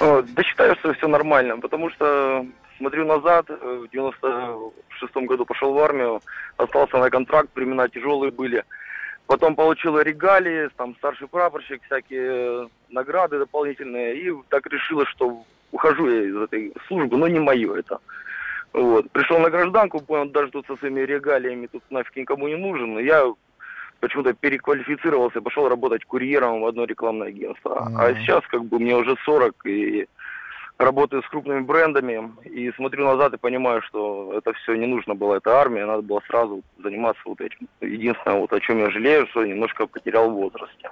Э, 0.00 0.22
да 0.26 0.42
считаю, 0.42 0.76
что 0.76 0.94
все 0.94 1.08
нормально, 1.08 1.58
потому 1.58 1.90
что 1.90 2.46
смотрю 2.78 3.06
назад, 3.06 3.46
э, 3.48 3.84
в 3.86 3.90
90 3.90 4.72
шестом 5.06 5.26
году 5.26 5.44
пошел 5.44 5.72
в 5.72 5.78
армию, 5.78 6.20
остался 6.56 6.98
на 6.98 7.10
контракт, 7.10 7.50
времена 7.54 7.88
тяжелые 7.88 8.30
были. 8.30 8.64
Потом 9.26 9.56
получил 9.56 10.00
регалии, 10.00 10.68
там 10.76 10.94
старший 10.96 11.26
прапорщик, 11.26 11.82
всякие 11.84 12.64
э, 12.64 12.66
награды 12.90 13.38
дополнительные. 13.38 14.16
И 14.16 14.32
так 14.48 14.66
решила, 14.66 15.04
что 15.06 15.42
ухожу 15.72 16.08
я 16.08 16.22
из 16.24 16.36
этой 16.36 16.72
службы, 16.86 17.16
но 17.16 17.26
не 17.26 17.40
мое 17.40 17.76
это. 17.76 17.98
Вот. 18.72 19.10
Пришел 19.10 19.38
на 19.38 19.50
гражданку, 19.50 20.00
понял, 20.00 20.30
даже 20.30 20.50
тут 20.52 20.66
со 20.66 20.76
своими 20.76 21.00
регалиями 21.00 21.66
тут 21.66 21.82
нафиг 21.90 22.14
никому 22.16 22.46
не 22.46 22.56
нужен. 22.56 22.98
и 22.98 23.04
Я 23.04 23.32
почему-то 24.00 24.32
переквалифицировался, 24.32 25.40
пошел 25.40 25.68
работать 25.68 26.04
курьером 26.04 26.60
в 26.60 26.66
одно 26.66 26.84
рекламное 26.84 27.28
агентство. 27.28 27.88
Mm-hmm. 27.88 27.96
А 27.98 28.14
сейчас 28.14 28.46
как 28.46 28.64
бы 28.64 28.78
мне 28.78 28.94
уже 28.94 29.16
40, 29.24 29.66
и 29.66 30.06
работаю 30.78 31.22
с 31.22 31.28
крупными 31.28 31.60
брендами, 31.60 32.32
и 32.44 32.70
смотрю 32.72 33.04
назад 33.04 33.34
и 33.34 33.38
понимаю, 33.38 33.82
что 33.82 34.34
это 34.36 34.52
все 34.54 34.74
не 34.74 34.86
нужно 34.86 35.14
было, 35.14 35.36
это 35.36 35.58
армия, 35.58 35.86
надо 35.86 36.02
было 36.02 36.20
сразу 36.26 36.62
заниматься 36.82 37.22
вот 37.24 37.40
этим. 37.40 37.68
Единственное, 37.80 38.40
вот 38.40 38.52
о 38.52 38.60
чем 38.60 38.78
я 38.78 38.90
жалею, 38.90 39.26
что 39.28 39.44
немножко 39.44 39.86
потерял 39.86 40.30
в 40.30 40.34
возрасте. 40.34 40.90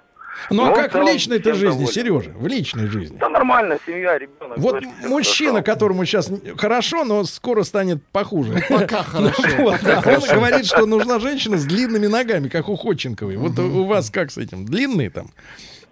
Ну 0.50 0.64
а 0.64 0.68
Ну, 0.70 0.74
как 0.74 0.94
в 0.94 1.02
личной-то 1.02 1.52
всем 1.52 1.54
жизни, 1.54 1.84
доволен. 1.84 1.92
Сережа? 1.92 2.30
В 2.34 2.46
личной 2.46 2.86
жизни. 2.88 3.16
Да 3.18 3.28
нормально, 3.28 3.78
семья, 3.86 4.18
ребенок. 4.18 4.58
Вот 4.58 4.82
мужчина, 5.06 5.62
хорошо. 5.62 5.72
которому 5.72 6.04
сейчас 6.04 6.30
хорошо, 6.58 7.04
но 7.04 7.24
скоро 7.24 7.62
станет 7.62 8.04
похуже. 8.06 8.62
Пока 8.68 9.02
хорошо. 9.04 9.42
Вот, 9.58 9.80
да. 9.82 10.02
Он 10.04 10.38
говорит, 10.38 10.66
что 10.66 10.86
нужна 10.86 11.20
женщина 11.20 11.56
с 11.56 11.64
длинными 11.64 12.06
ногами, 12.06 12.48
как 12.48 12.68
у 12.68 12.76
Ходченковой. 12.76 13.36
Вот 13.36 13.58
у 13.58 13.84
вас 13.84 14.10
как 14.10 14.30
с 14.30 14.38
этим? 14.38 14.64
Длинные 14.64 15.10
там 15.10 15.28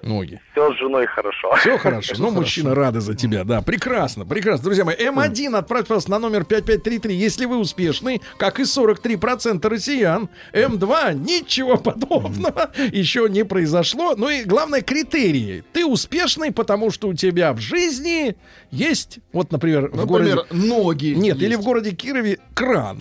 ноги? 0.03 0.41
Все 0.53 0.73
с 0.73 0.79
женой 0.79 1.07
хорошо. 1.07 1.55
Все 1.57 1.79
хорошо. 1.79 2.15
Ну, 2.19 2.31
мужчина 2.31 2.75
рады 2.75 3.01
за 3.01 3.15
тебя, 3.15 3.45
да. 3.45 3.63
Прекрасно, 3.63 4.25
прекрасно. 4.25 4.65
Друзья 4.65 4.85
мои, 4.85 4.97
М1 4.97 5.57
отправьте 5.57 5.95
вас 5.95 6.09
на 6.09 6.19
номер 6.19 6.45
5533, 6.45 7.15
если 7.15 7.45
вы 7.47 7.59
успешны, 7.59 8.21
как 8.39 8.61
и 8.61 8.63
43% 8.63 9.67
россиян. 9.69 10.29
М2 10.53 11.15
ничего 11.15 11.77
подобного 11.77 12.71
еще 12.93 13.29
не 13.29 13.45
произошло. 13.45 14.15
Ну 14.17 14.29
и 14.29 14.45
главное, 14.45 14.83
критерии. 14.83 15.65
Ты 15.73 15.87
успешный, 15.87 16.53
потому 16.53 16.91
что 16.91 17.09
у 17.09 17.15
тебя 17.15 17.53
в 17.53 17.59
жизни 17.59 18.37
есть, 18.71 19.19
вот, 19.33 19.53
например, 19.53 19.91
в 19.93 20.07
городе... 20.07 20.37
Ноги. 20.51 21.15
Нет, 21.15 21.37
есть. 21.37 21.43
или 21.43 21.55
в 21.55 21.63
городе 21.63 21.93
Кирове 21.93 22.39
кран. 22.55 23.01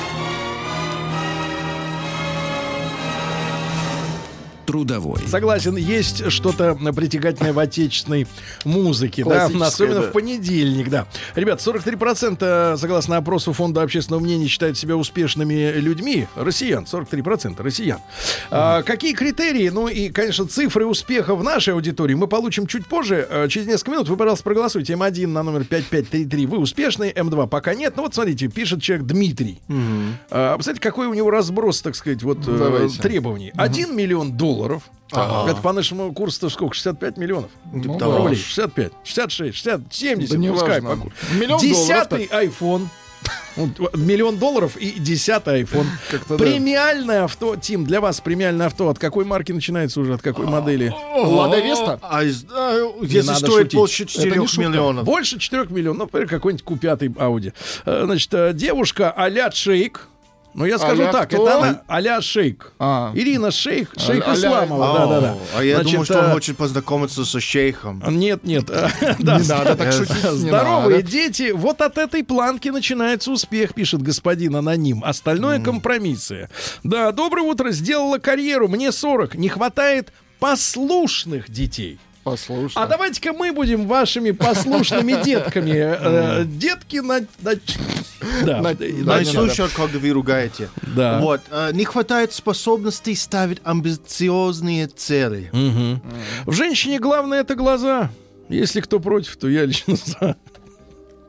Трудовой. 4.71 5.19
Согласен, 5.27 5.75
есть 5.75 6.31
что-то 6.31 6.77
притягательное 6.95 7.51
в 7.51 7.59
отечественной 7.59 8.25
музыке, 8.63 9.25
да, 9.25 9.47
особенно 9.47 9.99
да. 9.99 10.01
в 10.03 10.11
понедельник, 10.13 10.89
да. 10.89 11.07
Ребят, 11.35 11.59
43% 11.59 12.77
согласно 12.77 13.17
опросу 13.17 13.51
Фонда 13.51 13.81
общественного 13.81 14.23
мнения 14.23 14.47
считают 14.47 14.77
себя 14.77 14.95
успешными 14.95 15.73
людьми. 15.73 16.27
Россиян, 16.37 16.85
43% 16.85 17.61
россиян. 17.61 17.99
А, 18.49 18.81
какие 18.83 19.11
критерии, 19.11 19.67
ну 19.67 19.89
и, 19.89 20.07
конечно, 20.07 20.47
цифры 20.47 20.85
успеха 20.85 21.35
в 21.35 21.43
нашей 21.43 21.73
аудитории 21.73 22.13
мы 22.13 22.27
получим 22.27 22.65
чуть 22.65 22.87
позже, 22.87 23.27
а, 23.29 23.49
через 23.49 23.67
несколько 23.67 23.91
минут. 23.91 24.07
Вы, 24.07 24.15
пожалуйста, 24.15 24.45
проголосуйте. 24.45 24.93
М1 24.93 25.27
на 25.27 25.43
номер 25.43 25.65
5533. 25.65 26.45
Вы 26.45 26.59
успешный, 26.59 27.11
М2 27.11 27.47
пока 27.49 27.73
нет. 27.73 27.97
Ну 27.97 28.03
вот 28.03 28.15
смотрите, 28.15 28.47
пишет 28.47 28.81
человек 28.81 29.05
Дмитрий. 29.05 29.59
А, 30.29 30.55
Представляете, 30.55 30.81
какой 30.81 31.07
у 31.07 31.13
него 31.13 31.29
разброс, 31.29 31.81
так 31.81 31.95
сказать, 31.95 32.23
вот 32.23 32.47
э, 32.47 32.57
Давайте. 32.57 33.01
требований. 33.01 33.51
1 33.57 33.95
миллион 33.95 34.37
долларов. 34.37 34.60
Ага. 35.13 35.51
Это 35.51 35.61
по 35.61 35.73
нашему 35.73 36.13
курсу 36.13 36.49
сколько? 36.49 36.73
65 36.73 37.17
миллионов? 37.17 37.51
Ну, 37.73 37.97
да. 37.97 38.05
Рублей. 38.17 38.35
65, 38.37 38.91
66, 39.03 39.55
60, 39.57 39.81
70, 39.93 40.29
Да 40.31 40.37
не 40.37 40.49
пускай. 40.49 40.81
важно. 40.81 41.11
Миллион 41.39 41.59
Десятый 41.59 42.25
iPhone. 42.27 42.87
Миллион 43.57 44.37
долларов 44.37 44.77
и 44.77 44.91
десятый 44.91 45.63
iPhone. 45.63 45.85
Как-то 46.09 46.37
да. 46.37 46.43
Премиальное 46.43 47.25
авто, 47.25 47.57
Тим, 47.57 47.85
для 47.85 47.99
вас 47.99 48.21
премиальное 48.21 48.67
авто 48.67 48.87
от 48.87 48.97
какой 48.97 49.25
марки 49.25 49.51
начинается 49.51 49.99
уже, 49.99 50.13
от 50.13 50.21
какой 50.21 50.45
модели? 50.45 50.93
Лада 51.17 51.59
Веста? 51.59 51.99
А 52.01 52.23
из- 52.23 52.45
а, 52.49 52.77
если 53.01 53.27
надо 53.27 53.39
стоит 53.39 53.63
шутить. 53.63 53.73
больше 53.75 54.03
Это 54.03 54.11
не 54.19 54.25
4 54.25 54.47
шутка. 54.47 54.61
миллионов. 54.69 55.03
Больше 55.05 55.37
4 55.37 55.65
миллионов, 55.69 55.97
ну, 55.97 56.03
например, 56.05 56.29
какой-нибудь 56.29 56.65
Q5 56.65 57.13
Audi. 57.15 57.53
Э, 57.85 58.03
Значит, 58.05 58.33
э, 58.33 58.53
девушка 58.53 59.11
а-ля 59.11 59.51
Шейк. 59.51 60.07
Ну, 60.53 60.65
я 60.65 60.77
скажу 60.77 61.03
А-ля 61.03 61.11
так, 61.11 61.29
кто? 61.29 61.47
это 61.47 61.57
она 61.59 61.81
а-ля 61.87 62.21
Шейк. 62.21 62.73
А. 62.77 63.11
Ирина 63.15 63.51
Шейх, 63.51 63.93
Шейх 63.97 64.23
А-ля- 64.27 64.33
Исламова, 64.35 64.97
да-да-да. 64.99 65.35
А 65.57 65.63
я 65.63 65.75
Значит, 65.75 65.91
думаю, 65.91 66.05
что 66.05 66.19
он 66.19 66.25
э, 66.25 66.33
хочет 66.33 66.57
познакомиться 66.57 67.23
со 67.25 67.39
шейхом. 67.39 68.03
Нет, 68.07 68.43
нет. 68.43 68.69
э, 68.69 68.89
да, 69.19 69.39
Не 69.39 69.47
надо 69.47 69.75
так 69.75 69.87
э, 69.87 69.91
шутить, 69.93 70.17
Здоровые 70.17 70.97
надо. 70.97 71.11
дети. 71.11 71.51
Вот 71.51 71.79
от 71.81 71.97
этой 71.97 72.23
планки 72.23 72.67
начинается 72.69 73.31
успех, 73.31 73.73
пишет 73.73 74.01
господин 74.01 74.55
аноним. 74.57 75.03
Остальное 75.05 75.59
компромиссы. 75.61 76.49
Да, 76.83 77.11
доброе 77.13 77.43
утро. 77.43 77.71
Сделала 77.71 78.17
карьеру. 78.17 78.67
Мне 78.67 78.91
40. 78.91 79.35
Не 79.35 79.47
хватает 79.47 80.11
послушных 80.39 81.49
детей. 81.49 81.97
Послушай. 82.23 82.73
А 82.75 82.85
давайте-ка 82.87 83.33
мы 83.33 83.51
будем 83.51 83.87
вашими 83.87 84.31
послушными 84.31 85.21
детками. 85.25 85.71
Э, 85.73 86.43
Детки 86.45 86.97
на... 86.97 87.21
на- 87.41 87.55
Да, 88.45 89.23
слушают, 89.25 89.71
когда 89.73 89.97
вы 89.99 90.09
ругаете. 90.11 90.69
Да. 90.95 91.19
Вот. 91.19 91.41
э, 91.49 91.71
Не 91.73 91.83
хватает 91.85 92.31
способностей 92.33 93.15
ставить 93.15 93.59
амбициозные 93.63 94.87
цели. 94.87 95.49
В 96.45 96.51
женщине 96.51 96.99
главное 96.99 97.41
это 97.41 97.55
глаза. 97.55 98.11
Если 98.49 98.81
кто 98.81 98.99
против, 98.99 99.37
то 99.37 99.47
я 99.47 99.65
лично 99.65 99.95
за. 100.05 100.35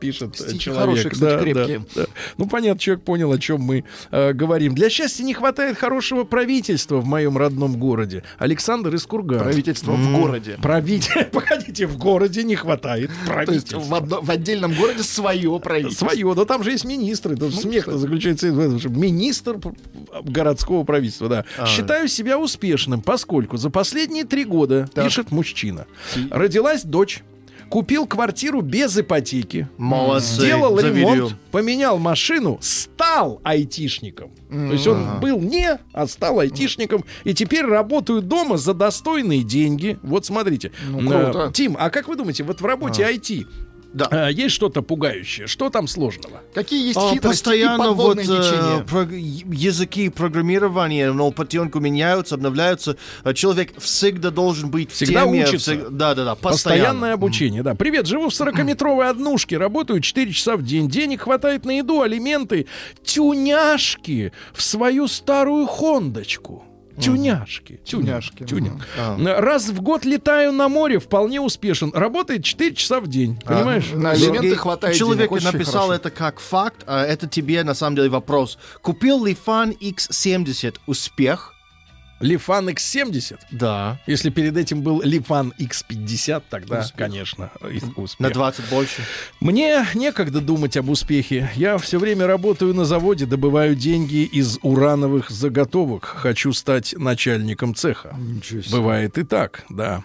Пишет 0.03 0.35
э, 0.41 0.45
Стихи 0.45 0.59
человек. 0.59 0.83
хорошие, 0.83 1.11
кстати, 1.11 1.31
Да, 1.31 1.37
да, 1.37 1.43
крепкие. 1.43 1.85
да. 1.95 2.05
Ну, 2.37 2.47
понятно, 2.49 2.79
человек 2.81 3.05
понял, 3.05 3.33
о 3.33 3.39
чем 3.39 3.61
мы 3.61 3.85
э, 4.11 4.33
говорим. 4.33 4.75
Для 4.75 4.91
счастья 4.91 5.23
не 5.23 5.33
хватает 5.33 5.79
хорошего 5.79 6.25
правительства 6.25 6.97
в 6.99 7.07
моем 7.07 7.39
родном 7.39 7.77
городе. 7.79 8.25
Александр 8.39 8.95
из 8.97 9.07
Кургана. 9.07 9.45
Правительство 9.45 9.93
в 9.93 10.13
городе. 10.13 10.59
Правитель. 10.61 11.25
Погодите, 11.33 11.87
в 11.87 11.97
городе 11.97 12.43
не 12.43 12.57
хватает 12.57 13.11
То 13.11 13.15
есть 13.15 13.27
правительства. 13.27 13.79
в, 13.79 13.95
одно- 13.95 14.21
в 14.21 14.31
отдельном 14.31 14.75
городе 14.75 15.03
свое 15.05 15.59
правительство. 15.61 16.09
Свое, 16.09 16.35
но 16.35 16.45
там 16.45 16.65
же 16.65 16.73
есть 16.73 16.85
министры. 16.85 17.37
Ну, 17.39 17.47
Это 17.47 17.57
смех 17.57 17.87
заключается 17.87 18.53
в 18.53 18.59
этом, 18.59 18.81
что 18.81 18.89
министр 18.89 19.59
городского 20.25 20.85
правительства, 20.85 21.29
да. 21.29 21.45
А. 21.57 21.67
Считаю 21.67 22.09
себя 22.09 22.39
успешным, 22.39 23.03
поскольку 23.03 23.57
за 23.57 23.71
последние 23.71 24.25
три 24.25 24.45
года, 24.45 24.89
пишет 24.95 25.31
мужчина, 25.31 25.87
родилась 26.31 26.83
дочь, 26.83 27.23
купил 27.73 28.07
квартиру 28.07 28.61
без 28.61 28.99
ипотеки, 28.99 29.67
Молодцы. 29.79 30.43
сделал 30.43 30.79
Завидую. 30.79 31.15
ремонт, 31.15 31.37
поменял 31.51 31.99
машину, 31.99 32.59
стал 32.61 33.41
айтишником. 33.45 34.31
То 34.51 34.73
есть 34.73 34.87
он 34.87 35.21
был 35.21 35.41
не, 35.41 35.79
а 35.95 36.07
стал 36.07 36.41
айтишником. 36.41 37.03
И 37.25 37.33
теперь 37.33 37.65
работаю 37.65 38.21
дома 38.21 38.59
за 38.59 38.75
достойные 38.75 39.43
деньги. 39.43 39.99
Вот 40.03 40.27
смотрите. 40.27 40.71
Ну, 40.87 41.01
Э, 41.11 41.33
круто. 41.33 41.51
Тим, 41.55 41.75
а 41.81 41.89
как 41.89 42.09
вы 42.09 42.17
думаете, 42.17 42.45
вот 42.45 42.61
в 42.61 42.67
работе 42.67 43.05
IT 43.05 43.47
Да. 43.95 44.09
э, 44.11 44.33
есть 44.33 44.55
что-то 44.55 44.83
пугающее? 44.83 45.47
Что 45.47 45.69
там 45.71 45.87
сложного? 45.87 46.41
Какие 46.55 46.87
есть 46.87 46.97
А, 46.99 47.11
хитрости 47.13 47.43
постоянно 47.43 47.75
и 47.85 47.87
вот 47.89 47.97
подводные 48.17 48.25
э, 48.25 48.43
течения? 48.43 48.85
про- 48.85 49.55
языки 49.55 50.09
программирования, 50.09 51.13
но 51.13 51.31
потихоньку 51.31 51.79
меняются, 51.81 52.37
обновляются. 52.37 52.97
Э, 53.25 53.35
Человек 53.35 53.73
всегда 53.79 54.31
должен 54.31 54.71
быть 54.71 54.91
в 54.91 54.95
Всегда 54.95 55.25
теме. 55.25 55.43
учится. 55.45 55.73
всег- 55.75 55.91
Да, 55.91 56.15
да, 56.15 56.25
да. 56.25 56.35
Постоянное 56.35 56.83
Постоянно. 56.89 57.13
обучение, 57.13 57.63
да. 57.63 57.75
Привет, 57.75 58.07
живу 58.07 58.29
в 58.31 58.33
40-метровой 58.33 59.09
однушке, 59.09 59.59
работаю 59.59 60.01
4 60.01 60.33
часа 60.33 60.57
в 60.57 60.63
день, 60.63 60.89
денег 60.89 61.23
хватает 61.23 61.65
на 61.65 61.73
еду, 61.79 62.01
алименты, 62.03 62.67
тюняшки 63.05 64.33
в 64.55 64.63
свою 64.63 65.09
старую 65.09 65.67
хондочку. 65.67 66.65
Тюняшки. 67.01 67.81
Тюняшки, 67.85 68.45
Тюня. 68.45 68.73
А. 68.99 69.17
Раз 69.41 69.69
в 69.69 69.81
год 69.81 70.05
летаю 70.05 70.53
на 70.53 70.69
море, 70.69 70.99
вполне 70.99 71.41
успешен. 71.41 71.91
Работает 71.95 72.45
4 72.45 72.75
часа 72.75 73.01
в 73.01 73.09
день. 73.09 73.41
Понимаешь? 73.45 73.91
На 73.93 74.15
Сергей, 74.15 74.55
хватает 74.55 74.97
Человек 74.97 75.31
денег, 75.31 75.45
написал 75.45 75.87
хорошо. 75.89 75.95
это 75.95 76.11
как 76.11 76.41
факт, 76.41 76.85
а 76.87 77.05
это 77.05 77.27
тебе 77.27 77.65
на 77.65 77.75
самом 77.75 77.97
деле 77.97 78.09
вопрос. 78.11 78.59
Купил 78.83 79.25
ли 79.25 79.35
фан 79.35 79.71
X70 79.71 80.77
успех? 80.87 81.55
Лифан 82.23 82.69
X70. 82.71 83.39
Да. 83.51 83.99
Если 84.07 84.31
перед 84.31 84.57
этим 84.57 84.81
был 84.83 85.03
Лифан 85.03 85.53
X50, 85.59 86.43
тогда, 86.49 86.85
конечно, 86.97 87.51
и 87.71 87.81
успех. 87.97 88.21
На 88.21 88.31
20 88.31 88.65
больше. 88.71 89.03
Мне 89.41 89.87
некогда 89.95 90.41
думать 90.41 90.77
об 90.77 90.89
успехе. 90.89 91.51
Я 91.57 91.77
все 91.79 91.99
время 91.99 92.27
работаю 92.27 92.75
на 92.75 92.85
заводе, 92.85 93.27
добываю 93.27 93.75
деньги 93.75 94.23
из 94.25 94.59
урановых 94.63 95.31
заготовок. 95.31 96.05
Хочу 96.05 96.53
стать 96.53 96.95
начальником 96.97 97.75
цеха. 97.75 98.17
Бывает 98.71 99.19
и 99.19 99.25
так, 99.25 99.65
да. 99.69 100.05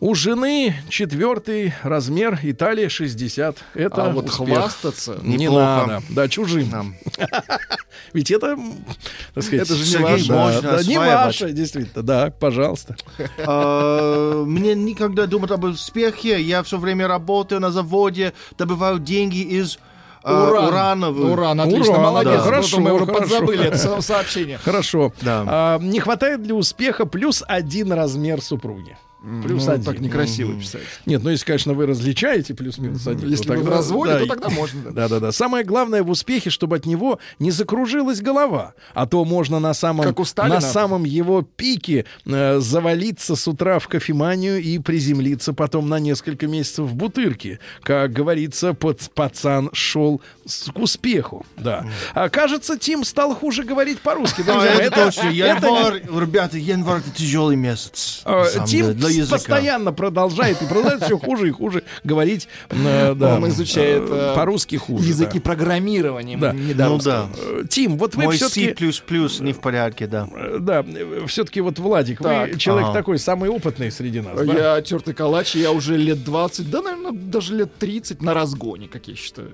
У 0.00 0.14
жены 0.14 0.76
четвертый 0.88 1.72
размер, 1.82 2.38
Италия 2.42 2.88
60. 2.88 3.56
Это 3.74 4.04
А 4.04 4.10
вот 4.10 4.26
успех. 4.28 4.48
хвастаться... 4.58 5.18
Не 5.22 5.36
Неплохо. 5.36 5.86
надо. 5.86 6.02
Да, 6.10 6.28
чужим. 6.28 6.70
Нам. 6.70 6.94
Ведь 8.12 8.30
это, 8.30 8.56
так 9.34 9.44
сказать, 9.44 9.66
Это 9.66 9.74
же 9.76 9.98
не 9.98 10.02
ваше. 10.04 10.28
да, 10.28 10.60
да, 10.62 10.82
не 10.82 10.96
осваивать. 10.96 11.53
Действительно. 11.54 12.02
Да, 12.02 12.30
пожалуйста. 12.30 12.96
А, 13.46 14.44
Мне 14.44 14.74
никогда 14.74 15.26
думать 15.26 15.50
об 15.50 15.64
успехе. 15.64 16.40
Я 16.40 16.62
все 16.62 16.78
время 16.78 17.08
работаю 17.08 17.60
на 17.60 17.70
заводе, 17.70 18.32
добываю 18.58 18.98
деньги 18.98 19.38
из 19.38 19.78
а, 20.22 20.48
Уран. 20.50 20.68
урановых. 20.68 21.32
Уран, 21.32 21.60
отлично, 21.60 21.92
Уран, 21.92 22.02
молодец. 22.02 22.32
да. 22.36 22.40
Хорошо, 22.40 22.80
мы 22.80 22.92
уже 22.94 23.06
хорошо. 23.06 23.20
подзабыли 23.20 23.64
это 23.66 23.78
со- 23.78 24.00
сообщение. 24.00 24.58
Хорошо. 24.58 25.12
Да. 25.22 25.44
А, 25.46 25.78
не 25.78 26.00
хватает 26.00 26.42
для 26.42 26.54
успеха 26.54 27.06
плюс 27.06 27.42
один 27.46 27.92
размер 27.92 28.40
супруги. 28.42 28.96
Плюс 29.42 29.64
Ну, 29.66 29.72
один. 29.72 29.84
Так 29.84 30.00
некрасиво 30.00 30.52
писать. 30.58 30.82
Нет, 31.06 31.22
ну 31.24 31.30
если, 31.30 31.46
конечно, 31.46 31.72
вы 31.72 31.86
различаете 31.86 32.52
плюс-минус 32.54 33.06
один. 33.06 33.28
Если 33.30 33.44
то 33.46 33.52
вы 33.54 33.58
в 33.60 33.62
тогда- 33.62 33.76
разводе, 33.78 34.12
да, 34.12 34.18
то 34.18 34.24
и- 34.24 34.28
тогда 34.28 34.48
можно. 34.50 34.82
да. 34.82 34.90
Да-да-да. 34.90 35.32
Самое 35.32 35.64
главное 35.64 36.02
в 36.02 36.10
успехе, 36.10 36.50
чтобы 36.50 36.76
от 36.76 36.84
него 36.86 37.18
не 37.38 37.50
закружилась 37.50 38.20
голова. 38.20 38.74
А 38.92 39.06
то 39.06 39.24
можно 39.24 39.60
на 39.60 39.72
самом, 39.74 40.04
на 40.36 40.60
самом 40.60 41.04
его 41.04 41.42
пике 41.42 42.04
э, 42.26 42.58
завалиться 42.60 43.34
с 43.36 43.48
утра 43.48 43.78
в 43.78 43.88
кофеманию 43.88 44.60
и 44.62 44.78
приземлиться 44.78 45.52
потом 45.52 45.88
на 45.88 45.98
несколько 45.98 46.46
месяцев 46.46 46.86
в 46.86 46.94
бутырке. 46.94 47.60
Как 47.82 48.12
говорится, 48.12 48.74
под, 48.74 49.00
пацан 49.14 49.70
шел 49.72 50.20
с- 50.44 50.70
к 50.70 50.78
успеху. 50.78 51.46
Да. 51.56 51.86
А, 52.14 52.28
кажется, 52.28 52.78
Тим 52.78 53.04
стал 53.04 53.34
хуже 53.34 53.64
говорить 53.64 54.00
по-русски. 54.00 54.42
А, 54.42 54.52
друзья. 54.52 54.74
это 54.74 55.04
точно. 55.06 55.20
это 55.28 55.32
Январь, 55.32 56.02
ребята, 56.20 56.58
январь 56.58 57.00
это 57.00 57.10
тяжелый 57.10 57.56
месяц. 57.56 58.22
Самом 58.24 58.66
Тим 58.66 58.86
языка. 59.18 59.36
постоянно 59.36 59.92
продолжает 59.92 60.60
и 60.62 60.66
продолжает 60.66 61.04
все 61.04 61.18
хуже 61.18 61.48
и 61.48 61.50
хуже 61.50 61.82
говорить. 62.04 62.48
э, 62.70 63.14
да, 63.14 63.36
Он 63.36 63.48
изучает, 63.48 64.02
э, 64.08 64.32
э, 64.32 64.34
по-русски 64.34 64.76
хуже. 64.76 65.08
Языки 65.08 65.38
да. 65.38 65.44
программирования. 65.44 66.36
Да. 66.36 66.52
Ну 66.88 66.98
да. 66.98 67.28
Э, 67.36 67.64
Тим, 67.68 67.98
вот 67.98 68.14
вы 68.14 68.24
Мой 68.24 68.36
все-таки... 68.36 68.74
C++ 68.92 69.42
не 69.42 69.52
в 69.52 69.60
порядке, 69.60 70.06
да. 70.06 70.28
Да, 70.58 70.84
все-таки 71.26 71.60
вот 71.60 71.78
Владик, 71.78 72.20
вы 72.20 72.28
Так, 72.28 72.58
человек 72.58 72.88
ага. 72.88 72.98
такой 72.98 73.18
самый 73.18 73.50
опытный 73.50 73.90
среди 73.90 74.20
нас. 74.20 74.38
да? 74.38 74.74
Я 74.76 74.80
тертый 74.82 75.14
калач, 75.14 75.54
я 75.54 75.72
уже 75.72 75.96
лет 75.96 76.24
20, 76.24 76.70
да, 76.70 76.82
наверное, 76.82 77.12
даже 77.12 77.54
лет 77.54 77.76
30 77.78 78.22
на 78.22 78.34
разгоне, 78.34 78.88
как 78.88 79.08
я 79.08 79.14
считаю. 79.16 79.52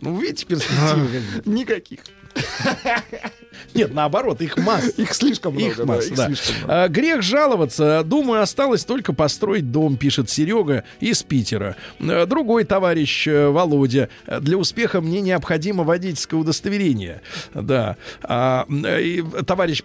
Ну, 0.00 0.18
видите, 0.18 0.46
перспективы? 0.46 1.22
Никаких. 1.44 2.00
Нет, 3.74 3.94
наоборот, 3.94 4.42
их 4.42 4.58
масса. 4.58 4.90
Их 5.00 5.14
слишком 5.14 5.54
много. 5.54 5.66
Их 5.70 5.76
да, 5.78 5.84
масса, 5.86 6.08
их 6.10 6.14
да. 6.16 6.26
слишком 6.26 6.56
много. 6.58 6.82
А, 6.84 6.88
Грех 6.88 7.22
жаловаться. 7.22 8.02
Думаю, 8.04 8.42
осталось 8.42 8.84
только 8.84 9.14
построить 9.14 9.70
дом, 9.70 9.96
пишет 9.96 10.28
Серега 10.28 10.84
из 11.00 11.22
Питера. 11.22 11.76
А, 12.00 12.26
Другой 12.26 12.64
товарищ 12.64 13.26
э, 13.26 13.48
Володя. 13.48 14.10
«Э, 14.26 14.40
Для 14.40 14.58
успеха 14.58 15.00
мне 15.00 15.20
необходимо 15.22 15.84
водительское 15.84 16.38
удостоверение. 16.38 17.22
Да. 17.54 17.96
А, 18.22 18.66
м, 18.68 18.84
и 18.86 19.22
товарищ 19.44 19.82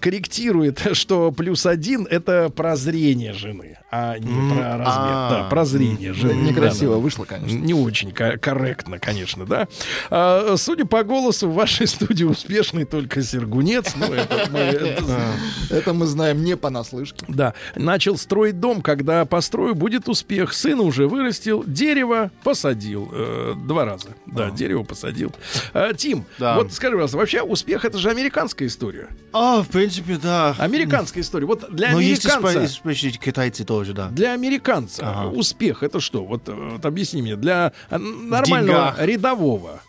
корректирует, 0.00 0.80
что 0.96 1.30
плюс 1.30 1.66
один 1.66 2.06
это 2.10 2.48
прозрение 2.50 3.32
жены, 3.32 3.78
а 3.92 4.18
не 4.18 4.28
М, 4.32 4.50
про 4.50 4.76
размер. 4.78 4.86
а. 4.86 5.30
Да, 5.30 5.48
прозрение 5.48 6.12
жены. 6.14 6.32
Некрасиво 6.50 6.94
Да, 6.94 7.00
вышло, 7.00 7.24
конечно. 7.24 7.56
Не 7.56 7.74
очень 7.74 8.10
ко- 8.12 8.38
корректно, 8.38 8.98
конечно, 8.98 9.46
да. 9.46 9.68
А, 10.10 10.56
судя 10.56 10.84
по 10.84 11.04
голосу, 11.04 11.48
в 11.48 11.54
вашей 11.80 11.86
студии 11.94 12.24
успешный 12.24 12.84
только 12.84 13.22
Сергунец. 13.22 13.94
Ну, 13.96 14.12
это 14.12 14.48
мы- 14.50 14.58
это- 14.58 15.32
Это 15.70 15.92
мы 15.94 16.06
знаем 16.06 16.44
не 16.44 16.56
понаслышке. 16.56 17.24
да. 17.28 17.54
Начал 17.74 18.16
строить 18.16 18.60
дом, 18.60 18.82
когда 18.82 19.24
построю, 19.24 19.74
будет 19.74 20.08
успех. 20.08 20.52
Сына 20.52 20.82
уже 20.82 21.06
вырастил, 21.08 21.64
дерево 21.66 22.30
посадил. 22.44 23.08
Э, 23.12 23.54
два 23.56 23.84
раза. 23.84 24.08
Да, 24.26 24.50
дерево 24.50 24.82
посадил. 24.82 25.32
А, 25.72 25.92
Тим, 25.94 26.24
Да. 26.38 26.56
вот 26.56 26.72
скажи, 26.72 26.92
пожалуйста, 26.92 27.16
вообще 27.16 27.42
успех 27.42 27.84
это 27.84 27.98
же 27.98 28.10
американская 28.10 28.68
история. 28.68 29.08
А, 29.32 29.62
в 29.62 29.68
принципе, 29.68 30.18
да. 30.22 30.54
Американская 30.58 31.22
история. 31.22 31.46
Вот 31.46 31.72
для 31.74 31.92
Но 31.92 32.00
есть 32.00 32.26
американца... 32.26 32.64
especially 32.64 33.12
китайцы 33.18 33.64
тоже, 33.64 33.92
да. 33.92 34.08
Для 34.08 34.32
американца 34.32 35.02
Ага. 35.08 35.28
успех 35.30 35.82
это 35.82 36.00
что? 36.00 36.24
Вот, 36.24 36.48
э, 36.48 36.52
вот 36.52 36.84
объясни 36.84 37.22
мне. 37.22 37.36
Для 37.36 37.72
э, 37.90 37.98
нормального 37.98 38.94
рядового. 38.98 39.80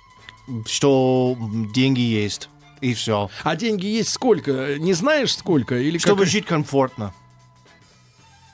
Что 0.66 1.38
деньги 1.74 2.02
есть, 2.02 2.50
и 2.82 2.94
все. 2.94 3.30
А 3.44 3.56
деньги 3.56 3.86
есть 3.86 4.10
сколько? 4.10 4.78
Не 4.78 4.94
знаешь 4.94 5.36
сколько? 5.36 5.78
Или 5.78 5.98
Чтобы 5.98 6.24
как... 6.24 6.30
жить 6.32 6.46
комфортно. 6.46 7.14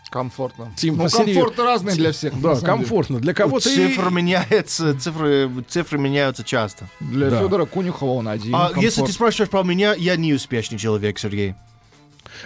Комфортно. 0.09 0.71
Тим, 0.77 0.95
ну, 0.97 1.09
комфорт 1.09 1.59
разный 1.59 1.93
для 1.93 2.13
всех. 2.13 2.33
Да, 2.35 2.55
самом 2.55 2.59
деле. 2.59 2.67
комфортно. 2.67 3.19
Для 3.19 3.33
кого-то 3.33 3.69
и- 3.69 3.75
Цифры 3.75 4.09
меняются, 4.09 4.97
цифры, 4.97 5.51
цифры 5.67 5.99
меняются 5.99 6.43
часто. 6.45 6.87
Для 7.01 7.29
Да. 7.29 7.41
Федора 7.41 7.65
Конюхова 7.65 8.11
он 8.11 8.27
один. 8.29 8.55
А 8.55 8.67
комфорт. 8.67 8.83
если 8.83 9.03
ты 9.03 9.11
спрашиваешь 9.11 9.49
про 9.49 9.63
меня, 9.63 9.93
я 9.95 10.15
не 10.15 10.33
успешный 10.33 10.77
человек, 10.77 11.19
Сергей. 11.19 11.55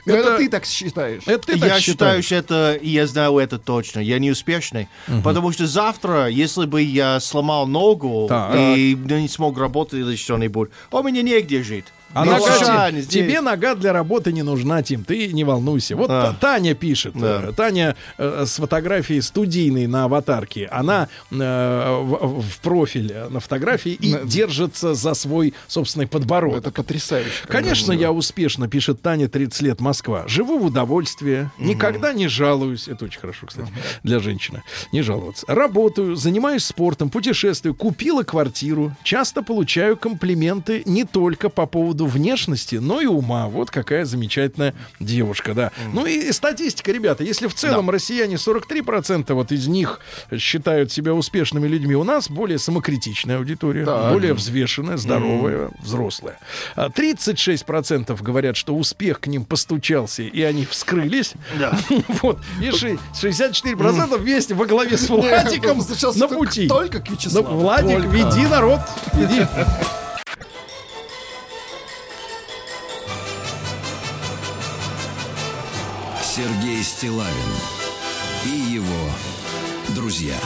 Ну, 0.06 0.14
это, 0.16 0.30
это- 0.30 0.38
ты 0.38 0.50
так 0.50 0.66
считаешь. 0.66 1.24
Это 1.26 1.48
ты 1.48 1.54
я 1.54 1.70
так 1.70 1.80
считаю, 1.80 2.22
считаешь? 2.22 2.26
что 2.26 2.36
это, 2.36 2.74
и 2.82 2.90
я 2.90 3.08
знаю 3.08 3.38
это 3.38 3.58
точно, 3.60 4.00
я 4.00 4.20
не 4.20 4.32
успешный. 4.32 4.88
Потому 5.24 5.52
что 5.52 5.68
завтра, 5.68 6.28
если 6.28 6.66
бы 6.66 6.82
я 6.82 7.20
сломал 7.20 7.68
ногу 7.68 8.26
Так. 8.30 8.56
и 8.56 8.96
не 8.96 9.28
смог 9.28 9.58
работать 9.58 10.00
или 10.00 10.16
что-нибудь, 10.16 10.70
у 10.92 11.04
меня 11.04 11.22
негде 11.22 11.64
жить. 11.64 11.86
А 12.14 12.26
Ну, 12.26 12.38
те- 12.40 13.02
здесь. 13.02 13.08
тебе 13.08 13.42
нога 13.42 13.76
для 13.76 13.94
работы 13.94 14.32
не 14.34 14.44
нужна, 14.44 14.82
Тим, 14.84 15.04
ты 15.04 15.32
не 15.32 15.44
волнуйся. 15.44 15.96
Вот 15.96 16.10
А. 16.10 16.34
Та- 16.40 16.54
Таня 16.54 16.74
пишет, 16.76 17.14
Да. 17.16 17.42
э, 17.48 17.52
Таня 17.56 17.96
э, 18.18 18.44
с 18.46 18.56
фотографией 18.58 19.22
студийной 19.22 19.88
на 19.88 20.06
аватарке, 20.06 20.66
она 20.68 21.08
э, 21.32 21.36
в, 22.02 22.42
в 22.42 22.60
профиль 22.60 23.14
на 23.30 23.40
фотографии 23.40 23.94
и 23.94 24.14
На- 24.14 24.20
держится 24.26 24.94
за 24.94 25.14
свой 25.14 25.54
собственный 25.68 26.08
подбородок. 26.08 26.60
Это 26.60 26.72
потрясающе. 26.72 27.32
Конечно, 27.48 27.92
я 27.94 28.12
успешно, 28.12 28.68
пишет 28.68 29.02
Таня, 29.02 29.28
30 29.30 29.62
лет, 29.62 29.80
Москва. 29.80 30.26
Живу 30.28 30.58
в 30.60 30.66
удовольствии, 30.66 31.50
никогда 31.60 32.14
не 32.14 32.28
жалуюсь. 32.28 32.88
Это 32.88 33.06
очень 33.06 33.20
хорошо, 33.20 33.48
кстати, 33.48 33.70
для 34.04 34.20
женщины. 34.20 34.64
Не 34.92 35.02
жаловаться. 35.02 35.46
Работаю, 35.48 36.16
занимаюсь 36.16 36.66
спортом, 36.66 37.10
путешествую, 37.10 37.74
купила 37.76 38.24
квартиру. 38.24 38.96
Часто 39.04 39.42
получаю 39.44 39.96
комплименты 39.98 40.84
не 40.86 41.04
только 41.06 41.50
по 41.50 41.66
поводу 41.66 42.01
внешности, 42.06 42.76
но 42.76 43.02
и 43.02 43.06
ума. 43.06 43.48
Вот 43.48 43.72
какая 43.72 44.06
замечательная 44.06 44.74
девушка, 45.00 45.54
да. 45.54 45.72
Ну 45.94 46.06
и 46.06 46.32
статистика, 46.32 46.92
ребята. 46.92 47.24
Если 47.24 47.48
в 47.48 47.54
целом 47.54 47.90
россияне 47.90 48.36
43% 48.36 49.34
вот 49.34 49.52
из 49.52 49.68
них 49.68 50.00
считают 50.38 50.92
себя 50.92 51.14
успешными 51.14 51.68
людьми, 51.68 51.96
у 51.96 52.04
нас 52.04 52.30
более 52.30 52.60
самокритичная 52.60 53.38
аудитория, 53.38 53.86
Так. 53.86 54.14
более 54.14 54.34
взвешенная, 54.34 54.98
здоровая, 54.98 55.70
взрослая. 55.82 56.38
А 56.76 56.90
36% 56.90 58.22
говорят, 58.22 58.56
что 58.58 58.76
успех 58.76 59.20
к 59.20 59.28
ним 59.28 59.46
постучался, 59.46 60.24
и 60.24 60.42
они 60.42 60.66
вскрылись. 60.66 61.34
Да. 61.60 61.78
Вот. 62.22 62.40
И 62.62 62.72
ши- 62.72 62.98
64% 63.22 64.18
вместе 64.18 64.54
во 64.54 64.66
главе 64.66 64.98
с 64.98 65.10
Владиком 65.10 65.80
на 66.16 66.28
пути. 66.28 66.68
Только 66.68 67.00
к 67.00 67.10
Ну, 67.10 67.16
Вячеславу. 67.16 67.60
Владик, 67.60 68.06
веди 68.06 68.46
народ, 68.48 68.80
веди. 69.14 69.46
Сергей 76.34 76.82
Стилавин 76.82 77.34
и 78.46 78.72
его 78.72 79.10
друзья. 79.94 80.38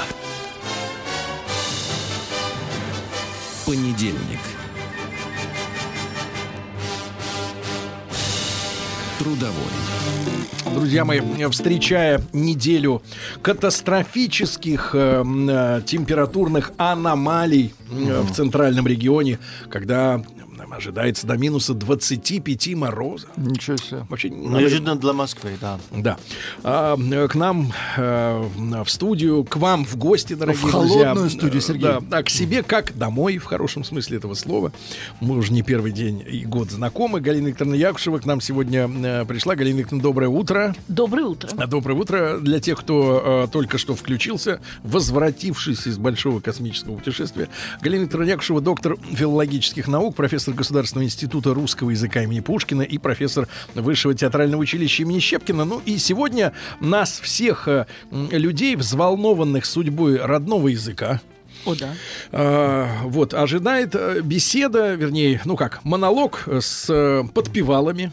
Понедельник. 3.67 4.39
Трудовой. 9.19 9.53
Друзья 10.73 11.05
мои, 11.05 11.21
встречая 11.51 12.19
неделю 12.33 13.03
катастрофических 13.43 14.89
э, 14.95 15.23
э, 15.23 15.81
температурных 15.85 16.71
аномалий 16.77 17.75
э, 17.91 18.21
в 18.21 18.33
центральном 18.33 18.87
регионе, 18.87 19.37
когда 19.69 20.23
ожидается 20.75 21.25
до 21.27 21.37
минуса 21.37 21.73
25 21.73 22.75
мороза. 22.75 23.27
Ничего 23.37 23.77
себе. 23.77 24.05
Вообще 24.09 24.29
надо- 24.29 24.59
Неожиданно 24.59 24.95
для 24.95 25.13
Москвы, 25.13 25.51
да. 25.61 25.79
Да. 25.91 26.17
А, 26.63 26.97
э, 26.97 27.27
к 27.27 27.35
нам 27.35 27.71
э, 27.97 28.47
в 28.83 28.89
студию, 28.89 29.43
к 29.43 29.55
вам 29.57 29.85
в 29.85 29.95
гости, 29.97 30.33
дорогие 30.33 30.67
В 30.67 30.71
друзья. 30.71 30.99
холодную 31.03 31.29
студию, 31.29 31.57
Э, 31.57 31.61
Сергей. 31.61 31.81
Да, 31.83 31.99
да, 32.01 32.23
к 32.23 32.29
себе 32.29 32.63
как 32.63 32.97
домой, 32.97 33.37
в 33.37 33.45
хорошем 33.45 33.83
смысле 33.83 34.17
этого 34.17 34.33
слова. 34.33 34.71
Мы 35.21 35.37
уже 35.37 35.53
не 35.53 35.61
первый 35.61 35.91
день 35.91 36.23
и 36.29 36.45
год 36.45 36.71
знакомы. 36.71 37.21
Галина 37.21 37.47
Викторовна 37.47 37.75
Якушева 37.75 38.19
к 38.19 38.25
нам 38.25 38.41
сегодня 38.41 38.87
пришла. 39.25 39.55
Галина 39.55 39.79
Викторовна, 39.79 40.03
доброе 40.03 40.27
утро. 40.29 40.75
Доброе 40.87 41.25
утро. 41.25 41.49
А, 41.57 41.67
Доброе 41.67 41.95
утро 41.99 42.37
для 42.39 42.59
тех, 42.59 42.79
кто 42.79 43.45
э, 43.45 43.51
только 43.51 43.77
что 43.77 43.95
включился, 43.95 44.59
возвратившись 44.83 45.87
из 45.87 45.97
большого 45.97 46.39
космического 46.39 46.95
путешествия. 46.97 47.47
Галина 47.81 48.03
Викторовна 48.03 48.29
Якушева, 48.31 48.61
доктор 48.61 48.97
филологических 49.13 49.87
наук, 49.87 50.15
профессор 50.15 50.53
Государственного 50.65 51.05
института 51.05 51.53
русского 51.53 51.91
языка 51.91 52.23
имени 52.23 52.39
Пушкина 52.39 52.81
и 52.81 52.97
профессор 52.97 53.47
Высшего 53.75 54.15
театрального 54.15 54.61
училища 54.61 55.03
имени 55.03 55.19
Щепкина. 55.19 55.63
Ну 55.63 55.79
и 55.85 55.99
сегодня 55.99 56.53
нас 56.79 57.19
всех 57.19 57.67
э, 57.67 57.85
людей, 58.09 58.75
взволнованных 58.75 59.63
судьбой 59.63 60.17
родного 60.17 60.69
языка, 60.69 61.21
О, 61.65 61.75
да. 61.75 61.93
а, 62.31 63.01
вот, 63.03 63.33
ожидает 63.33 63.95
э, 63.95 64.21
беседа, 64.21 64.93
вернее, 64.93 65.41
ну 65.45 65.55
как, 65.55 65.83
монолог 65.83 66.47
с 66.47 66.85
э, 66.89 67.23
подпевалами. 67.33 68.11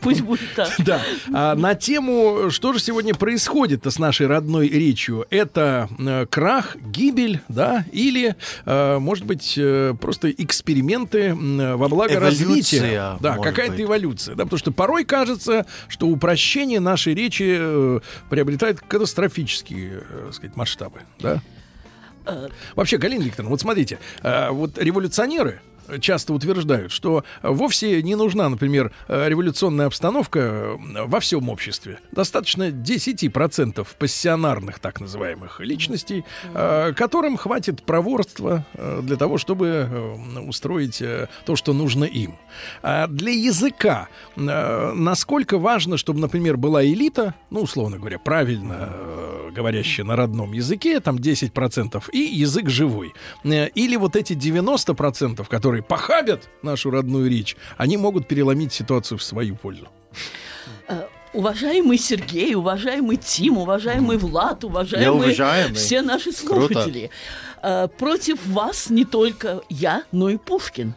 Пусть 0.00 0.22
будет 0.22 0.54
так. 0.54 0.70
Да. 0.82 1.00
А, 1.32 1.54
на 1.54 1.74
тему, 1.74 2.50
что 2.50 2.72
же 2.72 2.80
сегодня 2.80 3.14
происходит 3.14 3.86
с 3.86 3.98
нашей 3.98 4.26
родной 4.26 4.68
речью? 4.68 5.26
Это 5.30 5.88
э, 5.98 6.26
крах, 6.26 6.76
гибель, 6.76 7.40
да, 7.48 7.84
или, 7.92 8.34
э, 8.64 8.98
может 8.98 9.24
быть, 9.24 9.54
э, 9.56 9.94
просто 10.00 10.30
эксперименты 10.30 11.34
во 11.34 11.88
благо 11.88 12.14
Эволюция, 12.14 12.46
развития. 12.46 13.16
Да, 13.20 13.36
какая-то 13.36 13.72
быть. 13.72 13.82
эволюция. 13.82 14.34
Да, 14.34 14.44
потому 14.44 14.58
что 14.58 14.72
порой 14.72 15.04
кажется, 15.04 15.66
что 15.88 16.08
упрощение 16.08 16.80
нашей 16.80 17.14
речи 17.14 17.56
э, 17.58 18.00
приобретает 18.30 18.80
катастрофические, 18.80 20.02
э, 20.08 20.22
так 20.26 20.34
сказать, 20.34 20.56
масштабы, 20.56 21.00
да? 21.18 21.40
Вообще, 22.74 22.98
Галина 22.98 23.22
Викторовна, 23.22 23.50
вот 23.50 23.60
смотрите, 23.60 23.98
э, 24.22 24.50
вот 24.50 24.78
революционеры 24.78 25.60
часто 26.00 26.34
утверждают, 26.34 26.92
что 26.92 27.24
вовсе 27.42 28.02
не 28.02 28.14
нужна, 28.14 28.48
например, 28.48 28.92
революционная 29.08 29.86
обстановка 29.86 30.78
во 31.06 31.20
всем 31.20 31.48
обществе. 31.48 31.98
Достаточно 32.12 32.70
10% 32.70 33.86
пассионарных, 33.98 34.78
так 34.78 35.00
называемых, 35.00 35.60
личностей, 35.60 36.24
э, 36.54 36.92
которым 36.94 37.36
хватит 37.36 37.82
проворства 37.82 38.64
э, 38.74 39.00
для 39.02 39.16
того, 39.16 39.38
чтобы 39.38 40.18
устроить 40.46 41.00
э, 41.00 41.28
то, 41.46 41.56
что 41.56 41.72
нужно 41.72 42.04
им. 42.04 42.36
А 42.82 43.06
для 43.06 43.32
языка 43.32 44.08
э, 44.36 44.92
насколько 44.94 45.58
важно, 45.58 45.96
чтобы, 45.96 46.20
например, 46.20 46.56
была 46.56 46.84
элита, 46.84 47.34
ну, 47.50 47.60
условно 47.62 47.98
говоря, 47.98 48.18
правильно 48.18 48.90
э, 48.90 49.50
говорящая 49.54 50.06
на 50.06 50.16
родном 50.16 50.52
языке, 50.52 51.00
там 51.00 51.16
10%, 51.16 52.02
и 52.12 52.18
язык 52.18 52.68
живой. 52.68 53.14
Э, 53.44 53.68
Или 53.68 53.96
вот 53.96 54.16
эти 54.16 54.34
90%, 54.34 55.46
которые 55.48 55.71
похабят 55.80 56.50
нашу 56.62 56.90
родную 56.90 57.30
речь, 57.30 57.56
они 57.78 57.96
могут 57.96 58.28
переломить 58.28 58.72
ситуацию 58.72 59.16
в 59.16 59.22
свою 59.22 59.56
пользу. 59.56 59.88
э, 60.88 61.06
Уважаемый 61.32 61.96
Сергей, 61.96 62.54
уважаемый 62.54 63.16
Тим, 63.16 63.56
уважаемый 63.56 64.18
Влад, 64.18 64.64
уважаемые 64.64 65.30
все 65.74 66.02
наши 66.02 66.30
слушатели. 66.32 67.10
Э, 67.62 67.88
Против 67.98 68.44
вас 68.46 68.90
не 68.90 69.04
только 69.04 69.62
я, 69.68 70.02
но 70.12 70.28
и 70.28 70.36
Пушкин. 70.36 70.94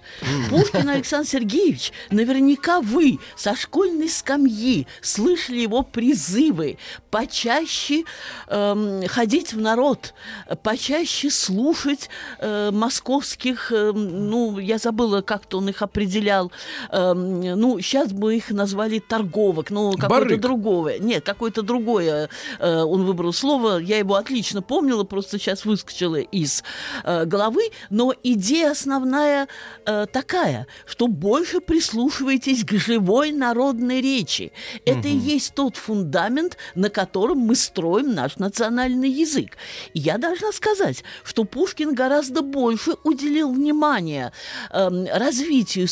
Пушкин 0.49 0.89
Александр 0.89 1.27
Сергеевич, 1.27 1.91
наверняка 2.09 2.81
вы 2.81 3.19
со 3.35 3.55
школьной 3.55 4.09
скамьи 4.09 4.87
слышали 5.01 5.59
его 5.59 5.83
призывы 5.83 6.77
почаще 7.11 8.03
эм, 8.47 9.07
ходить 9.07 9.53
в 9.53 9.59
народ, 9.59 10.13
почаще 10.63 11.29
слушать 11.29 12.09
э, 12.39 12.71
московских, 12.71 13.71
эм, 13.71 14.29
ну, 14.29 14.57
я 14.59 14.77
забыла, 14.77 15.21
как-то 15.21 15.59
он 15.59 15.69
их 15.69 15.81
определял, 15.81 16.51
эм, 16.91 17.41
ну, 17.41 17.79
сейчас 17.79 18.11
бы 18.11 18.35
их 18.35 18.49
назвали 18.49 18.99
торговок, 18.99 19.69
ну, 19.69 19.93
какое-то 19.93 20.37
другое. 20.37 20.99
Нет, 20.99 21.23
какое-то 21.23 21.61
другое 21.61 22.29
э, 22.59 22.81
он 22.81 23.05
выбрал 23.05 23.33
слово, 23.33 23.77
я 23.77 23.97
его 23.97 24.15
отлично 24.15 24.61
помнила, 24.61 25.03
просто 25.03 25.37
сейчас 25.37 25.65
выскочила 25.65 26.17
из 26.17 26.54
э, 27.03 27.25
головы, 27.25 27.69
но 27.89 28.13
идея 28.23 28.71
основная 28.71 29.47
э, 29.85 30.05
такая, 30.11 30.67
что 30.85 31.07
больше 31.07 31.59
прислушивайтесь 31.59 32.63
к 32.63 32.73
живой 32.73 33.31
народной 33.31 34.01
речи. 34.01 34.51
Это 34.85 35.07
и 35.07 35.15
есть 35.15 35.53
тот 35.55 35.77
фундамент, 35.77 36.57
на 36.75 36.89
котором 36.89 37.39
мы 37.39 37.55
строим 37.55 38.13
наш 38.13 38.37
национальный 38.37 39.09
язык. 39.09 39.57
И 39.93 39.99
я 39.99 40.17
должна 40.17 40.51
сказать, 40.51 41.03
что 41.23 41.43
Пушкин 41.43 41.93
гораздо 41.93 42.41
больше 42.41 42.95
уделил 43.03 43.51
внимания 43.51 44.31
эм, 44.71 45.05
развитию 45.11 45.87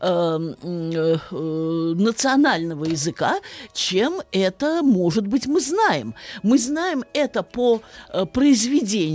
эм, 0.00 0.56
э, 0.62 1.18
э, 1.30 1.94
национального 1.96 2.84
языка, 2.84 3.38
чем 3.72 4.20
это, 4.32 4.82
может 4.82 5.26
быть, 5.26 5.46
мы 5.46 5.60
знаем. 5.60 6.14
Мы 6.42 6.58
знаем 6.58 7.04
это 7.12 7.42
по 7.42 7.80
э, 8.12 8.26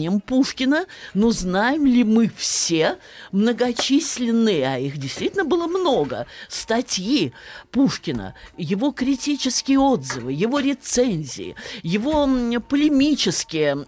произведениям 0.04 0.20
Пушкина, 0.20 0.86
но 1.14 1.32
знаем 1.32 1.86
ли 1.86 2.04
мы 2.04 2.32
все 2.36 2.98
многочисленные, 3.32 4.68
а 4.68 4.78
их 4.78 4.98
действительно 4.98 5.46
было 5.46 5.68
много, 5.68 6.26
статьи 6.50 7.34
Пушкина, 7.72 8.36
его 8.58 8.92
критические 8.92 9.80
отзывы, 9.80 10.34
его 10.34 10.60
рецензии, 10.60 11.56
его 11.82 12.28
полемические 12.60 13.88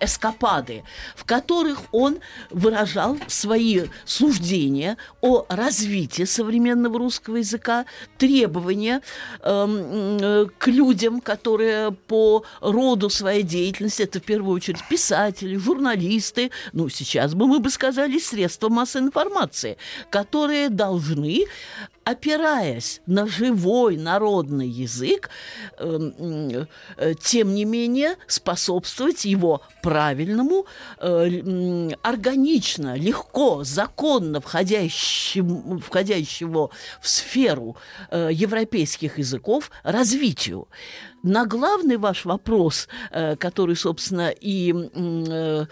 эскапады, 0.00 0.84
в 1.14 1.24
которых 1.24 1.80
он 1.92 2.18
выражал 2.50 3.18
свои 3.28 3.82
суждения 4.04 4.96
о 5.20 5.44
развитии 5.48 6.24
современного 6.24 6.98
русского 6.98 7.36
языка, 7.36 7.84
требования 8.18 9.00
эм, 9.42 10.50
к 10.58 10.66
людям, 10.66 11.20
которые 11.20 11.92
по 11.92 12.44
роду 12.60 13.10
своей 13.10 13.42
деятельности, 13.42 14.02
это 14.02 14.20
в 14.20 14.22
первую 14.22 14.56
очередь 14.56 14.86
писатели, 14.88 15.49
журналисты, 15.56 16.50
ну, 16.72 16.88
сейчас 16.88 17.34
бы 17.34 17.46
мы 17.46 17.60
бы 17.60 17.70
сказали, 17.70 18.18
средства 18.18 18.68
массовой 18.68 19.06
информации, 19.06 19.76
которые 20.10 20.68
должны 20.68 21.46
опираясь 22.10 23.00
на 23.06 23.26
живой 23.26 23.96
народный 23.96 24.68
язык, 24.68 25.30
эм, 25.78 26.66
э, 26.96 27.14
тем 27.22 27.54
не 27.54 27.64
менее 27.64 28.16
способствовать 28.26 29.24
его 29.24 29.62
правильному, 29.82 30.66
э, 30.98 31.90
органично, 32.02 32.96
легко, 32.96 33.64
законно 33.64 34.40
входящему, 34.40 35.78
входящего 35.78 36.70
в 37.00 37.08
сферу 37.08 37.76
э, 38.10 38.30
европейских 38.32 39.18
языков 39.18 39.70
развитию. 39.84 40.68
На 41.22 41.44
главный 41.44 41.98
ваш 41.98 42.24
вопрос, 42.24 42.88
э, 43.10 43.36
который, 43.36 43.76
собственно, 43.76 44.30
и 44.30 44.72
э, 44.74 45.66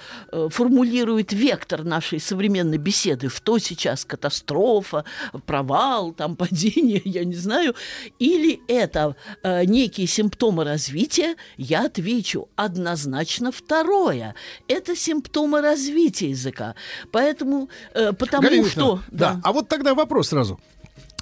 формулирует 0.50 1.32
вектор 1.32 1.84
нашей 1.84 2.20
современной 2.20 2.76
беседы, 2.76 3.30
что 3.30 3.58
сейчас 3.58 4.04
катастрофа, 4.04 5.04
провал, 5.46 6.12
там 6.12 6.36
падение, 6.36 7.00
я 7.04 7.24
не 7.24 7.34
знаю, 7.34 7.74
или 8.18 8.60
это 8.68 9.16
э, 9.42 9.64
некие 9.64 10.06
симптомы 10.06 10.64
развития, 10.64 11.36
я 11.56 11.86
отвечу 11.86 12.48
однозначно 12.56 13.50
второе. 13.50 14.34
Это 14.68 14.94
симптомы 14.94 15.62
развития 15.62 16.30
языка. 16.30 16.74
Поэтому, 17.10 17.70
потому 17.94 18.42
Галина 18.42 18.68
что... 18.68 18.80
Викторовна, 18.80 19.04
да. 19.10 19.40
А 19.42 19.52
вот 19.52 19.68
тогда 19.68 19.94
вопрос 19.94 20.28
сразу. 20.28 20.60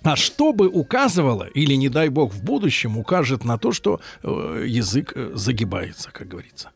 А 0.07 0.17
что 0.17 0.53
бы 0.53 0.69
указывало, 0.69 1.45
или, 1.55 1.75
не 1.75 1.89
дай 1.89 2.09
бог, 2.09 2.33
в 2.33 2.43
будущем 2.43 2.97
укажет 2.99 3.45
на 3.45 3.59
то, 3.59 3.73
что 3.73 4.01
э, 4.23 4.65
язык 4.67 5.13
э, 5.17 5.33
загибается, 5.35 6.11
как 6.13 6.29
говорится? 6.29 6.71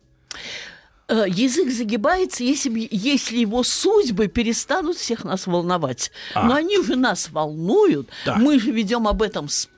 Э, 1.09 1.25
Язык 1.29 1.71
загибается, 1.73 2.45
если, 2.45 2.89
если 2.91 3.39
его 3.39 3.63
судьбы 3.65 4.29
перестанут 4.29 4.97
всех 4.97 5.25
нас 5.25 5.47
волновать. 5.47 6.13
А. 6.35 6.45
Но 6.47 6.55
они 6.55 6.83
же 6.83 6.97
нас 6.97 7.31
волнуют. 7.31 8.09
Да. 8.27 8.37
Мы 8.37 8.59
же 8.61 8.71
ведем 8.71 9.07
об 9.09 9.23
этом 9.23 9.49
с- 9.49 9.67
э, 9.67 9.71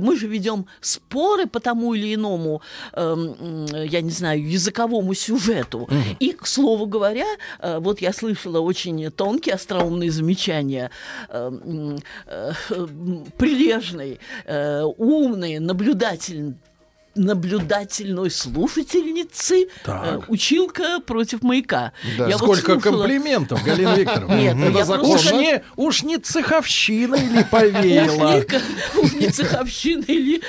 мы 0.00 0.16
же 0.16 0.26
ведем 0.26 0.66
споры 0.80 1.46
по 1.46 1.60
тому 1.60 1.94
или 1.94 2.14
иному, 2.14 2.62
м, 2.92 3.66
я 3.74 4.00
не 4.00 4.10
знаю, 4.10 4.48
языковому 4.48 5.14
сюжету. 5.14 5.88
И, 6.20 6.32
к 6.32 6.46
слову 6.46 6.86
говоря, 6.86 7.26
э, 7.60 7.78
вот 7.78 8.00
я 8.00 8.12
слышала 8.12 8.60
очень 8.60 9.10
тонкие, 9.10 9.54
остроумные 9.54 10.10
замечания, 10.10 10.90
эм, 11.28 11.98
э, 12.26 12.52
м, 12.70 13.24
прилежной, 13.38 14.18
э, 14.44 14.82
умной, 14.82 15.58
наблюдательной 15.58 16.54
наблюдательной 17.16 18.30
слушательницы 18.30 19.68
Так. 19.84 20.04
э, 20.04 20.20
училка 20.28 21.00
против 21.00 21.42
маяка. 21.42 21.92
Да. 22.18 22.28
Я 22.28 22.36
вот 22.38 22.58
Сколько 22.58 22.72
слушала- 22.74 23.02
комплиментов, 23.02 23.62
Галина 23.64 23.94
Викторовна. 23.96 24.34
Нет, 24.34 24.54
ну 24.56 24.70
я 24.70 24.82
уж, 24.84 24.86
просто- 24.86 25.34
не, 25.36 25.62
уж 25.76 26.02
не 26.02 26.18
цеховщина 26.18 27.14
или 27.16 27.40
Ух, 27.40 27.50
повеяло. 27.50 28.44
не 29.20 29.28
цеховщина 29.30 30.04
или 30.06 30.42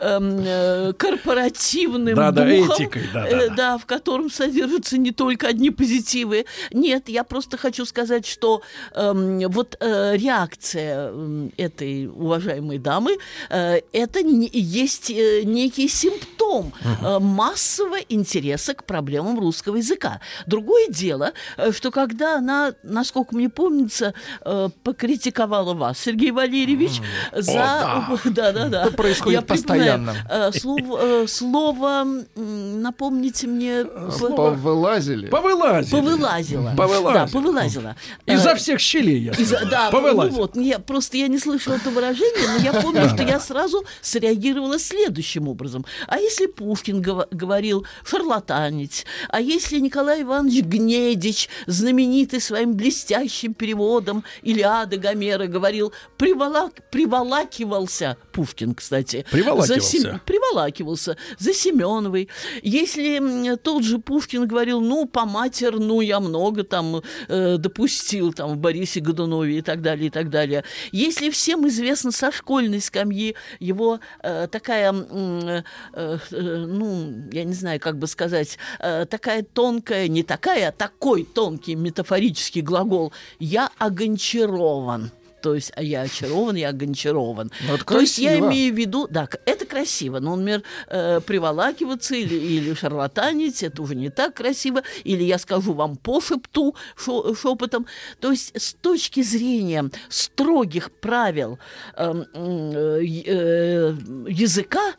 э, 0.00 0.92
корпоративным 0.96 2.14
духом, 2.14 2.48
этикой, 2.48 3.02
да, 3.12 3.28
э, 3.28 3.48
да, 3.48 3.54
да, 3.54 3.78
в 3.78 3.86
котором 3.86 4.30
содержатся 4.30 4.98
не 4.98 5.10
только 5.12 5.48
одни 5.48 5.70
позитивы. 5.70 6.46
Нет, 6.72 7.08
я 7.08 7.24
просто 7.24 7.56
хочу 7.56 7.84
сказать, 7.84 8.26
что 8.26 8.62
эм, 8.94 9.40
вот 9.50 9.76
э, 9.80 10.16
реакция 10.16 11.10
эм, 11.10 11.52
этой 11.56 12.06
уважаемой 12.06 12.78
дамы, 12.78 13.16
э, 13.50 13.80
это 13.92 14.20
есть 14.20 15.10
э, 15.10 15.42
некий 15.44 15.88
симптом 15.90 16.72
э, 17.02 17.18
массового 17.18 17.98
интереса 18.08 18.74
к 18.74 18.84
проблемам 18.84 19.38
русского 19.38 19.76
языка. 19.76 20.20
Другое 20.46 20.88
дело, 20.88 21.32
э, 21.56 21.72
что 21.72 21.90
когда 21.90 22.36
она, 22.38 22.72
насколько 22.82 23.34
мне 23.34 23.48
помнится, 23.48 24.14
э, 24.44 24.68
покритиковала 24.82 25.74
вас, 25.74 25.98
Сергей 25.98 26.30
Валерьевич, 26.30 27.00
за... 27.32 28.06
Да-да-да. 28.24 28.86
Это 28.86 28.92
происходит 28.96 29.40
Я 29.40 29.46
постоянно. 29.46 30.14
э, 30.30 30.50
Слово, 30.52 31.26
слово, 31.26 32.04
напомните 32.36 33.46
мне... 33.46 33.84
п- 33.84 34.34
Повылазили. 34.36 35.28
Повылазили. 35.28 35.90
Повылазила. 35.96 36.74
Повылазила. 36.76 37.12
Да, 37.12 37.26
повылазила. 37.26 37.96
Изо 38.26 38.54
всех 38.54 38.80
щелей, 38.80 39.20
я 39.24 39.32
из- 39.32 39.50
да, 39.70 39.90
Повылазила. 39.90 40.30
ну 40.30 40.36
вот, 40.42 40.56
я, 40.56 40.78
просто 40.78 41.16
я 41.16 41.28
не 41.28 41.38
слышала 41.38 41.74
это 41.74 41.90
выражение, 41.90 42.48
но 42.48 42.62
я 42.62 42.72
помню, 42.80 43.08
что 43.08 43.22
я 43.22 43.40
сразу 43.40 43.84
среагировала 44.00 44.78
следующим 44.78 45.48
образом. 45.48 45.79
А 46.06 46.18
если 46.18 46.46
Пушкин 46.46 47.00
говорил 47.02 47.86
шарлатанить, 48.04 49.06
а 49.28 49.40
если 49.40 49.78
Николай 49.78 50.22
Иванович 50.22 50.64
Гнедич, 50.64 51.48
знаменитый 51.66 52.40
своим 52.40 52.74
блестящим 52.74 53.54
переводом 53.54 54.24
Илиады 54.42 54.96
Гомера, 54.98 55.46
говорил, 55.46 55.92
приволак, 56.16 56.90
приволакивался, 56.90 58.16
Пушкин, 58.40 58.74
кстати, 58.74 59.26
Приволакивался. 59.30 59.74
за 59.74 59.80
Сем- 59.80 60.20
приволакивался 60.24 61.16
за 61.38 61.52
Семеновой. 61.52 62.30
Если 62.62 63.56
тот 63.56 63.84
же 63.84 63.98
Пушкин 63.98 64.46
говорил, 64.46 64.80
ну, 64.80 65.04
по 65.04 65.26
матерну 65.26 66.00
я 66.00 66.20
много 66.20 66.64
там 66.64 67.02
э, 67.28 67.56
допустил 67.58 68.32
там 68.32 68.52
в 68.52 68.56
Борисе 68.56 69.00
Годунове 69.00 69.58
и 69.58 69.62
так 69.62 69.82
далее, 69.82 70.06
и 70.06 70.10
так 70.10 70.30
далее. 70.30 70.64
Если 70.90 71.28
всем 71.28 71.68
известно 71.68 72.12
со 72.12 72.32
школьной 72.32 72.80
скамьи 72.80 73.36
его 73.58 74.00
э, 74.22 74.48
такая, 74.50 74.94
э, 74.94 75.62
э, 75.92 76.18
ну, 76.30 77.28
я 77.32 77.44
не 77.44 77.52
знаю, 77.52 77.78
как 77.78 77.98
бы 77.98 78.06
сказать, 78.06 78.56
э, 78.78 79.04
такая 79.04 79.42
тонкая, 79.42 80.08
не 80.08 80.22
такая, 80.22 80.70
а 80.70 80.72
такой 80.72 81.24
тонкий 81.24 81.74
метафорический 81.74 82.62
глагол 82.62 83.12
«я 83.38 83.68
огончарован». 83.76 85.10
То 85.40 85.54
есть 85.54 85.72
а 85.76 85.82
я 85.82 86.02
очарован, 86.02 86.56
я 86.56 86.72
гончарован. 86.72 87.50
Ну, 87.66 87.74
это 87.74 87.84
То 87.84 88.00
есть 88.00 88.18
я 88.18 88.30
красиво. 88.30 88.46
имею 88.48 88.74
в 88.74 88.78
виду, 88.78 89.06
да, 89.10 89.28
это 89.46 89.64
красиво, 89.66 90.20
но, 90.20 90.36
например, 90.36 90.62
э, 90.88 91.20
приволакиваться 91.20 92.14
или, 92.14 92.34
или 92.34 92.74
шарлатанить, 92.74 93.62
это 93.62 93.82
уже 93.82 93.94
не 93.94 94.10
так 94.10 94.34
красиво, 94.34 94.82
или 95.04 95.22
я 95.24 95.38
скажу 95.38 95.72
вам 95.72 95.96
по 95.96 96.20
шепту, 96.20 96.74
шо- 96.96 97.34
шепотом. 97.34 97.86
То 98.20 98.30
есть 98.30 98.52
с 98.60 98.74
точки 98.74 99.22
зрения 99.22 99.90
строгих 100.08 100.90
правил 101.00 101.58
эм, 101.96 102.26
э, 102.34 103.00
е- 103.02 103.24
э, 103.26 103.94
языка, 104.28 104.94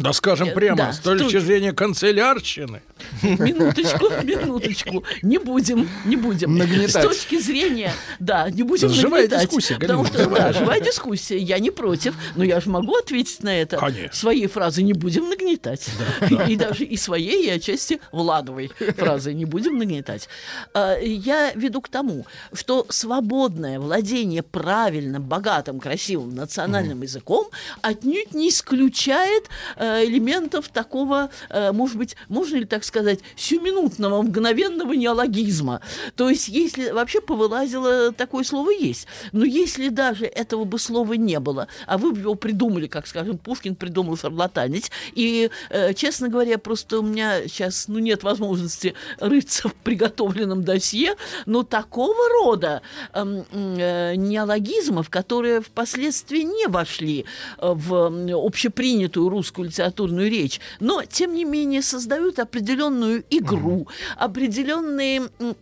Да 0.00 0.12
скажем 0.14 0.48
Э, 0.48 0.52
прямо, 0.52 0.76
да, 0.76 0.92
с 0.92 0.98
точки 0.98 1.28
строго. 1.28 1.44
зрения 1.46 1.72
канцелярщины. 1.72 2.80
Минуточку, 3.22 4.06
минуточку. 4.22 5.04
Не 5.22 5.38
будем, 5.38 5.88
не 6.06 6.16
будем. 6.16 6.56
Нагнетать. 6.56 6.90
С 7.04 7.06
точки 7.06 7.38
зрения, 7.38 7.92
да, 8.18 8.50
не 8.50 8.62
будем 8.62 8.88
Живая 8.88 9.22
нагнетать. 9.22 9.42
дискуссия, 9.48 9.74
Потому 9.78 10.04
что, 10.06 10.26
да, 10.26 10.52
живая 10.52 10.80
дискуссия. 10.80 11.38
Я 11.38 11.58
не 11.58 11.70
против, 11.70 12.14
но 12.34 12.44
я 12.44 12.60
же 12.60 12.70
могу 12.70 12.96
ответить 12.96 13.42
на 13.42 13.54
это. 13.60 13.76
Конечно. 13.76 14.14
Своей 14.16 14.46
фразой 14.46 14.84
не 14.84 14.92
будем 14.94 15.28
нагнетать. 15.28 15.86
И, 16.30 16.34
и 16.52 16.56
даже 16.56 16.84
и 16.84 16.96
своей, 16.96 17.46
и 17.46 17.50
отчасти 17.50 18.00
Владовой 18.12 18.70
фразой 18.96 19.34
не 19.34 19.44
будем 19.44 19.78
нагнетать. 19.78 20.28
А, 20.74 20.98
Я 20.98 21.52
веду 21.54 21.80
к 21.82 21.88
тому, 21.88 22.26
что 22.52 22.86
свободное 22.88 23.78
владение 23.78 24.42
правильным, 24.42 25.22
богатым, 25.22 25.78
красивым 25.78 26.34
национальным 26.34 27.02
языком 27.02 27.48
отнюдь 27.82 28.34
не 28.34 28.48
исключает 28.48 29.44
э, 29.76 29.89
элементов 30.04 30.68
такого, 30.68 31.30
э, 31.48 31.72
может 31.72 31.96
быть, 31.96 32.16
можно 32.28 32.56
ли 32.56 32.64
так 32.64 32.84
сказать, 32.84 33.20
сиюминутного, 33.36 34.22
мгновенного 34.22 34.92
неологизма. 34.92 35.80
То 36.16 36.28
есть, 36.28 36.48
если 36.48 36.90
вообще 36.90 37.20
повылазило 37.20 38.12
такое 38.12 38.44
слово 38.44 38.70
есть, 38.70 39.06
но 39.32 39.44
если 39.44 39.88
даже 39.88 40.26
этого 40.26 40.64
бы 40.64 40.78
слова 40.78 41.14
не 41.14 41.40
было, 41.40 41.68
а 41.86 41.98
вы 41.98 42.12
бы 42.12 42.20
его 42.20 42.34
придумали, 42.34 42.86
как, 42.86 43.06
скажем, 43.06 43.38
Пушкин 43.38 43.74
придумал 43.74 44.16
шарлатанить, 44.16 44.90
и, 45.14 45.50
э, 45.70 45.94
честно 45.94 46.28
говоря, 46.28 46.58
просто 46.58 47.00
у 47.00 47.02
меня 47.02 47.48
сейчас 47.48 47.88
ну, 47.88 47.98
нет 47.98 48.22
возможности 48.22 48.94
рыться 49.18 49.68
в 49.68 49.74
приготовленном 49.74 50.62
досье, 50.64 51.14
но 51.46 51.62
такого 51.62 52.28
рода 52.42 52.82
эм, 53.12 53.44
э, 53.52 54.14
неологизмов, 54.16 55.10
которые 55.10 55.60
впоследствии 55.60 56.42
не 56.42 56.66
вошли 56.68 57.24
э, 57.58 57.72
в 57.74 58.44
общепринятую 58.46 59.28
русскую 59.28 59.70
литературную 59.84 60.30
речь, 60.30 60.60
но, 60.78 61.02
тем 61.04 61.34
не 61.34 61.44
менее, 61.44 61.82
создают 61.82 62.38
определенную 62.38 63.24
игру, 63.30 63.88
определенные... 64.16 65.22
м, 65.38 65.56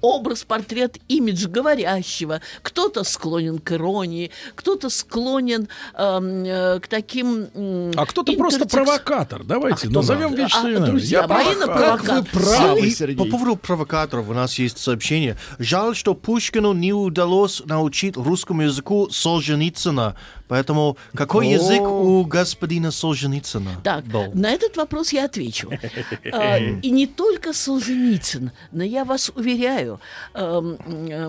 образ, 0.00 0.44
портрет, 0.44 0.96
имидж 1.08 1.48
говорящего. 1.48 2.40
Кто-то 2.62 3.02
склонен 3.02 3.58
к 3.58 3.72
иронии, 3.72 4.30
кто-то 4.54 4.88
склонен 4.90 5.66
эм, 5.94 6.44
э, 6.44 6.78
к 6.78 6.86
таким... 6.86 7.48
м, 7.52 7.90
А 7.96 8.06
кто-то 8.06 8.32
просто 8.34 8.60
интертекст- 8.62 8.70
провокатор. 8.70 9.42
Давайте 9.42 9.88
А 9.88 9.90
назовем 9.90 10.34
вещи 10.34 10.54
А, 10.76 10.86
друзья, 10.86 11.22
Я 11.22 11.26
провокатор. 11.26 11.98
Как 11.98 12.02
вы 12.12 12.22
правы, 12.40 12.90
Сергей. 12.90 13.16
по 13.16 13.24
поводу 13.24 13.56
провокаторов 13.56 14.28
у 14.28 14.34
нас 14.34 14.56
есть 14.56 14.78
сообщение. 14.78 15.36
Жаль, 15.58 15.96
что 15.96 16.14
Пушкину 16.14 16.72
не 16.72 16.92
удалось 16.92 17.60
научить 17.64 18.16
русскому 18.16 18.62
языку 18.62 19.08
Солженицына. 19.10 20.14
Поэтому 20.48 20.96
какой 21.14 21.48
язык 21.48 21.82
у 21.82 22.24
господина 22.24 22.90
Солженицына 22.90 23.80
Так, 23.82 24.04
был? 24.04 24.32
на 24.34 24.50
этот 24.50 24.76
вопрос 24.76 25.12
я 25.12 25.24
отвечу. 25.24 25.70
А, 26.32 26.58
И 26.58 26.90
не 26.90 27.06
только 27.06 27.52
Солженицын, 27.52 28.50
но 28.72 28.84
я 28.84 29.04
вас 29.04 29.30
уверяю, 29.34 30.00
эм, 30.34 30.78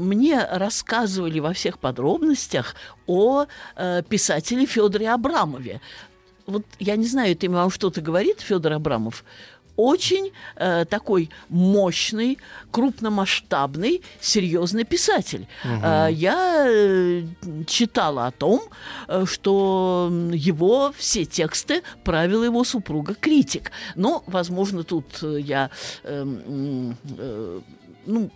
мне 0.02 0.44
рассказывали 0.52 1.40
во 1.40 1.54
всех 1.54 1.80
подробностях 1.80 2.76
о 3.06 3.46
э, 3.76 4.04
писателе 4.08 4.66
Федоре 4.66 5.10
Абрамове. 5.10 5.82
Вот 6.46 6.64
я 6.80 6.96
не 6.96 7.06
знаю, 7.06 7.34
это 7.34 7.50
вам 7.50 7.70
что-то 7.70 8.02
говорит, 8.02 8.40
Федор 8.40 8.74
Абрамов? 8.74 9.26
Очень 9.78 10.32
э, 10.56 10.86
такой 10.86 11.30
мощный, 11.50 12.40
крупномасштабный, 12.72 14.02
серьезный 14.20 14.84
писатель. 14.84 15.48
Э, 15.64 16.10
я 16.12 16.66
э, 16.68 17.24
читала 17.68 18.28
о 18.28 18.32
том, 18.32 18.62
э, 19.08 19.26
что 19.26 20.12
его 20.34 20.92
все 20.98 21.26
тексты 21.26 21.84
правила 22.04 22.44
его 22.44 22.64
супруга 22.64 23.14
критик. 23.14 23.72
Но, 23.96 24.24
возможно, 24.28 24.84
тут 24.84 25.06
э, 25.24 25.40
я 25.40 25.70
эм, 26.04 26.42
м, 26.48 26.98
э, 27.18 27.62
ну, 28.08 28.32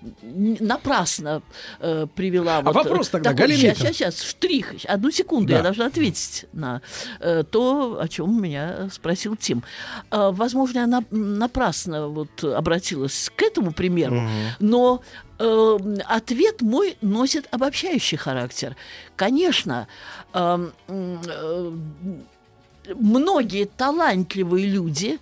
напрасно 0.60 1.42
э, 1.80 2.06
привела 2.16 2.58
А 2.58 2.72
вопрос 2.72 3.10
тогда, 3.10 3.34
Галина 3.34 3.58
сейчас, 3.58 3.78
сейчас, 3.78 3.96
сейчас, 3.96 4.22
штрих, 4.22 4.74
одну 4.88 5.12
секунду, 5.12 5.50
Да. 5.50 5.58
я 5.58 5.64
должна 5.64 5.86
ответить 5.88 6.46
на 6.54 6.82
э, 7.20 7.44
то, 7.50 8.00
о 8.00 8.08
чем 8.08 8.42
меня 8.42 8.90
спросил 8.92 9.36
Тим. 9.36 9.64
Э, 10.12 10.30
возможно, 10.32 10.80
я 10.80 10.88
на- 10.88 11.04
напрасно 11.10 12.08
вот 12.08 12.44
обратилась 12.44 13.32
к 13.36 13.42
этому 13.42 13.72
примеру, 13.72 14.22
но 14.60 15.02
э, 15.40 15.78
ответ 16.08 16.62
мой 16.62 16.98
носит 17.02 17.48
обобщающий 17.52 18.18
характер. 18.18 18.76
Конечно, 19.16 19.88
э, 20.34 20.70
э, 20.88 21.72
многие 22.96 23.66
талантливые 23.66 24.68
люди 24.68 25.20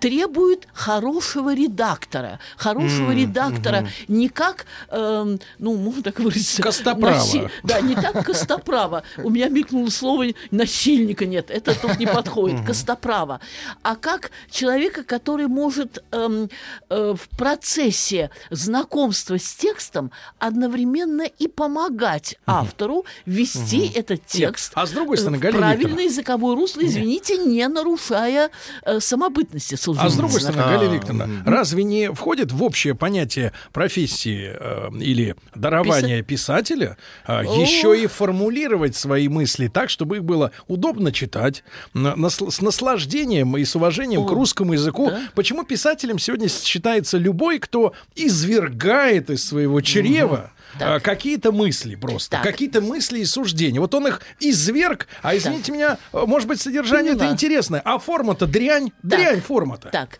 требуют 0.00 0.66
хорошего 0.72 1.54
редактора. 1.54 2.40
Хорошего 2.56 3.12
редактора 3.12 3.88
не 4.08 4.28
как, 4.28 4.66
эм, 4.88 5.38
ну, 5.58 5.76
можно 5.76 6.02
так 6.02 6.18
выразиться... 6.18 6.62
Костоправа. 6.62 7.14
наси- 7.16 7.50
Да, 7.62 7.80
не 7.80 7.94
так 7.94 8.24
Костоправа. 8.24 9.02
У 9.18 9.30
меня 9.30 9.48
мелькнуло 9.48 9.90
слово 9.90 10.26
насильника 10.50 11.26
нет, 11.26 11.50
это 11.50 11.78
тут 11.80 11.98
не 11.98 12.06
подходит. 12.06 12.64
Костоправа. 12.66 13.40
А 13.82 13.96
как 13.96 14.30
человека, 14.50 15.04
который 15.04 15.46
может 15.46 16.02
эм, 16.12 16.48
э, 16.88 17.14
в 17.14 17.36
процессе 17.36 18.30
знакомства 18.50 19.38
с 19.38 19.54
текстом 19.54 20.10
одновременно 20.38 21.22
и 21.22 21.46
помогать 21.46 22.36
автору 22.46 23.04
вести 23.26 23.90
этот 23.94 24.26
текст 24.26 24.72
а 24.74 24.86
с 24.86 24.90
другой 24.90 25.18
стороны, 25.18 25.38
в 25.38 25.40
правильное 25.40 26.04
языковое 26.04 26.56
русло, 26.56 26.80
извините, 26.84 27.36
не 27.36 27.66
нарушая 27.68 28.50
э, 28.84 29.00
самобытности 29.00 29.74
А 29.98 30.08
с 30.08 30.16
другой 30.16 30.40
стороны, 30.40 30.62
Галина 30.78 30.94
Викторовна, 30.94 31.42
разве 31.46 31.84
не 31.84 32.12
входит 32.12 32.52
в 32.52 32.62
общее 32.62 32.94
понятие 32.94 33.52
профессии 33.72 34.52
э, 34.54 34.88
или 35.00 35.34
дарования 35.54 36.22
писателя 36.22 36.96
э, 37.26 37.42
еще 37.44 38.00
и 38.02 38.06
формулировать 38.06 38.96
свои 38.96 39.28
мысли 39.28 39.68
так, 39.68 39.90
чтобы 39.90 40.16
их 40.16 40.24
было 40.24 40.50
удобно 40.68 41.12
читать, 41.12 41.64
на- 41.94 42.28
с 42.30 42.60
наслаждением 42.60 43.56
и 43.56 43.64
с 43.64 43.74
уважением 43.76 44.26
к 44.26 44.30
русскому 44.30 44.72
языку? 44.74 45.08
да. 45.10 45.20
Почему 45.34 45.64
писателем 45.64 46.18
сегодня 46.18 46.48
считается 46.48 47.18
любой, 47.18 47.58
кто 47.58 47.92
извергает 48.14 49.30
из 49.30 49.46
своего 49.46 49.80
чрева 49.80 50.52
Так. 50.78 51.00
э, 51.00 51.04
какие-то 51.04 51.52
мысли 51.52 51.94
просто, 51.94 52.36
Так. 52.36 52.42
какие-то 52.42 52.80
мысли 52.80 53.20
и 53.20 53.24
суждения. 53.24 53.80
Вот 53.80 53.94
он 53.94 54.06
их 54.08 54.20
изверг, 54.40 55.08
а 55.22 55.36
извините 55.36 55.72
меня, 55.72 55.98
э, 56.12 56.24
может 56.26 56.48
быть, 56.48 56.60
содержание 56.60 57.14
это 57.14 57.28
интересное, 57.28 57.80
а 57.84 57.98
форма-то 57.98 58.46
дрянь, 58.46 58.92
дрянь 59.02 59.40
форма-то. 59.40 59.90
Так, 59.90 60.18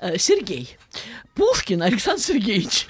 э, 0.00 0.18
Сергей, 0.18 0.76
Пушкин 1.34 1.82
Александр 1.82 2.22
Сергеевич. 2.22 2.86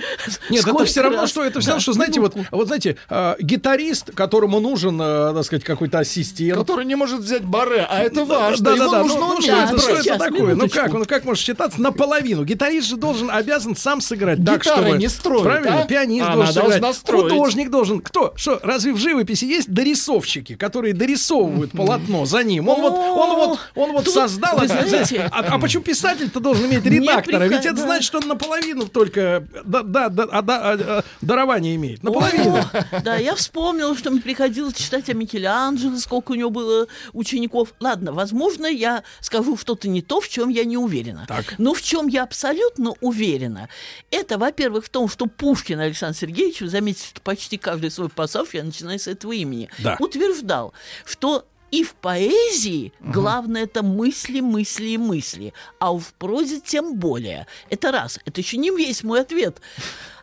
Нет, 0.50 0.60
это 0.60 0.70
сколько 0.70 0.84
все 0.84 1.02
равно, 1.02 1.22
раз- 1.22 1.30
что 1.30 1.42
это 1.44 1.58
все 1.60 1.66
Да, 1.66 1.72
равно, 1.72 1.80
что, 1.82 1.92
знаете, 1.94 2.20
вот, 2.20 2.36
минутку. 2.36 2.56
вот 2.56 2.66
знаете, 2.68 2.96
э, 3.10 3.34
гитарист, 3.40 4.12
которому 4.14 4.60
нужен, 4.60 5.00
э, 5.02 5.32
так 5.34 5.44
сказать, 5.44 5.64
какой-то 5.64 5.98
ассистент. 5.98 6.56
Который 6.56 6.84
не 6.84 6.94
может 6.94 7.20
взять 7.22 7.42
баре, 7.42 7.84
а 7.90 8.02
это 8.02 8.24
важно. 8.24 8.64
Да, 8.64 8.76
да, 8.76 8.88
да. 8.90 9.02
нужно 9.02 9.18
Ну, 9.18 9.34
ну, 9.34 9.40
что 9.40 9.52
это, 9.56 9.78
что 9.80 9.90
это 9.96 10.18
такое? 10.18 10.54
Ну 10.54 10.68
как, 10.68 10.94
он 10.94 11.04
как 11.06 11.24
может 11.24 11.42
считаться 11.44 11.80
наполовину? 11.80 12.44
Гитарист 12.44 12.88
же 12.88 12.96
должен 12.96 13.30
обязан 13.30 13.74
сам 13.74 14.00
сыграть 14.00 14.44
так, 14.44 14.60
Гитара 14.62 14.82
чтобы 14.82 14.98
не 14.98 15.08
строит, 15.08 15.42
правильно, 15.42 15.82
а? 15.82 15.86
пианист 15.86 16.26
Она 16.28 16.52
должен 16.52 16.72
сыграть, 16.74 16.94
строить. 16.96 17.32
художник 17.32 17.70
должен. 17.70 18.00
Кто? 18.00 18.32
Что? 18.36 18.60
Разве 18.62 18.92
в 18.92 18.98
живописи 18.98 19.44
есть 19.44 19.68
дорисовщики, 19.72 20.54
которые 20.54 20.94
дорисовывают 20.94 21.72
полотно 21.72 22.24
за 22.26 22.44
ним? 22.44 22.68
Он 22.68 22.80
вот, 22.80 22.92
он 22.94 23.34
вот, 23.36 23.58
он 23.74 23.92
вот 23.92 24.08
создал. 24.08 24.60
это, 24.62 25.28
а, 25.32 25.40
а 25.54 25.58
почему 25.58 25.82
писатель-то 25.82 26.38
должен 26.38 26.66
иметь 26.66 26.84
редактора? 26.84 27.44
Ведь 27.48 27.66
это 27.66 27.74
приход- 27.74 27.88
значит, 27.96 28.06
что 28.06 28.18
он 28.18 28.28
наполовину 28.28 28.86
только 28.88 29.46
да, 29.64 29.82
да, 29.82 30.08
да, 30.08 30.24
а, 30.30 30.42
да, 30.42 30.72
а, 30.72 30.78
а, 30.98 31.04
дарование 31.20 31.74
имеет. 31.76 32.02
Наполовину. 32.02 32.56
О, 32.56 33.00
Да, 33.02 33.16
я 33.16 33.34
вспомнила, 33.34 33.96
что 33.96 34.10
мне 34.10 34.20
приходилось 34.20 34.74
читать 34.74 35.08
о 35.08 35.14
Микеланджело, 35.14 35.96
сколько 35.98 36.32
у 36.32 36.34
него 36.34 36.50
было 36.50 36.86
учеников. 37.12 37.72
Ладно, 37.80 38.12
возможно, 38.12 38.66
я 38.66 39.02
скажу 39.20 39.56
что-то 39.56 39.88
не 39.88 40.02
то, 40.02 40.20
в 40.20 40.28
чем 40.28 40.48
я 40.48 40.64
не 40.64 40.76
уверена. 40.76 41.24
Так. 41.26 41.54
Но 41.58 41.74
в 41.74 41.82
чем 41.82 42.08
я 42.08 42.22
абсолютно 42.22 42.92
уверена, 43.00 43.68
это, 44.10 44.38
во-первых, 44.38 44.86
в 44.86 44.88
том, 44.88 45.08
что 45.08 45.26
Пушкин 45.26 45.80
Александр 45.80 46.16
Сергеевич, 46.16 46.60
вы 46.60 46.68
заметите, 46.68 47.08
что 47.08 47.20
почти 47.20 47.56
каждый 47.56 47.90
свой 47.90 48.08
пассаж 48.08 48.48
я 48.52 48.62
начинаю 48.64 48.98
с 48.98 49.06
этого 49.06 49.32
имени, 49.32 49.68
Да. 49.78 49.96
утверждал, 49.98 50.72
что 51.04 51.46
и 51.70 51.82
в 51.82 51.94
поэзии 51.94 52.92
главное 53.00 53.64
это 53.64 53.82
мысли, 53.82 54.40
мысли 54.40 54.88
и 54.90 54.98
мысли, 54.98 55.52
а 55.78 55.92
в 55.92 56.14
прозе 56.14 56.60
тем 56.60 56.96
более. 56.96 57.46
Это 57.70 57.92
раз. 57.92 58.18
Это 58.24 58.40
еще 58.40 58.56
не 58.56 58.70
весь 58.70 59.02
мой 59.02 59.20
ответ. 59.20 59.60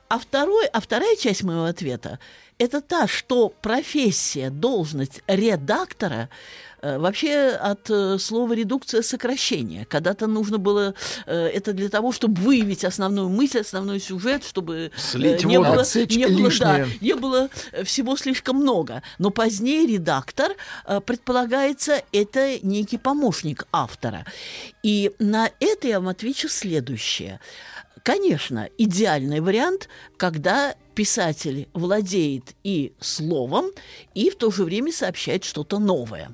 А, 0.09 0.19
второй, 0.19 0.67
а 0.67 0.79
вторая 0.79 1.15
часть 1.15 1.43
моего 1.43 1.65
ответа 1.65 2.19
это 2.57 2.81
та, 2.81 3.07
что 3.07 3.49
профессия, 3.49 4.49
должность 4.49 5.21
редактора 5.27 6.29
Вообще 6.83 7.49
от 7.49 7.89
э, 7.89 8.17
слова 8.19 8.53
редукция 8.53 9.01
сокращение. 9.01 9.85
Когда-то 9.85 10.27
нужно 10.27 10.57
было 10.57 10.93
э, 11.25 11.47
это 11.47 11.71
для 11.71 11.87
того, 11.87 12.11
чтобы 12.11 12.41
выявить 12.41 12.83
основную 12.83 13.29
мысль, 13.29 13.61
основной 13.61 14.01
сюжет, 14.01 14.43
чтобы 14.43 14.91
э, 14.93 14.99
Слить 14.99 15.45
не, 15.45 15.57
воду. 15.57 15.71
было, 15.71 15.85
не, 16.09 16.27
было, 16.27 16.51
да, 16.59 16.85
не 16.99 17.15
было 17.15 17.49
э, 17.71 17.83
всего 17.85 18.17
слишком 18.17 18.57
много. 18.57 19.01
Но 19.17 19.29
позднее 19.29 19.87
редактор, 19.87 20.51
э, 20.85 20.99
предполагается, 20.99 22.01
это 22.11 22.59
некий 22.61 22.97
помощник 22.97 23.65
автора. 23.71 24.25
И 24.83 25.11
на 25.19 25.49
это 25.61 25.87
я 25.87 26.01
вам 26.01 26.09
отвечу 26.09 26.49
следующее. 26.49 27.39
Конечно, 28.03 28.67
идеальный 28.77 29.39
вариант, 29.39 29.87
когда 30.17 30.75
писатель 30.93 31.67
владеет 31.73 32.55
и 32.63 32.93
словом, 32.99 33.71
и 34.13 34.29
в 34.29 34.35
то 34.35 34.51
же 34.51 34.63
время 34.63 34.91
сообщает 34.91 35.43
что-то 35.43 35.79
новое. 35.79 36.33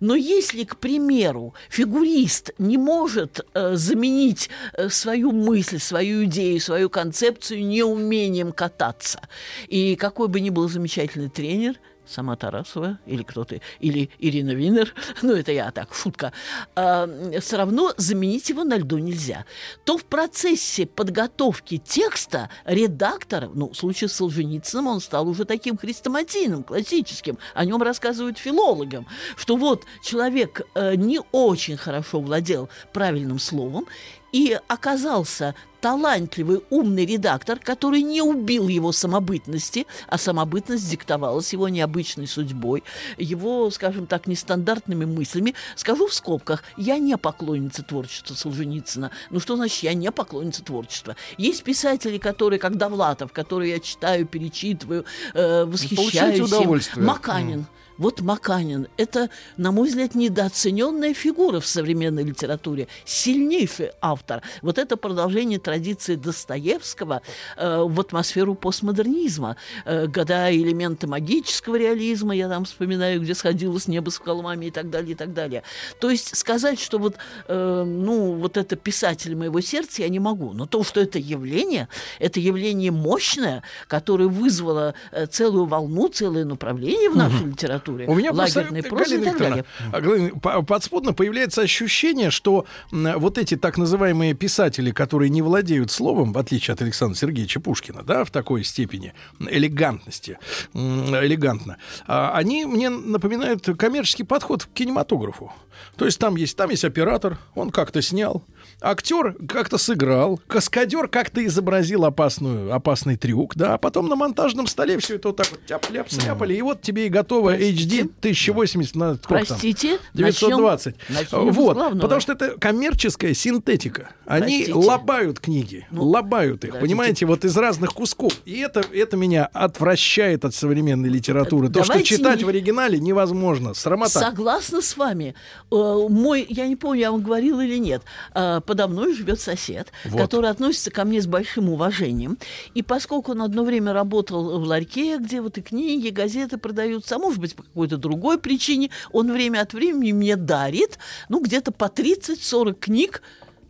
Но 0.00 0.14
если, 0.14 0.64
к 0.64 0.76
примеру, 0.76 1.54
фигурист 1.68 2.52
не 2.58 2.78
может 2.78 3.40
э, 3.54 3.74
заменить 3.76 4.48
э, 4.72 4.88
свою 4.88 5.32
мысль, 5.32 5.78
свою 5.78 6.24
идею, 6.24 6.60
свою 6.60 6.90
концепцию 6.90 7.66
неумением 7.66 8.52
кататься, 8.52 9.20
и 9.68 9.96
какой 9.96 10.28
бы 10.28 10.40
ни 10.40 10.50
был 10.50 10.68
замечательный 10.68 11.28
тренер, 11.28 11.76
сама 12.06 12.36
Тарасова 12.36 12.98
или 13.06 13.22
кто-то, 13.22 13.60
или 13.80 14.10
Ирина 14.18 14.52
Винер, 14.52 14.94
ну 15.22 15.34
это 15.34 15.52
я 15.52 15.70
так, 15.70 15.94
шутка, 15.94 16.32
все 16.74 17.56
равно 17.56 17.92
заменить 17.96 18.48
его 18.48 18.64
на 18.64 18.76
льду 18.76 18.98
нельзя. 18.98 19.44
То 19.84 19.98
в 19.98 20.04
процессе 20.04 20.86
подготовки 20.86 21.78
текста 21.78 22.50
редактор, 22.64 23.50
ну 23.54 23.70
в 23.70 23.76
случае 23.76 24.08
с 24.08 24.14
Солженицыным 24.14 24.86
он 24.86 25.00
стал 25.00 25.28
уже 25.28 25.44
таким 25.44 25.76
хрестоматийным, 25.76 26.62
классическим, 26.62 27.38
о 27.54 27.64
нем 27.64 27.82
рассказывают 27.82 28.38
филологам, 28.38 29.06
что 29.36 29.56
вот 29.56 29.84
человек 30.02 30.62
э, 30.74 30.94
не 30.96 31.20
очень 31.32 31.76
хорошо 31.76 32.20
владел 32.20 32.68
правильным 32.92 33.38
словом, 33.38 33.86
и 34.32 34.58
оказался 34.68 35.54
талантливый, 35.86 36.62
умный 36.68 37.06
редактор, 37.06 37.60
который 37.60 38.02
не 38.02 38.20
убил 38.20 38.66
его 38.66 38.90
самобытности, 38.90 39.86
а 40.08 40.18
самобытность 40.18 40.90
диктовалась 40.90 41.52
его 41.52 41.68
необычной 41.68 42.26
судьбой, 42.26 42.82
его, 43.18 43.70
скажем 43.70 44.08
так, 44.08 44.26
нестандартными 44.26 45.04
мыслями. 45.04 45.54
Скажу 45.76 46.08
в 46.08 46.12
скобках, 46.12 46.64
я 46.76 46.98
не 46.98 47.16
поклонница 47.16 47.84
творчества 47.84 48.34
Солженицына. 48.34 49.12
Ну 49.30 49.38
что 49.38 49.54
значит, 49.54 49.84
я 49.84 49.94
не 49.94 50.10
поклонница 50.10 50.64
творчества? 50.64 51.14
Есть 51.38 51.62
писатели, 51.62 52.18
которые, 52.18 52.58
как 52.58 52.76
Довлатов, 52.76 53.32
которые 53.32 53.74
я 53.74 53.78
читаю, 53.78 54.26
перечитываю, 54.26 55.04
э, 55.34 55.66
восхищаюсь 55.66 55.98
Получаете 55.98 56.42
удовольствие. 56.42 57.06
Маканин. 57.06 57.66
Вот 57.98 58.20
Маканин– 58.20 58.88
это, 58.96 59.30
на 59.56 59.72
мой 59.72 59.88
взгляд, 59.88 60.14
недооцененная 60.14 61.14
фигура 61.14 61.60
в 61.60 61.66
современной 61.66 62.24
литературе, 62.24 62.88
сильнейший 63.04 63.90
автор. 64.00 64.42
Вот 64.62 64.78
это 64.78 64.96
продолжение 64.96 65.58
традиции 65.58 66.14
Достоевского 66.14 67.22
э, 67.56 67.82
в 67.82 68.00
атмосферу 68.00 68.54
постмодернизма. 68.54 69.56
Э, 69.84 70.06
года 70.06 70.54
элементы 70.54 71.06
магического 71.06 71.76
реализма, 71.76 72.34
я 72.34 72.48
там 72.48 72.64
вспоминаю, 72.64 73.20
где 73.20 73.34
сходило 73.34 73.78
с 73.78 73.88
неба 73.88 74.10
с 74.10 74.18
холмами 74.18 74.66
и 74.66 74.70
так 74.70 74.90
далее, 74.90 75.12
и 75.12 75.14
так 75.14 75.32
далее. 75.32 75.62
То 76.00 76.10
есть 76.10 76.36
сказать, 76.36 76.80
что 76.80 76.98
вот, 76.98 77.16
э, 77.48 77.84
ну, 77.86 78.34
вот 78.34 78.56
это 78.56 78.76
писатель 78.76 79.34
моего 79.36 79.60
сердца, 79.60 80.02
я 80.02 80.08
не 80.08 80.18
могу. 80.18 80.52
Но 80.52 80.66
то, 80.66 80.84
что 80.84 81.00
это 81.00 81.18
явление, 81.18 81.88
это 82.18 82.40
явление 82.40 82.90
мощное, 82.90 83.62
которое 83.88 84.28
вызвало 84.28 84.94
э, 85.12 85.26
целую 85.26 85.64
волну, 85.64 86.08
целое 86.08 86.44
направление 86.44 87.10
в 87.10 87.16
нашей 87.16 87.46
литературе, 87.46 87.85
У 87.88 88.14
меня 88.14 88.32
просто, 88.32 88.60
лагерной 88.60 88.82
прозе 88.82 89.16
и 89.16 89.18
Галина 89.18 89.30
так 89.32 89.38
далее. 89.40 89.64
Викторовна, 89.78 90.00
Галина, 90.00 90.40
по- 90.40 90.62
подспудно 90.62 91.12
появляется 91.12 91.62
ощущение, 91.62 92.30
что 92.30 92.66
вот 92.90 93.38
эти 93.38 93.56
так 93.56 93.78
называемые 93.78 94.34
писатели, 94.34 94.90
которые 94.90 95.30
не 95.30 95.42
владеют 95.42 95.90
словом, 95.90 96.32
в 96.32 96.38
отличие 96.38 96.74
от 96.74 96.82
Александра 96.82 97.16
Сергеевича 97.16 97.60
Пушкина, 97.60 98.02
да, 98.02 98.24
в 98.24 98.30
такой 98.30 98.64
степени 98.64 99.12
элегантности, 99.40 100.38
элегантно, 100.74 101.76
а, 102.06 102.32
они 102.34 102.64
мне 102.64 102.88
напоминают 102.90 103.66
коммерческий 103.78 104.24
подход 104.24 104.64
к 104.64 104.68
кинематографу. 104.72 105.52
То 105.96 106.04
есть 106.04 106.18
там 106.18 106.36
есть, 106.36 106.56
там 106.56 106.70
есть 106.70 106.84
оператор, 106.84 107.38
он 107.54 107.70
как-то 107.70 108.02
снял, 108.02 108.42
актер 108.80 109.34
как-то 109.48 109.78
сыграл, 109.78 110.40
каскадер 110.46 111.08
как-то 111.08 111.44
изобразил 111.44 112.04
опасную, 112.04 112.72
опасный 112.74 113.16
трюк, 113.16 113.54
да, 113.56 113.74
а 113.74 113.78
потом 113.78 114.08
на 114.08 114.16
монтажном 114.16 114.66
столе 114.66 114.98
все 114.98 115.16
это 115.16 115.28
вот 115.28 115.36
так 115.36 115.50
вот 115.50 115.60
тяп-ляп 115.66 116.10
сняпали, 116.10 116.54
и 116.54 116.62
вот 116.62 116.82
тебе 116.82 117.06
и 117.06 117.08
готово 117.08 117.56
HD 117.56 118.02
1080 118.20 118.94
на 118.96 119.14
сколько 119.14 119.28
там? 119.28 119.46
Простите, 119.46 119.98
920. 120.14 120.94
начнем- 121.08 121.50
вот, 121.52 122.00
потому 122.00 122.20
что 122.20 122.32
это 122.32 122.56
коммерческая 122.58 123.34
синтетика. 123.34 124.10
Они 124.26 124.64
Простите. 124.64 124.74
лобают 124.74 125.40
книги, 125.40 125.86
Ну, 125.90 126.04
лобают 126.04 126.64
их, 126.64 126.70
подождите. 126.70 126.80
понимаете, 126.80 127.26
вот 127.26 127.44
из 127.44 127.56
разных 127.56 127.90
кусков. 127.94 128.32
И 128.44 128.58
это, 128.58 128.80
это 128.92 129.16
меня 129.16 129.46
отвращает 129.46 130.44
от 130.44 130.54
современной 130.54 131.08
литературы. 131.08 131.68
То, 131.68 131.82
что 131.84 131.92
Давайте 131.94 132.16
читать 132.16 132.38
не- 132.38 132.44
в 132.44 132.48
оригинале 132.48 132.98
невозможно. 132.98 133.72
Срамота. 133.74 134.10
Согласна 134.18 134.82
с 134.82 134.96
вами. 134.96 135.34
Э, 135.72 136.06
Мой, 136.08 136.44
я 136.48 136.66
не 136.66 136.76
помню, 136.76 137.00
я 137.00 137.12
вам 137.12 137.22
говорила 137.22 137.60
или 137.64 137.78
нет, 137.78 138.02
э, 138.34 138.60
подо 138.66 138.88
мной 138.88 139.14
живет 139.14 139.40
сосед, 139.40 139.88
Вот. 140.04 140.20
который 140.20 140.50
относится 140.50 140.90
ко 140.90 141.04
мне 141.04 141.20
с 141.22 141.26
большим 141.26 141.70
уважением. 141.70 142.36
И 142.74 142.82
поскольку 142.82 143.32
он 143.32 143.42
одно 143.42 143.64
время 143.64 143.92
работал 143.92 144.58
в 144.60 144.64
ларьке, 144.64 145.18
где 145.18 145.40
вот 145.40 145.56
и 145.58 145.62
книги, 145.62 146.08
газеты 146.08 146.58
продаются, 146.58 147.16
а 147.16 147.18
может 147.18 147.38
быть, 147.38 147.54
по 147.54 147.62
какой-то 147.62 147.96
другой 147.96 148.38
причине, 148.38 148.90
он 149.12 149.32
время 149.32 149.60
от 149.60 149.72
времени 149.72 150.12
мне 150.12 150.36
дарит, 150.36 150.98
ну, 151.28 151.40
где-то 151.40 151.72
по 151.72 151.84
30-40 151.86 152.74
книг, 152.74 153.22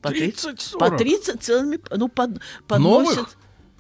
по 0.03 0.09
30-40? 0.09 0.79
по 0.79 0.91
30 0.91 1.43
целыми, 1.43 1.79
ну, 1.95 2.09
под, 2.09 2.41
подносит. 2.67 3.17
Новых 3.17 3.37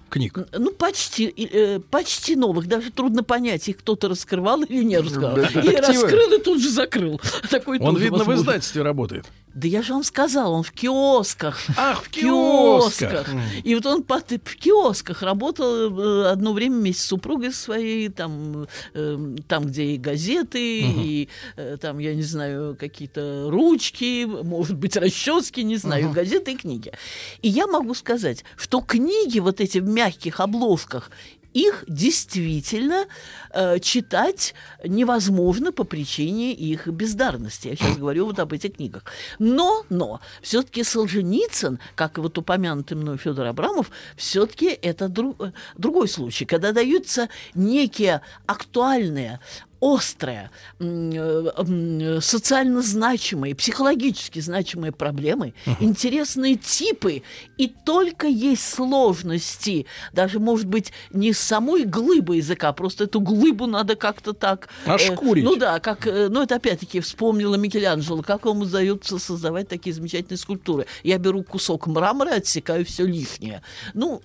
книг. 0.08 0.38
Ну, 0.52 0.70
почти, 0.72 1.26
э, 1.26 1.80
почти 1.90 2.36
новых. 2.36 2.66
Даже 2.68 2.90
трудно 2.90 3.22
понять, 3.22 3.68
их 3.68 3.78
кто-то 3.78 4.08
раскрывал 4.08 4.62
или 4.62 4.84
не 4.84 4.98
раскрывал. 4.98 5.36
Или 5.36 5.46
детективы. 5.46 5.80
раскрыл 6.02 6.32
и 6.32 6.38
тут 6.42 6.62
же 6.62 6.70
закрыл. 6.70 7.20
Такой 7.50 7.78
Он, 7.80 7.96
видно, 7.96 8.18
в 8.18 8.26
возможно. 8.26 8.40
издательстве 8.42 8.82
работает. 8.82 9.26
Да 9.56 9.66
я 9.68 9.80
же 9.80 9.94
вам 9.94 10.04
сказал, 10.04 10.52
он 10.52 10.62
в 10.62 10.70
киосках. 10.70 11.58
Ах, 11.78 12.04
в 12.04 12.08
киосках. 12.10 13.26
И 13.64 13.74
вот 13.74 13.86
он 13.86 14.02
по- 14.02 14.18
в 14.20 14.56
киосках 14.56 15.22
работал 15.22 15.98
э, 15.98 16.28
одно 16.30 16.52
время 16.52 16.76
вместе 16.76 17.02
с 17.02 17.06
супругой 17.06 17.52
своей, 17.54 18.10
там, 18.10 18.66
э, 18.92 19.36
там 19.48 19.64
где 19.64 19.84
и 19.94 19.96
газеты, 19.96 20.80
и 20.80 21.28
э, 21.56 21.78
там, 21.80 21.98
я 22.00 22.14
не 22.14 22.22
знаю, 22.22 22.76
какие-то 22.78 23.46
ручки, 23.50 24.26
может 24.26 24.76
быть, 24.76 24.94
расчески, 24.96 25.62
не 25.64 25.76
знаю, 25.76 26.10
газеты 26.12 26.52
и 26.52 26.56
книги. 26.56 26.92
И 27.40 27.48
я 27.48 27.66
могу 27.66 27.94
сказать, 27.94 28.44
что 28.58 28.82
книги 28.82 29.38
вот 29.38 29.62
эти 29.62 29.78
в 29.78 29.88
мягких 29.88 30.40
обложках, 30.40 31.10
их 31.56 31.84
действительно 31.88 33.06
э, 33.50 33.78
читать 33.78 34.54
невозможно 34.84 35.72
по 35.72 35.84
причине 35.84 36.52
их 36.52 36.86
бездарности. 36.86 37.68
Я 37.68 37.76
сейчас 37.76 37.96
говорю 37.96 38.26
вот 38.26 38.38
об 38.38 38.52
этих 38.52 38.76
книгах. 38.76 39.04
Но, 39.38 39.84
но, 39.88 40.20
все-таки 40.42 40.84
Солженицын, 40.84 41.78
как 41.94 42.18
вот 42.18 42.36
упомянутый 42.36 42.98
мной 42.98 43.16
Федор 43.16 43.46
Абрамов, 43.46 43.90
все-таки 44.16 44.66
это 44.66 45.06
дру- 45.06 45.48
э, 45.48 45.52
другой 45.78 46.08
случай, 46.08 46.44
когда 46.44 46.72
даются 46.72 47.30
некие 47.54 48.20
актуальные 48.46 49.40
острые, 49.80 50.50
э, 50.80 52.18
социально 52.20 52.82
значимые, 52.82 53.54
психологически 53.54 54.40
значимые 54.40 54.92
проблемы, 54.92 55.54
интересные 55.80 56.56
типы, 56.56 57.22
и 57.58 57.68
только 57.68 58.26
есть 58.26 58.68
сложности, 58.68 59.86
даже, 60.12 60.40
может 60.40 60.66
быть, 60.66 60.92
не 61.10 61.32
с 61.32 61.38
самой 61.38 61.84
глыбы 61.84 62.36
языка, 62.36 62.72
просто 62.72 63.04
эту 63.04 63.20
глыбу 63.20 63.66
надо 63.66 63.96
как-то 63.96 64.32
так... 64.32 64.68
э, 64.86 64.94
Ошкурить. 64.94 65.44
ну 65.44 65.56
да, 65.56 65.80
как, 65.80 66.06
э, 66.06 66.28
ну 66.28 66.42
это 66.42 66.56
опять-таки 66.56 67.00
вспомнила 67.00 67.54
Микеланджело, 67.56 68.22
как 68.22 68.44
ему 68.44 68.62
удается 68.62 69.18
создавать 69.18 69.68
такие 69.68 69.94
замечательные 69.94 70.38
скульптуры. 70.38 70.86
Я 71.02 71.18
беру 71.18 71.42
кусок 71.42 71.86
мрамора 71.86 72.34
и 72.34 72.38
отсекаю 72.38 72.84
все 72.84 73.06
лишнее. 73.06 73.62
Ну, 73.94 74.22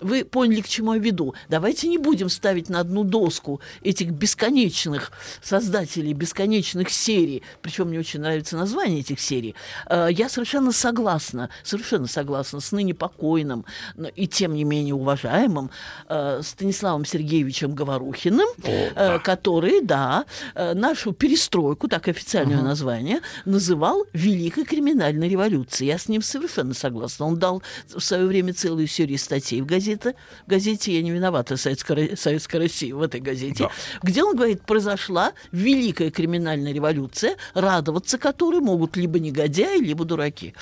вы 0.00 0.24
поняли, 0.24 0.60
к 0.60 0.68
чему 0.68 0.94
я 0.94 1.00
веду. 1.00 1.34
Давайте 1.48 1.88
не 1.88 1.98
будем 1.98 2.28
ставить 2.28 2.68
на 2.68 2.80
одну 2.80 3.04
доску 3.04 3.60
этих 3.82 4.10
бесконечных 4.10 5.10
создателей, 5.42 6.12
бесконечных 6.12 6.90
серий. 6.90 7.42
Причем 7.62 7.88
мне 7.88 7.98
очень 7.98 8.20
нравится 8.20 8.56
название 8.56 9.00
этих 9.00 9.20
серий. 9.20 9.54
Э, 9.88 10.08
Я 10.10 10.28
совершенно 10.28 10.72
согласна, 10.72 11.48
совершенно 11.62 12.06
согласна 12.06 12.60
с 12.60 12.72
ныне 12.72 12.94
покойным, 12.94 13.64
но 13.96 14.08
и 14.08 14.26
тем 14.26 14.54
не 14.54 14.64
менее 14.64 14.94
уважаемым 14.94 15.70
э, 16.08 16.40
Станиславом 16.42 17.04
Сергеевичем 17.04 17.74
Говорухиным, 17.74 18.48
э, 18.62 19.18
который, 19.20 19.80
да, 19.80 20.24
нашу 20.54 21.12
перестройку, 21.12 21.88
так 21.88 22.08
официальное 22.08 22.62
название, 22.62 23.20
называл 23.44 24.04
Великой 24.12 24.64
криминальной 24.64 25.28
революцией. 25.28 25.88
Я 25.88 25.98
с 25.98 26.08
ним 26.08 26.22
совершенно 26.22 26.74
согласна. 26.74 27.26
Он 27.26 27.38
дал 27.38 27.62
в 27.88 28.00
свое 28.00 28.26
время 28.26 28.52
целую 28.52 28.86
серию 28.86 29.18
статей 29.18 29.60
в 29.60 29.66
газете 29.66 29.85
газета, 29.86 30.14
газете 30.46 30.92
«Я 30.92 31.02
не 31.02 31.10
виновата» 31.10 31.56
Советской, 31.56 32.16
Советской 32.16 32.56
России, 32.56 32.92
в 32.92 33.02
этой 33.02 33.20
газете, 33.20 33.68
где 34.02 34.24
он 34.24 34.34
говорит, 34.34 34.62
произошла 34.62 35.32
великая 35.52 36.10
криминальная 36.10 36.72
революция, 36.72 37.36
радоваться 37.54 38.18
которой 38.18 38.60
могут 38.60 38.96
либо 38.96 39.18
негодяи, 39.18 39.78
либо 39.78 40.04
дураки. 40.04 40.54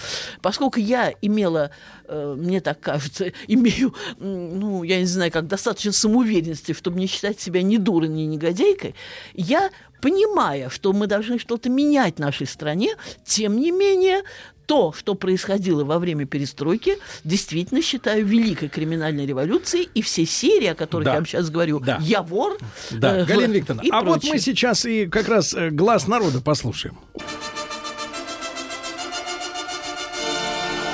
Поскольку 0.42 0.78
я 0.78 1.12
имела, 1.22 1.70
э, 2.06 2.34
мне 2.38 2.60
так 2.60 2.80
кажется, 2.80 3.32
имею, 3.48 3.94
ну, 4.18 4.82
я 4.82 4.98
не 4.98 5.06
знаю, 5.06 5.32
как 5.32 5.46
достаточно 5.46 5.92
самоуверенности, 5.92 6.72
чтобы 6.72 6.98
не 6.98 7.06
считать 7.06 7.40
себя 7.40 7.62
ни 7.62 7.78
дурой, 7.78 8.08
ни 8.08 8.22
негодяйкой, 8.22 8.94
я 9.32 9.70
понимая, 10.04 10.68
что 10.68 10.92
мы 10.92 11.06
должны 11.06 11.38
что-то 11.38 11.70
менять 11.70 12.16
в 12.16 12.18
нашей 12.18 12.46
стране, 12.46 12.90
тем 13.24 13.56
не 13.58 13.70
менее, 13.70 14.22
то, 14.66 14.92
что 14.92 15.14
происходило 15.14 15.82
во 15.82 15.98
время 15.98 16.26
перестройки, 16.26 16.98
действительно 17.24 17.80
считаю 17.80 18.26
великой 18.26 18.68
криминальной 18.68 19.24
революцией, 19.24 19.88
и 19.94 20.02
все 20.02 20.26
серии, 20.26 20.66
о 20.66 20.74
которых 20.74 21.06
Да. 21.06 21.12
я 21.12 21.16
вам 21.16 21.26
сейчас 21.26 21.48
говорю, 21.48 21.80
Да. 21.80 21.98
«Я 22.02 22.20
вор», 22.20 22.58
Да, 22.90 23.16
э, 23.16 23.24
Галина 23.24 23.52
Викторовна, 23.54 23.86
и 23.86 23.90
а 23.90 24.02
вот 24.02 24.20
прочее. 24.20 24.32
мы 24.34 24.38
сейчас 24.40 24.84
и 24.84 25.06
как 25.06 25.26
раз 25.28 25.54
э, 25.54 25.70
глаз 25.70 26.06
народа 26.06 26.42
послушаем. 26.42 26.98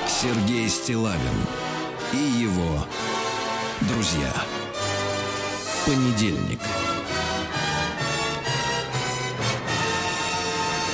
Сергей 0.06 0.68
Стилавин 0.68 1.18
и 2.12 2.42
его 2.42 2.86
друзья. 3.88 4.32
Понедельник. 5.84 6.60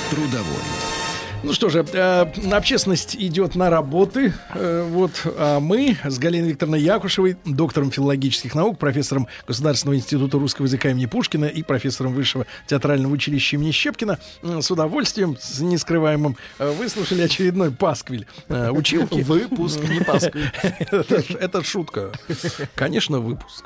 Трудовой. 0.09 0.97
Ну 1.43 1.53
что 1.53 1.69
же, 1.69 1.85
э, 1.93 2.25
общественность 2.51 3.15
идет 3.15 3.55
на 3.55 3.69
работы. 3.69 4.33
Э, 4.55 4.87
вот, 4.89 5.21
а 5.37 5.59
мы 5.59 5.97
с 6.03 6.17
Галиной 6.17 6.49
Викторовной 6.49 6.81
Якушевой, 6.81 7.37
доктором 7.45 7.91
филологических 7.91 8.55
наук, 8.55 8.79
профессором 8.79 9.27
Государственного 9.47 9.97
института 9.97 10.39
русского 10.39 10.65
языка 10.65 10.89
имени 10.89 11.05
Пушкина 11.05 11.45
и 11.45 11.61
профессором 11.61 12.13
Высшего 12.13 12.47
театрального 12.67 13.13
училища 13.13 13.57
имени 13.57 13.71
Щепкина, 13.71 14.17
э, 14.41 14.61
с 14.61 14.71
удовольствием, 14.71 15.37
с 15.39 15.59
нескрываемым, 15.59 16.37
э, 16.57 16.71
выслушали 16.71 17.21
очередной 17.21 17.71
пасквиль 17.71 18.25
э, 18.47 18.71
училки. 18.71 19.21
Выпуск, 19.21 19.79
не 19.87 19.99
пасквиль. 19.99 20.51
Это 21.39 21.63
шутка. 21.63 22.11
Конечно, 22.75 23.19
выпуск. 23.19 23.65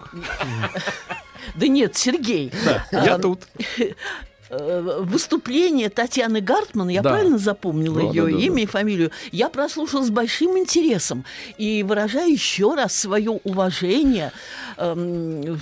Да 1.56 1.68
нет, 1.68 1.96
Сергей. 1.96 2.52
Я 2.92 3.16
а, 3.16 3.20
тут. 3.20 3.48
Э, 4.52 5.02
Выступление 5.04 5.90
Татьяны 5.90 6.42
Гартман, 6.42 6.90
я 6.90 7.02
Да. 7.02 7.12
правильно 7.12 7.38
запомнила 7.38 8.02
Да, 8.02 8.08
ее 8.08 8.26
да, 8.26 8.32
да, 8.32 8.38
имя 8.38 8.64
и 8.64 8.66
фамилию, 8.66 9.12
я 9.32 9.50
прослушала 9.50 10.04
с 10.04 10.10
большим 10.10 10.58
интересом 10.58 11.26
и 11.58 11.84
выражаю 11.84 12.32
еще 12.32 12.74
раз 12.76 12.96
свое 12.96 13.32
уважение 13.44 14.32
эм, 14.78 15.60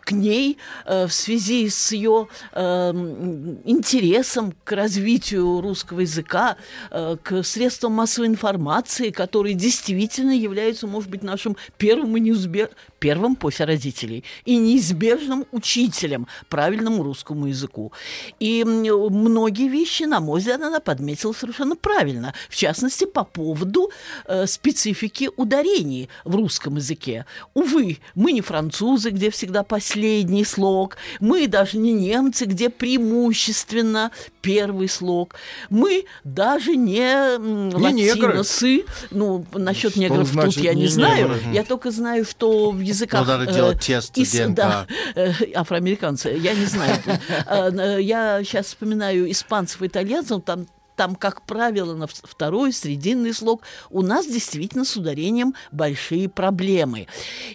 к 0.00 0.12
ней 0.12 0.58
э, 0.84 1.06
в 1.06 1.12
связи 1.12 1.68
с 1.68 1.92
ее 1.92 2.28
эм, 2.52 3.58
интересом 3.64 4.54
к 4.64 4.72
развитию 4.72 5.60
русского 5.60 6.00
языка, 6.00 6.56
э, 6.90 7.16
к 7.22 7.42
средствам 7.44 7.92
массовой 7.92 8.28
информации, 8.28 9.10
которые 9.10 9.54
действительно 9.54 10.32
являются, 10.32 10.86
может 10.86 11.08
быть, 11.10 11.22
нашим 11.22 11.56
первым 11.78 12.16
и 12.16 12.20
неизбе- 12.20 12.70
первым 13.02 13.34
после 13.34 13.66
родителей 13.66 14.22
и 14.44 14.56
неизбежным 14.56 15.44
учителем 15.50 16.28
правильному 16.48 17.02
русскому 17.02 17.48
языку. 17.48 17.92
И 18.38 18.62
многие 18.64 19.68
вещи, 19.68 20.04
на 20.04 20.20
мой 20.20 20.38
взгляд, 20.38 20.62
она 20.62 20.78
подметила 20.78 21.32
совершенно 21.32 21.74
правильно. 21.74 22.32
В 22.48 22.54
частности, 22.54 23.04
по 23.04 23.24
поводу 23.24 23.90
э, 24.26 24.46
специфики 24.46 25.30
ударений 25.36 26.08
в 26.24 26.36
русском 26.36 26.76
языке. 26.76 27.26
Увы, 27.54 27.98
мы 28.14 28.30
не 28.30 28.40
французы, 28.40 29.10
где 29.10 29.30
всегда 29.30 29.64
последний 29.64 30.44
слог. 30.44 30.96
Мы 31.18 31.48
даже 31.48 31.78
не 31.78 31.92
немцы, 31.92 32.44
где 32.44 32.70
преимущественно 32.70 34.12
первый 34.42 34.88
слог. 34.88 35.34
Мы 35.70 36.04
даже 36.22 36.76
не, 36.76 37.38
Не 37.38 37.92
негры. 37.92 38.28
латиносы. 38.28 38.84
Ну, 39.10 39.44
насчет 39.54 39.96
негров 39.96 40.28
тут 40.28 40.28
значит 40.28 40.62
я 40.62 40.74
не 40.74 40.82
не 40.82 40.88
знаю. 40.88 41.28
негры? 41.28 41.40
Я 41.52 41.64
только 41.64 41.90
знаю, 41.90 42.24
что 42.24 42.70
в 42.70 42.91
языках... 42.94 43.26
надо 43.26 43.44
э, 43.44 43.54
делать 43.54 43.80
тест 43.80 44.16
из- 44.16 44.32
ДНК. 44.32 44.54
да, 44.54 44.86
э, 45.14 45.32
афроамериканцы, 45.54 46.30
я 46.30 46.54
не 46.54 46.66
знаю. 46.66 46.98
Э, 47.46 47.98
Я 48.00 48.42
сейчас 48.44 48.66
вспоминаю 48.66 49.30
испанцев 49.30 49.82
и 49.82 49.86
итальянцев, 49.86 50.42
там 50.44 50.66
там, 50.96 51.14
как 51.14 51.42
правило, 51.46 51.94
на 51.94 52.06
второй, 52.06 52.72
срединный 52.72 53.32
слог, 53.32 53.62
у 53.90 54.02
нас 54.02 54.26
действительно 54.26 54.84
с 54.84 54.96
ударением 54.96 55.54
большие 55.70 56.28
проблемы. 56.28 57.06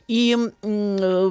И 0.08 0.36
э, 0.62 1.30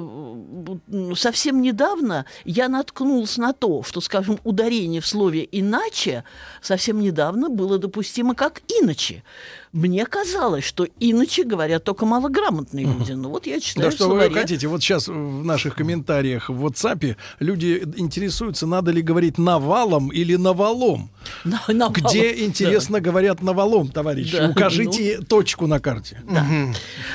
совсем 1.15 1.61
недавно 1.61 2.25
я 2.45 2.69
наткнулась 2.69 3.37
на 3.37 3.53
то, 3.53 3.83
что, 3.83 4.01
скажем, 4.01 4.39
ударение 4.43 5.01
в 5.01 5.07
слове 5.07 5.47
«иначе» 5.51 6.23
совсем 6.61 7.01
недавно 7.01 7.49
было 7.49 7.77
допустимо 7.77 8.35
как 8.35 8.61
«иначе». 8.81 9.23
Мне 9.73 10.05
казалось, 10.05 10.63
что 10.63 10.87
иначе 10.99 11.43
говорят 11.43 11.83
только 11.83 12.05
малограмотные 12.05 12.85
люди. 12.85 13.11
Ну 13.11 13.29
вот 13.29 13.45
я 13.47 13.59
читаю 13.59 13.89
Да 13.89 13.91
что 13.95 14.05
вы 14.05 14.11
словаре. 14.21 14.33
хотите? 14.33 14.67
Вот 14.67 14.81
сейчас 14.81 15.07
в 15.07 15.43
наших 15.43 15.75
комментариях 15.75 16.49
в 16.49 16.65
WhatsApp 16.65 17.15
люди 17.39 17.83
интересуются, 17.97 18.65
надо 18.65 18.91
ли 18.91 19.01
говорить 19.01 19.37
навалом 19.37 20.09
или 20.09 20.35
навалом. 20.35 21.09
На- 21.43 21.61
навалом. 21.67 21.93
Где, 21.93 22.45
интересно, 22.45 23.01
говорят 23.01 23.41
навалом, 23.41 23.89
товарищи? 23.89 24.37
Да, 24.37 24.49
Укажите 24.49 25.19
точку 25.21 25.67
на 25.67 25.79
карте. 25.79 26.21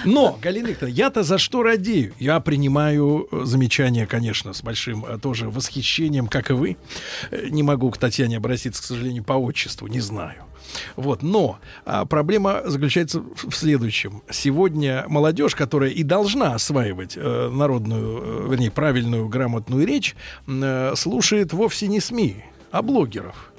Но, 0.04 0.38
Галина 0.42 0.68
Викторовна, 0.68 0.94
я-то 0.94 1.22
за 1.22 1.38
что 1.38 1.62
радею? 1.62 2.12
Я 2.18 2.40
принимаю 2.40 3.28
э, 3.30 3.44
замечания, 3.44 4.06
конечно, 4.06 4.52
с 4.52 4.62
большим 4.62 5.04
э, 5.04 5.18
тоже 5.18 5.48
восхищением, 5.48 6.26
как 6.26 6.50
и 6.50 6.54
вы. 6.54 6.76
Э, 7.30 7.48
Не 7.50 7.62
могу 7.62 7.90
к 7.90 7.98
Татьяне 7.98 8.36
обратиться, 8.36 8.82
к 8.82 8.84
сожалению, 8.84 9.24
по 9.24 9.34
отчеству, 9.34 9.86
не 9.86 10.00
знаю. 10.00 10.44
Вот, 10.96 11.22
но 11.22 11.58
а, 11.84 12.04
проблема 12.04 12.62
заключается 12.64 13.20
в 13.20 13.52
следующем. 13.52 14.22
Сегодня 14.30 15.04
молодежь, 15.08 15.54
которая 15.54 15.90
и 15.90 16.02
должна 16.02 16.54
осваивать 16.54 17.16
э, 17.16 17.48
народную, 17.48 18.46
э, 18.46 18.50
вернее, 18.50 18.70
правильную, 18.70 19.28
грамотную 19.28 19.86
речь, 19.86 20.14
э, 20.46 20.92
слушает 20.96 21.52
вовсе 21.52 21.88
не 21.88 22.00
СМИ, 22.00 22.44
а 22.70 22.82
блогеров. 22.82 23.51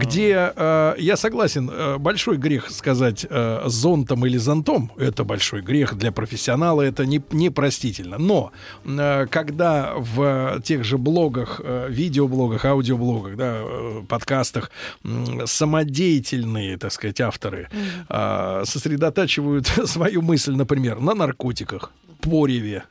Где, 0.00 0.52
э, 0.54 0.94
я 0.98 1.16
согласен, 1.16 1.70
э, 1.72 1.98
большой 1.98 2.36
грех 2.36 2.70
сказать 2.70 3.26
э, 3.28 3.62
зонтом 3.66 4.26
или 4.26 4.36
зонтом, 4.38 4.90
это 4.96 5.24
большой 5.24 5.62
грех 5.62 5.94
для 5.96 6.12
профессионала, 6.12 6.82
это 6.82 7.06
не, 7.06 7.22
непростительно. 7.30 8.18
Но 8.18 8.52
э, 8.84 9.26
когда 9.30 9.94
в 9.96 10.60
тех 10.62 10.84
же 10.84 10.98
блогах, 10.98 11.60
э, 11.64 11.86
видеоблогах, 11.90 12.64
аудиоблогах, 12.64 13.36
да, 13.36 13.58
э, 13.60 14.02
подкастах 14.08 14.70
м, 15.04 15.46
самодеятельные, 15.46 16.76
так 16.78 16.92
сказать, 16.92 17.20
авторы 17.20 17.68
э, 18.08 18.62
сосредотачивают 18.64 19.66
свою 19.86 20.22
мысль, 20.22 20.54
например, 20.54 21.00
на 21.00 21.14
наркотиках, 21.14 21.92
пореве, 22.20 22.84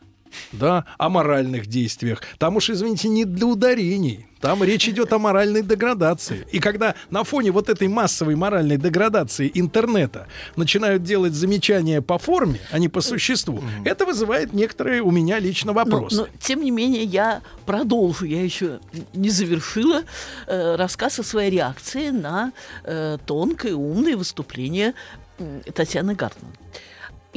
да, 0.52 0.86
о 0.98 1.10
моральных 1.10 1.68
действиях. 1.68 2.22
Там 2.38 2.56
уж, 2.58 2.70
извините, 2.70 3.10
не 3.10 3.26
для 3.26 3.46
ударений. 3.48 4.28
Там 4.42 4.64
речь 4.64 4.88
идет 4.88 5.12
о 5.12 5.18
моральной 5.18 5.64
деградации. 5.64 6.46
И 6.52 6.60
когда 6.60 6.94
на 7.10 7.24
фоне 7.24 7.50
вот 7.52 7.68
этой 7.68 7.88
массовой 7.88 8.36
моральной 8.36 8.78
деградации 8.78 9.50
интернета 9.52 10.28
начинают 10.56 11.02
делать 11.04 11.34
замечания 11.34 12.00
по 12.02 12.20
форме, 12.20 12.60
а 12.72 12.78
не 12.78 12.88
по 12.88 13.02
существу, 13.02 13.64
это 13.86 14.06
вызывает 14.06 14.54
некоторые 14.54 15.02
у 15.02 15.10
меня 15.10 15.40
лично 15.40 15.74
Но, 15.74 15.74
вопросы. 15.74 16.16
но, 16.18 16.28
тем 16.40 16.64
не 16.64 16.70
менее, 16.70 17.04
я 17.04 17.42
продолжу. 17.66 18.26
Я 18.26 18.44
еще 18.44 18.80
не 19.14 19.30
завершила 19.32 20.04
э, 20.46 20.76
рассказ 20.76 21.18
о 21.20 21.24
своей 21.24 21.50
реакции 21.50 22.10
на 22.10 22.52
э, 22.84 23.18
тонкое, 23.26 23.74
умное 23.74 24.16
выступление 24.16 24.94
м, 25.40 25.62
Татьяны 25.74 26.14
Гартман. 26.14 26.52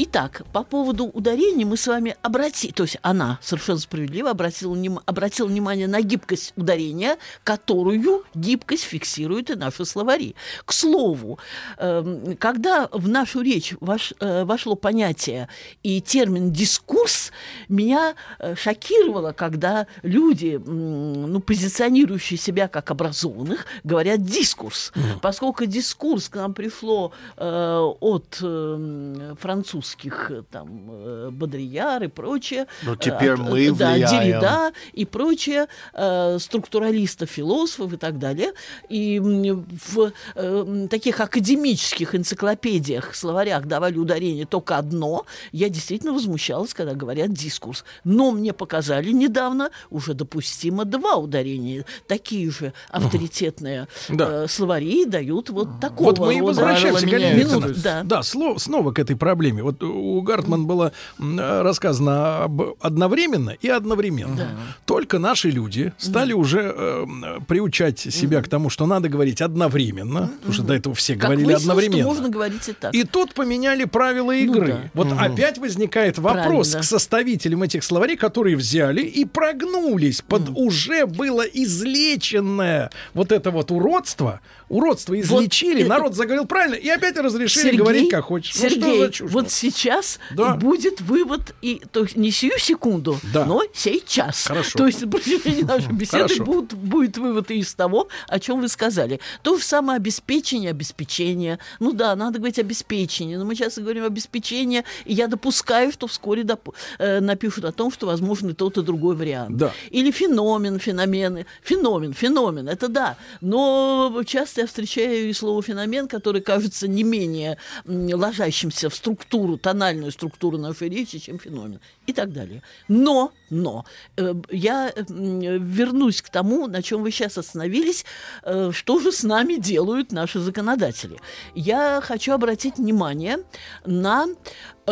Итак, 0.01 0.43
по 0.53 0.63
поводу 0.63 1.07
ударений 1.07 1.65
мы 1.65 1.77
с 1.77 1.89
вами 1.89 2.15
обратили, 2.23 2.71
то 2.71 2.85
есть 2.85 2.99
она 3.03 3.41
совершенно 3.43 3.81
справедливо 3.81 4.31
обратила, 4.31 4.77
обратила 5.07 5.49
внимание 5.49 5.89
на 5.89 6.01
гибкость 6.03 6.53
ударения, 6.55 7.17
которую 7.43 8.23
гибкость 8.33 8.85
фиксирует 8.85 9.51
и 9.51 9.57
наши 9.57 9.85
словари. 9.85 10.37
К 10.65 10.73
слову, 10.73 11.41
эм, 11.79 12.37
когда 12.37 12.89
в 12.93 13.09
нашу 13.09 13.41
речь 13.41 13.73
вош- 13.81 14.15
э, 14.21 14.45
вошло 14.45 14.77
понятие 14.77 15.49
и 15.83 16.01
термин 16.01 16.53
«дискурс», 16.53 17.33
меня 17.69 18.15
э, 18.39 18.55
шокировало, 18.55 19.33
когда 19.33 19.89
люди, 20.05 20.63
ну, 20.65 21.41
позиционирующие 21.41 22.39
себя 22.39 22.69
как 22.69 22.93
образованных, 22.93 23.67
говорят 23.83 24.23
«дискурс». 24.23 24.93
Поскольку 25.23 25.65
дискурс 25.65 26.29
к 26.29 26.37
нам 26.37 26.55
пришло 26.55 27.11
э, 27.37 27.81
от 27.99 28.39
э, 28.41 29.35
французского 29.41 29.88
русских, 29.89 30.31
э, 30.31 30.43
там, 30.51 30.87
э, 30.91 31.31
Бодрияр 31.33 32.03
и 32.05 32.09
прочее. 32.09 32.67
Но 32.83 32.97
теперь 32.97 33.31
э, 33.31 33.37
мы 33.37 33.71
да, 33.73 33.93
влияем. 33.93 34.09
Деррида 34.11 34.73
и 34.93 35.05
прочее, 35.05 35.67
э, 35.95 36.39
структуралистов, 36.39 37.31
философов 37.31 37.93
и 37.93 37.97
так 37.97 38.19
далее. 38.19 38.53
И 38.89 39.19
в 39.21 40.13
э, 40.35 40.87
таких 40.91 41.21
академических 41.21 42.15
энциклопедиях, 42.15 43.15
словарях 43.15 43.67
давали 43.67 43.99
ударение 43.99 44.47
только 44.47 44.77
одно. 44.77 45.25
Я 45.53 45.69
действительно 45.69 46.13
возмущалась, 46.13 46.75
когда 46.75 46.95
говорят 46.95 47.33
дискурс. 47.33 47.85
Но 48.05 48.31
мне 48.33 48.53
показали 48.53 49.11
недавно 49.13 49.71
уже 49.91 50.15
допустимо 50.15 50.85
два 50.85 51.17
ударения. 51.17 51.85
Такие 52.07 52.51
же 52.51 52.73
авторитетные 52.91 53.89
Да. 54.09 54.45
э, 54.45 54.49
словари 54.49 55.05
дают 55.07 55.51
вот 55.51 55.81
такого 55.81 56.09
Вот 56.09 56.19
мы 56.19 56.35
и 56.35 56.41
рода 56.41 56.47
возвращаемся, 56.49 57.07
Викторовна. 57.07 57.61
то 57.63 57.69
есть. 57.69 57.83
Да, 57.83 58.21
сло- 58.21 58.59
снова 58.59 58.93
к 58.93 58.99
этой 58.99 59.17
проблеме. 59.17 59.63
Вот 59.63 59.78
у 59.81 60.21
Гартман 60.23 60.67
было 60.67 60.93
рассказано 61.19 62.45
об 62.45 62.63
одновременно 62.81 63.51
и 63.51 63.69
одновременно. 63.69 64.51
Только 64.85 65.19
наши 65.19 65.51
люди 65.51 65.93
стали 65.99 66.33
уже 66.33 66.75
э, 66.77 67.07
приучать 67.47 67.99
себя 67.99 68.43
к 68.43 68.49
тому, 68.49 68.71
что 68.71 68.87
надо 68.87 69.09
говорить 69.09 69.41
одновременно, 69.41 70.31
потому 70.39 70.53
что 70.53 70.63
до 70.63 70.75
этого 70.75 70.95
все 70.95 71.15
Как 71.15 71.23
говорили 71.25 71.47
выяснилось, 71.47 71.63
что 71.63 71.71
одновременно. 71.73 72.07
можно 72.09 72.29
говорить 72.29 72.69
и 72.69 72.73
так. 72.73 72.95
И 72.95 73.05
тут 73.05 73.35
поменяли 73.35 73.85
правила 73.85 74.33
игры. 74.33 74.67
да. 74.67 74.91
Вот 74.95 75.09
опять 75.19 75.59
возникает 75.59 76.19
вопрос 76.19 76.69
Правильно. 76.71 76.81
к 76.81 76.85
составителям 76.85 77.63
этих 77.63 77.85
словарей, 77.85 78.17
которые 78.17 78.57
взяли 78.57 79.03
и 79.03 79.25
прогнулись 79.25 80.23
под 80.23 80.51
уже 80.55 81.07
было 81.07 81.43
излеченное 81.43 82.91
вот 83.15 83.33
это 83.33 83.51
вот 83.51 83.71
уродство. 83.71 84.41
Уродство 84.69 85.19
излечили, 85.19 85.81
это- 85.81 85.89
народ 85.89 86.15
заговорил 86.15 86.45
правильно, 86.47 86.75
и 86.75 86.89
опять 86.89 87.17
разрешили 87.17 87.63
Сергей, 87.65 87.79
говорить 87.79 88.11
как 88.11 88.25
хочешь. 88.25 88.55
Ну, 88.55 88.61
Сергей, 88.69 88.99
за 88.99 89.11
чушь? 89.11 89.31
вот 89.31 89.51
сейчас 89.51 90.19
Да. 90.35 90.55
будет 90.57 91.01
вывод, 91.01 91.55
и, 91.63 91.81
то 91.91 92.03
есть 92.03 92.17
не 92.17 92.31
сию 92.31 92.59
секунду, 92.59 93.19
Да. 93.33 93.47
но 93.47 93.63
сейчас. 93.73 94.47
Хорошо. 94.47 94.79
То 94.79 94.87
есть 94.87 95.01
на 95.01 95.09
протяжении 95.09 95.63
нашей 95.63 95.93
беседы 95.93 96.43
будут, 96.45 96.75
будет 96.75 97.17
вывод 97.19 97.51
и 97.51 97.59
из 97.61 97.73
того, 97.75 98.09
о 98.29 98.39
чем 98.39 98.61
вы 98.61 98.69
сказали. 98.69 99.21
То 99.43 99.57
же 99.57 99.65
самое 99.65 99.97
обеспечение, 99.97 100.71
обеспечение. 100.71 101.59
Ну 101.81 101.93
да, 101.93 102.15
надо 102.15 102.39
говорить 102.39 102.59
обеспечение, 102.59 103.39
но 103.39 103.45
мы 103.45 103.55
сейчас 103.55 103.79
говорим 103.79 104.05
обеспечение, 104.05 104.85
и 105.07 105.15
я 105.15 105.29
допускаю, 105.29 105.93
что 105.93 106.07
вскоре 106.07 106.43
доп- 106.43 106.75
э, 106.99 107.21
напишут 107.21 107.65
о 107.65 107.73
том, 107.73 107.91
что 107.91 108.07
возможно 108.07 108.55
тот, 108.55 108.77
и 108.79 108.83
другой 108.83 109.17
вариант. 109.17 109.57
Да. 109.57 109.73
Или 109.91 110.11
феномен, 110.11 110.79
феномены. 110.79 111.47
Феномен, 111.63 112.13
феномен, 112.13 112.69
это 112.69 112.89
да. 112.89 113.17
Но 113.41 114.23
часто 114.27 114.58
я 114.59 114.67
встречаю 114.67 115.29
и 115.29 115.33
слово 115.33 115.63
феномен, 115.63 116.09
которое 116.09 116.41
кажется 116.41 116.89
не 116.89 117.03
менее 117.03 117.59
ложащимся 117.85 118.91
в 118.91 118.95
структуру, 118.95 119.57
тональную 119.57 120.13
структуру 120.13 120.59
нашей 120.59 120.89
речи, 120.89 121.19
чем 121.19 121.39
феномен. 121.39 121.81
И 122.07 122.13
так 122.13 122.33
далее. 122.33 122.63
Но, 122.89 123.33
но, 123.51 123.85
э, 124.17 124.35
я 124.51 124.93
вернусь 124.97 126.23
к 126.23 126.31
тому, 126.31 126.67
на 126.67 126.83
чем 126.83 127.03
вы 127.03 127.11
сейчас 127.11 127.39
остановились, 127.39 128.05
э, 128.43 128.71
что 128.73 128.99
же 128.99 129.13
с 129.13 129.23
нами 129.23 129.55
делают 129.55 130.13
наши 130.13 130.41
законодатели. 130.41 131.19
Я 131.55 132.01
хочу 132.03 132.33
обратить 132.33 132.79
внимание 132.79 133.39
на 133.85 134.27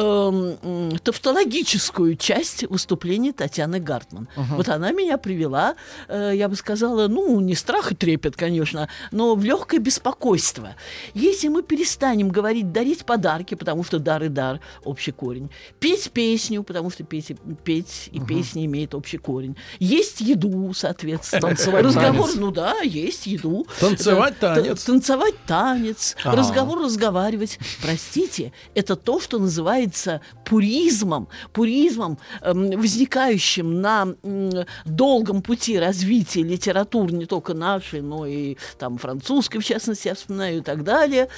м, 0.01 0.99
тавтологическую 0.99 2.17
часть 2.17 2.65
выступления 2.69 3.33
Татьяны 3.33 3.81
Гартман. 3.81 4.29
Вот 4.37 4.69
она 4.69 4.93
меня 4.93 5.17
привела, 5.19 5.75
э, 6.09 6.33
я 6.35 6.49
бы 6.49 6.57
сказала, 6.57 7.09
ну, 7.09 7.41
не 7.41 7.55
страх 7.55 7.93
и 7.93 7.95
трепет, 7.95 8.37
конечно, 8.37 8.89
но 9.11 9.35
в 9.35 9.45
легкое 9.45 9.81
беспокойство. 9.81 10.75
Если 11.15 11.49
мы 11.49 11.63
перестанем 11.63 12.29
говорить 12.29 12.73
дарить 12.73 13.05
подарки, 13.05 13.55
потому 13.55 13.85
что 13.85 13.99
дар 13.99 14.23
и 14.25 14.29
дар 14.29 14.61
общий 14.85 15.13
корень, 15.13 15.51
петь 15.81 16.11
песню, 16.13 16.63
потому 16.63 16.91
что 16.91 17.05
петь, 17.05 17.31
и- 17.31 17.37
петь 17.65 18.09
и 18.13 18.21
песня 18.21 18.65
имеет 18.67 18.95
общий 18.95 19.19
корень, 19.19 19.57
есть 19.79 20.21
еду, 20.21 20.73
соответственно, 20.75 21.41
Танцевать 21.49 21.85
разговор, 21.85 22.27
танец. 22.27 22.35
ну 22.41 22.51
да, 22.51 22.81
есть 22.83 23.27
еду, 23.27 23.67
Танцевать 23.81 24.39
танец. 24.39 24.85
танцевать 24.85 25.35
танец, 25.47 26.17
Ага. 26.25 26.37
разговор 26.37 26.83
разговаривать. 26.85 27.59
Простите, 27.83 28.53
это 28.75 28.97
то, 28.97 29.21
что 29.21 29.39
называется 29.39 29.86
пуризмом, 30.45 31.29
пуризмом, 31.53 32.19
эм, 32.43 32.71
возникающим 32.71 33.81
на 33.81 34.15
долгом 34.85 35.43
пути 35.43 35.79
развития 35.79 36.43
литературы 36.43 37.13
не 37.13 37.27
только 37.27 37.55
нашей, 37.55 38.01
но 38.01 38.27
и 38.27 38.57
там 38.79 38.99
французской, 38.99 39.59
в 39.59 39.65
частности, 39.65 40.09
я 40.09 40.15
вспоминаю 40.15 40.59
и 40.59 40.61
так 40.61 40.85
далее. 40.85 41.29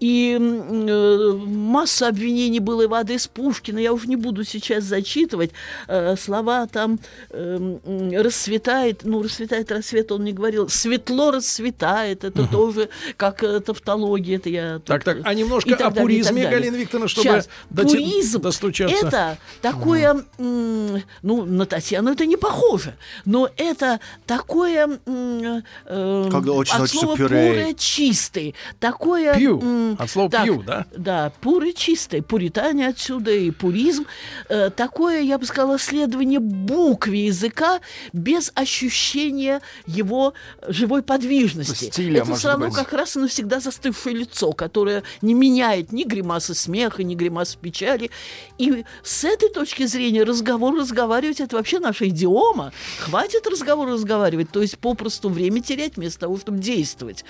И 0.00 0.38
э, 0.40 1.32
масса 1.46 2.08
обвинений 2.08 2.60
было 2.60 2.82
и 2.82 2.86
в 2.86 2.94
адрес 2.94 3.26
Пушкина. 3.26 3.78
Я 3.78 3.92
уже 3.92 4.06
не 4.06 4.16
буду 4.16 4.44
сейчас 4.44 4.84
зачитывать 4.84 5.50
э, 5.88 6.16
слова 6.16 6.66
там 6.66 6.98
эм, 7.30 7.80
расцветает, 8.12 9.00
ну 9.04 9.22
расцветает 9.22 9.70
рассвет, 9.70 10.12
он 10.12 10.24
не 10.24 10.32
говорил, 10.32 10.68
светло 10.68 11.30
расцветает, 11.30 12.24
это 12.24 12.46
тоже 12.48 12.88
как 13.16 13.42
э, 13.42 13.60
тавтология, 13.60 14.36
это 14.36 14.48
я 14.48 14.80
Так, 14.84 15.04
так, 15.04 15.18
а 15.24 15.34
немножко 15.34 15.74
о 15.74 15.90
пуризме. 15.90 16.48
Галина 16.48 16.76
Викторовна, 16.76 17.08
чтобы 17.08 17.28
Щас. 17.28 17.48
доти- 17.70 17.93
Пуризм 17.96 18.40
достучаться. 18.40 19.06
это 19.06 19.38
такое, 19.62 20.24
м, 20.38 21.02
ну, 21.22 21.44
на 21.44 21.66
Татьяну 21.66 22.12
это 22.12 22.26
не 22.26 22.36
похоже, 22.36 22.96
но 23.24 23.48
это 23.56 24.00
такое 24.26 24.98
э, 25.06 26.28
Когда 26.30 26.52
очень 26.52 26.74
от 26.76 26.90
слова 26.90 27.16
пюре. 27.16 27.48
пуре 27.48 27.74
чистый, 27.76 28.54
такое... 28.80 29.34
Пью. 29.36 29.60
м, 29.60 29.96
От 29.98 30.10
слова 30.10 30.30
так, 30.30 30.44
пью, 30.44 30.62
да? 30.62 30.86
Да, 30.96 31.32
пуры 31.40 31.72
чистый, 31.72 32.22
пуритане 32.22 32.88
отсюда 32.88 33.30
и 33.32 33.50
пуризм. 33.50 34.06
Э, 34.48 34.70
такое, 34.70 35.20
я 35.20 35.38
бы 35.38 35.46
сказала, 35.46 35.78
следование 35.78 36.40
букве 36.40 37.26
языка 37.26 37.80
без 38.12 38.50
ощущения 38.54 39.60
его 39.86 40.34
живой 40.68 41.02
подвижности. 41.02 41.84
Стиля, 41.86 42.22
это 42.22 42.34
все 42.34 42.48
равно 42.48 42.66
быть. 42.66 42.74
как 42.74 42.92
раз 42.92 43.16
и 43.16 43.18
навсегда 43.18 43.60
застывшее 43.60 44.16
лицо, 44.16 44.52
которое 44.52 45.02
не 45.22 45.34
меняет 45.34 45.92
ни 45.92 46.04
гримасы 46.04 46.54
смеха, 46.54 47.02
ни 47.02 47.14
гримасы 47.14 47.58
печали. 47.58 47.73
И 47.82 48.84
с 49.02 49.24
этой 49.24 49.48
точки 49.48 49.86
зрения 49.86 50.22
разговор 50.24 50.74
разговаривать 50.78 51.40
это 51.40 51.56
вообще 51.56 51.78
наша 51.78 52.08
идиома. 52.08 52.72
Хватит 53.00 53.46
разговор 53.46 53.88
разговаривать, 53.88 54.50
то 54.50 54.62
есть 54.62 54.78
попросту 54.78 55.28
время 55.28 55.62
терять 55.62 55.96
вместо 55.96 56.20
того, 56.20 56.36
чтобы 56.38 56.58
действовать. 56.58 57.24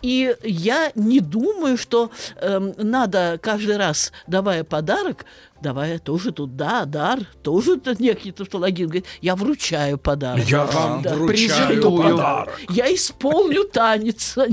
И 0.00 0.34
я 0.42 0.92
не 0.94 1.20
думаю, 1.20 1.76
что 1.76 2.10
эм, 2.36 2.74
надо 2.76 3.38
каждый 3.42 3.76
раз, 3.76 4.12
давая 4.26 4.64
подарок, 4.64 5.24
давая 5.62 5.98
тоже 5.98 6.32
тут, 6.32 6.56
да, 6.56 6.84
дар, 6.84 7.20
тоже 7.42 7.78
тут 7.78 8.00
некий 8.00 8.32
тавтологин 8.32 8.86
говорит, 8.86 9.06
я 9.20 9.36
вручаю 9.36 9.96
подарок. 9.98 10.44
Я 10.44 10.64
вам 10.64 11.02
Да, 11.02 11.14
вручаю 11.14 11.28
презентую. 11.28 12.16
подарок. 12.16 12.60
Я 12.68 12.94
исполню 12.94 13.64
танец, 13.64 14.36
а 14.36 14.46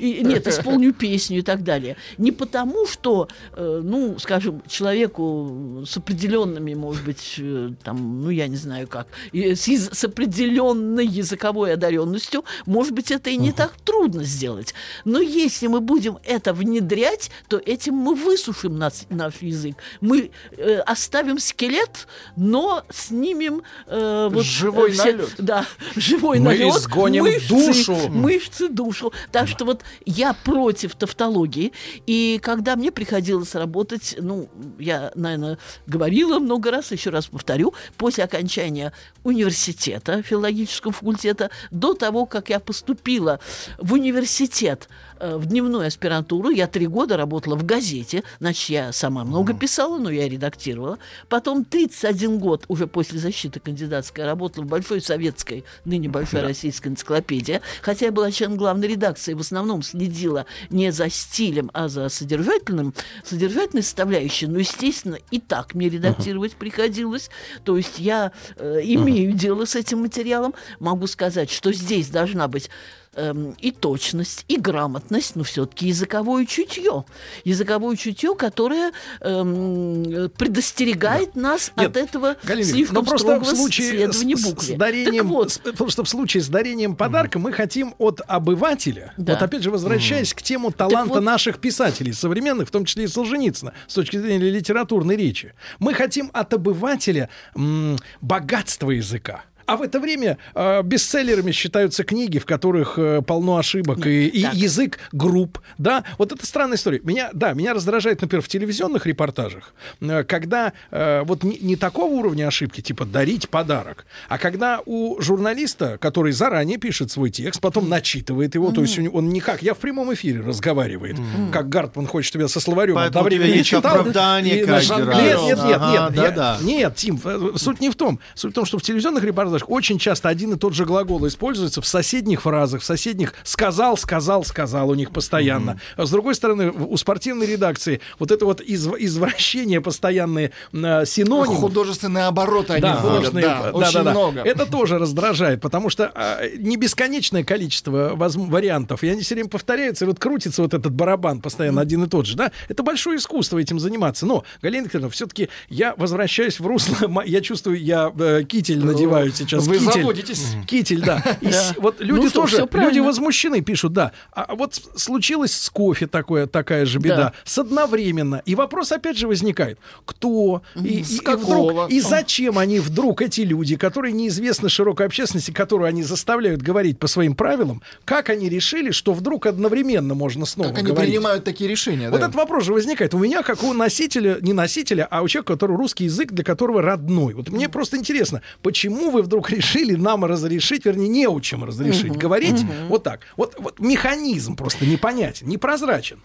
нет, 0.00 0.46
исполню 0.46 0.92
песню 0.92 1.38
и 1.38 1.42
так 1.42 1.62
далее. 1.62 1.96
Не 2.18 2.32
потому, 2.32 2.86
что, 2.86 3.28
э, 3.54 3.80
ну, 3.82 4.18
скажем, 4.18 4.62
человеку 4.68 5.82
с 5.86 5.96
определенными, 5.96 6.74
может 6.74 7.04
быть, 7.04 7.36
э, 7.38 7.70
там, 7.82 8.22
ну, 8.22 8.30
я 8.30 8.46
не 8.48 8.56
знаю 8.56 8.86
как, 8.86 9.08
с, 9.32 10.04
определенной 10.04 11.06
языковой 11.06 11.72
одаренностью, 11.72 12.44
может 12.66 12.92
быть, 12.92 13.10
это 13.10 13.30
и 13.30 13.36
не 13.36 13.52
так 13.52 13.72
трудно 13.84 14.24
сделать. 14.24 14.74
Но 15.04 15.20
если 15.20 15.66
мы 15.66 15.80
будем 15.80 16.18
это 16.24 16.52
внедрять, 16.52 17.30
то 17.48 17.58
этим 17.58 17.94
мы 17.94 18.14
высушим 18.14 18.78
нас, 18.78 19.06
наш 19.08 19.34
язык. 19.40 19.69
Мы 20.00 20.30
э, 20.56 20.78
оставим 20.80 21.38
скелет, 21.38 22.06
но 22.36 22.84
снимем 22.90 23.62
э, 23.86 24.28
вот, 24.30 24.44
Живой 24.44 24.90
э, 24.90 24.92
все- 24.92 25.04
налет. 25.12 25.34
Да, 25.38 25.66
живой 25.96 26.38
Мы 26.38 26.44
налет. 26.46 26.76
изгоним 26.76 27.24
мышцы, 27.24 27.48
душу. 27.48 27.96
Мышцы, 28.08 28.68
душу. 28.68 29.12
Так 29.32 29.48
что 29.48 29.64
вот 29.64 29.82
я 30.06 30.32
против 30.34 30.94
тавтологии. 30.94 31.72
И 32.06 32.38
когда 32.42 32.76
мне 32.76 32.90
приходилось 32.92 33.54
работать, 33.54 34.16
ну, 34.18 34.48
я, 34.78 35.12
наверное, 35.14 35.58
говорила 35.86 36.38
много 36.38 36.70
раз, 36.70 36.92
еще 36.92 37.10
раз 37.10 37.26
повторю, 37.26 37.74
после 37.96 38.24
окончания 38.24 38.92
университета, 39.24 40.22
филологического 40.22 40.92
факультета, 40.92 41.50
до 41.70 41.94
того, 41.94 42.26
как 42.26 42.50
я 42.50 42.60
поступила 42.60 43.40
в 43.78 43.92
университет, 43.94 44.88
в 45.20 45.46
дневную 45.46 45.86
аспирантуру, 45.86 46.50
я 46.50 46.66
три 46.66 46.86
года 46.86 47.16
работала 47.16 47.56
в 47.56 47.64
газете, 47.64 48.22
значит, 48.38 48.70
я 48.70 48.92
сама 48.92 49.24
много 49.24 49.54
писала, 49.54 49.98
но 49.98 50.10
я 50.10 50.28
редактировала. 50.28 50.98
Потом 51.28 51.64
31 51.64 52.38
год, 52.38 52.64
уже 52.68 52.86
после 52.86 53.18
защиты 53.18 53.60
кандидатской, 53.60 54.24
работала 54.24 54.64
в 54.64 54.68
Большой 54.68 55.00
советской, 55.00 55.64
ныне 55.84 56.08
Большой 56.08 56.42
российской 56.42 56.88
энциклопедии, 56.88 57.60
хотя 57.82 58.06
я 58.06 58.12
была 58.12 58.30
членом 58.30 58.56
главной 58.56 58.88
редакции, 58.88 59.34
в 59.34 59.40
основном 59.40 59.82
следила 59.82 60.46
не 60.70 60.90
за 60.92 61.10
стилем, 61.10 61.70
а 61.74 61.88
за 61.88 62.08
содержательным, 62.08 62.94
содержательной 63.24 63.82
составляющей, 63.82 64.46
но, 64.46 64.58
естественно, 64.58 65.18
и 65.30 65.38
так 65.40 65.74
мне 65.74 65.88
редактировать 65.88 66.56
приходилось. 66.56 67.30
То 67.64 67.76
есть 67.76 67.98
я 67.98 68.32
э, 68.56 68.80
имею 68.82 69.32
дело 69.32 69.64
с 69.64 69.74
этим 69.74 70.00
материалом, 70.00 70.54
могу 70.78 71.06
сказать, 71.06 71.50
что 71.50 71.72
здесь 71.72 72.08
должна 72.08 72.48
быть 72.48 72.70
эм, 73.16 73.56
и 73.60 73.70
точность, 73.72 74.44
и 74.48 74.56
грамотность, 74.56 75.34
но 75.36 75.42
все-таки 75.42 75.88
языковое 75.88 76.46
чутье. 76.46 77.04
Языковое 77.44 77.96
чутье, 77.96 78.34
которое 78.36 78.92
эм, 79.20 80.30
предостерегает 80.36 81.34
нас 81.36 81.72
Нет, 81.76 81.88
от 81.88 81.96
этого 81.96 82.36
Галина, 82.44 82.68
слишком 82.68 82.94
но 82.96 83.02
просто 83.02 83.26
строгого 83.28 83.44
в 83.52 83.56
случае 83.56 83.90
следования 83.90 84.36
с, 84.36 84.44
букве. 84.44 84.74
с 84.74 84.78
дарением, 84.78 85.24
Так 85.24 85.32
вот, 85.32 85.52
с- 85.52 85.58
просто 85.58 86.04
в 86.04 86.08
случае 86.08 86.42
с 86.42 86.48
дарением 86.48 86.94
подарка 86.96 87.38
мы 87.38 87.52
хотим 87.52 87.94
от 87.98 88.20
обывателя, 88.26 89.12
Да. 89.16 89.34
вот 89.34 89.42
опять 89.42 89.62
же 89.62 89.70
возвращаясь 89.70 90.32
к 90.34 90.42
тему 90.42 90.70
таланта 90.70 91.14
вот- 91.14 91.22
наших 91.22 91.58
писателей 91.58 92.12
современных, 92.12 92.68
в 92.68 92.70
том 92.70 92.84
числе 92.84 93.04
и 93.04 93.08
Солженицына, 93.08 93.72
с 93.86 93.94
точки 93.94 94.18
зрения 94.18 94.50
литературной 94.50 95.16
речи, 95.16 95.54
мы 95.78 95.94
хотим 95.94 96.30
от 96.32 96.54
обывателя 96.54 97.28
м, 97.56 97.96
богатства 98.20 98.90
языка. 98.90 99.44
А 99.70 99.76
в 99.76 99.82
это 99.82 100.00
время 100.00 100.36
э, 100.56 100.82
бестселлерами 100.82 101.52
считаются 101.52 102.02
книги, 102.02 102.38
в 102.38 102.44
которых 102.46 102.94
э, 102.98 103.22
полно 103.22 103.56
ошибок 103.56 104.04
и, 104.04 104.26
и 104.26 104.40
язык 104.52 104.98
групп, 105.12 105.60
да. 105.78 106.02
Вот 106.18 106.32
это 106.32 106.44
странная 106.44 106.76
история. 106.76 107.00
Меня, 107.04 107.30
да, 107.32 107.52
меня 107.52 107.72
раздражает, 107.72 108.20
например, 108.20 108.42
в 108.42 108.48
телевизионных 108.48 109.06
репортажах, 109.06 109.72
э, 110.00 110.24
когда 110.24 110.72
э, 110.90 111.22
вот 111.22 111.44
не, 111.44 111.56
не 111.60 111.76
такого 111.76 112.10
уровня 112.12 112.48
ошибки, 112.48 112.80
типа 112.80 113.04
дарить 113.04 113.48
подарок, 113.48 114.06
а 114.28 114.38
когда 114.38 114.80
у 114.86 115.20
журналиста, 115.20 115.98
который 115.98 116.32
заранее 116.32 116.78
пишет 116.78 117.12
свой 117.12 117.30
текст, 117.30 117.60
потом 117.60 117.88
начитывает 117.88 118.56
его, 118.56 118.72
то 118.72 118.80
есть 118.80 118.98
он 118.98 119.28
никак, 119.28 119.62
я 119.62 119.74
в 119.74 119.78
прямом 119.78 120.12
эфире 120.14 120.40
разговаривает, 120.40 121.16
как 121.52 121.68
Гартман 121.68 122.08
хочет 122.08 122.32
тебя 122.32 122.48
со 122.48 122.58
словарем 122.58 122.96
Поэтому 122.96 123.24
одновременно 123.24 123.54
есть 123.54 123.68
читал. 123.68 123.92
оправдание 123.94 124.62
и 124.62 124.66
каждый 124.66 125.04
раз. 125.04 125.16
Нет, 125.16 125.38
нет, 125.42 125.58
нет, 125.64 125.76
Ага, 125.80 125.90
нет, 125.92 126.16
я- 126.16 126.30
да-да. 126.30 126.58
нет, 126.60 126.96
Тим, 126.96 127.20
э, 127.24 127.52
суть 127.56 127.80
не 127.80 127.88
в 127.90 127.94
том. 127.94 128.18
Суть 128.34 128.50
в 128.50 128.54
том, 128.54 128.64
что 128.64 128.76
в 128.78 128.82
телевизионных 128.82 129.22
репортажах 129.22 129.59
очень 129.68 129.98
часто 129.98 130.28
один 130.28 130.52
и 130.54 130.56
тот 130.56 130.74
же 130.74 130.84
глагол 130.84 131.26
используется 131.26 131.80
в 131.80 131.86
соседних 131.86 132.42
фразах, 132.42 132.82
в 132.82 132.84
соседних 132.84 133.34
сказал, 133.44 133.96
сказал, 133.96 134.44
сказал 134.44 134.90
у 134.90 134.94
них 134.94 135.10
постоянно. 135.10 135.80
А 135.96 136.06
с 136.06 136.10
другой 136.10 136.34
стороны, 136.34 136.70
у 136.70 136.96
спортивной 136.96 137.46
редакции 137.46 138.00
вот 138.18 138.30
это 138.30 138.44
вот 138.44 138.60
изв- 138.60 138.96
извращение 138.98 139.80
постоянные 139.80 140.52
э, 140.72 141.04
синонимы. 141.06 141.56
Художественные 141.56 142.24
обороты 142.24 142.74
они 142.74 142.82
Да, 142.82 142.96
художественные, 142.96 143.44
да, 143.44 143.62
да, 143.62 143.70
очень 143.72 143.92
да, 143.92 144.02
да. 144.04 144.10
много. 144.10 144.40
Это 144.40 144.66
тоже 144.66 144.98
раздражает, 144.98 145.60
потому 145.60 145.90
что 145.90 146.10
а, 146.14 146.40
не 146.56 146.76
бесконечное 146.76 147.44
количество 147.44 148.14
возм- 148.14 148.50
вариантов, 148.50 149.02
и 149.02 149.08
они 149.08 149.22
все 149.22 149.34
время 149.34 149.48
повторяются, 149.48 150.04
и 150.04 150.08
вот 150.08 150.18
крутится 150.18 150.62
вот 150.62 150.74
этот 150.74 150.92
барабан 150.92 151.40
постоянно 151.40 151.80
один 151.80 152.04
и 152.04 152.08
тот 152.08 152.26
же, 152.26 152.36
да? 152.36 152.52
Это 152.68 152.82
большое 152.82 153.18
искусство 153.18 153.58
этим 153.58 153.78
заниматься. 153.80 154.26
Но, 154.26 154.44
Галина 154.62 154.84
Викторовна, 154.84 155.10
все-таки 155.10 155.48
я 155.68 155.94
возвращаюсь 155.96 156.60
в 156.60 156.66
русло, 156.66 157.22
я 157.26 157.40
чувствую, 157.40 157.82
я 157.82 158.12
э, 158.18 158.42
китель 158.46 158.84
надеваю 158.84 159.32
сейчас. 159.32 159.49
Вы 159.58 159.78
китель. 159.78 159.92
заводитесь. 160.02 160.46
Китель, 160.66 161.00
да. 161.02 161.22
И 161.40 161.50
с- 161.50 161.74
вот 161.78 162.00
люди 162.00 162.24
Ну 162.26 162.30
тоже, 162.30 162.66
люди 162.72 162.98
возмущены, 162.98 163.60
пишут, 163.60 163.92
да. 163.92 164.12
А 164.32 164.54
вот 164.54 164.74
случилось 164.96 165.52
с 165.52 165.70
кофе 165.70 166.06
такое, 166.06 166.46
такая 166.46 166.86
же 166.86 166.98
беда. 166.98 167.16
Да. 167.16 167.32
С 167.44 167.58
одновременно. 167.58 168.42
И 168.46 168.54
вопрос 168.54 168.92
опять 168.92 169.16
же 169.18 169.26
возникает. 169.28 169.78
Кто? 170.04 170.62
И, 170.76 171.02
С 171.02 171.12
и- 171.12 171.18
какого? 171.18 171.72
вдруг, 171.72 171.90
и 171.90 172.00
зачем 172.00 172.58
они 172.58 172.78
вдруг, 172.80 173.22
эти 173.22 173.40
люди, 173.42 173.76
которые 173.76 174.12
неизвестны 174.12 174.68
широкой 174.68 175.06
общественности, 175.06 175.50
которую 175.50 175.88
они 175.88 176.02
заставляют 176.02 176.62
говорить 176.62 176.98
по 176.98 177.06
своим 177.06 177.34
правилам, 177.34 177.82
как 178.04 178.28
они 178.30 178.48
решили, 178.48 178.90
что 178.90 179.12
вдруг 179.12 179.46
одновременно 179.46 180.14
можно 180.14 180.46
снова 180.46 180.68
Как 180.70 180.78
они 180.78 180.88
говорить? 180.88 181.10
принимают 181.10 181.44
такие 181.44 181.68
решения, 181.70 182.10
Вот 182.10 182.20
да. 182.20 182.26
этот 182.26 182.36
вопрос 182.36 182.64
же 182.64 182.72
возникает. 182.72 183.14
У 183.14 183.18
меня, 183.18 183.42
как 183.42 183.62
у 183.62 183.72
носителя, 183.72 184.38
не 184.40 184.52
носителя, 184.52 185.06
а 185.10 185.22
у 185.22 185.28
человека, 185.28 185.54
который 185.54 185.76
русский 185.76 186.04
язык, 186.04 186.32
для 186.32 186.44
которого 186.44 186.82
родной. 186.82 187.34
Вот 187.34 187.48
мне 187.50 187.68
просто 187.68 187.96
интересно, 187.96 188.42
почему 188.62 189.10
вы 189.10 189.22
вдруг 189.30 189.50
решили 189.50 189.94
нам 189.94 190.24
разрешить, 190.24 190.84
вернее, 190.84 191.06
неучим 191.08 191.62
разрешить 191.62 192.16
говорить 192.16 192.64
вот 192.88 193.04
так? 193.04 193.20
Вот, 193.36 193.54
вот 193.58 193.78
механизм 193.78 194.56
просто 194.56 194.84
непонятен, 194.84 195.46
непрозрачен. 195.46 196.20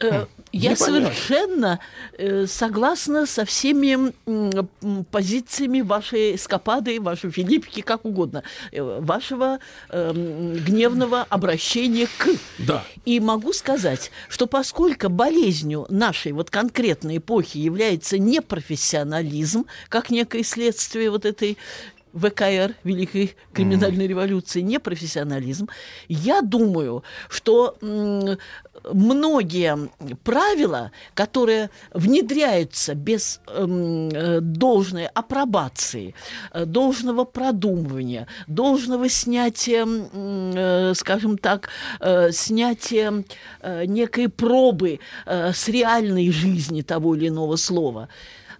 Э, 0.00 0.26
Я 0.52 0.70
Непонятно. 0.70 0.76
совершенно 0.86 1.78
э, 2.16 2.46
согласна 2.46 3.26
со 3.26 3.44
всеми 3.44 4.12
позициями 5.10 5.82
вашей 5.82 6.36
эскапады, 6.36 7.00
вашей 7.00 7.30
Филиппики, 7.30 7.82
как 7.82 8.04
угодно, 8.04 8.44
э, 8.72 9.00
вашего 9.00 9.58
э, 9.90 10.12
гневного 10.66 11.26
обращения 11.28 12.06
к. 12.16 12.28
Да. 12.58 12.84
И 13.04 13.20
могу 13.20 13.52
сказать, 13.52 14.10
что 14.28 14.46
поскольку 14.46 15.08
болезнью 15.08 15.84
нашей 15.90 16.32
вот 16.32 16.48
конкретной 16.48 17.18
эпохи 17.18 17.58
является 17.58 18.18
непрофессионализм, 18.18 19.66
как 19.88 20.10
некое 20.10 20.44
следствие 20.44 21.10
вот 21.10 21.26
этой 21.26 21.58
ВКР, 22.18 22.74
Великой 22.84 23.36
криминальной 23.52 24.06
революции, 24.06 24.60
непрофессионализм, 24.60 25.68
я 26.08 26.42
думаю, 26.42 27.02
что 27.28 27.76
многие 28.92 29.88
правила, 30.24 30.92
которые 31.14 31.70
внедряются 31.92 32.94
без 32.94 33.40
эм, 33.46 34.08
э, 34.08 34.40
должной 34.40 35.06
апробации, 35.06 36.14
э, 36.52 36.64
должного 36.64 37.24
продумывания, 37.24 38.26
должного 38.46 39.08
снятия, 39.08 39.86
э, 39.86 40.94
скажем 40.94 41.38
так, 41.38 41.68
э, 42.00 42.30
снятия 42.32 43.24
э, 43.60 43.84
некой 43.86 44.28
пробы 44.28 45.00
э, 45.26 45.52
с 45.52 45.68
реальной 45.68 46.30
жизни 46.30 46.82
того 46.82 47.14
или 47.14 47.28
иного 47.28 47.56
слова, 47.56 48.08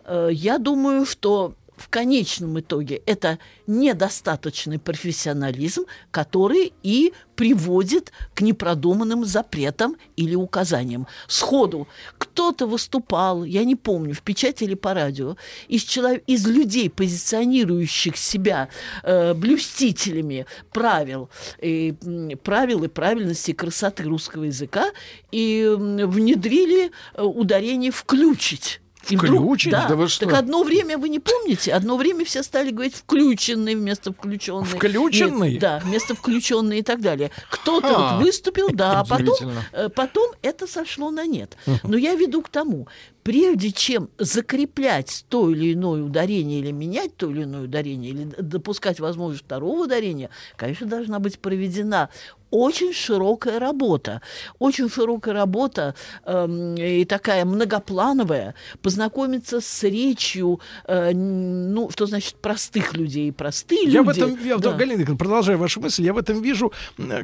э, 0.05 0.30
я 0.32 0.59
думаю, 0.59 1.06
что 1.06 1.55
в 1.78 1.88
конечном 1.88 2.59
итоге 2.60 2.96
это 3.06 3.38
недостаточный 3.66 4.78
профессионализм, 4.78 5.84
который 6.10 6.72
и 6.82 7.12
приводит 7.36 8.12
к 8.34 8.40
непродуманным 8.40 9.24
запретам 9.24 9.96
или 10.16 10.34
указаниям. 10.34 11.06
Сходу 11.28 11.86
кто-то 12.18 12.66
выступал, 12.66 13.44
я 13.44 13.64
не 13.64 13.76
помню, 13.76 14.12
в 14.12 14.22
печати 14.22 14.64
или 14.64 14.74
по 14.74 14.92
радио, 14.92 15.36
из, 15.68 15.82
челов- 15.84 16.22
из 16.26 16.46
людей, 16.46 16.90
позиционирующих 16.90 18.16
себя 18.16 18.68
э, 19.05 19.34
блюстителями 19.34 20.46
правил, 20.72 21.30
и, 21.62 21.94
правил 22.42 22.82
и 22.82 22.88
правильности 22.88 23.52
красоты 23.52 24.02
русского 24.02 24.44
языка, 24.44 24.90
и 25.30 25.64
внедрили 25.76 26.90
э, 27.14 27.22
ударение 27.22 27.92
«включить». 27.92 28.80
И 29.09 29.16
вдруг- 29.16 29.43
Включить? 29.45 29.73
да. 29.73 29.87
Да 29.89 29.97
вы 29.97 30.09
что? 30.09 30.27
Так 30.27 30.35
одно 30.39 30.62
время, 30.65 30.99
вы 30.99 31.09
не 31.09 31.19
помните, 31.19 31.73
одно 31.73 31.97
время 31.97 32.25
все 32.25 32.43
стали 32.43 32.70
говорить 32.70 32.95
включенный 32.95 33.75
вместо 33.75 34.12
включенный. 34.12 34.65
Включенный? 34.65 35.53
Нет, 35.53 35.61
Да, 35.61 35.79
вместо 35.85 36.15
включенный 36.15 36.81
и 36.81 36.83
так 36.83 37.01
далее. 37.01 37.31
Кто-то 37.51 37.89
вот 38.16 38.23
выступил, 38.25 38.69
да, 38.73 39.01
а 39.01 39.05
потом, 39.05 39.37
э, 39.73 39.89
потом 39.89 40.33
это 40.43 40.66
сошло 40.66 41.11
на 41.11 41.27
нет. 41.27 41.57
Но 41.85 41.97
я 41.97 42.15
веду 42.16 42.43
к 42.43 42.49
тому, 42.49 42.89
прежде 43.23 43.73
чем 43.73 44.09
закреплять 44.19 45.25
то 45.29 45.51
или 45.51 45.75
иное 45.75 46.03
ударение 46.03 46.61
или 46.61 46.70
менять 46.70 47.16
то 47.16 47.31
или 47.31 47.45
иное 47.45 47.62
ударение, 47.65 48.11
или 48.11 48.25
допускать 48.39 49.01
возможность 49.01 49.45
второго 49.45 49.85
ударения, 49.85 50.31
конечно, 50.57 50.87
должна 50.87 51.19
быть 51.19 51.39
проведена 51.39 52.09
очень 52.51 52.93
широкая 52.93 53.59
работа. 53.59 54.23
Очень 54.59 54.89
широкая 54.91 55.35
работа 55.35 55.95
эм, 56.25 56.75
и 56.77 57.05
такая 57.05 57.45
многоплановая. 57.45 58.55
Познакомиться 58.83 59.61
с 59.61 59.83
речью, 59.83 60.61
э, 60.87 61.12
ну, 61.12 61.91
что 61.91 62.07
значит 62.07 62.37
простых 62.37 62.95
людей. 62.95 63.33
Простые 63.33 63.85
Я 63.85 64.03
в 64.03 64.07
люди. 64.07 64.19
этом, 64.20 64.45
я, 64.45 64.57
да. 64.59 64.73
Галина 64.73 64.99
Викторовна, 64.99 65.19
продолжая 65.19 65.57
вашу 65.57 65.81
мысль, 65.81 66.05
я 66.05 66.12
в 66.12 66.19
этом 66.19 66.43
вижу 66.43 66.73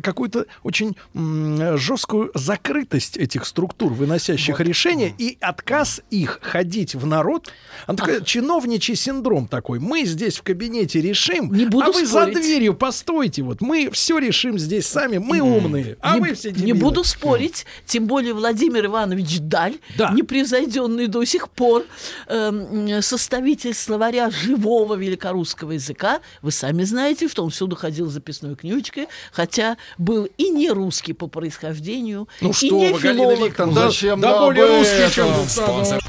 какую-то 0.02 0.46
очень 0.62 0.96
жесткую 1.14 2.30
закрытость 2.34 3.16
этих 3.16 3.46
структур, 3.46 3.92
выносящих 3.92 4.60
решения, 4.60 5.14
и 5.16 5.38
отказ 5.40 6.00
их 6.10 6.38
ходить 6.42 6.94
в 6.94 7.06
народ. 7.06 7.52
Он 7.86 7.96
такой 7.96 8.24
чиновничий 8.24 8.94
синдром 8.94 9.48
такой. 9.48 9.78
Мы 9.78 10.04
здесь 10.04 10.38
в 10.38 10.42
кабинете 10.42 11.00
решим, 11.00 11.52
Не 11.52 11.66
буду 11.66 11.84
а 11.86 11.92
вы 11.92 12.06
за 12.06 12.22
спорить. 12.22 12.36
дверью 12.40 12.74
постойте. 12.74 13.42
Вот 13.42 13.60
мы 13.60 13.90
все 13.90 14.18
решим 14.18 14.58
здесь 14.58 14.86
сами, 14.86 15.13
мы 15.20 15.40
умные, 15.40 15.96
а 16.00 16.14
не, 16.14 16.20
вы 16.20 16.34
все 16.34 16.50
не 16.50 16.58
дебилы. 16.58 16.80
буду 16.80 17.04
спорить, 17.04 17.66
тем 17.86 18.06
более 18.06 18.34
Владимир 18.34 18.86
Иванович 18.86 19.38
Даль, 19.40 19.76
Да. 19.96 20.10
непревзойденный 20.12 21.06
до 21.06 21.24
сих 21.24 21.48
пор 21.50 21.84
эм, 22.28 23.02
составитель 23.02 23.74
словаря 23.74 24.30
живого 24.30 24.94
великорусского 24.94 25.72
языка. 25.72 26.20
Вы 26.42 26.50
сами 26.52 26.82
знаете, 26.84 27.28
что 27.28 27.44
он 27.44 27.50
всюду 27.50 27.76
ходил 27.76 28.08
с 28.08 28.12
записной 28.12 28.56
книжечкой, 28.56 29.08
хотя 29.32 29.76
был 29.98 30.28
и 30.36 30.50
не 30.50 30.70
русский 30.70 31.12
по 31.12 31.26
происхождению, 31.26 32.28
Ну 32.40 32.50
и 32.50 32.52
что 32.52 32.66
не 32.76 32.92
вы, 32.92 32.98
филолог. 33.00 33.48
Викторовна, 33.50 33.74
да, 33.80 33.86
Зачем 33.90 34.20
да 34.20 34.40
более 34.40 34.78
русский, 34.78 34.96
это? 34.96 35.14
чем 35.14 35.26
тут 35.34 35.50
Спонсор. 35.50 36.00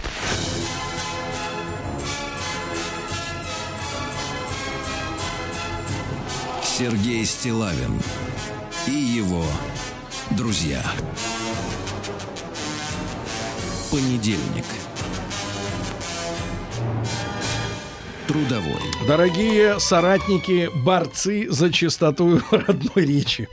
Сергей 6.64 7.24
Стилавин 7.26 8.02
и 8.88 8.92
его 8.92 9.44
друзья. 10.32 10.84
Понедельник. 13.90 14.66
Трудовой. 18.28 18.82
Дорогие 19.08 19.80
соратники, 19.80 20.70
борцы 20.74 21.48
за 21.50 21.72
чистоту 21.72 22.40
родной 22.52 23.06
речи. 23.06 23.48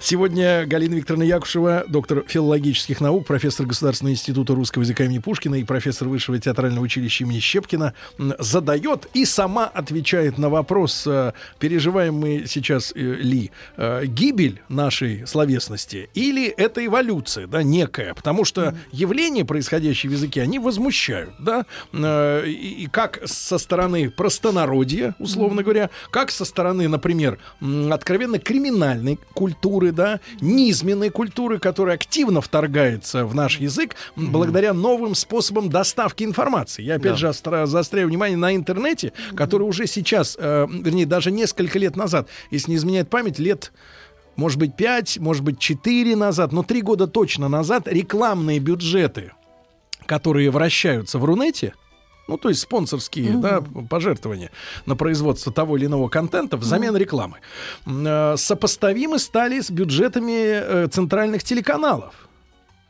Сегодня 0.00 0.66
Галина 0.66 0.94
Викторовна 0.94 1.24
Якушева, 1.24 1.84
доктор 1.88 2.24
филологических 2.26 3.00
наук, 3.00 3.26
профессор 3.26 3.66
Государственного 3.66 4.14
института 4.14 4.54
русского 4.54 4.82
языка 4.82 5.04
имени 5.04 5.18
Пушкина 5.18 5.56
и 5.56 5.64
профессор 5.64 6.08
Высшего 6.08 6.38
театрального 6.38 6.84
училища 6.84 7.24
имени 7.24 7.40
Щепкина, 7.40 7.94
задает 8.38 9.08
и 9.14 9.24
сама 9.24 9.66
отвечает 9.66 10.38
на 10.38 10.48
вопрос, 10.48 11.06
э, 11.06 11.32
переживаем 11.58 12.14
мы 12.14 12.44
сейчас 12.46 12.92
э, 12.94 13.00
ли 13.00 13.50
э, 13.76 14.06
гибель 14.06 14.62
нашей 14.68 15.26
словесности 15.26 16.10
или 16.14 16.46
это 16.48 16.84
эволюция, 16.84 17.46
да, 17.46 17.62
некая, 17.62 18.14
потому 18.14 18.44
что 18.44 18.76
явления, 18.92 19.44
происходящие 19.44 20.10
в 20.10 20.12
языке, 20.12 20.42
они 20.42 20.58
возмущают, 20.58 21.32
да, 21.38 21.64
Э, 21.92 22.44
и 22.46 22.86
как 22.86 23.20
со 23.24 23.58
стороны 23.58 24.10
простонародья, 24.18 25.14
условно 25.20 25.62
говоря, 25.62 25.90
как 26.10 26.32
со 26.32 26.44
стороны, 26.44 26.88
например, 26.88 27.38
откровенно 27.90 28.40
криминальной 28.40 29.16
культуры, 29.32 29.92
да, 29.92 30.18
низменной 30.40 31.10
культуры, 31.10 31.60
которая 31.60 31.94
активно 31.94 32.40
вторгается 32.40 33.24
в 33.24 33.34
наш 33.36 33.60
язык 33.60 33.94
благодаря 34.16 34.74
новым 34.74 35.14
способам 35.14 35.70
доставки 35.70 36.24
информации. 36.24 36.82
Я 36.82 36.96
опять 36.96 37.12
Да. 37.20 37.32
же 37.32 37.66
заостряю 37.66 38.08
внимание 38.08 38.36
на 38.36 38.56
интернете, 38.56 39.12
который 39.36 39.62
уже 39.62 39.86
сейчас, 39.86 40.36
э, 40.38 40.66
вернее, 40.68 41.06
даже 41.06 41.30
несколько 41.30 41.78
лет 41.78 41.94
назад, 41.94 42.28
если 42.50 42.72
не 42.72 42.76
изменяет 42.76 43.08
память, 43.08 43.38
лет 43.38 43.72
может 44.34 44.58
быть, 44.58 44.76
5, 44.76 45.18
может 45.18 45.42
быть, 45.42 45.58
4 45.58 46.14
назад, 46.16 46.52
но 46.52 46.62
3 46.62 46.80
года 46.82 47.06
точно 47.08 47.48
назад 47.48 47.88
рекламные 47.88 48.58
бюджеты, 48.60 49.32
которые 50.06 50.50
вращаются 50.50 51.18
в 51.18 51.24
Рунете, 51.24 51.74
ну, 52.28 52.36
то 52.36 52.48
есть 52.50 52.60
спонсорские 52.60 53.32
да, 53.32 53.62
пожертвования 53.88 54.50
на 54.86 54.94
производство 54.96 55.52
того 55.52 55.76
или 55.76 55.86
иного 55.86 56.08
контента 56.08 56.56
взамен 56.56 56.96
рекламы, 56.96 57.38
м, 57.86 58.06
э, 58.06 58.36
сопоставимы 58.36 59.18
стали 59.18 59.60
с 59.60 59.70
бюджетами 59.70 60.84
э, 60.84 60.88
центральных 60.88 61.42
телеканалов. 61.42 62.27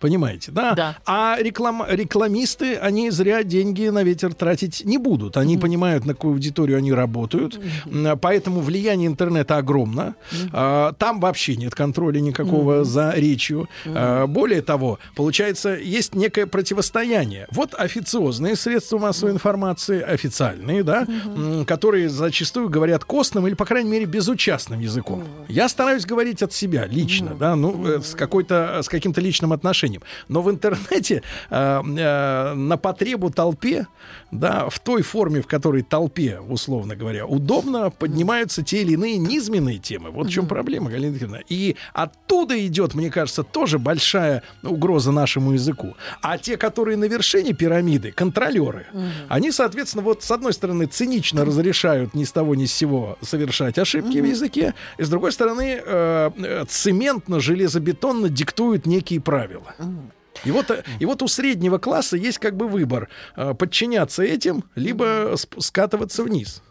Понимаете, 0.01 0.53
да? 0.53 0.75
Да. 0.75 0.97
А 1.07 1.37
реклам, 1.41 1.83
рекламисты, 1.89 2.77
они 2.77 3.11
зря 3.11 3.43
деньги 3.43 3.89
на 3.89 4.03
ветер 4.05 4.33
тратить 4.33 4.85
не 4.85 4.97
будут. 4.99 5.37
Они 5.37 5.59
понимают, 5.59 6.05
на 6.07 6.15
какую 6.15 6.35
аудиторию 6.35 6.79
они 6.79 6.93
работают. 6.93 7.59
М, 7.87 8.16
Поэтому 8.19 8.61
влияние 8.61 9.09
интернета 9.09 9.57
огромно. 9.57 10.15
А, 10.53 10.93
Там 10.99 11.20
вообще 11.20 11.57
нет 11.57 11.75
контроля 11.75 12.20
никакого 12.20 12.85
за 12.85 13.12
речью. 13.16 13.69
А, 13.87 14.27
Более 14.27 14.62
того, 14.62 14.99
получается, 15.16 15.75
есть 15.75 16.15
некое 16.15 16.47
противостояние. 16.47 17.47
Вот 17.51 17.75
официозные 17.75 18.55
средства 18.57 18.99
массовой 18.99 19.33
информации, 19.33 20.01
официальные, 20.01 20.83
да, 20.85 21.07
м, 21.09 21.65
которые 21.65 22.09
зачастую 22.09 22.69
говорят 22.69 23.05
костным 23.05 23.47
или, 23.49 23.55
по 23.55 23.65
крайней 23.65 23.91
мере, 23.91 24.05
безучастным 24.07 24.79
языком. 24.81 25.25
Я 25.49 25.69
стараюсь 25.69 26.07
говорить 26.07 26.43
от 26.43 26.53
себя 26.53 26.87
лично, 26.87 27.35
да, 27.35 27.57
ну, 27.57 27.85
э, 27.87 28.01
с 28.01 28.15
какой-то, 28.15 28.81
с 28.83 28.89
каким-то 28.89 29.20
личным 29.20 29.53
отношением. 29.53 29.88
Но 30.28 30.43
в 30.43 30.51
интернете 30.51 31.23
э, 31.51 31.82
э, 31.82 32.55
на 32.55 32.77
потребу 32.77 33.31
толпе, 33.31 33.86
да, 34.31 34.69
в 34.69 34.78
той 34.78 35.02
форме, 35.02 35.40
в 35.40 35.47
которой 35.47 35.82
толпе, 35.82 36.40
условно 36.40 36.97
говоря, 36.97 37.27
удобно, 37.27 37.90
поднимаются 37.90 38.62
те 38.62 38.82
или 38.82 38.93
иные 38.93 39.16
низменные 39.19 39.78
темы. 39.78 40.10
Вот 40.10 40.27
в 40.27 40.31
чем 40.31 40.47
проблема, 40.47 40.90
Галина 40.90 41.12
Викторовна. 41.12 41.43
И 41.48 41.77
оттуда 41.93 42.66
идет, 42.66 42.94
мне 42.94 43.10
кажется, 43.10 43.43
тоже 43.43 43.78
большая 43.78 44.43
угроза 44.62 45.12
нашему 45.12 45.52
языку. 45.52 45.94
А 46.23 46.39
те, 46.39 46.56
которые 46.56 46.97
на 46.97 47.05
вершине 47.05 47.52
пирамиды, 47.52 48.12
контролеры, 48.12 48.86
они, 49.28 49.51
соответственно, 49.52 50.05
вот 50.05 50.23
с 50.23 50.31
одной 50.31 50.52
стороны 50.52 50.86
цинично 50.86 51.44
разрешают 51.44 52.15
ни 52.15 52.24
с 52.24 52.32
того 52.32 52.55
ни 52.55 52.66
с 52.66 52.73
сего 52.73 53.19
совершать 53.23 53.78
ошибки 53.78 54.19
в 54.19 54.24
языке, 54.24 54.74
и 54.98 55.02
с 55.02 55.09
другой 55.09 55.32
стороны 55.32 55.81
э, 55.85 56.31
э, 56.36 56.65
цементно-железобетонно 56.65 58.28
диктуют 58.28 58.86
некие 58.86 59.20
правила. 59.20 59.74
И 60.45 60.51
вот, 60.51 60.71
э, 60.71 60.85
и 61.01 61.07
вот 61.07 61.23
у 61.23 61.29
среднего 61.29 61.79
класса 61.79 62.17
есть 62.17 62.39
как 62.39 62.57
бы 62.57 62.69
выбор 62.69 63.09
э, 63.37 63.55
подчиняться 63.55 64.23
этим, 64.23 64.65
либо 64.75 65.35
скатываться 65.59 66.23
вниз. 66.23 66.63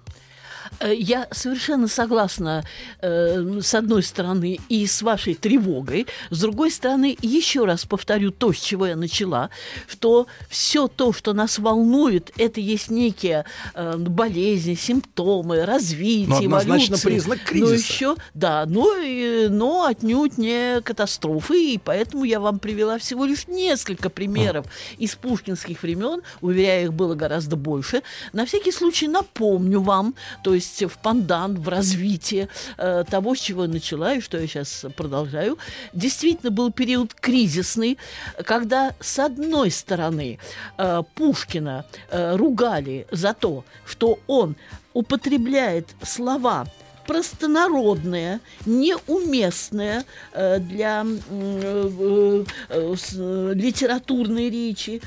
Э, 0.80 0.94
Я 0.96 1.28
совершенно 1.32 1.88
согласна 1.88 2.64
э, 3.02 3.60
с 3.62 3.74
одной 3.74 4.04
стороны 4.04 4.60
и 4.70 4.86
с 4.86 5.02
вашей 5.02 5.34
тревогой, 5.34 6.06
с 6.30 6.40
другой 6.42 6.72
стороны 6.72 7.18
еще 7.22 7.66
раз 7.66 7.86
повторю 7.86 8.32
то, 8.32 8.54
с 8.54 8.58
чего 8.60 8.86
я 8.88 8.96
начала, 8.96 9.50
что 9.88 10.28
все 10.50 10.88
то, 10.88 11.14
что 11.14 11.34
нас 11.34 11.58
волнует, 11.60 12.32
это 12.38 12.60
есть 12.60 12.90
некие 12.92 13.46
э, 13.74 13.98
болезни, 13.98 14.76
симптомы, 14.76 15.66
развитие, 15.66 16.28
Но 16.28 16.38
однозначно 16.38 16.94
эволюции. 16.96 17.08
признак 17.10 17.40
Но 17.40 17.46
кризиса. 17.50 17.74
еще, 17.94 18.16
да, 18.34 18.66
но, 18.68 18.96
и- 18.98 19.48
но 19.50 19.86
отнюдь 19.86 20.38
не 20.38 20.82
катастрофы, 20.82 21.74
и 21.74 21.78
поэтому 21.84 22.24
я 22.24 22.40
вам 22.40 22.60
привела 22.60 22.98
всего 22.98 23.26
лишь 23.26 23.48
несколько 23.48 24.10
примеров 24.10 24.66
из 24.98 25.16
пушкинских 25.16 25.82
времен, 25.84 26.22
уверяю, 26.42 26.86
их 26.86 26.94
было 26.94 27.16
гораздо 27.16 27.56
больше. 27.56 28.04
На 28.34 28.46
всякий 28.46 28.72
случай 28.72 29.08
напомню 29.08 29.82
вам, 29.82 30.14
то 30.44 30.54
есть 30.54 30.67
в 30.88 30.98
пандан, 30.98 31.60
в 31.60 31.68
развитии 31.70 32.48
э, 32.78 33.04
того, 33.10 33.36
с 33.36 33.40
чего 33.40 33.64
я 33.64 33.70
начала 33.70 34.14
и 34.14 34.22
что 34.22 34.38
я 34.38 34.48
сейчас 34.48 34.86
продолжаю, 34.96 35.58
действительно 35.94 36.52
был 36.52 36.72
период 36.72 37.14
кризисный, 37.14 37.98
когда 38.46 38.94
с 39.00 39.20
одной 39.20 39.72
стороны 39.72 40.40
э, 40.78 41.04
Пушкина 41.16 41.86
э, 42.10 42.36
ругали 42.36 43.08
за 43.12 43.34
то, 43.34 43.64
что 43.86 44.20
он 44.28 44.56
употребляет 44.94 45.88
слова 46.04 46.66
простонародные, 47.08 48.42
неуместные 48.66 50.04
э, 50.34 50.60
для 50.60 51.06
э, 51.30 52.44
э, 52.70 53.54
литературной 53.56 54.50
речи, 54.50 55.02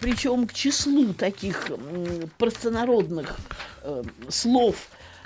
причем 0.00 0.46
к 0.46 0.52
числу 0.52 1.14
таких 1.14 1.70
простонародных 2.38 3.36
э, 3.82 4.02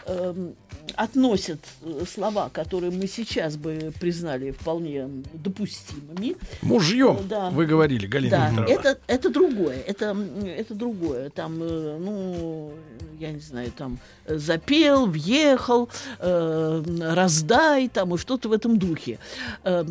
слов 0.09 0.37
э, 0.37 0.53
относят 0.95 1.61
э, 1.83 2.05
слова, 2.13 2.49
которые 2.49 2.91
мы 2.91 3.07
сейчас 3.07 3.57
бы 3.57 3.93
признали 4.01 4.51
вполне 4.53 5.07
допустимыми. 5.35 6.37
Мужьем, 6.63 7.19
Да. 7.29 7.51
вы 7.51 7.67
говорили, 7.67 8.07
Галина 8.07 8.31
Да, 8.37 8.49
Викторовна. 8.49 8.73
это, 8.73 8.99
это 9.07 9.31
другое, 9.31 9.81
это, 9.87 10.17
это 10.57 10.75
другое. 10.75 11.31
Там, 11.31 11.59
э, 11.63 11.99
ну, 12.01 12.73
я 13.21 13.33
не 13.33 13.41
знаю, 13.41 13.71
там 13.77 13.99
э, 14.27 14.39
запел, 14.39 15.07
въехал, 15.07 15.89
э, 16.19 16.83
раздай, 17.13 17.89
там 17.89 18.15
и 18.15 18.19
что-то 18.19 18.49
в 18.49 18.53
этом 18.53 18.79
духе. 18.79 19.19
Э, 19.65 19.85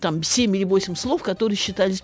там 0.00 0.22
семь 0.22 0.56
или 0.56 0.64
восемь 0.64 0.94
слов, 0.96 1.22
которые 1.22 1.56
считались 1.56 2.02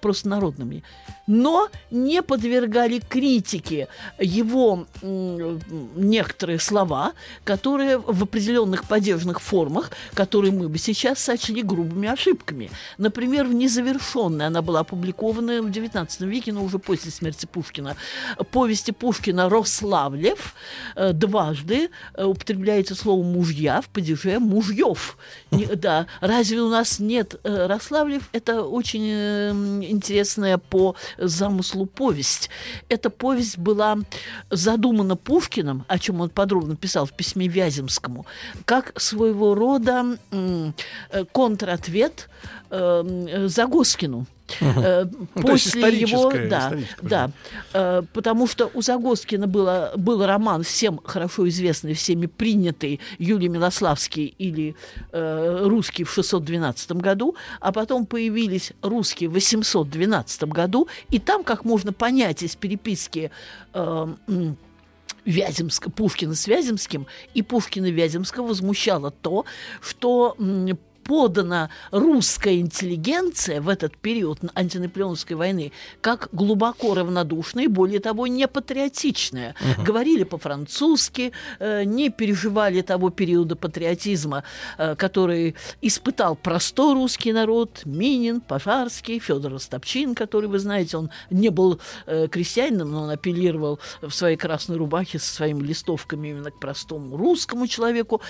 простонародными. 0.00 0.82
Но 1.28 1.68
не 1.90 2.20
подвергали 2.22 2.98
критике 2.98 3.86
его 4.18 4.86
м, 5.02 5.60
некоторые 5.96 6.58
слова, 6.58 7.12
которые 7.44 7.81
в 8.06 8.22
определенных 8.22 8.84
падежных 8.84 9.40
формах, 9.40 9.90
которые 10.14 10.52
мы 10.52 10.68
бы 10.68 10.78
сейчас 10.78 11.18
сочли 11.18 11.62
грубыми 11.62 12.08
ошибками. 12.08 12.70
Например, 12.98 13.46
в 13.46 13.52
«Незавершенной» 13.54 14.46
она 14.46 14.62
была 14.62 14.80
опубликована 14.80 15.62
в 15.62 15.66
XIX 15.66 16.26
веке, 16.26 16.52
но 16.52 16.62
уже 16.64 16.78
после 16.78 17.10
смерти 17.10 17.46
Пушкина. 17.46 17.96
Повести 18.50 18.90
Пушкина 18.92 19.48
«Рославлев» 19.48 20.54
э, 20.96 21.12
дважды 21.12 21.90
э, 22.14 22.24
употребляется 22.24 22.94
слово 22.94 23.22
«мужья» 23.22 23.80
в 23.80 23.88
падеже 23.88 24.38
«мужьев». 24.38 25.16
Не- 25.50 25.66
Да, 25.82 26.06
разве 26.20 26.60
у 26.60 26.68
нас 26.68 27.00
нет 27.00 27.40
э, 27.42 27.66
Рославлев? 27.66 28.28
Это 28.32 28.62
очень 28.62 29.04
э, 29.08 29.50
м, 29.50 29.82
интересная 29.82 30.58
по 30.58 30.94
замыслу 31.18 31.86
повесть. 31.86 32.50
Эта 32.88 33.10
повесть 33.10 33.58
была 33.58 33.98
задумана 34.50 35.16
Пушкиным, 35.16 35.84
о 35.88 35.98
чем 35.98 36.20
он 36.20 36.30
подробно 36.30 36.76
писал 36.76 37.06
в 37.06 37.12
письме 37.12 37.48
Вяземскому, 37.62 38.26
как 38.64 38.98
своего 39.00 39.54
рода 39.54 40.18
э, 40.30 40.72
контратвет 41.32 42.28
э, 42.70 43.46
Загоскину. 43.48 44.26
Есть 44.60 45.14
После 45.34 45.98
его, 45.98 46.30
да, 46.30 46.74
да, 47.00 47.30
Э, 47.72 48.02
потому 48.12 48.46
что 48.46 48.70
у 48.74 48.82
Загоскина 48.82 49.46
было, 49.46 49.92
был 49.96 50.24
роман 50.24 50.62
всем 50.62 51.00
хорошо 51.04 51.48
известный, 51.48 51.94
всеми 51.94 52.26
принятый 52.26 53.00
Юлий 53.18 53.48
Милославский 53.48 54.34
или 54.38 54.74
э, 55.12 55.62
русский 55.64 56.04
в 56.04 56.10
612 56.10 56.92
году, 56.92 57.34
а 57.60 57.72
потом 57.72 58.06
появились 58.06 58.72
русские 58.82 59.28
в 59.28 59.32
812 59.32 60.44
году, 60.44 60.88
и 61.10 61.18
там, 61.18 61.44
как 61.44 61.64
можно 61.64 61.92
понять 61.92 62.42
из 62.42 62.56
переписки 62.56 63.30
э, 63.74 64.06
Вяземска, 65.24 65.90
Пушкина 65.90 66.34
с 66.34 66.46
Вяземским, 66.46 67.06
и 67.34 67.42
Пушкина 67.42 67.90
Вяземского 67.90 68.48
возмущало 68.48 69.10
то, 69.10 69.44
что 69.80 70.36
подана 71.04 71.70
русская 71.90 72.58
интеллигенция 72.58 73.60
в 73.60 73.68
этот 73.68 73.96
период 73.96 74.40
антинаполеоновской 74.54 75.36
войны 75.36 75.72
как 76.00 76.28
глубоко 76.32 76.94
равнодушная 76.94 77.64
и, 77.64 77.68
более 77.68 78.00
того, 78.00 78.26
не 78.26 78.48
патриотичная. 78.48 79.54
Угу. 79.60 79.84
Говорили 79.84 80.24
по-французски, 80.24 81.32
э, 81.58 81.84
не 81.84 82.10
переживали 82.10 82.82
того 82.82 83.10
периода 83.10 83.56
патриотизма, 83.56 84.44
э, 84.78 84.94
который 84.96 85.54
испытал 85.80 86.36
простой 86.36 86.94
русский 86.94 87.32
народ, 87.32 87.82
Минин, 87.84 88.40
Пожарский, 88.40 89.18
Федор 89.18 89.52
Ростопчин, 89.52 90.14
который, 90.14 90.48
вы 90.48 90.58
знаете, 90.58 90.96
он 90.96 91.10
не 91.30 91.48
был 91.48 91.80
э, 92.06 92.28
крестьянином, 92.28 92.90
но 92.90 93.02
он 93.02 93.10
апеллировал 93.10 93.78
в 94.00 94.10
своей 94.10 94.36
красной 94.36 94.76
рубахе 94.76 95.18
со 95.18 95.34
своими 95.34 95.62
листовками 95.62 96.28
именно 96.28 96.50
к 96.50 96.58
простому 96.58 97.16
русскому 97.16 97.66
человеку. 97.66 98.20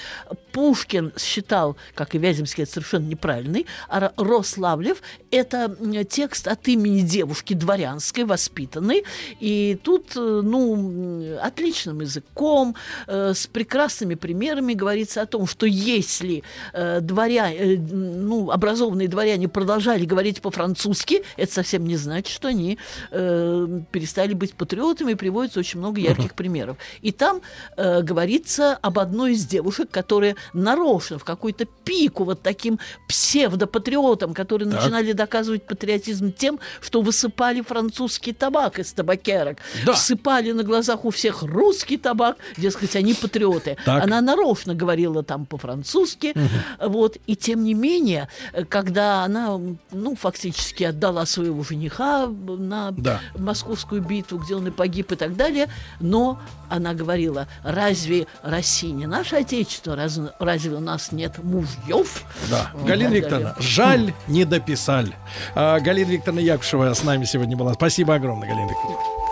Пушкин 0.52 1.12
считал, 1.18 1.76
как 1.94 2.14
и 2.14 2.18
Вяземский, 2.18 2.61
это 2.62 2.72
совершенно 2.72 3.06
неправильный, 3.06 3.66
а 3.88 4.12
Рославлев– 4.16 5.02
это 5.30 5.76
текст 6.08 6.48
от 6.48 6.68
имени 6.68 7.00
девушки 7.00 7.54
дворянской, 7.54 8.24
воспитанной, 8.24 9.04
и 9.40 9.78
тут, 9.82 10.16
э, 10.16 10.40
ну, 10.42 11.38
отличным 11.40 12.00
языком, 12.00 12.74
э, 13.06 13.32
с 13.34 13.46
прекрасными 13.46 14.14
примерами 14.14 14.74
говорится 14.74 15.22
о 15.22 15.26
том, 15.26 15.46
что 15.46 15.66
если 15.66 16.42
э, 16.72 17.00
дворя... 17.00 17.50
ну, 17.78 18.50
образованные 18.50 19.08
дворяне 19.08 19.48
продолжали 19.48 20.04
говорить 20.04 20.40
по-французски, 20.40 21.22
это 21.36 21.52
совсем 21.52 21.86
не 21.86 21.96
значит, 21.96 22.32
что 22.32 22.48
они 22.48 22.78
перестали 23.10 24.34
быть 24.34 24.54
патриотами, 24.54 25.14
приводится 25.14 25.60
очень 25.60 25.78
много 25.78 26.00
ярких 26.00 26.34
примеров. 26.34 26.76
И 27.00 27.12
там 27.12 27.40
говорится 27.76 28.74
об 28.74 28.98
одной 28.98 29.32
из 29.32 29.46
девушек, 29.46 29.90
которая 29.90 30.36
нарочно 30.52 31.18
в 31.18 31.24
какую-то 31.24 31.66
пику 31.84 32.24
вот 32.24 32.42
таким 32.52 32.78
псевдопатриотам, 33.08 34.34
которые 34.34 34.70
Так. 34.70 34.80
начинали 34.80 35.12
доказывать 35.12 35.66
патриотизм 35.66 36.32
тем, 36.32 36.58
что 36.80 37.00
высыпали 37.02 37.62
французский 37.62 38.32
табак 38.32 38.78
из 38.78 38.92
табакерок, 38.92 39.58
Да. 39.86 39.92
всыпали 39.94 40.52
на 40.52 40.62
глазах 40.62 41.04
у 41.04 41.10
всех 41.10 41.42
русский 41.42 41.96
табак, 41.96 42.36
дескать, 42.58 42.94
они 42.96 43.14
патриоты. 43.14 43.76
Так. 43.84 44.04
Она 44.04 44.20
нарочно 44.20 44.74
говорила 44.74 45.22
там 45.22 45.46
по-французски, 45.46 46.34
вот, 46.80 47.16
и 47.26 47.36
тем 47.36 47.64
не 47.64 47.74
менее, 47.74 48.28
когда 48.68 49.24
она, 49.24 49.58
ну, 49.92 50.14
фактически 50.14 50.84
отдала 50.84 51.26
своего 51.26 51.62
жениха 51.64 52.26
на 52.26 52.90
Да. 52.92 53.20
московскую 53.36 54.02
битву, 54.02 54.38
где 54.38 54.54
он 54.56 54.66
и 54.68 54.70
погиб 54.70 55.12
и 55.12 55.16
так 55.16 55.36
далее, 55.36 55.68
но 56.00 56.38
она 56.68 56.94
говорила, 56.94 57.48
разве 57.64 58.26
Россия 58.42 58.92
не 58.92 59.06
наше 59.06 59.36
отечество, 59.36 59.96
раз- 59.96 60.20
разве 60.38 60.76
у 60.76 60.80
нас 60.80 61.12
нет 61.12 61.42
мужьев? 61.42 62.24
Да. 62.50 62.70
Галина 62.86 63.10
Викторовна, 63.10 63.54
жаль, 63.58 64.12
не 64.28 64.44
дописали. 64.44 65.12
А, 65.54 65.78
Галина 65.80 66.10
Викторовна 66.10 66.40
Якушева 66.40 66.94
с 66.94 67.04
нами 67.04 67.24
сегодня 67.24 67.56
была. 67.56 67.74
Спасибо 67.74 68.14
огромное, 68.14 68.48
Галина 68.48 68.68
Викторовна. 68.68 69.22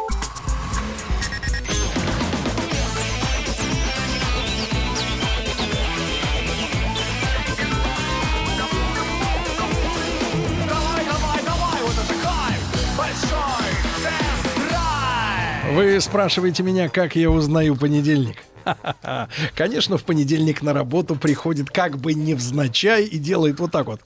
Вы 15.73 16.01
спрашиваете 16.01 16.62
меня, 16.65 16.89
как 16.89 17.15
я 17.16 17.31
узнаю 17.31 17.77
понедельник? 17.77 18.37
Конечно, 19.55 19.99
в 19.99 20.05
понедельник 20.05 20.62
на 20.62 20.73
работу 20.73 21.16
приходит 21.16 21.70
как 21.70 21.99
бы 21.99 22.15
невзначай 22.15 23.05
и 23.05 23.19
делает 23.19 23.61
вот 23.61 23.73
так 23.73 23.87
вот. 23.87 24.01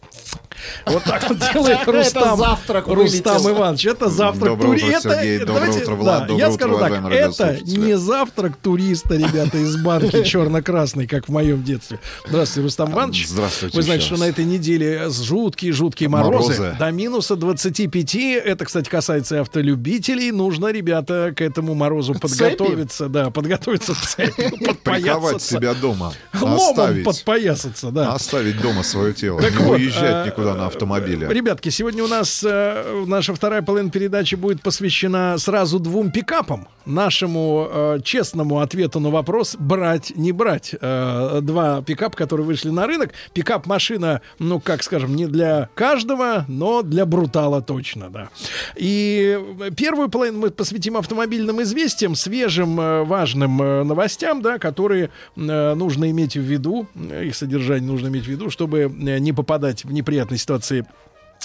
Вот 0.86 1.05
так 1.05 1.28
вот 1.28 1.39
делает 1.53 1.86
Рустам. 1.86 2.39
завтрак 2.39 2.86
Рустам. 2.89 3.51
Иванович, 3.51 3.86
это 3.86 4.09
завтрак 4.09 4.51
Доброе 4.59 4.78
тури- 4.78 4.85
утро, 4.85 4.97
это- 4.99 5.01
Сергей. 5.15 5.36
это- 5.36 5.47
Доброе 5.47 5.66
давайте- 5.66 5.82
утро, 5.85 5.97
да, 5.97 6.01
Влад. 6.03 6.31
Я 6.31 6.53
скажу 6.53 6.78
так, 6.78 6.93
это 7.12 7.59
не 7.65 7.97
завтрак 7.99 8.57
туриста, 8.57 9.15
ребята, 9.16 9.59
из 9.59 9.77
банки 9.77 10.23
черно-красный, 10.24 11.07
как 11.07 11.27
в 11.28 11.32
моем 11.32 11.62
детстве. 11.62 11.99
Здравствуйте, 12.27 12.65
Рустам 12.65 12.93
Иванович. 12.93 13.28
Здравствуйте 13.28 13.77
Вы 13.77 13.82
знаете, 13.82 14.05
что 14.07 14.16
на 14.16 14.24
этой 14.24 14.45
неделе 14.45 15.09
жуткие-жуткие 15.11 16.09
морозы. 16.09 16.77
До 16.78 16.91
минуса 16.91 17.36
25. 17.36 18.15
Это, 18.45 18.65
кстати, 18.65 18.89
касается 18.89 19.36
и 19.36 19.39
автолюбителей. 19.39 20.31
Нужно, 20.31 20.69
ребята, 20.69 21.32
к 21.36 21.41
этому 21.41 21.74
морозу 21.74 22.15
подготовиться. 22.15 23.09
Да, 23.09 23.31
подготовиться 23.31 23.95
цепью, 23.95 24.51
Приковать 24.82 24.82
подпоясаться. 24.82 25.55
себя 25.57 25.74
дома. 25.74 26.12
Ломом 26.41 26.57
Оставить. 26.70 27.05
подпоясаться, 27.05 27.91
да. 27.91 28.12
Оставить 28.12 28.61
дома 28.61 28.82
свое 28.82 29.12
тело. 29.12 29.41
Не 29.41 29.57
уезжать 29.70 30.27
э, 30.28 30.31
никуда 30.55 30.70
на. 30.70 31.32
Ребятки, 31.32 31.68
сегодня 31.68 32.05
у 32.05 32.09
нас 32.09 32.44
э, 32.47 33.05
наша 33.06 33.35
вторая 33.35 33.62
половина 33.62 33.90
передачи 33.90 34.35
будет 34.35 34.62
посвящена 34.62 35.36
сразу 35.39 35.78
двум 35.78 36.10
пикапам. 36.10 36.68
Нашему 36.86 37.68
э, 37.70 37.98
честному 38.05 38.60
ответу 38.60 39.01
на 39.01 39.10
вопрос 39.10 39.56
брать, 39.59 40.12
не 40.16 40.32
брать. 40.32 40.74
Э, 40.81 41.40
два 41.43 41.82
пикапа, 41.82 42.16
которые 42.16 42.47
вышли 42.47 42.68
на 42.68 42.86
рынок. 42.86 43.12
Пикап-машина, 43.32 44.20
ну, 44.39 44.60
как 44.60 44.82
скажем, 44.82 45.16
не 45.16 45.26
для 45.26 45.70
каждого, 45.74 46.44
но 46.48 46.82
для 46.82 47.06
брутала 47.06 47.62
точно, 47.62 48.10
да. 48.10 48.28
И 48.76 49.39
первую 49.76 50.09
половину 50.10 50.40
мы 50.40 50.51
посвятим 50.51 50.97
автомобильным 50.97 51.62
известиям, 51.62 52.14
свежим, 52.14 52.81
э, 52.81 53.05
важным 53.05 53.60
э, 53.62 53.82
новостям, 53.85 54.43
да, 54.43 54.59
которые 54.59 55.10
э, 55.36 55.74
нужно 55.74 56.10
иметь 56.10 56.36
в 56.36 56.43
виду, 56.43 56.86
их 56.94 57.35
содержание 57.35 57.86
нужно 57.86 58.09
иметь 58.09 58.24
в 58.24 58.28
виду, 58.28 58.51
чтобы 58.51 58.93
не 58.94 59.32
попадать 59.32 59.85
в 59.85 59.93
неприятные 59.93 60.34
ситуации 60.39 60.85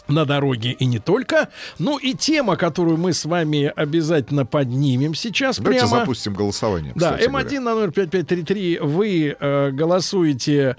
на 0.07 0.25
дороге 0.25 0.71
и 0.71 0.85
не 0.85 0.99
только. 0.99 1.49
Ну 1.77 1.97
и 1.97 2.13
тема, 2.13 2.55
которую 2.55 2.97
мы 2.97 3.13
с 3.13 3.25
вами 3.25 3.71
обязательно 3.75 4.45
поднимем 4.45 5.13
сейчас 5.13 5.59
Давайте 5.59 5.85
прямо. 5.85 5.99
запустим 5.99 6.33
голосование. 6.33 6.93
Да, 6.95 7.13
кстати 7.13 7.29
М1 7.29 7.31
говоря. 7.31 7.61
на 7.61 7.75
номер 7.75 7.91
5533 7.91 8.79
вы 8.79 9.35
э, 9.39 9.71
голосуете 9.71 10.77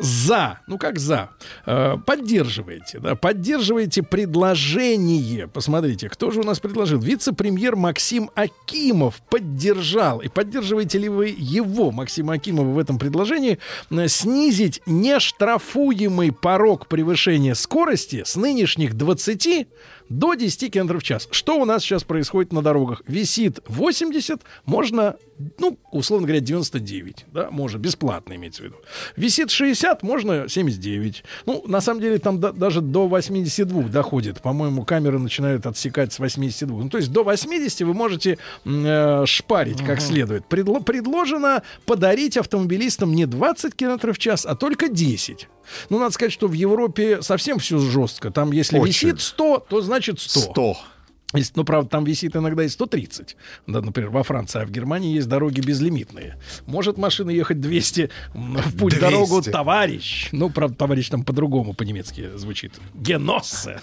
за, 0.00 0.60
ну 0.66 0.78
как 0.78 0.98
за, 0.98 1.30
э, 1.66 1.96
поддерживаете, 2.06 2.98
да, 2.98 3.14
поддерживаете 3.14 4.02
предложение. 4.02 5.48
Посмотрите, 5.48 6.08
кто 6.08 6.30
же 6.30 6.40
у 6.40 6.44
нас 6.44 6.60
предложил? 6.60 6.98
Вице-премьер 6.98 7.76
Максим 7.76 8.30
Акимов 8.34 9.20
поддержал. 9.30 10.20
И 10.20 10.28
поддерживаете 10.28 10.98
ли 10.98 11.08
вы 11.08 11.34
его, 11.36 11.90
Максима 11.90 12.34
Акимова, 12.34 12.68
в 12.68 12.78
этом 12.78 12.98
предложении, 12.98 13.58
э, 13.90 14.08
снизить 14.08 14.80
нештрафуемый 14.86 16.32
порог 16.32 16.86
превышения 16.86 17.54
скорости 17.54 18.22
с 18.24 18.36
нынешних 18.44 18.94
20 18.94 19.66
до 20.08 20.34
10 20.34 20.70
км 20.72 20.98
в 20.98 21.02
час. 21.02 21.28
Что 21.30 21.58
у 21.60 21.64
нас 21.64 21.82
сейчас 21.82 22.04
происходит 22.04 22.52
на 22.52 22.62
дорогах? 22.62 23.02
Висит 23.06 23.60
80, 23.66 24.40
можно, 24.66 25.16
ну, 25.58 25.78
условно 25.92 26.26
говоря, 26.26 26.40
99, 26.40 27.26
да, 27.32 27.50
можно, 27.50 27.78
бесплатно 27.78 28.34
имеется 28.34 28.62
в 28.62 28.64
виду. 28.66 28.76
Висит 29.16 29.50
60, 29.50 30.02
можно 30.02 30.48
79. 30.48 31.24
Ну, 31.46 31.64
на 31.66 31.80
самом 31.80 32.00
деле, 32.00 32.18
там 32.18 32.38
да- 32.40 32.52
даже 32.52 32.80
до 32.80 33.08
82 33.08 33.84
доходит. 33.84 34.42
По-моему, 34.42 34.84
камеры 34.84 35.18
начинают 35.18 35.66
отсекать 35.66 36.12
с 36.12 36.18
82. 36.18 36.82
Ну, 36.84 36.90
то 36.90 36.98
есть 36.98 37.10
до 37.10 37.24
80 37.24 37.80
вы 37.82 37.94
можете 37.94 38.38
э, 38.64 39.22
шпарить 39.26 39.82
как 39.84 40.00
следует. 40.00 40.44
Предло- 40.48 40.82
предложено 40.82 41.62
подарить 41.86 42.36
автомобилистам 42.36 43.14
не 43.14 43.26
20 43.26 43.74
км 43.74 44.12
в 44.12 44.18
час, 44.18 44.44
а 44.46 44.54
только 44.54 44.88
10. 44.88 45.48
Ну, 45.88 45.98
надо 45.98 46.12
сказать, 46.12 46.32
что 46.32 46.46
в 46.46 46.52
Европе 46.52 47.22
совсем 47.22 47.58
все 47.58 47.78
жестко. 47.78 48.30
Там, 48.30 48.52
если 48.52 48.78
Очень. 48.78 49.08
висит 49.08 49.20
100, 49.22 49.66
то 49.70 49.80
значит 49.80 49.93
100. 50.00 50.52
100. 50.54 50.93
Если- 51.34 51.52
Ну, 51.56 51.64
правда, 51.64 51.88
там 51.90 52.04
висит 52.04 52.36
иногда 52.36 52.64
и 52.64 52.68
130. 52.68 53.36
Да, 53.66 53.80
например, 53.80 54.10
во 54.10 54.22
Франции, 54.22 54.62
а 54.62 54.66
в 54.66 54.70
Германии 54.70 55.14
есть 55.14 55.28
дороги 55.28 55.60
безлимитные. 55.60 56.38
Может 56.66 56.96
машина 56.98 57.30
ехать 57.30 57.60
200 57.60 58.10
м, 58.34 58.56
в 58.56 58.76
путь 58.78 58.94
200. 58.94 59.00
дорогу 59.00 59.42
товарищ. 59.42 60.28
Ну, 60.32 60.50
правда, 60.50 60.76
товарищ 60.76 61.08
там 61.08 61.22
по-другому 61.24 61.74
по-немецки 61.74 62.30
звучит. 62.36 62.72
Геноссе. 62.94 63.80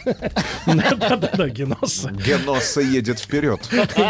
Да-да-да, 0.66 1.50
Геноссе. 1.50 2.10
Геносса 2.26 2.82
едет 2.82 3.20
вперед. 3.20 3.60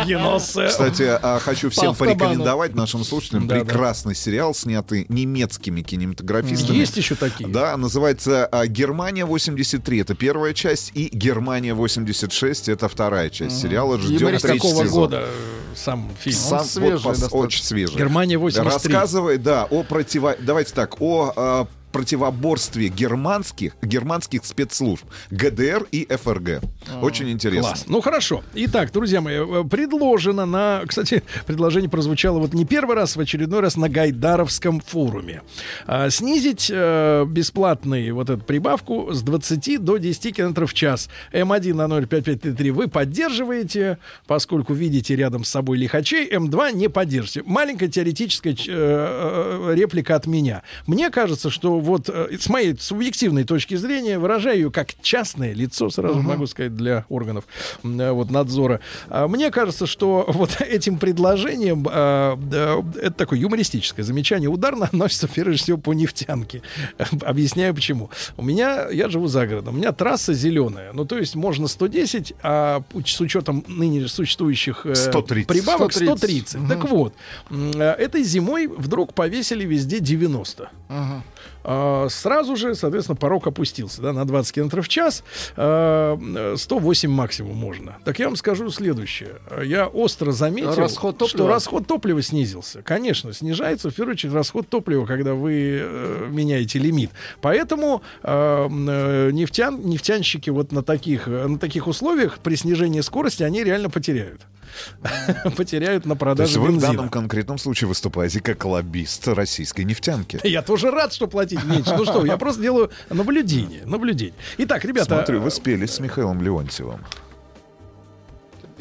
Геноссе. 0.06 0.68
Кстати, 0.68 1.04
а, 1.22 1.40
хочу 1.40 1.70
всем 1.70 1.96
порекомендовать 1.96 2.76
нашим 2.76 3.04
слушателям 3.04 3.48
прекрасный 3.48 4.16
сериал, 4.16 4.54
снятый 4.54 5.06
немецкими 5.10 5.82
кинематографистами. 5.82 6.78
Есть 6.78 6.98
еще 6.98 7.16
такие? 7.16 7.50
Да, 7.50 7.76
называется 7.78 8.46
а, 8.46 8.68
«Германия 8.68 9.26
83». 9.26 10.02
Это 10.02 10.16
первая 10.16 10.54
часть, 10.54 10.92
и 10.94 11.10
«Германия 11.12 11.74
86»— 11.74 12.68
это 12.72 12.88
вторая 12.88 13.30
часть 13.32 13.62
сериала. 13.62 13.98
Ждем 13.98 14.28
третий 14.28 14.60
какого 14.60 14.86
сезон. 14.86 15.00
года 15.02 15.24
э, 15.26 15.76
сам 15.76 16.10
фильм? 16.20 16.36
Сам, 16.36 16.58
вот 16.60 16.68
свежий 16.68 16.98
пос- 16.98 17.10
достаточно. 17.10 17.38
очень 17.38 17.64
свежий. 17.64 17.98
Германия 17.98 18.38
83. 18.38 18.72
Рассказывает, 18.72 19.44
да, 19.44 19.66
о 19.70 19.84
противо... 19.84 20.36
Давайте 20.40 20.74
так, 20.74 21.02
о 21.02 21.34
а, 21.36 21.68
противоборстве 21.92 22.88
германских, 22.88 23.74
германских 23.82 24.46
спецслужб 24.46 25.06
ГДР 25.30 25.88
и 25.92 26.08
ФРГ. 26.10 26.62
Очень 27.02 27.30
интересно. 27.30 27.70
Класс. 27.70 27.86
Ну 27.88 28.02
хорошо. 28.02 28.44
Итак, 28.54 28.92
друзья 28.92 29.22
мои, 29.22 29.36
э, 29.36 29.64
предложено 29.70 30.46
на... 30.46 30.82
Кстати, 30.88 31.24
предложение 31.46 31.90
прозвучало 31.90 32.40
вот 32.40 32.54
не 32.54 32.66
первый 32.66 32.96
раз, 32.96 33.16
в 33.16 33.20
очередной 33.20 33.62
раз 33.62 33.76
на 33.76 33.90
Гайдаровском 33.90 34.80
форуме. 34.80 35.42
А, 35.86 36.10
снизить 36.10 36.72
э, 36.74 37.26
бесплатный 37.28 38.12
вот 38.12 38.30
эту 38.30 38.44
прибавку 38.44 39.12
с 39.12 39.22
20 39.22 39.84
до 39.84 39.98
10 39.98 40.36
километров 40.36 40.72
в 40.72 40.74
час. 40.74 41.10
М1 41.34 41.74
на 41.74 41.88
05533 41.88 42.72
вы 42.72 42.88
поддерживаете, 42.88 43.98
поскольку 44.28 44.74
видите 44.74 45.16
рядом 45.16 45.44
с 45.44 45.50
собой 45.50 45.78
лихачей. 45.78 46.30
М2 46.30 46.74
не 46.74 46.90
поддержите. 46.90 47.44
Маленькая 47.46 47.90
теоретическая 47.90 48.52
э, 48.54 48.56
э, 48.68 49.76
реплика 49.76 50.16
от 50.16 50.28
меня. 50.28 50.64
Мне 50.88 51.10
кажется, 51.10 51.50
что 51.50 51.80
вот 51.82 52.10
э, 52.10 52.38
с 52.40 52.48
моей 52.50 52.76
субъективной 52.78 53.44
точки 53.44 53.76
зрения, 53.76 54.18
выражаю 54.20 54.56
ее 54.58 54.72
как 54.72 54.90
частное 55.02 55.54
лицо, 55.54 55.90
сразу 55.90 56.16
Мгм. 56.20 56.28
могу 56.28 56.48
сказать, 56.48 56.76
для 56.76 57.06
органов 57.10 57.46
э, 57.84 58.12
вот, 58.12 58.30
надзора. 58.32 58.80
А, 59.10 59.28
Мне 59.28 59.52
кажется, 59.52 59.86
что 59.88 60.26
вот 60.30 60.62
этим 60.62 60.98
предложением 60.98 61.88
э, 61.92 62.82
это 63.02 63.12
такое 63.12 63.40
юмористическое 63.40 64.06
замечание 64.06 64.50
удар 64.50 64.76
наносится 64.76 65.28
прежде 65.28 65.64
всего 65.64 65.78
по 65.78 65.94
нефтянке. 65.94 66.62
Объясняю 67.22 67.74
почему. 67.74 68.10
У 68.38 68.44
меня, 68.44 68.88
я 68.90 69.10
живу 69.10 69.28
за 69.28 69.46
городом, 69.48 69.76
у 69.76 69.78
меня 69.78 69.92
трасса 69.92 70.34
зеленая. 70.34 70.92
Ну, 70.94 71.06
то 71.06 71.18
есть 71.18 71.36
можно 71.36 71.68
110, 71.68 72.34
а 72.44 72.84
с 73.06 73.22
учетом 73.22 73.64
ныне 73.68 74.08
существующих 74.08 74.86
э, 74.86 74.96
130. 74.96 75.48
прибавок 75.48 75.92
130. 75.92 76.18
130. 76.50 76.56
Мгм. 76.56 76.70
Так 76.70 76.90
вот, 76.90 77.14
этой 77.80 78.24
зимой 78.24 78.68
вдруг 78.68 79.14
повесили 79.14 79.66
везде 79.66 80.00
90. 80.00 80.70
Ага. 80.90 81.24
А, 81.64 82.08
сразу 82.10 82.56
же, 82.56 82.76
соответственно, 82.76 83.16
порог 83.16 83.48
опустился 83.48 84.02
да, 84.02 84.14
на 84.14 84.26
20 84.26 84.54
км 84.54 84.82
в 84.82 84.88
час. 84.88 85.24
А, 85.56 86.18
э, 86.18 86.56
108 86.58 87.10
максимум 87.10 87.56
можно. 87.56 87.98
Так 88.06 88.20
я 88.20 88.28
вам 88.28 88.36
скажу 88.36 88.70
следующее. 88.70 89.40
Я 89.64 89.88
остро 89.88 90.32
заметил, 90.32 90.76
Расход 90.76 91.22
что 91.28 91.48
расход 91.48 91.88
топлива 91.88 92.22
снизился. 92.22 92.82
Конечно, 92.82 93.34
снижается, 93.34 93.90
в 93.90 93.96
первую 93.96 94.14
очередь, 94.14 94.34
расход 94.34 94.68
топлива, 94.68 95.06
когда 95.06 95.34
вы 95.34 95.80
э, 95.82 96.28
меняете 96.30 96.80
лимит. 96.80 97.12
Поэтому 97.42 98.02
э, 98.24 98.32
м, 98.32 98.88
э, 98.90 99.32
нефтян, 99.32 99.82
нефтянщики 99.82 100.50
вот 100.50 100.72
на 100.72 100.84
таких, 100.84 101.28
на 101.28 101.58
таких 101.58 101.88
условиях 101.88 102.40
при 102.40 102.56
снижении 102.56 103.02
скорости, 103.02 103.44
они 103.44 103.64
реально 103.64 103.90
потеряют. 103.90 104.42
Потеряют 105.58 106.06
на 106.06 106.16
То 106.16 106.44
есть 106.44 106.56
продаже 106.56 106.60
вы 106.60 106.72
в 106.72 106.80
данном 106.80 107.10
конкретном 107.10 107.58
случае 107.58 107.88
выступаете 107.88 108.40
как 108.40 108.64
лоббист 108.66 109.28
российской 109.28 109.84
нефтянки. 109.84 110.40
Я 110.44 110.62
тоже 110.62 110.92
рад, 110.92 111.14
что 111.14 111.28
платить 111.32 111.64
меньше. 111.64 111.96
Ну 111.98 112.06
что, 112.06 112.26
я 112.26 112.38
просто 112.38 112.62
делаю 112.62 112.92
наблюдение. 113.10 113.84
Наблюдение. 113.86 114.36
Итак, 114.60 114.86
ребята. 114.86 115.16
Смотрю, 115.16 115.42
вы 115.42 115.50
спелись 115.50 115.92
с 115.92 116.00
Михаилом 116.00 116.42
Леонтьевым. 116.42 117.00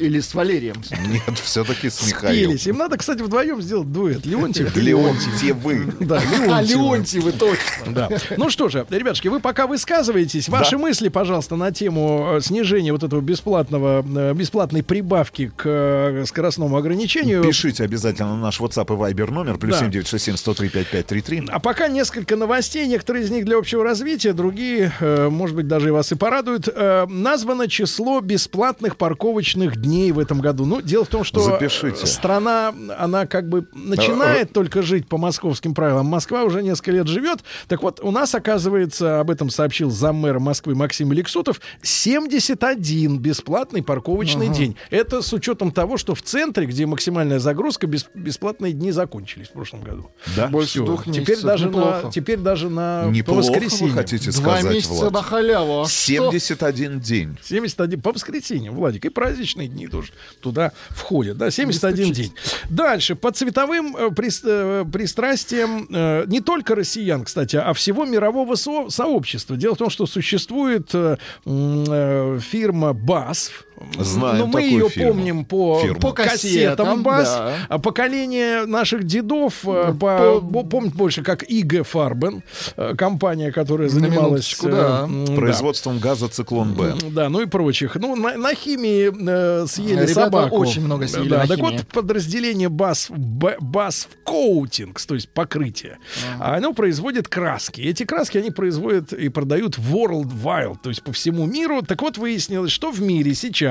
Или 0.01 0.19
с 0.19 0.33
Валерием. 0.33 0.75
Нет, 1.07 1.37
все-таки 1.39 1.89
с 1.89 2.05
Михаилом. 2.07 2.57
Спелись. 2.57 2.67
Им 2.67 2.77
надо, 2.77 2.97
кстати, 2.97 3.21
вдвоем 3.21 3.61
сделать 3.61 3.91
дуэт. 3.91 4.25
Леонтьев. 4.25 4.75
Леонтьевы. 4.75 5.93
Да, 5.99 6.17
А, 6.49 6.61
Леонтьев. 6.61 6.69
Леонтьевы, 6.69 7.31
точно. 7.33 7.93
Да. 7.93 8.09
Ну 8.37 8.49
что 8.49 8.67
же, 8.69 8.85
ребятушки, 8.89 9.27
вы 9.27 9.39
пока 9.39 9.67
высказываетесь, 9.67 10.49
ваши 10.49 10.77
мысли, 10.77 11.09
пожалуйста, 11.09 11.55
на 11.55 11.71
тему 11.71 12.37
э, 12.37 12.41
снижения 12.41 12.91
вот 12.91 13.03
этого 13.03 13.21
бесплатного, 13.21 14.03
э, 14.03 14.33
бесплатной 14.33 14.81
прибавки 14.83 15.51
к 15.55 15.63
э, 15.65 16.23
скоростному 16.25 16.75
ограничению. 16.77 17.43
Пишите 17.43 17.83
обязательно 17.83 18.35
на 18.35 18.41
наш 18.41 18.59
WhatsApp 18.59 18.85
и 18.85 19.13
Viber 19.13 19.31
номер 19.31 19.57
плюс 19.57 19.73
Да. 19.73 19.79
7967 19.85 20.35
103 20.37 20.69
5533. 20.69 21.43
А 21.51 21.59
пока 21.59 21.87
несколько 21.87 22.35
новостей, 22.35 22.87
некоторые 22.87 23.25
из 23.25 23.29
них 23.31 23.45
для 23.45 23.57
общего 23.57 23.83
развития, 23.83 24.33
другие, 24.33 24.91
может 25.29 25.55
быть, 25.55 25.67
даже 25.67 25.89
и 25.89 25.91
вас 25.91 26.11
и 26.11 26.15
порадуют. 26.15 26.67
Названо 27.09 27.67
число 27.67 28.19
бесплатных 28.21 28.97
парковочных 28.97 29.75
дней 29.77 29.90
в 30.11 30.19
этом 30.19 30.39
году. 30.41 30.65
Ну, 30.65 30.81
дело 30.81 31.05
в 31.05 31.07
том, 31.09 31.23
что 31.23 31.41
Запишите. 31.41 32.03
э, 32.03 32.05
страна, 32.07 32.73
она 32.97 33.25
как 33.25 33.49
бы 33.49 33.67
начинает 33.73 34.53
только 34.53 34.81
жить 34.81 35.07
по 35.07 35.17
московским 35.17 35.73
правилам. 35.73 36.05
Москва 36.05 36.43
уже 36.43 36.63
несколько 36.63 36.91
лет 36.91 37.07
живет. 37.07 37.39
Так 37.67 37.83
вот, 37.83 37.99
у 38.01 38.11
нас, 38.11 38.33
оказывается, 38.35 39.19
об 39.19 39.29
этом 39.29 39.49
сообщил 39.49 39.89
заммэра 39.91 40.39
Москвы 40.39 40.75
Максим 40.75 41.11
Лексутов, 41.11 41.59
71 41.81 43.19
бесплатный 43.19 43.83
парковочный 43.83 44.47
Ага. 44.47 44.55
день. 44.55 44.75
Это 44.89 45.21
с 45.21 45.31
учетом 45.33 45.71
того, 45.71 45.97
что 45.97 46.15
в 46.15 46.21
центре, 46.21 46.65
где 46.65 46.85
максимальная 46.85 47.39
загрузка, 47.39 47.87
бес- 47.87 48.07
бесплатные 48.13 48.73
дни 48.73 48.91
закончились 48.91 49.47
в 49.47 49.51
прошлом 49.51 49.81
году. 49.83 50.09
Да? 50.35 50.47
Больше 50.47 50.69
Всё. 50.71 50.85
двух 50.85 51.05
теперь 51.05 51.19
месяцев 51.21 51.43
даже 51.43 51.65
неплохо. 51.67 52.01
на 52.05 52.11
теперь 52.11 52.37
даже 52.39 52.69
на 52.69 53.05
Неплохо 53.05 53.23
по 53.25 53.31
вы 53.33 53.37
воскресенье. 53.61 53.93
хотите 53.93 54.31
Два 54.31 54.57
сказать, 54.57 54.73
месяца 54.75 54.93
Влад? 54.93 55.13
на 55.13 55.21
халяву. 55.21 55.81
а 55.81 55.85
что? 55.85 55.93
71 55.93 56.99
день. 56.99 57.37
71 57.43 58.01
по 58.01 58.11
воскресеньям, 58.11 58.75
Владик, 58.75 59.05
и 59.05 59.09
праздничные 59.09 59.67
дни 59.71 59.87
тоже 59.87 60.11
туда 60.39 60.71
входят, 60.89 61.37
да, 61.37 61.51
71 61.51 62.13
день. 62.13 62.33
Дальше, 62.69 63.15
по 63.15 63.31
цветовым 63.31 63.95
э, 63.97 64.09
э, 64.43 64.85
пристрастиям 64.91 65.87
э, 65.89 66.25
не 66.27 66.41
только 66.41 66.75
россиян, 66.75 67.23
кстати, 67.23 67.55
а 67.55 67.73
всего 67.73 68.05
мирового 68.05 68.55
со- 68.55 68.89
сообщества. 68.89 69.57
Дело 69.57 69.75
в 69.75 69.77
том, 69.77 69.89
что 69.89 70.05
существует 70.05 70.91
фирма 71.43 72.89
BASF, 72.91 73.51
Знаем 73.99 74.37
но 74.39 74.45
мы 74.47 74.53
такую 74.53 74.69
ее 74.71 74.89
фирму. 74.89 75.13
помним 75.13 75.45
по, 75.45 75.79
Фирму. 75.81 75.99
по 75.99 76.07
По 76.09 76.13
кассетам 76.13 77.03
да. 77.03 77.55
А 77.69 77.79
поколение 77.79 78.65
наших 78.65 79.03
дедов 79.03 79.65
э, 79.65 79.93
по, 79.99 80.39
бо- 80.41 80.63
помнит 80.63 80.93
больше 80.93 81.23
как 81.23 81.43
ИГ 81.43 81.85
Фарбен, 81.85 82.43
э, 82.77 82.95
компания, 82.95 83.51
которая 83.51 83.89
занималась 83.89 84.53
минуточку, 84.53 84.69
да. 84.69 85.01
м, 85.05 85.25
да. 85.25 85.35
Производством 85.35 85.99
газа 85.99 86.27
«Циклон 86.27 86.73
Б». 86.73 86.95
Да, 87.11 87.29
ну 87.29 87.41
и 87.41 87.45
прочих. 87.45 87.95
Ну, 87.95 88.15
на, 88.15 88.37
на 88.37 88.53
химии 88.55 89.11
э, 89.63 89.65
съели 89.67 89.93
Ребята 90.01 90.13
собаку. 90.13 90.57
очень 90.57 90.83
много 90.83 91.07
съели 91.07 91.29
Да, 91.29 91.37
на 91.39 91.47
так 91.47 91.57
химии. 91.57 91.77
вот, 91.77 91.87
подразделение 91.87 92.69
BASF, 92.69 93.11
Б- 93.15 93.57
BASF 93.61 94.07
Coatings, 94.25 95.05
то 95.07 95.15
есть 95.15 95.29
покрытие, 95.29 95.97
оно 96.39 96.73
производит 96.73 97.27
краски. 97.27 97.81
Эти 97.81 98.03
краски 98.05 98.37
они 98.37 98.51
производят 98.51 99.13
и 99.13 99.29
продают 99.29 99.77
worldwide, 99.77 100.77
то 100.83 100.89
есть 100.89 101.03
по 101.03 101.11
всему 101.11 101.45
миру. 101.45 101.81
Так 101.81 102.01
вот, 102.01 102.17
выяснилось, 102.17 102.71
что 102.71 102.91
в 102.91 103.01
мире 103.01 103.33
сейчас 103.33 103.70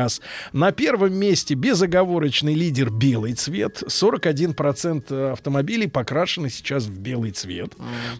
на 0.53 0.73
первом 0.73 1.13
месте 1.15 1.55
безоговорочный 1.55 2.55
лидер 2.55 2.91
белый 2.91 3.35
цвет. 3.35 3.83
41% 3.87 5.33
автомобилей 5.33 5.87
покрашены 5.89 6.51
сейчас 6.51 6.85
в 6.85 6.99
белый 6.99 7.31
цвет. 7.33 7.73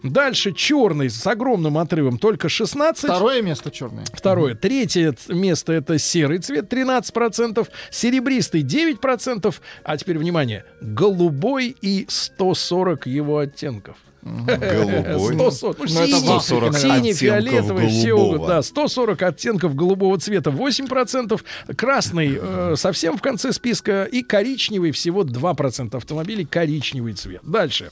Дальше 0.03 0.53
черный 0.53 1.11
с 1.11 1.27
огромным 1.27 1.79
отрывом 1.79 2.19
только 2.19 2.49
16. 2.49 3.05
Второе 3.05 3.43
место 3.43 3.71
черное. 3.71 4.05
Второе. 4.13 4.55
Третье 4.55 5.13
ц- 5.13 5.33
место 5.33 5.73
это 5.73 5.99
серый 5.99 6.39
цвет 6.39 6.73
13%, 6.73 7.69
серебристый 7.91 8.63
9%, 8.63 9.55
а 9.85 9.97
теперь 9.97 10.19
внимание, 10.19 10.65
голубой 10.81 11.77
и 11.81 12.07
140 12.09 13.07
его 13.07 13.39
оттенков. 13.39 13.97
Голубой. 14.23 15.35
140, 15.35 15.79
ну, 15.79 15.85
Ну, 15.85 15.89
синий, 15.89 16.13
в 16.13 16.31
Африке, 16.31 16.79
синий, 16.79 16.91
наверное. 16.93 17.15
фиолетовый, 17.15 17.89
все, 17.89 18.17
голубого. 18.17 18.49
да, 18.49 18.63
140 18.63 19.23
оттенков 19.23 19.75
голубого 19.75 20.19
цвета 20.19 20.51
8%, 20.51 21.41
красный 21.77 22.39
э, 22.41 22.75
совсем 22.77 23.17
в 23.17 23.23
конце 23.23 23.53
списка 23.53 24.05
и 24.05 24.23
коричневый 24.23 24.91
всего 24.93 25.25
2% 25.25 25.97
автомобилей 25.97 26.45
коричневый 26.45 27.15
цвет. 27.15 27.41
Дальше. 27.45 27.91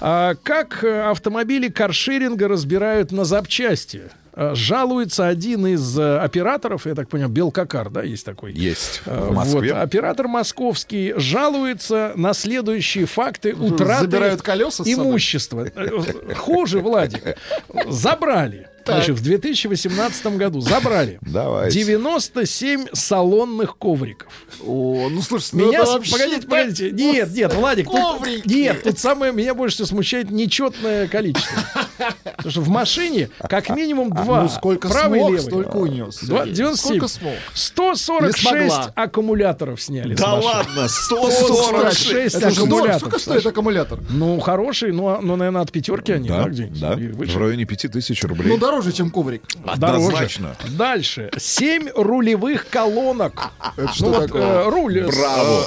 А, 0.00 0.34
как 0.42 0.82
э, 0.82 1.02
автомобили 1.02 1.68
каршеринга 1.68 2.48
разбирают 2.48 3.12
на 3.12 3.24
запчасти? 3.24 4.02
А, 4.40 4.54
Жалуется 4.54 5.26
один 5.26 5.66
из 5.66 5.98
э, 5.98 6.18
операторов, 6.18 6.86
я 6.86 6.94
так 6.94 7.08
понимаю, 7.08 7.32
Белкакар, 7.32 7.90
да, 7.90 8.04
есть 8.04 8.24
такой? 8.24 8.52
Есть. 8.52 9.02
Э, 9.04 9.30
В 9.30 9.34
Москве. 9.34 9.72
Вот, 9.74 9.82
оператор 9.82 10.28
московский 10.28 11.12
жалуется 11.16 12.12
на 12.14 12.32
следующие 12.34 13.06
факты 13.06 13.52
утраты 13.52 14.02
Забирают 14.02 14.42
колеса 14.42 14.84
имущества. 14.86 15.66
Э, 15.74 16.34
Хуже, 16.36 16.78
Владик. 16.78 17.36
Забрали. 17.88 18.68
Значит, 18.94 19.16
в 19.16 19.22
2018 19.22 20.26
году 20.36 20.60
забрали 20.60 21.18
Давайте. 21.22 21.78
97 21.78 22.86
салонных 22.92 23.76
ковриков. 23.76 24.28
О, 24.64 25.08
ну 25.10 25.22
слушай, 25.22 25.50
ну 25.52 25.66
Меня, 25.68 25.78
это 25.78 25.86
с- 25.86 25.92
вообще 25.94 26.12
погодите, 26.12 26.40
так- 26.40 26.50
погодите. 26.50 26.90
Нет, 26.92 27.30
нет, 27.34 27.54
Владик, 27.54 27.86
тут- 27.86 27.94
Коврики. 28.00 28.48
нет, 28.48 28.82
тут 28.82 28.98
самое 28.98 29.32
меня 29.32 29.54
больше 29.54 29.76
всего 29.76 29.86
смущает 29.88 30.30
нечетное 30.30 31.06
количество. 31.08 31.62
Потому 32.24 32.50
что 32.50 32.60
в 32.60 32.68
машине 32.68 33.30
как 33.48 33.70
минимум 33.70 34.10
два. 34.10 34.42
Ну 34.42 34.48
сколько 34.48 34.88
правый 34.88 35.18
и 35.18 35.22
смог, 35.22 35.30
левый. 35.32 35.42
столько 35.44 35.76
унес. 35.76 36.18
Два- 36.22 36.38
Сергей. 36.40 36.54
97. 36.54 36.88
Сколько 36.98 37.08
смог? 37.08 37.34
146 37.54 38.44
Не 38.44 38.68
смогла. 38.70 38.92
аккумуляторов 38.94 39.80
сняли. 39.82 40.14
Да 40.14 40.34
ладно, 40.34 40.88
146 40.88 41.38
146. 41.44 42.34
Это 42.36 42.50
же 42.50 42.56
дорого. 42.56 42.68
аккумуляторов. 42.76 43.00
Сколько 43.00 43.18
стоит 43.18 43.46
аккумулятор? 43.46 43.98
Ну, 44.10 44.38
хороший, 44.40 44.92
ну, 44.92 45.20
ну, 45.20 45.36
наверное, 45.36 45.62
от 45.62 45.72
пятерки 45.72 46.12
они, 46.12 46.28
да, 46.28 46.44
Да, 46.44 46.48
где-нибудь? 46.48 46.80
да, 46.80 46.96
в 46.96 47.36
районе 47.38 47.64
5000 47.64 48.22
рублей. 48.24 48.48
Ну, 48.48 48.58
дороже, 48.58 48.77
чем 48.92 49.10
коврик. 49.10 49.42
Однозначно. 49.66 50.56
Дальше. 50.76 51.30
Семь 51.38 51.88
рулевых 51.94 52.68
колонок. 52.68 53.50
Это 53.76 53.92
что 53.92 54.04
Ну 54.06 54.12
вот, 54.12 54.26
такое? 54.26 54.42
э, 54.42 54.68
руль. 54.70 54.98
э, 54.98 55.06
Браво. 55.08 55.66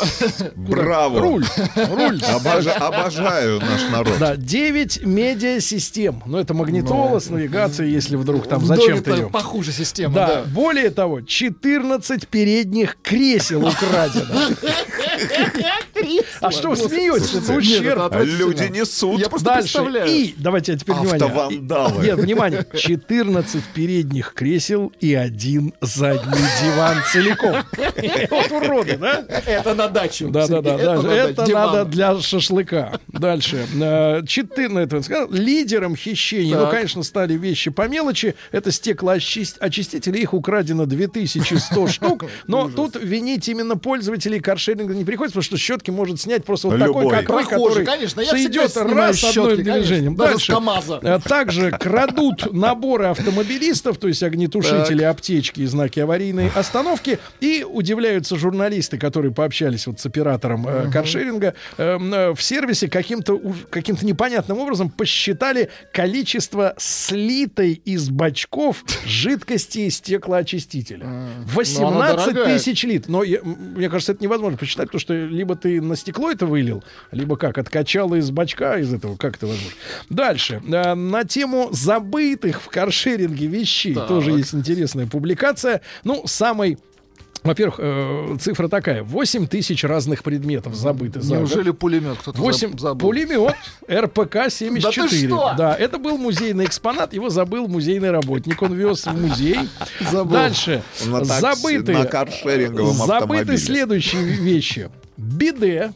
Браво. 0.56 1.20
Руль. 1.20 1.46
Руль. 1.76 2.20
Обожа- 2.22 2.72
обожаю 2.74 3.60
наш 3.60 3.82
народ. 3.92 4.14
Да, 4.20 4.36
9 4.36 5.06
медиасистем. 5.06 6.24
Но 6.26 6.40
это 6.40 6.54
магнитола 6.54 7.20
с 7.20 7.30
навигацией, 7.30 7.92
если 7.92 8.16
вдруг 8.16 8.48
там 8.48 8.60
В 8.60 8.66
зачем-то 8.66 9.16
ее... 9.16 9.30
похуже 9.30 9.72
система, 9.72 10.14
Да, 10.14 10.28
да. 10.28 10.42
более 10.44 10.90
того, 10.90 11.22
14 11.22 12.28
передних 12.28 12.98
кресел 13.02 13.66
украдено. 13.68 14.56
А 16.42 16.52
что 16.52 16.70
вы 16.70 16.76
смеетесь? 16.78 17.34
Это 17.36 17.54
ущерб. 17.54 18.12
А 18.14 18.24
люди 18.24 18.64
несут. 18.66 19.20
Я 19.20 19.30
просто 19.30 19.54
представляю. 19.54 20.08
И, 20.10 20.34
давайте 20.38 20.78
теперь 20.78 20.96
внимание. 20.96 21.26
Автовандалы. 21.28 22.04
Нет, 22.06 22.18
внимание. 22.20 22.66
14 22.98 23.64
передних 23.74 24.34
кресел 24.34 24.92
и 25.00 25.14
один 25.14 25.74
задний 25.82 26.42
диван 26.62 26.98
целиком. 27.12 27.56
Вот 28.30 28.52
уроды, 28.52 28.98
да? 28.98 29.24
Это 29.46 29.74
на 29.76 29.88
дачу. 29.88 30.30
Да, 30.30 30.48
да, 30.48 30.62
да. 30.62 31.14
Это 31.14 31.48
надо 31.48 31.86
для 31.86 32.20
шашлыка. 32.20 33.00
Дальше. 33.08 33.66
Э, 33.80 34.22
Четы- 34.26 34.68
ну, 34.70 34.80
это 34.80 34.98
он 34.98 35.04
сказал. 35.04 35.30
Лидером 35.32 35.96
хищений, 35.96 36.54
ну, 36.54 36.68
конечно, 36.68 37.04
стали 37.04 37.34
вещи 37.34 37.72
по 37.72 37.88
мелочи. 37.88 38.36
Это 38.52 38.72
стеклоочистители. 38.72 40.20
Их 40.20 40.34
украдено 40.34 40.86
2100 40.86 41.88
штук. 41.88 42.26
Но 42.48 42.70
тут 42.70 42.96
винить 43.02 43.48
именно 43.50 43.78
пользователей 43.78 44.40
каршеринга 44.40 44.94
не 44.94 45.06
приходится, 45.06 45.34
потому 45.40 45.44
что 45.44 45.58
щетки 45.58 45.92
может 45.92 46.20
снять 46.20 46.44
просто 46.46 46.68
вот 46.68 46.80
такой, 46.80 47.04
Любой. 47.04 47.18
как 47.18 47.30
вы, 47.30 47.44
Прохожий, 47.44 47.84
который 47.84 47.86
конечно. 47.86 48.22
Я 48.22 48.36
всегда 48.36 48.68
сойдет 48.70 48.94
раз 48.96 49.22
конечно. 49.22 49.56
движением. 49.56 50.16
Дальше. 50.16 50.54
Э, 51.02 51.20
Также 51.24 51.72
крадут 51.72 52.52
наборы 52.82 53.06
автомобилистов, 53.06 53.98
то 54.00 54.08
есть 54.08 54.24
огнетушители, 54.24 55.04
аптечки 55.04 55.62
и 55.62 55.66
знаки 55.68 56.00
аварийной 56.00 56.50
остановки. 56.56 57.20
И 57.40 57.64
удивляются 57.68 58.36
журналисты, 58.38 58.98
которые 58.98 59.32
пообщались 59.32 59.86
вот 59.86 60.00
с 60.00 60.06
оператором 60.08 60.68
э, 60.68 60.90
каршеринга. 60.92 61.54
э, 61.78 61.98
э, 62.00 62.34
в 62.34 62.42
сервисе 62.42 62.90
каким-то 62.90 63.40
каким-то 63.70 64.04
непонятным 64.06 64.58
образом 64.58 64.90
посчитали 64.90 65.70
количество 65.94 66.74
слитой 66.78 67.74
из 67.86 68.10
бачков 68.10 68.84
жидкости 69.06 69.88
стеклоочистителя. 69.90 71.06
Ну, 71.06 71.12
она 71.14 71.46
18 71.54 72.34
дорогая. 72.34 72.58
тысяч 72.58 72.84
литров. 72.84 73.10
Но 73.10 73.24
я- 73.24 73.42
мне 73.44 73.90
кажется, 73.90 74.14
это 74.14 74.24
невозможно 74.24 74.58
посчитать, 74.58 74.88
потому 74.88 75.00
что 75.02 75.14
либо 75.14 75.56
ты 75.56 75.82
на 75.82 75.96
стекло 75.96 76.32
это 76.32 76.46
вылил, 76.48 76.84
либо 77.12 77.36
как, 77.38 77.58
откачал 77.60 78.14
из 78.16 78.32
бачка 78.32 78.78
из 78.80 78.92
этого. 78.94 79.16
Как 79.18 79.36
это 79.38 79.46
возможно? 79.48 79.72
Дальше. 80.10 80.62
Э, 80.68 80.96
На 80.96 81.24
тему 81.26 81.70
забытых 81.72 82.62
в 82.62 82.68
каршеринге 82.72 83.48
вещей 83.48 83.94
Так. 83.94 84.08
тоже 84.08 84.32
есть 84.32 84.54
интересная 84.54 85.06
публикация. 85.08 85.82
Ну, 86.04 86.24
самый 86.26 86.78
во-первых, 87.44 87.80
э, 87.80 88.38
цифра 88.40 88.68
такая. 88.68 89.02
8 89.02 89.48
тысяч 89.48 89.84
разных 89.84 90.22
предметов 90.22 90.76
забыты 90.76 91.22
за 91.22 91.38
год. 91.40 91.50
Неужели 91.50 91.72
пулемет 91.72 92.18
кто-то 92.20 92.40
8 92.40 92.78
забыл? 92.78 93.00
пулемет 93.00 93.56
РПК-74. 93.88 94.80
Да 94.82 94.92
ты 94.92 95.08
что? 95.28 95.54
Да, 95.58 95.76
это 95.76 95.98
был 95.98 96.20
музейный 96.20 96.66
экспонат, 96.66 97.14
его 97.14 97.30
забыл 97.30 97.68
музейный 97.68 98.12
работник. 98.12 98.62
Он 98.62 98.74
вез 98.74 99.08
в 99.08 99.20
музей. 99.20 99.58
Забыл. 100.12 100.34
Дальше. 100.34 100.84
На 101.08 101.26
такси, 101.26 101.42
забытые, 101.42 101.98
на 101.98 102.06
каршеринговом 102.06 102.94
забыты 102.94 103.14
автомобиле. 103.16 103.58
следующие 103.58 104.22
вещи. 104.22 104.92
Биде. 105.18 105.94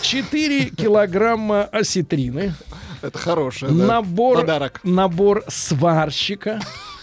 4 0.00 0.64
килограмма 0.70 1.64
осетрины. 1.64 2.54
Это 3.02 3.18
хорошее, 3.18 3.72
да. 3.72 3.86
Набор, 3.86 4.40
Подарок. 4.40 4.80
набор 4.84 5.44
сварщика. 5.48 6.60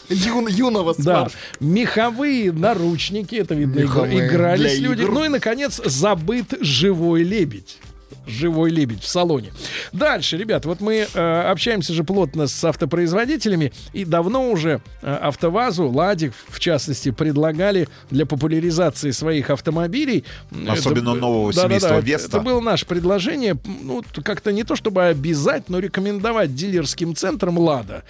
Юн- 0.07 0.47
юного 0.47 0.93
Да, 0.99 1.29
меховые 1.59 2.51
наручники, 2.51 3.35
это 3.35 3.55
видно, 3.55 3.79
Меховые 3.79 4.27
игрались 4.27 4.77
люди. 4.79 5.01
игр. 5.01 5.11
Ну 5.11 5.25
и, 5.25 5.29
наконец, 5.29 5.81
забыт 5.83 6.53
живой 6.61 7.23
лебедь. 7.23 7.79
Живой 8.27 8.71
лебедь 8.71 9.03
в 9.03 9.07
салоне. 9.07 9.51
Дальше, 9.91 10.37
ребят, 10.37 10.65
вот 10.65 10.81
мы 10.81 11.07
э, 11.13 11.41
общаемся 11.51 11.93
же 11.93 12.03
плотно 12.03 12.47
с 12.47 12.63
автопроизводителями, 12.63 13.71
и 13.93 14.05
давно 14.05 14.49
уже 14.49 14.81
э, 15.01 15.13
АвтоВАЗу, 15.21 15.87
Ладик, 15.89 16.33
в 16.49 16.59
частности, 16.59 17.11
предлагали 17.11 17.87
для 18.09 18.25
популяризации 18.25 19.11
своих 19.11 19.49
автомобилей. 19.49 20.23
м, 20.51 20.69
Особенно 20.71 21.11
это- 21.11 21.19
нового 21.19 21.51
да-да-да, 21.53 21.67
семейства 21.69 21.97
это- 21.97 22.05
Веста. 22.05 22.27
Это 22.27 22.39
было 22.41 22.59
наше 22.59 22.85
предложение, 22.85 23.57
ну, 23.83 24.03
как-то 24.23 24.51
не 24.51 24.63
то 24.63 24.75
чтобы 24.75 25.03
обязать, 25.03 25.69
но 25.69 25.79
рекомендовать 25.79 26.55
дилерским 26.55 27.15
центрам 27.15 27.57
«Лада» 27.57 28.03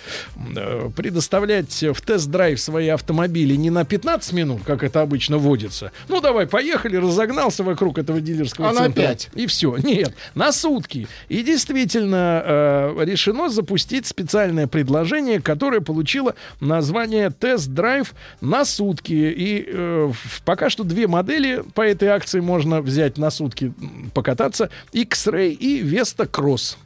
э, 0.56 0.90
предоставлять 0.96 1.84
в 1.84 2.02
тест-драйв 2.02 2.60
свои 2.60 2.88
автомобили 2.90 3.56
не 3.56 3.70
на 3.70 3.84
15 3.86 4.34
минут, 4.34 4.62
как 4.66 4.84
это 4.84 5.02
обычно 5.02 5.38
водится. 5.38 5.92
Ну, 6.08 6.22
давай, 6.22 6.48
поехали, 6.48 6.96
разогнался 6.98 7.64
вокруг 7.64 7.98
этого 7.98 8.22
дилерского 8.22 8.70
А 8.70 8.74
на 8.74 8.82
центра. 8.84 9.02
пять? 9.02 9.30
И 9.34 9.46
все. 9.48 9.76
Нет, 9.78 10.05
на 10.34 10.52
сутки. 10.52 11.08
И 11.30 11.44
действительно 11.44 12.42
э, 12.46 13.06
решено 13.06 13.50
запустить 13.50 14.06
специальное 14.06 14.68
предложение, 14.68 15.42
которое 15.42 15.82
получило 15.82 16.36
название 16.60 17.30
«Тест-драйв 17.30 18.14
на 18.42 18.66
сутки». 18.66 19.14
И 19.14 19.66
э, 19.68 20.12
пока 20.44 20.70
что 20.70 20.84
две 20.84 21.08
модели 21.08 21.64
по 21.74 21.82
этой 21.82 22.10
акции 22.10 22.40
можно 22.40 22.82
взять 22.82 23.18
на 23.18 23.30
сутки 23.30 23.74
покататься. 24.14 24.70
X-Ray 24.94 25.52
и 25.52 25.82
Vesta 25.84 26.30
Cross. 26.30 26.78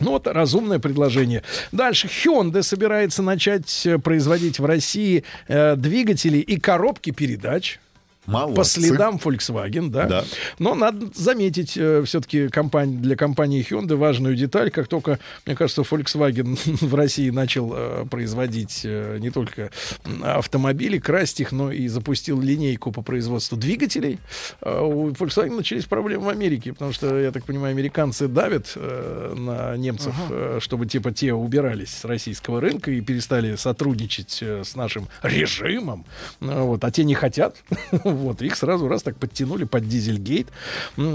Ну 0.00 0.10
вот 0.10 0.26
разумное 0.26 0.78
предложение. 0.78 1.42
Дальше 1.72 2.06
Hyundai 2.06 2.62
собирается 2.62 3.22
начать 3.22 3.84
э, 3.86 3.98
производить 3.98 4.58
в 4.58 4.64
России 4.64 5.24
э, 5.48 5.76
двигатели 5.76 6.38
и 6.38 6.58
коробки 6.58 7.10
передач. 7.10 7.80
Молодцы. 8.30 8.56
По 8.56 8.64
следам 8.64 9.16
Volkswagen, 9.16 9.88
да. 9.90 10.06
Да. 10.06 10.24
Но 10.58 10.74
надо 10.74 11.06
заметить 11.14 11.70
все-таки 11.72 12.48
компания, 12.48 12.96
для 12.96 13.16
компании 13.16 13.66
Hyundai 13.68 13.96
важную 13.96 14.36
деталь. 14.36 14.70
Как 14.70 14.88
только, 14.88 15.18
мне 15.46 15.56
кажется, 15.56 15.82
Volkswagen 15.82 16.58
в 16.86 16.94
России 16.94 17.30
начал 17.30 17.72
э, 17.74 18.06
производить 18.10 18.82
э, 18.84 19.18
не 19.20 19.30
только 19.30 19.70
автомобили, 20.22 20.98
красть 20.98 21.40
их, 21.40 21.52
но 21.52 21.72
и 21.72 21.88
запустил 21.88 22.40
линейку 22.40 22.92
по 22.92 23.02
производству 23.02 23.56
двигателей, 23.56 24.18
э, 24.60 24.80
у 24.80 25.10
Volkswagen 25.10 25.56
начались 25.56 25.84
проблемы 25.84 26.26
в 26.26 26.28
Америке, 26.28 26.72
потому 26.72 26.92
что, 26.92 27.18
я 27.18 27.32
так 27.32 27.44
понимаю, 27.44 27.72
американцы 27.72 28.28
давят 28.28 28.72
э, 28.76 29.34
на 29.36 29.76
немцев, 29.76 30.14
э, 30.30 30.58
чтобы 30.60 30.86
типа 30.86 31.12
те 31.12 31.32
убирались 31.32 31.90
с 31.90 32.04
российского 32.04 32.60
рынка 32.60 32.90
и 32.90 33.00
перестали 33.00 33.56
сотрудничать 33.56 34.38
э, 34.42 34.62
с 34.64 34.76
нашим 34.76 35.08
режимом. 35.22 36.04
Э, 36.40 36.62
Вот, 36.62 36.84
а 36.84 36.90
те 36.90 37.04
не 37.04 37.14
хотят. 37.14 37.56
Вот, 38.20 38.42
их 38.42 38.54
сразу 38.56 38.86
раз 38.86 39.02
так 39.02 39.16
подтянули 39.16 39.64
под 39.64 39.88
дизельгейт. 39.88 40.48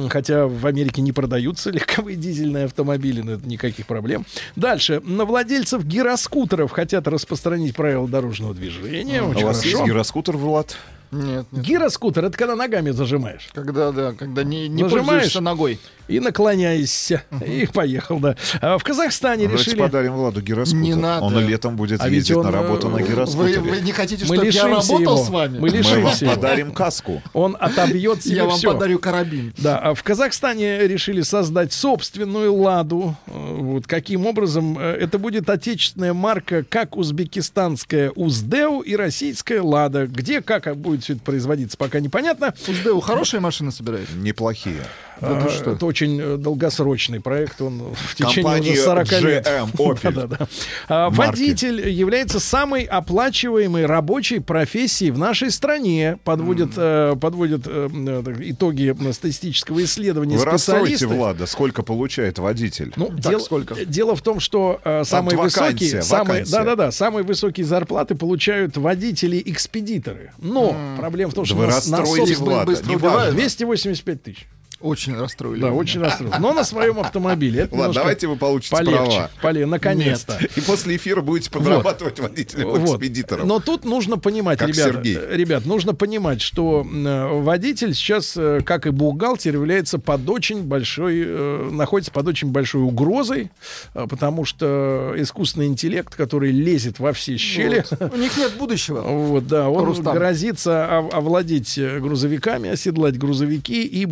Хотя 0.09 0.47
в 0.47 0.65
Америке 0.65 1.01
не 1.01 1.11
продаются 1.11 1.69
легковые 1.71 2.17
дизельные 2.17 2.65
автомобили, 2.65 3.21
но 3.21 3.33
это 3.33 3.47
никаких 3.47 3.85
проблем. 3.85 4.25
Дальше. 4.55 5.01
На 5.05 5.25
владельцев 5.25 5.83
гироскутеров 5.83 6.71
хотят 6.71 7.07
распространить 7.07 7.75
правила 7.75 8.07
дорожного 8.07 8.53
движения. 8.53 9.19
А 9.21 9.25
Очень 9.25 9.43
у 9.43 9.45
вас 9.47 9.59
хорошо. 9.59 9.77
есть 9.77 9.85
гироскутер, 9.89 10.37
Влад? 10.37 10.75
Нет, 11.15 11.45
нет. 11.51 11.63
Гироскутер 11.65 12.25
это 12.25 12.37
когда 12.37 12.55
ногами 12.55 12.91
зажимаешь. 12.91 13.47
Когда, 13.53 13.91
да, 13.91 14.11
когда 14.13 14.43
не, 14.43 14.67
не 14.67 14.83
пользуешься 14.83 15.41
ногой. 15.41 15.79
и 16.07 16.19
наклоняешься. 16.19 17.23
И 17.45 17.67
поехал, 17.73 18.19
да. 18.19 18.35
А 18.61 18.77
в 18.77 18.83
Казахстане 18.83 19.45
Давайте 19.45 19.63
решили... 19.71 19.79
подарим 19.81 20.13
Владу 20.13 20.41
гироскутер. 20.41 20.79
Не 20.81 20.93
надо. 20.95 21.25
Он 21.25 21.39
летом 21.47 21.75
будет 21.75 22.01
А 22.01 22.09
ездить 22.09 22.35
он, 22.37 22.45
на 22.45 22.51
работу 22.51 22.89
на 22.89 22.97
э, 22.97 23.01
Вы, 23.03 23.07
гироскутере. 23.09 23.59
вы 23.61 23.81
не 23.81 23.91
хотите, 23.91 24.25
Мы 24.27 24.35
чтобы 24.35 24.49
я 24.49 24.67
работал 24.67 24.99
его. 24.99 25.17
с 25.17 25.29
вами? 25.29 25.53
Мы 25.59 25.61
Мы 25.61 25.69
лишимся 25.69 26.01
вам 26.25 26.33
его. 26.33 26.41
подарим 26.41 26.71
каску. 26.71 27.21
Он 27.33 27.57
отобьет 27.59 28.23
себе 28.23 28.35
Я 28.35 28.45
вам 28.45 28.57
всё. 28.57 28.73
подарю 28.73 28.99
карабин. 28.99 29.53
Да, 29.57 29.79
а 29.79 29.93
в 29.93 30.03
Казахстане 30.03 30.87
решили 30.87 31.21
создать 31.21 31.73
собственную 31.73 32.53
ладу. 32.53 33.15
Э, 33.27 33.55
Вот 33.55 33.87
каким 33.87 34.25
образом? 34.25 34.77
Э, 34.77 34.93
Это 34.95 35.17
будет 35.17 35.49
отечественная 35.49 36.13
марка, 36.13 36.63
как 36.67 36.97
узбекистанская 36.97 38.11
Уздеу 38.11 38.81
и 38.81 38.95
российская 38.95 39.61
Лада. 39.61 40.07
Где, 40.07 40.41
как 40.41 40.75
будет 40.77 41.03
все 41.05 41.13
это 41.13 41.21
производиться, 41.21 41.77
пока 41.77 41.99
непонятно. 41.99 42.53
Уздеу 42.67 42.99
хорошие 42.99 43.39
машины 43.39 43.71
собирает? 43.71 44.11
Неплохие. 44.15 44.83
Да 45.21 45.39
ты 45.41 45.47
А, 45.47 45.49
что? 45.49 45.71
Это 45.71 45.85
очень 45.85 46.19
э, 46.21 46.37
долгосрочный 46.37 47.19
проект. 47.21 47.61
Он 47.61 47.93
в 47.95 48.15
течение 48.15 48.73
уже 48.73 48.81
40 48.81 49.11
лет. 49.21 49.47
GM, 49.47 49.71
Opel. 49.77 50.13
Да-да-да. 50.13 50.47
А, 50.87 51.09
Марки. 51.09 51.31
Водитель 51.39 51.89
является 51.89 52.39
самой 52.39 52.83
оплачиваемой 52.83 53.85
рабочей 53.85 54.39
профессией 54.39 55.11
в 55.11 55.17
нашей 55.17 55.51
стране. 55.51 56.17
Подводят, 56.23 56.71
э, 56.75 57.15
подводят 57.19 57.61
э, 57.65 57.89
э, 57.93 58.21
так, 58.25 58.35
итоги 58.41 58.95
э, 58.99 59.13
статистического 59.13 59.83
исследования 59.83 60.37
Вы 60.37 60.41
специалисты. 60.49 61.07
Влада, 61.07 61.45
сколько 61.45 61.81
получает 61.83 62.39
водитель? 62.39 62.91
Ну, 62.95 63.07
Так, 63.07 63.19
дел- 63.31 63.39
сколько? 63.39 63.75
Дело 63.85 64.15
в 64.15 64.21
том, 64.21 64.39
что 64.39 64.79
э, 64.83 65.03
самые 65.05 65.37
вакансия, 65.37 65.63
высокие, 65.71 66.01
самые, 66.01 66.33
вакансия. 66.41 66.51
да-да-да, 66.51 66.91
самые 66.91 67.23
высокие 67.23 67.65
зарплаты 67.65 68.15
получают 68.15 68.77
водители-экспедиторы. 68.77 70.31
Но 70.39 70.75
проблема 70.97 71.31
в 71.31 71.33
том, 71.33 71.43
Да 71.43 71.47
что 71.47 71.55
вы 71.55 71.61
на, 71.63 71.67
на 71.69 71.75
расстройте 71.75 72.33
собствен- 72.33 72.45
Влада, 72.45 72.65
быстро 72.65 72.89
не 72.89 72.95
убивают. 72.95 73.17
важно. 73.25 73.33
285 73.39 74.23
тысяч. 74.23 74.47
Очень 74.85 75.17
расстроили. 75.17 75.61
Да, 75.61 75.69
меня. 75.69 75.77
очень 75.79 75.99
расстроил. 76.01 76.33
Но 76.39 76.53
на 76.53 76.63
своем 76.63 76.99
автомобиле. 76.99 77.61
Это 77.61 77.75
Ладно, 77.75 77.93
давайте 77.93 78.27
вы 78.27 78.35
получите 78.35 78.75
полегче. 78.75 78.95
права. 78.97 79.29
Поле- 79.41 79.65
наконец-то. 79.65 80.37
И 80.55 80.61
после 80.61 80.95
эфира 80.95 81.21
будете 81.21 81.49
подрабатывать 81.49 82.19
водителем 82.19 82.69
Вот. 82.69 82.81
экспедитором. 82.81 83.47
Но 83.47 83.59
тут 83.59 83.83
нужно 83.85 84.17
понимать, 84.17 84.59
Как 84.59 84.69
ребята, 84.69 84.93
Сергей. 84.93 85.17
ребят, 85.31 85.65
нужно 85.65 85.95
понимать, 85.95 86.41
что 86.41 86.85
э, 86.85 87.27
водитель 87.41 87.93
сейчас, 87.95 88.35
э, 88.37 88.61
как 88.63 88.85
и 88.85 88.91
бухгалтер, 88.91 89.53
является 89.55 89.97
под 89.97 90.29
очень 90.29 90.61
большой, 90.63 91.23
э, 91.25 91.69
находится 91.71 92.11
под 92.11 92.27
очень 92.27 92.49
большой 92.49 92.83
угрозой, 92.83 93.49
потому 93.93 94.45
что 94.45 95.13
искусственный 95.17 95.67
интеллект, 95.67 96.13
который 96.15 96.51
лезет 96.51 96.99
во 96.99 97.11
все 97.13 97.37
щели, 97.37 97.83
Вот. 97.99 98.13
У 98.13 98.17
них 98.17 98.37
нет 98.37 98.53
будущего. 98.57 99.01
вот, 99.01 99.47
да, 99.47 99.69
он 99.69 99.85
Рустам. 99.85 100.13
грозится 100.13 100.99
ов- 100.99 101.13
овладеть 101.13 101.79
грузовиками, 101.99 102.69
оседлать 102.69 103.17
грузовики 103.17 103.83
и 103.83 104.05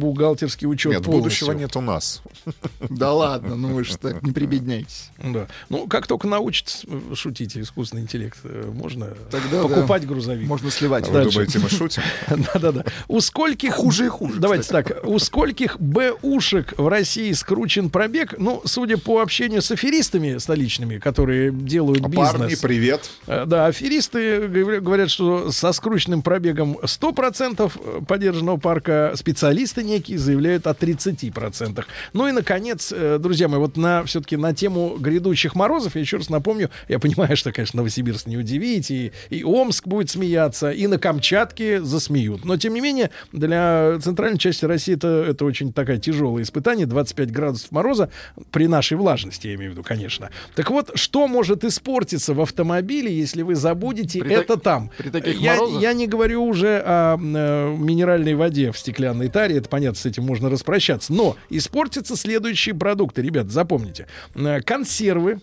бухгалтерский 0.64 0.68
учет 0.68 0.92
Нет, 0.92 1.04
полностью. 1.04 1.48
будущего 1.48 1.52
нет 1.52 1.76
у 1.76 1.82
нас. 1.82 2.22
Да 2.90 3.14
ладно, 3.14 3.56
ну 3.56 3.74
вы 3.74 3.84
же 3.84 3.98
так 3.98 4.22
не 4.24 4.32
прибедняйтесь. 4.34 5.10
Да. 5.22 5.48
Ну, 5.70 5.88
как 5.88 6.08
только 6.08 6.28
научится 6.28 6.86
шутить 7.16 7.58
искусственный 7.58 8.04
интеллект, 8.04 8.38
э, 8.44 8.72
можно 8.74 9.08
Тогда, 9.32 9.64
покупать 9.64 10.02
да, 10.04 10.08
грузовик. 10.08 10.48
Можно 10.48 10.70
сливать. 10.72 11.06
А 11.08 11.12
Вы 11.12 11.14
Дальше. 11.14 11.32
думаете, 11.32 11.60
мы 11.60 11.70
шутим? 11.70 12.02
Да-да-да. 12.54 12.84
У 13.08 13.20
скольких... 13.22 13.74
Хуже 13.74 14.06
и 14.06 14.10
хуже, 14.10 14.40
Давайте 14.40 14.70
так. 14.70 15.00
У 15.06 15.18
скольких 15.20 15.80
Б-ушек 15.80 16.74
в 16.78 16.88
России 16.88 17.32
скручен 17.34 17.90
пробег? 17.90 18.36
Ну, 18.38 18.62
судя 18.66 18.98
по 18.98 19.22
общению 19.22 19.62
с 19.62 19.72
аферистами 19.72 20.38
столичными, 20.38 21.00
которые 21.00 21.52
делают 21.52 22.06
А 22.06 22.10
бизнес... 22.10 22.32
Парни, 22.34 22.56
привет. 22.62 23.10
Э, 23.28 23.46
Да, 23.46 23.66
аферисты 23.68 24.48
говоря- 24.48 24.82
говорят, 24.82 25.10
что 25.10 25.52
со 25.52 25.72
скрученным 25.72 26.22
пробегом 26.22 26.78
100% 26.84 28.06
поддержанного 28.06 28.58
парка 28.58 29.14
специалисты 29.16 29.84
некие 29.84 30.18
заявляют 30.18 30.53
о 30.68 30.72
30%. 30.72 31.84
Ну 32.14 32.28
и, 32.28 32.32
наконец, 32.32 32.92
э, 32.96 33.18
друзья 33.20 33.48
мои, 33.48 33.60
вот 33.60 33.78
на, 33.78 34.04
все-таки 34.06 34.38
на 34.38 34.54
тему 34.54 34.96
грядущих 35.00 35.56
морозов, 35.56 35.96
я 35.96 36.02
еще 36.02 36.18
раз 36.18 36.30
напомню, 36.30 36.70
я 36.88 37.00
понимаю, 37.00 37.36
что, 37.38 37.52
конечно, 37.52 37.78
Новосибирск 37.78 38.28
не 38.28 38.38
удивить, 38.38 38.92
и, 38.92 39.12
и 39.30 39.44
Омск 39.44 39.88
будет 39.88 40.10
смеяться, 40.10 40.72
и 40.72 40.88
на 40.88 40.98
Камчатке 40.98 41.82
засмеют. 41.82 42.46
Но, 42.46 42.58
тем 42.58 42.74
не 42.74 42.82
менее, 42.82 43.10
для 43.32 44.00
центральной 44.02 44.38
части 44.40 44.66
России 44.66 44.96
это, 44.96 45.26
это 45.30 45.46
очень 45.46 45.74
такая 45.74 45.98
тяжелое 45.98 46.44
испытание, 46.44 46.86
25 46.86 47.32
градусов 47.32 47.72
мороза 47.72 48.10
при 48.52 48.68
нашей 48.68 48.98
влажности, 48.98 49.48
я 49.48 49.56
имею 49.56 49.72
в 49.72 49.74
виду, 49.74 49.84
конечно. 49.84 50.30
Так 50.56 50.70
вот, 50.70 50.92
что 50.96 51.28
может 51.28 51.64
испортиться 51.64 52.34
в 52.34 52.42
автомобиле, 52.42 53.14
если 53.14 53.42
вы 53.42 53.56
забудете 53.56 54.20
При 54.20 54.34
это 54.34 54.56
так- 54.56 54.64
там? 54.64 54.92
при 54.98 55.10
таких 55.10 55.40
я, 55.40 55.56
морозах? 55.56 55.82
я 55.82 55.94
не 55.94 56.08
говорю 56.08 56.46
уже 56.46 56.82
о 56.86 57.18
э, 57.18 57.76
минеральной 57.78 58.36
воде 58.36 58.72
в 58.72 58.78
стеклянной 58.78 59.30
таре, 59.30 59.58
это 59.58 59.70
понятно, 59.70 60.00
с 60.00 60.06
этим 60.06 60.30
можно 60.34 60.50
распрощаться. 60.50 61.14
Но 61.14 61.38
испортятся 61.52 62.16
следующие 62.16 62.74
продукты, 62.74 63.22
ребят, 63.22 63.52
запомните. 63.52 64.08
Э, 64.34 64.62
консервы, 64.62 65.40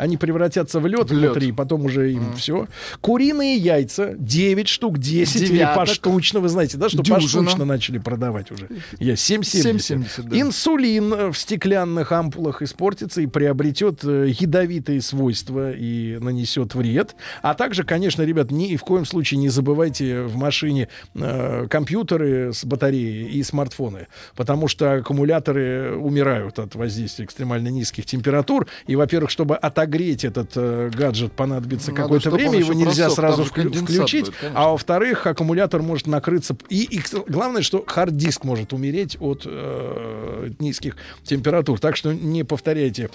они 0.00 0.16
превратятся 0.16 0.80
в 0.80 0.86
лед 0.86 1.10
внутри, 1.10 1.52
потом 1.52 1.84
уже 1.84 2.12
им 2.12 2.34
все. 2.34 2.66
Куриные 3.00 3.56
яйца 3.56 4.14
9 4.16 4.68
штук, 4.68 4.98
10 4.98 5.50
или 5.50 5.68
поштучно, 5.74 6.40
вы 6.40 6.48
знаете, 6.48 6.78
да, 6.78 6.88
что 6.88 7.02
Дюжина. 7.02 7.20
поштучно 7.20 7.64
начали 7.64 7.98
продавать 7.98 8.50
уже. 8.50 8.68
Я 8.98 9.14
7,70. 9.14 9.76
7,70, 9.76 10.22
да. 10.22 10.40
Инсулин 10.40 11.32
в 11.32 11.36
стеклянных 11.36 12.12
ампулах 12.12 12.62
испортится 12.62 13.20
и 13.20 13.26
приобретет 13.26 14.02
э, 14.04 14.28
ядовитые 14.38 15.02
свойства 15.02 15.72
и 15.72 16.18
нанесет 16.18 16.74
вред. 16.74 17.14
А 17.42 17.54
также, 17.54 17.84
конечно, 17.84 18.22
ребят, 18.22 18.50
ни 18.50 18.76
в 18.76 18.82
коем 18.82 19.04
случае 19.04 19.38
не 19.38 19.50
забывайте 19.50 20.22
в 20.22 20.36
машине 20.36 20.88
э, 21.14 21.66
компьютеры 21.68 22.52
с 22.54 22.64
батареей 22.64 23.28
и 23.28 23.42
смартфоны, 23.42 24.06
потому 24.34 24.66
что 24.68 24.94
аккумуляторы 24.94 25.94
умирают 25.94 26.58
от 26.58 26.74
воздействия 26.74 27.26
экстремально 27.26 27.68
низких 27.68 28.06
температур. 28.06 28.66
И, 28.86 28.96
во-первых, 28.96 29.30
чтобы 29.30 29.56
отогреть 29.90 30.24
этот 30.24 30.52
э, 30.54 30.90
гаджет, 30.94 31.32
понадобится 31.32 31.90
Надо, 31.90 32.02
какое-то 32.02 32.30
время, 32.30 32.58
его 32.58 32.72
нельзя 32.72 33.04
просох, 33.06 33.16
сразу 33.16 33.42
вклю- 33.42 33.72
включить. 33.72 34.26
будет, 34.26 34.36
конечно. 34.36 34.60
а 34.60 34.68
во-вторых, 34.70 35.26
аккумулятор 35.26 35.82
может 35.82 36.06
накрыться. 36.06 36.56
И, 36.68 36.84
и 36.84 37.02
главное, 37.26 37.62
что 37.62 37.84
хард-диск 37.86 38.44
может 38.44 38.72
умереть 38.72 39.16
от 39.20 39.42
э, 39.44 40.50
низких 40.58 40.96
температур. 41.24 41.80
Так 41.80 41.96
что 41.96 42.12
не 42.12 42.44
повторяйте 42.44 43.10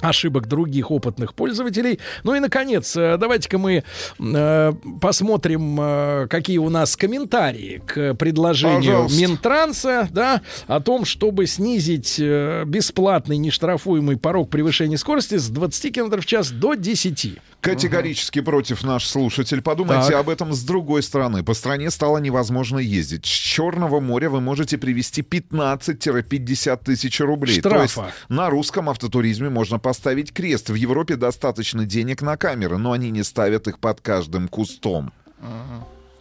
ошибок 0.00 0.46
других 0.46 0.90
опытных 0.90 1.34
пользователей. 1.34 2.00
Ну 2.24 2.34
и, 2.34 2.40
наконец, 2.40 2.96
э, 2.96 3.16
давайте-ка 3.18 3.58
мы 3.58 3.84
э, 4.18 4.72
посмотрим, 5.00 5.78
э, 5.80 6.26
какие 6.28 6.58
у 6.58 6.68
нас 6.68 6.96
комментарии 6.96 7.82
к 7.86 8.14
предложению 8.14 9.04
Пожалуйста. 9.04 9.20
Минтранса, 9.20 10.08
да, 10.10 10.42
о 10.66 10.80
том, 10.80 11.04
чтобы 11.04 11.46
снизить 11.46 12.16
э, 12.18 12.64
бесплатный 12.66 13.36
нештрафуемый 13.36 14.16
порог 14.16 14.50
превышения 14.50 14.96
скорости 14.96 15.36
с 15.36 15.48
20 15.48 15.94
км 15.94 16.20
в 16.20 16.26
час 16.26 16.50
до 16.50 16.74
10. 16.74 17.38
Категорически 17.60 18.40
против 18.40 18.82
наш 18.82 19.06
слушатель. 19.06 19.60
Подумайте 19.62 20.08
Так. 20.12 20.20
об 20.20 20.28
этом 20.28 20.52
с 20.52 20.62
другой 20.62 21.02
стороны. 21.02 21.42
По 21.42 21.54
стране 21.54 21.90
стало 21.90 22.18
невозможно 22.18 22.78
ездить. 22.78 23.26
С 23.26 23.28
Черного 23.28 24.00
моря 24.00 24.30
вы 24.30 24.40
можете 24.40 24.78
привезти 24.78 25.22
15-50 25.22 26.84
тысяч 26.84 27.20
рублей. 27.20 27.60
То 27.60 27.82
есть 27.82 27.92
Штрафа. 27.92 28.12
на 28.28 28.48
русском 28.50 28.88
автотуризме 28.88 29.50
можно 29.50 29.78
поставить 29.78 30.32
крест. 30.32 30.70
В 30.70 30.74
Европе 30.74 31.16
достаточно 31.16 31.84
денег 31.84 32.22
на 32.22 32.36
камеры, 32.36 32.78
но 32.78 32.92
они 32.92 33.10
не 33.10 33.22
ставят 33.22 33.68
их 33.68 33.78
под 33.78 34.00
каждым 34.00 34.48
кустом. 34.48 35.12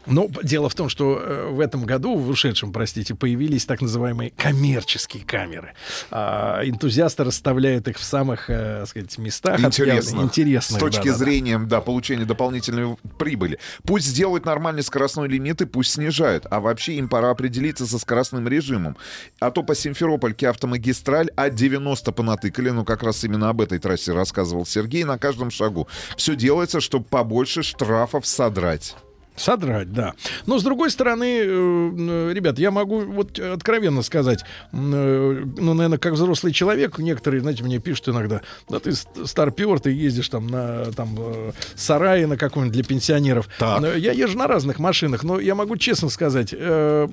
Но 0.09 0.29
дело 0.43 0.69
в 0.69 0.75
том, 0.75 0.89
что 0.89 1.19
э, 1.21 1.49
в 1.49 1.59
этом 1.59 1.85
году, 1.85 2.15
в 2.15 2.29
ушедшем, 2.29 2.71
простите, 2.71 3.15
появились 3.15 3.65
так 3.65 3.81
называемые 3.81 4.31
коммерческие 4.35 5.23
камеры. 5.23 5.73
А, 6.11 6.61
энтузиасты 6.63 7.23
расставляют 7.23 7.87
их 7.87 7.97
в 7.97 8.03
самых, 8.03 8.49
э, 8.49 8.79
так 8.79 8.89
сказать, 8.89 9.17
местах 9.17 9.59
Интересно. 9.59 10.21
интересных. 10.21 10.79
С 10.79 10.79
точки 10.79 11.07
да-да-да. 11.07 11.17
зрения, 11.17 11.59
да, 11.59 11.81
получения 11.81 12.25
дополнительной 12.25 12.97
прибыли. 13.17 13.59
Пусть 13.83 14.07
сделают 14.07 14.45
нормальный 14.45 14.83
скоростной 14.83 15.27
лимит 15.27 15.61
и 15.61 15.65
пусть 15.65 15.93
снижают. 15.93 16.45
А 16.49 16.59
вообще 16.59 16.93
им 16.95 17.07
пора 17.07 17.29
определиться 17.29 17.85
со 17.85 17.99
скоростным 17.99 18.47
режимом. 18.47 18.97
А 19.39 19.51
то 19.51 19.63
по 19.63 19.75
Симферопольке 19.75 20.49
автомагистраль 20.49 21.29
А90 21.35 22.11
понатыкали. 22.11 22.69
Ну, 22.69 22.83
как 22.83 23.03
раз 23.03 23.23
именно 23.23 23.49
об 23.49 23.61
этой 23.61 23.79
трассе 23.79 24.13
рассказывал 24.13 24.65
Сергей 24.65 25.03
на 25.03 25.17
каждом 25.17 25.51
шагу. 25.51 25.87
Все 26.17 26.35
делается, 26.35 26.81
чтобы 26.81 27.05
побольше 27.05 27.63
штрафов 27.63 28.25
содрать. 28.25 28.95
Содрать, 29.39 29.91
да. 29.93 30.13
Но 30.45 30.59
с 30.59 30.63
другой 30.63 30.91
стороны, 30.91 31.39
э, 31.41 31.43
э, 31.47 32.33
ребят, 32.33 32.59
я 32.59 32.71
могу 32.71 32.99
вот 33.01 33.39
откровенно 33.39 34.01
сказать, 34.03 34.43
э, 34.73 35.43
ну, 35.57 35.73
наверное, 35.73 35.97
как 35.97 36.13
взрослый 36.13 36.53
человек, 36.53 36.99
некоторые, 36.99 37.41
знаете, 37.41 37.63
мне 37.63 37.79
пишут 37.79 38.09
иногда, 38.09 38.41
да 38.69 38.79
ты 38.79 38.91
ст- 38.93 39.07
старпер, 39.25 39.79
ты 39.79 39.91
ездишь 39.91 40.29
там 40.29 40.47
на 40.47 40.85
там 40.91 41.15
э, 41.17 41.51
сарае 41.75 42.27
на 42.27 42.37
каком-нибудь 42.37 42.73
для 42.73 42.83
пенсионеров. 42.83 43.47
Так. 43.57 43.83
Э, 43.83 43.97
Я 43.97 44.11
езжу 44.11 44.37
на 44.37 44.47
разных 44.47 44.79
машинах, 44.79 45.23
но 45.23 45.39
я 45.39 45.55
могу 45.55 45.77
честно 45.77 46.09
сказать, 46.09 46.53
э, 46.57 47.07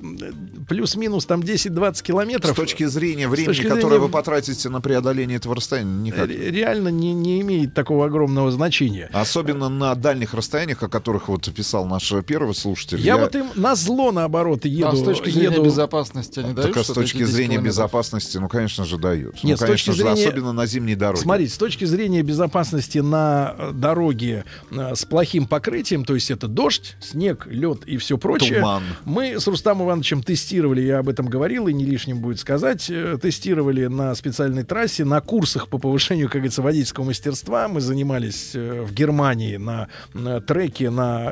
плюс-минус 0.67 1.25
там 1.25 1.41
10-20 1.41 2.03
километров. 2.03 2.51
С 2.51 2.55
точки 2.55 2.85
зрения 2.85 3.27
времени, 3.27 3.47
точки 3.47 3.63
которое 3.67 3.81
зрения 3.81 3.99
вы 3.99 4.09
потратите 4.09 4.69
на 4.69 4.81
преодоление 4.81 5.37
этого 5.37 5.55
расстояния, 5.55 5.91
никак. 5.91 6.27
ре- 6.27 6.51
реально 6.51 6.89
не, 6.89 7.13
не 7.13 7.41
имеет 7.41 7.73
такого 7.73 8.05
огромного 8.05 8.51
значения. 8.51 9.09
Особенно 9.13 9.69
на 9.69 9.95
дальних 9.95 10.33
расстояниях, 10.33 10.83
о 10.83 10.89
которых 10.89 11.27
вот 11.27 11.47
писал 11.53 11.85
наш 11.85 12.11
первый 12.21 12.53
слушатель. 12.55 12.99
Я, 12.99 13.17
вот 13.17 13.35
им 13.35 13.47
на 13.55 13.75
зло, 13.75 14.11
наоборот, 14.11 14.65
еду. 14.65 14.87
А 14.89 14.95
с 14.95 15.01
точки 15.03 15.29
зрения 15.29 15.55
еду- 15.57 15.65
безопасности 15.65 16.39
они 16.39 16.53
дают 16.53 16.73
Так 16.73 16.77
а 16.77 16.83
с 16.83 16.87
точки 16.87 17.17
эти 17.17 17.23
10 17.23 17.33
зрения 17.33 17.47
километров? 17.55 17.65
безопасности, 17.75 18.37
ну, 18.37 18.47
конечно 18.47 18.85
же, 18.85 18.97
дают. 18.97 19.35
Нет, 19.43 19.43
ну, 19.43 19.55
с 19.55 19.59
точки 19.59 19.67
конечно 19.67 19.93
же, 19.93 20.01
зрения- 20.03 20.27
особенно 20.27 20.53
на 20.53 20.65
зимней 20.65 20.95
дороге. 20.95 21.21
Смотрите, 21.21 21.53
с 21.53 21.57
точки 21.57 21.85
зрения 21.85 22.21
безопасности 22.23 22.99
на 22.99 23.55
э, 23.57 23.71
дороге 23.73 24.45
э, 24.71 24.95
с 24.95 25.05
плохим 25.05 25.47
покрытием, 25.47 26.05
то 26.05 26.13
есть 26.15 26.31
это 26.31 26.47
дождь, 26.47 26.95
снег, 26.99 27.47
лед 27.49 27.83
и 27.85 27.97
все 27.97 28.17
прочее, 28.17 28.59
Туман. 28.59 28.83
мы 29.05 29.39
с 29.39 29.47
Рустамом 29.47 29.87
Ивановичем 29.87 30.23
тестировали, 30.23 30.81
я 30.81 30.99
об 30.99 31.09
этом 31.09 31.27
говорил, 31.27 31.67
и 31.67 31.73
не 31.73 31.85
лишним 31.85 32.19
будет 32.19 32.39
сказать, 32.39 32.89
э, 32.89 33.17
тестировали 33.21 33.85
на 33.87 34.13
специальной 34.15 34.63
трассе, 34.63 35.05
на 35.05 35.21
курсах 35.21 35.67
по 35.67 35.77
повышению, 35.77 36.27
как 36.27 36.35
говорится, 36.37 36.61
водительского 36.61 37.03
мастерства. 37.05 37.67
Мы 37.67 37.81
занимались 37.81 38.51
в 38.53 38.93
Германии 38.93 39.57
на, 39.57 39.87
на 40.13 40.41
треке 40.41 40.89
на, 40.89 41.31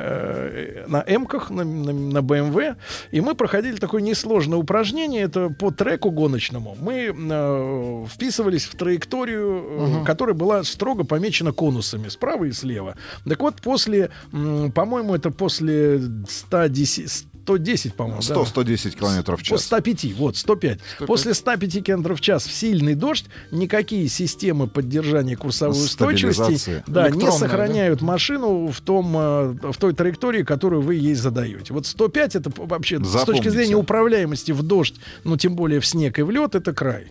на 0.86 1.02
М-ках, 1.06 1.50
на, 1.50 1.64
на, 1.64 1.92
на 1.92 2.18
BMW, 2.18 2.76
и 3.10 3.20
мы 3.20 3.34
проходили 3.34 3.76
такое 3.76 4.02
несложное 4.02 4.58
упражнение, 4.58 5.22
это 5.22 5.48
по 5.48 5.70
треку 5.70 6.10
гоночному. 6.10 6.76
Мы 6.80 7.14
э, 7.16 8.06
вписывались 8.08 8.66
в 8.66 8.76
траекторию, 8.76 10.00
э, 10.02 10.04
которая 10.04 10.34
была 10.34 10.62
строго 10.64 11.04
помечена 11.04 11.52
конусами 11.52 12.08
справа 12.08 12.44
и 12.44 12.52
слева. 12.52 12.96
Так 13.28 13.40
вот, 13.40 13.60
после, 13.62 14.10
по-моему, 14.30 15.14
это 15.14 15.30
после 15.30 16.00
110 16.28 17.35
110, 17.46 17.94
по-моему. 17.94 18.20
да. 18.26 18.34
100-110 18.34 18.98
километров 18.98 19.40
в 19.40 19.42
час. 19.44 19.64
105, 19.64 20.14
вот, 20.14 20.36
105. 20.36 20.80
105. 20.96 21.06
После 21.06 21.32
105 21.34 21.84
километров 21.84 22.18
в 22.18 22.20
час 22.20 22.44
в 22.46 22.52
сильный 22.52 22.94
дождь 22.94 23.26
никакие 23.52 24.08
системы 24.08 24.66
поддержания 24.66 25.36
курсовой 25.36 25.76
устойчивости 25.76 26.82
да, 26.86 27.08
не 27.10 27.30
сохраняют 27.30 28.02
машину 28.02 28.66
в, 28.66 28.80
том, 28.80 29.16
э, 29.16 29.72
в 29.72 29.76
той 29.78 29.94
траектории, 29.94 30.42
которую 30.42 30.82
вы 30.82 30.96
ей 30.96 31.14
задаете. 31.14 31.72
Вот 31.72 31.86
105 31.86 32.36
это 32.36 32.52
вообще 32.56 32.98
с 32.98 33.02
точки 33.02 33.18
Запомните. 33.18 33.50
зрения 33.50 33.76
управляемости 33.76 34.52
в 34.52 34.62
дождь, 34.62 34.96
ну 35.24 35.36
тем 35.36 35.54
более 35.54 35.80
в 35.80 35.86
снег 35.86 36.18
и 36.18 36.22
в 36.22 36.30
лед, 36.30 36.54
это 36.54 36.72
край. 36.72 37.06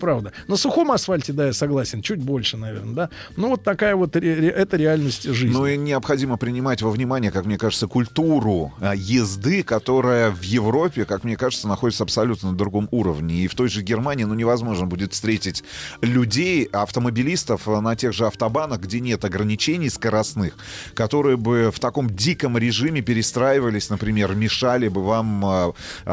Правда. 0.00 0.32
На 0.48 0.56
сухом 0.56 0.90
асфальте, 0.92 1.32
да, 1.32 1.46
я 1.46 1.52
согласен, 1.52 2.02
чуть 2.02 2.20
больше, 2.20 2.56
наверное, 2.56 2.94
да. 2.94 3.10
Ну, 3.36 3.50
вот 3.50 3.62
такая 3.62 3.96
вот 3.96 4.16
ре- 4.16 4.48
это 4.48 4.76
реальность 4.76 5.24
жизни. 5.24 5.52
Ну 5.54 5.66
и 5.66 5.76
необходимо 5.76 6.36
принимать 6.36 6.82
во 6.82 6.90
внимание, 6.90 7.30
как 7.30 7.46
мне 7.46 7.58
кажется, 7.58 7.86
культуру 7.86 8.72
а, 8.80 8.94
езды, 8.94 9.62
которая 9.62 10.30
в 10.30 10.42
Европе, 10.42 11.04
как 11.04 11.24
мне 11.24 11.36
кажется, 11.36 11.68
находится 11.68 12.02
абсолютно 12.04 12.50
на 12.50 12.56
другом 12.56 12.88
уровне. 12.90 13.36
И 13.36 13.48
в 13.48 13.54
той 13.54 13.68
же 13.68 13.82
Германии, 13.82 14.24
ну, 14.24 14.34
невозможно 14.34 14.86
будет 14.86 15.12
встретить 15.12 15.64
людей, 16.00 16.64
автомобилистов 16.64 17.68
а, 17.68 17.80
на 17.80 17.96
тех 17.96 18.12
же 18.12 18.26
автобанах, 18.26 18.80
где 18.80 19.00
нет 19.00 19.24
ограничений 19.24 19.90
скоростных, 19.90 20.54
которые 20.94 21.36
бы 21.36 21.70
в 21.74 21.78
таком 21.78 22.08
диком 22.10 22.56
режиме 22.58 23.02
перестраивались, 23.02 23.90
например, 23.90 24.34
мешали 24.34 24.88
бы 24.88 25.02
вам, 25.04 25.44
а, 25.44 25.72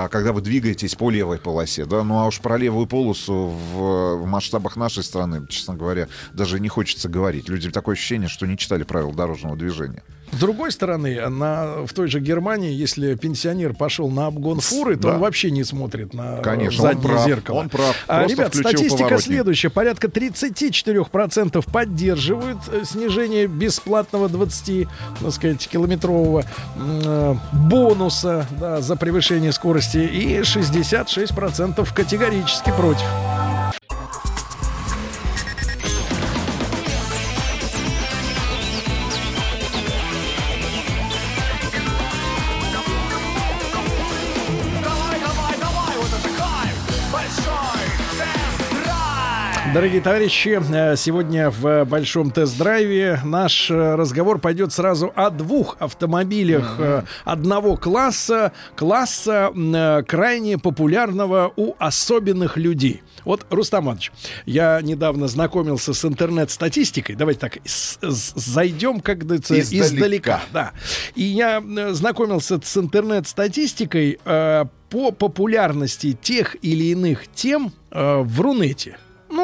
когда 0.09 0.33
вы 0.33 0.41
двигаетесь 0.41 0.95
по 0.95 1.09
левой 1.09 1.37
полосе, 1.37 1.85
да, 1.85 2.03
ну 2.03 2.19
а 2.19 2.27
уж 2.27 2.39
про 2.39 2.57
левую 2.57 2.87
полосу 2.87 3.53
в, 3.73 4.15
в 4.15 4.25
масштабах 4.25 4.75
нашей 4.75 5.03
страны, 5.03 5.45
честно 5.47 5.75
говоря, 5.75 6.07
даже 6.33 6.59
не 6.59 6.69
хочется 6.69 7.09
говорить. 7.09 7.49
Люди 7.49 7.69
такое 7.69 7.95
ощущение, 7.95 8.29
что 8.29 8.45
не 8.45 8.57
читали 8.57 8.83
правила 8.83 9.13
дорожного 9.13 9.55
движения. 9.55 10.03
С 10.31 10.37
другой 10.37 10.71
стороны, 10.71 11.27
на, 11.27 11.85
в 11.85 11.93
той 11.93 12.07
же 12.07 12.19
Германии, 12.21 12.71
если 12.71 13.15
пенсионер 13.15 13.73
пошел 13.73 14.09
на 14.09 14.27
обгон 14.27 14.61
фуры, 14.61 14.95
то 14.95 15.09
да. 15.09 15.13
он 15.15 15.19
вообще 15.19 15.51
не 15.51 15.63
смотрит 15.65 16.13
на 16.13 16.37
Конечно, 16.37 16.83
он 16.83 16.89
заднее 16.89 17.09
прав, 17.09 17.25
зеркало. 17.25 17.55
он 17.57 17.69
прав. 17.69 17.95
А, 18.07 18.25
ребят, 18.25 18.55
статистика 18.55 19.03
поворотник. 19.03 19.25
следующая. 19.25 19.69
Порядка 19.69 20.07
34% 20.07 21.69
поддерживают 21.69 22.59
э, 22.71 22.83
снижение 22.85 23.47
бесплатного 23.47 24.29
20, 24.29 24.87
так 25.19 25.31
сказать, 25.33 25.67
километрового 25.67 26.45
э, 26.77 27.35
бонуса 27.51 28.47
да, 28.57 28.79
за 28.79 28.95
превышение 28.95 29.51
скорости. 29.51 29.97
И 29.97 30.39
66% 30.39 31.93
категорически 31.93 32.71
против. 32.71 33.05
Дорогие 49.73 50.01
товарищи, 50.01 50.59
э, 50.73 50.95
сегодня 50.97 51.49
в 51.49 51.85
большом 51.85 52.29
тест-драйве 52.31 53.21
наш 53.23 53.71
э, 53.71 53.95
разговор 53.95 54.37
пойдет 54.39 54.73
сразу 54.73 55.13
о 55.15 55.29
двух 55.29 55.77
автомобилях 55.79 56.75
э, 56.77 57.03
одного 57.23 57.77
класса, 57.77 58.51
класса 58.75 59.51
крайне 60.07 60.57
популярного 60.57 61.53
у 61.55 61.75
особенных 61.79 62.57
людей. 62.57 63.01
Вот, 63.23 63.45
Рустам 63.49 63.85
Иванович, 63.85 64.11
я 64.45 64.81
недавно 64.81 65.29
знакомился 65.29 65.93
с 65.93 66.03
интернет-статистикой. 66.03 67.15
Давайте 67.15 67.39
так, 67.39 67.57
с- 67.63 67.97
с- 68.01 68.33
зайдем, 68.35 68.99
как 68.99 69.19
говорится, 69.19 69.57
Издалека. 69.57 69.85
издалека. 69.85 70.41
Да. 70.51 70.71
И 71.15 71.23
я 71.23 71.63
знакомился 71.91 72.59
с 72.61 72.75
интернет-статистикой 72.77 74.19
э, 74.25 74.65
по 74.89 75.11
популярности 75.11 76.11
тех 76.21 76.57
или 76.61 76.85
иных 76.91 77.27
тем 77.33 77.71
э, 77.91 78.17
в 78.17 78.41
Рунете. 78.41 78.97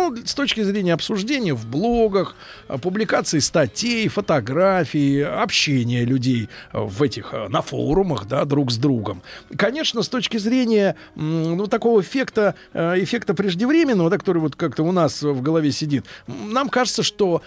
Ну, 0.07 0.15
с 0.25 0.33
точки 0.33 0.61
зрения 0.61 0.93
обсуждения 0.93 1.53
в 1.53 1.65
блогах, 1.65 2.35
э, 2.69 2.77
публикации 2.77 3.39
статей, 3.39 4.07
фотографий, 4.07 5.21
общения 5.21 6.05
людей 6.05 6.47
э, 6.71 6.79
в 6.79 7.03
этих, 7.03 7.33
э, 7.33 7.47
на 7.49 7.61
форумах, 7.61 8.25
да, 8.25 8.45
друг 8.45 8.71
с 8.71 8.77
другом. 8.77 9.21
Конечно, 9.57 10.03
с 10.03 10.09
точки 10.09 10.37
зрения, 10.37 10.95
ну, 11.15 11.67
такого 11.67 11.99
эффекта, 12.01 12.55
эффекта 12.73 13.33
преждевременного, 13.33 14.09
да, 14.09 14.17
который 14.17 14.39
вот 14.39 14.55
как-то 14.55 14.83
у 14.83 14.91
нас 14.91 15.21
в 15.21 15.41
голове 15.41 15.71
сидит, 15.71 16.05
нам 16.27 16.69
кажется, 16.69 17.03
что 17.03 17.41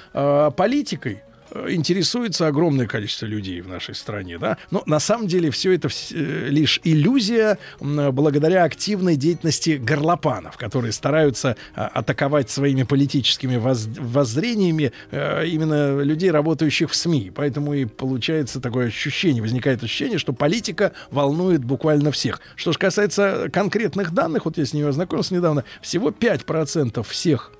политикой 0.56 1.22
интересуется 1.68 2.46
огромное 2.46 2.86
количество 2.86 3.26
людей 3.26 3.60
в 3.60 3.68
нашей 3.68 3.94
стране, 3.94 4.38
да. 4.38 4.58
Но 4.70 4.82
на 4.86 5.00
самом 5.00 5.26
деле 5.26 5.50
все 5.50 5.72
это 5.72 5.88
э, 5.88 6.48
лишь 6.48 6.80
иллюзия 6.84 7.58
благодаря 7.80 8.64
активной 8.64 9.16
деятельности 9.16 9.80
горлопанов, 9.82 10.56
которые 10.56 10.92
стараются 10.92 11.56
а, 11.74 11.86
атаковать 11.88 12.50
своими 12.50 12.82
политическими 12.82 13.56
воз- 13.56 13.88
воззрениями 13.98 14.92
э, 15.10 15.46
именно 15.46 16.00
людей, 16.02 16.30
работающих 16.30 16.90
в 16.90 16.94
СМИ. 16.94 17.32
Поэтому 17.34 17.74
и 17.74 17.84
получается 17.84 18.60
такое 18.60 18.88
ощущение, 18.88 19.42
возникает 19.42 19.82
ощущение, 19.82 20.18
что 20.18 20.32
политика 20.32 20.92
волнует 21.10 21.64
буквально 21.64 22.12
всех. 22.12 22.40
Что 22.56 22.72
же 22.72 22.78
касается 22.78 23.48
конкретных 23.52 24.12
данных, 24.12 24.44
вот 24.44 24.58
я 24.58 24.64
с 24.64 24.72
ними 24.72 24.88
ознакомился 24.88 25.34
недавно, 25.34 25.64
всего 25.80 26.10
5% 26.10 27.02
всех 27.08 27.52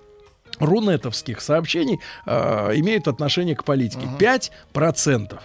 рунетовских 0.60 1.40
сообщений 1.40 2.00
э, 2.26 2.72
имеют 2.76 3.08
отношение 3.08 3.56
к 3.56 3.64
политике. 3.64 4.06
5%. 4.18 5.38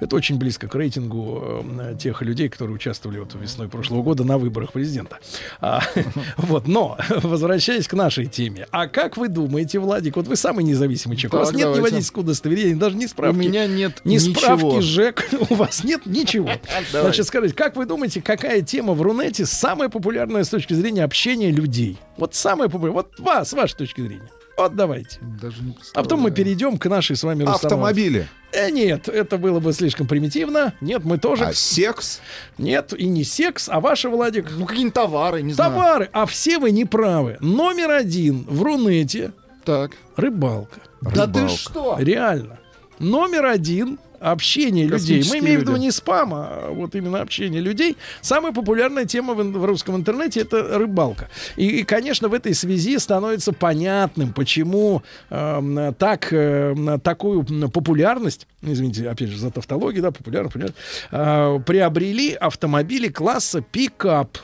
Это 0.00 0.16
очень 0.16 0.38
близко 0.38 0.68
к 0.68 0.74
рейтингу 0.74 1.64
э, 1.78 1.96
тех 1.98 2.22
людей, 2.22 2.48
которые 2.48 2.76
участвовали 2.76 3.18
вот 3.18 3.34
весной 3.34 3.68
прошлого 3.68 4.02
года 4.02 4.24
на 4.24 4.38
выборах 4.38 4.72
президента. 4.72 5.18
А, 5.60 5.82
вот, 6.36 6.66
но 6.66 6.98
возвращаясь 7.08 7.88
к 7.88 7.94
нашей 7.94 8.26
теме. 8.26 8.66
А 8.70 8.86
как 8.88 9.16
вы 9.16 9.28
думаете, 9.28 9.78
Владик, 9.78 10.16
вот 10.16 10.26
вы 10.26 10.36
самый 10.36 10.64
независимый 10.64 11.16
человек, 11.16 11.34
у 11.34 11.38
вас 11.38 11.48
Так, 11.48 11.56
нет 11.56 11.66
ни 11.68 11.74
давайте. 11.74 11.94
водительского 11.94 12.22
удостоверения, 12.22 12.76
даже 12.76 12.96
ни 12.96 13.06
справки. 13.06 13.36
У 13.36 13.38
меня 13.38 13.66
нет 13.66 14.00
ни 14.04 14.14
ничего. 14.14 14.34
справки 14.34 14.80
ЖЭК, 14.80 15.28
у 15.50 15.54
вас 15.54 15.84
нет 15.84 16.06
ничего. 16.06 16.50
Давайте. 16.66 17.00
Значит, 17.00 17.26
скажите, 17.26 17.54
как 17.54 17.76
вы 17.76 17.86
думаете, 17.86 18.22
какая 18.22 18.62
тема 18.62 18.94
в 18.94 19.02
Рунете 19.02 19.46
самая 19.46 19.88
популярная 19.88 20.44
с 20.44 20.48
точки 20.48 20.74
зрения 20.74 21.04
общения 21.04 21.50
людей? 21.50 21.98
Вот 22.16 22.34
самая 22.34 22.68
популярная, 22.68 23.02
вот 23.02 23.18
вас, 23.20 23.50
с 23.50 23.52
вашей 23.52 23.76
точки 23.76 24.00
зрения. 24.00 24.30
Вот 24.56 24.74
давайте. 24.74 25.18
Даже 25.20 25.62
не 25.62 25.76
А 25.94 26.02
потом 26.02 26.20
мы 26.20 26.30
перейдем 26.30 26.78
к 26.78 26.86
нашей 26.86 27.16
с 27.16 27.22
вами 27.22 27.44
Автомобили. 27.44 28.26
Э, 28.52 28.70
нет, 28.70 29.08
это 29.08 29.36
было 29.36 29.60
бы 29.60 29.72
слишком 29.72 30.06
примитивно. 30.06 30.72
Нет, 30.80 31.04
мы 31.04 31.18
тоже. 31.18 31.44
А 31.44 31.52
секс? 31.52 32.20
Нет, 32.56 32.94
и 32.94 33.06
не 33.06 33.22
секс, 33.22 33.68
а 33.68 33.80
ваши, 33.80 34.08
Владик. 34.08 34.50
Ну, 34.56 34.64
какие-нибудь 34.64 34.94
товары, 34.94 35.42
не 35.42 35.52
знаю. 35.52 35.72
Товары. 35.72 36.10
А 36.12 36.24
все 36.24 36.58
вы 36.58 36.70
не 36.70 36.84
правы. 36.84 37.36
Номер 37.40 37.90
один 37.90 38.44
в 38.48 38.62
Рунете. 38.62 39.32
Так. 39.64 39.92
Рыбалка. 40.16 40.80
Да 41.02 41.26
ты 41.26 41.48
что? 41.48 41.96
Реально. 41.98 42.58
Номер 42.98 43.46
один 43.46 43.98
общение 44.20 44.86
людей. 44.86 45.22
Мы 45.30 45.38
имеем 45.38 45.60
в 45.60 45.62
виду 45.62 45.76
не 45.76 45.90
спам, 45.90 46.32
а 46.34 46.70
вот 46.70 46.94
именно 46.94 47.20
общение 47.20 47.60
людей. 47.60 47.96
Самая 48.20 48.52
популярная 48.52 49.04
тема 49.04 49.34
в, 49.34 49.42
в 49.42 49.64
русском 49.64 49.96
интернете 49.96 50.40
это 50.40 50.78
рыбалка. 50.78 51.28
И, 51.56 51.80
и, 51.80 51.82
конечно, 51.84 52.28
в 52.28 52.34
этой 52.34 52.54
связи 52.54 52.98
становится 52.98 53.52
понятным, 53.52 54.32
почему 54.32 55.02
эм, 55.30 55.94
так, 55.94 56.32
эм, 56.32 57.00
такую 57.00 57.44
популярность, 57.70 58.46
извините, 58.62 59.08
опять 59.08 59.28
же, 59.28 59.38
за 59.38 59.50
тавтологию, 59.50 60.02
да, 60.02 60.10
популярность, 60.10 60.52
популярность, 60.52 60.76
э, 61.10 61.60
приобрели 61.66 62.32
автомобили 62.34 63.08
класса 63.08 63.60
пикап 63.60 64.38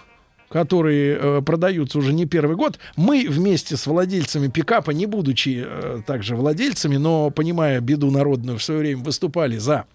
которые 0.53 1.19
э, 1.19 1.43
продаются 1.43 1.99
уже 1.99 2.13
не 2.13 2.27
первый 2.27 2.57
год. 2.57 2.79
Мы 2.97 3.27
вместе 3.29 3.77
с 3.77 3.87
владельцами 3.87 4.49
пикапа, 4.49 4.91
не 4.91 5.07
будучи 5.07 5.65
э, 5.67 6.01
также 6.07 6.37
владельцами, 6.37 6.99
но 6.99 7.31
понимая 7.31 7.81
беду 7.81 8.11
народную, 8.11 8.59
в 8.59 8.63
свое 8.63 8.81
время 8.81 9.03
выступали 9.03 9.57
за 9.57 9.87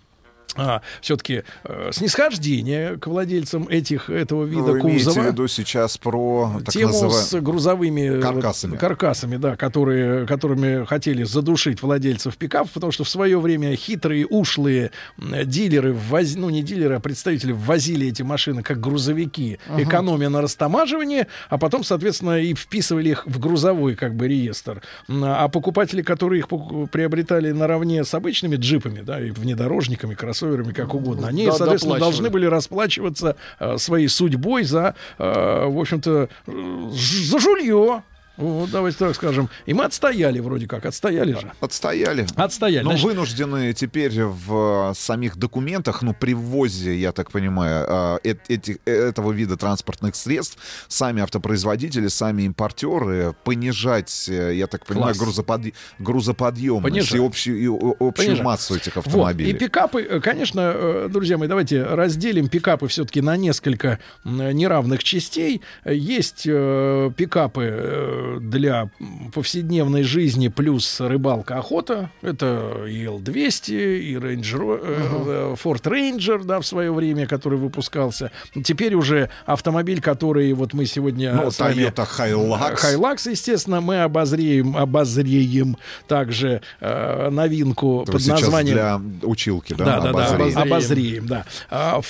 а, 0.56 0.82
все-таки 1.01 1.43
э, 1.66 1.90
снисхождение 1.93 2.98
к 2.98 3.08
владельцам 3.08 3.67
этих 3.67 4.09
этого 4.09 4.43
вида 4.45 4.72
Вы 4.72 4.80
имеете 4.82 5.03
в 5.03 5.08
кузова. 5.08 5.26
виду 5.27 5.48
сейчас 5.48 5.98
про 5.98 6.51
так 6.66 6.74
Тему 6.74 6.93
называемые- 6.93 7.11
с 7.24 7.42
грузовыми 7.42 8.17
э, 8.17 8.22
Каркасами. 8.22 8.77
каркасами, 8.77 9.38
да, 9.38 9.56
которые, 9.56 10.26
которыми 10.26 10.85
хотели 10.85 11.24
задушить 11.24 11.82
владельцев 11.82 12.38
пикапов, 12.38 12.72
потому 12.72 12.92
что 12.92 13.03
в 13.03 13.09
свое 13.09 13.40
время 13.40 13.76
хитрые, 13.76 14.26
ушлые 14.26 14.92
м, 15.19 15.34
дилеры, 15.48 15.93
ввоз- 15.93 16.38
ну 16.38 16.50
не 16.50 16.64
дилеры, 16.64 16.95
а 16.95 17.00
представители 17.00 17.51
ввозили 17.51 18.08
эти 18.08 18.24
машины 18.24 18.64
как 18.64 18.80
грузовики, 18.80 19.59
Ага. 19.69 19.84
экономя 19.84 20.30
на 20.30 20.42
растамаживании, 20.42 21.27
а 21.50 21.58
потом, 21.58 21.84
соответственно, 21.84 22.40
и 22.40 22.53
вписывали 22.56 23.09
их 23.09 23.27
в 23.27 23.38
грузовой 23.40 23.95
как 23.95 24.16
бы 24.16 24.27
реестр. 24.27 24.82
А 25.09 25.48
покупатели, 25.50 26.01
которые 26.01 26.40
их 26.40 26.48
приобретали 26.92 27.51
наравне 27.51 28.03
с 28.03 28.14
обычными 28.14 28.56
джипами, 28.56 29.01
да, 29.01 29.22
и 29.22 29.30
внедорожниками, 29.30 30.16
кроссоверами, 30.38 30.74
как 30.74 30.93
угодно, 30.93 31.27
они, 31.27 31.45
Да, 31.45 31.53
соответственно, 31.53 31.99
должны 31.99 32.30
были 32.30 32.45
расплачиваться 32.45 33.35
э, 33.59 33.77
своей 33.77 34.07
судьбой 34.07 34.64
за, 34.64 34.95
э, 35.17 35.67
в 35.67 35.80
общем-то, 35.80 36.30
э, 36.48 36.90
за 36.91 37.40
жулье. 37.40 38.03
Вот, 38.38 38.69
давайте 38.72 38.98
так 38.99 39.16
скажем. 39.16 39.49
И 39.66 39.74
мы 39.74 39.85
отстояли 39.85 40.40
вроде 40.40 40.67
как. 40.67 40.85
Отстояли 40.85 41.33
же. 41.33 41.51
Отстояли. 41.59 42.25
Отстояли. 42.35 42.83
Но 42.83 42.91
Значит, 42.91 43.06
вынуждены 43.06 43.74
теперь 43.74 44.22
в 44.24 44.91
э, 44.91 44.93
самих 44.95 45.38
документах, 45.38 46.03
ну, 46.03 46.14
при 46.14 46.33
ввозе, 46.35 46.95
я 46.95 47.11
так 47.11 47.32
понимаю, 47.32 48.19
э, 48.24 48.32
э- 48.32 48.35
эти- 48.48 48.80
этого 48.85 49.32
вида 49.32 49.57
транспортных 49.57 50.16
средств, 50.16 50.57
сами 50.88 51.22
автопроизводители, 51.24 52.07
сами 52.09 52.43
импортеры 52.43 53.33
понижать, 53.43 54.27
э, 54.30 54.53
я 54.56 54.67
так 54.67 54.85
понимаю, 54.85 55.16
Класс. 55.16 55.27
грузоподъ- 55.38 55.74
грузоподъемность 55.99 56.83
Понижать. 56.83 57.14
и 57.19 57.25
общую, 57.25 57.57
и 57.59 57.66
общую 57.67 58.11
Понижать. 58.14 58.43
массу 58.43 58.75
этих 58.75 58.95
Вот. 58.95 59.07
автомобилей. 59.07 59.51
И 59.51 59.53
пикапы, 59.53 60.01
э, 60.01 60.19
конечно, 60.19 60.61
э, 60.75 61.07
друзья 61.09 61.38
мои, 61.38 61.48
давайте 61.48 61.83
разделим 61.83 62.49
пикапы 62.49 62.88
все-таки 62.88 63.22
на 63.22 63.35
несколько 63.38 63.99
неравных 64.25 65.03
частей. 65.03 65.61
Э, 65.83 65.93
Есть 65.95 66.43
э, 66.45 67.11
пикапы 67.17 67.64
э, 67.72 68.26
для 68.39 68.89
повседневной 69.33 70.03
жизни 70.03 70.47
плюс 70.47 70.99
рыбалка, 70.99 71.57
охота. 71.57 72.09
Это 72.22 72.85
и 72.88 73.03
L200, 73.06 73.99
и 73.99 74.15
Range 74.15 74.41
Ro- 74.41 74.80
э, 74.81 75.53
э, 75.53 75.56
Ford 75.64 75.81
Ranger, 75.83 76.43
да, 76.43 76.59
в 76.59 76.65
свое 76.65 76.91
время, 76.93 77.27
который 77.27 77.57
выпускался. 77.57 78.31
Теперь 78.64 78.95
уже 78.95 79.30
автомобиль, 79.45 80.01
который 80.01 80.53
вот 80.53 80.73
мы 80.73 80.85
сегодня 80.85 81.33
Ну, 81.33 81.51
с 81.51 81.59
вами... 81.59 81.83
Toyota 81.83 82.07
Hilux. 82.17 82.75
Hilux, 82.75 83.30
естественно, 83.30 83.81
мы 83.81 84.01
обозреем, 84.03 84.75
обозреем 84.77 85.77
также 86.07 86.61
э, 86.80 87.30
новинку 87.30 88.03
Это 88.03 88.11
под 88.14 88.27
названием... 88.27 88.75
для 89.19 89.27
училки, 89.27 89.73
да? 89.73 89.85
Да, 89.85 89.99
да, 90.01 90.14
да, 90.14 90.27
обозрение. 90.27 90.61
обозреем, 90.64 91.27
да. 91.27 91.45
А, 91.69 91.99
э, 91.99 92.01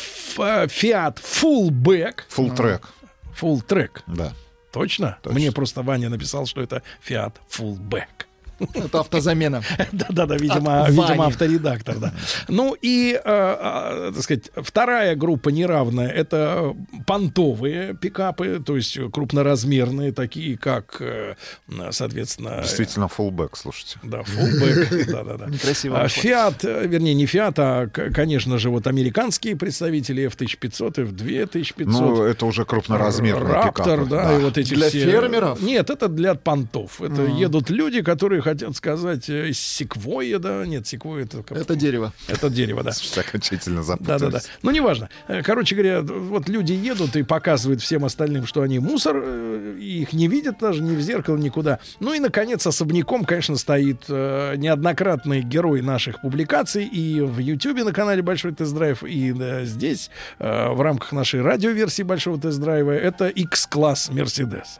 Fiat 0.67 1.17
Fullback. 1.21 2.15
Full 2.35 2.55
track. 2.55 2.81
Full 3.39 3.65
track. 3.67 3.91
Да. 4.07 4.33
Точно? 4.77 5.17
Мне 5.25 5.51
просто 5.51 5.81
Ваня 5.81 6.09
написал, 6.09 6.45
что 6.45 6.61
это 6.61 6.83
Fiat 7.07 7.33
Fullback. 7.49 8.26
Это 8.73 8.99
автозамена. 8.99 9.61
Да-да-да, 9.91 10.35
видимо, 10.35 10.83
От 10.83 10.89
видимо, 10.89 11.07
Вани. 11.07 11.23
авторедактор, 11.23 11.97
да. 11.97 12.13
Ну 12.47 12.75
и, 12.81 13.13
э, 13.13 13.19
э, 13.23 14.11
так 14.13 14.23
сказать, 14.23 14.51
вторая 14.55 15.15
группа 15.15 15.49
неравная— 15.49 16.09
это 16.09 16.75
понтовые 17.05 17.95
пикапы, 17.95 18.61
то 18.65 18.75
есть 18.75 18.97
крупноразмерные, 19.11 20.11
такие 20.11 20.57
как, 20.57 20.97
э, 20.99 21.35
соответственно... 21.91 22.61
Действительно, 22.61 23.05
fullback, 23.05 23.51
слушайте. 23.53 23.99
Да, 24.03 24.21
fullback, 24.21 25.05
да-да-да. 25.11 25.45
А, 25.45 26.03
вышло. 26.03 26.05
Fiat, 26.05 26.55
э, 26.63 26.87
вернее, 26.87 27.13
не 27.13 27.25
Fiat, 27.25 27.53
а, 27.57 27.87
конечно 27.87 28.57
же, 28.57 28.69
вот 28.69 28.87
американские 28.87 29.55
представители 29.55 30.25
F-1500, 30.27 31.03
F-2500. 31.03 31.85
Ну, 31.85 32.23
это 32.23 32.45
уже 32.45 32.65
крупноразмерные 32.65 33.53
Раптор, 33.53 33.99
пикапы, 33.99 34.09
да, 34.09 34.29
да. 34.29 34.37
и 34.37 34.41
вот 34.41 34.57
эти 34.57 34.73
Для 34.73 34.89
все... 34.89 35.05
фермеров? 35.05 35.61
Нет, 35.61 35.89
это 35.89 36.07
для 36.07 36.35
понтов. 36.35 37.01
Это 37.01 37.23
едут 37.23 37.69
люди, 37.69 38.01
которые 38.01 38.41
хотят 38.47 38.75
сказать 38.75 39.29
э, 39.29 39.51
секвойя, 39.53 40.39
да, 40.39 40.65
нет, 40.65 40.87
секвойя 40.87 41.25
это... 41.25 41.43
как- 41.43 41.57
Это 41.57 41.75
дерево. 41.75 42.13
Это 42.27 42.49
дерево, 42.49 42.83
да. 42.83 42.91
Окончательно 43.17 43.83
Да-да-да. 43.83 44.17
запутались. 44.29 44.49
Ну, 44.61 44.71
неважно. 44.71 45.09
Э, 45.27 45.41
Короче 45.43 45.75
говоря, 45.75 46.01
вот 46.01 46.47
люди 46.49 46.73
едут 46.73 47.15
и 47.15 47.23
показывают 47.23 47.81
всем 47.81 48.05
остальным, 48.05 48.45
что 48.45 48.61
они 48.61 48.79
мусор, 48.79 49.21
э, 49.23 49.77
и 49.79 50.01
их 50.03 50.13
не 50.13 50.27
видят 50.27 50.59
даже 50.59 50.81
ни 50.81 50.95
в 50.95 51.01
зеркало, 51.01 51.37
никуда. 51.37 51.79
Ну 51.99 52.13
и, 52.13 52.19
наконец, 52.19 52.65
особняком, 52.65 53.25
конечно, 53.25 53.55
стоит 53.57 54.07
неоднократный 54.07 55.41
герой 55.41 55.81
наших 55.81 56.21
публикаций 56.21 56.85
и 56.85 57.21
в 57.21 57.39
Ютьюбе 57.39 57.83
на 57.83 57.93
канале 57.93 58.21
Большой 58.21 58.53
тест-драйв, 58.53 59.03
и 59.03 59.33
здесь, 59.65 60.09
в 60.39 60.81
рамках 60.81 61.11
нашей 61.11 61.41
радиоверсии 61.41 62.03
Большого 62.03 62.39
тест-драйва, 62.39 62.91
это 62.91 63.27
X-класс 63.27 64.09
Мерседес. 64.11 64.79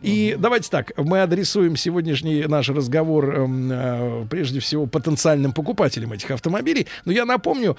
И 0.00 0.36
давайте 0.38 0.70
так, 0.70 0.92
мы 0.96 1.22
адресуем 1.22 1.76
сегодняшний 1.76 2.44
наш 2.46 2.68
разговор 2.68 3.34
эм, 3.34 3.70
э, 3.72 4.26
прежде 4.30 4.60
всего 4.60 4.86
потенциальным 4.86 5.52
покупателям 5.52 6.12
этих 6.12 6.30
автомобилей. 6.30 6.86
Но 7.04 7.12
я 7.12 7.24
напомню, 7.24 7.76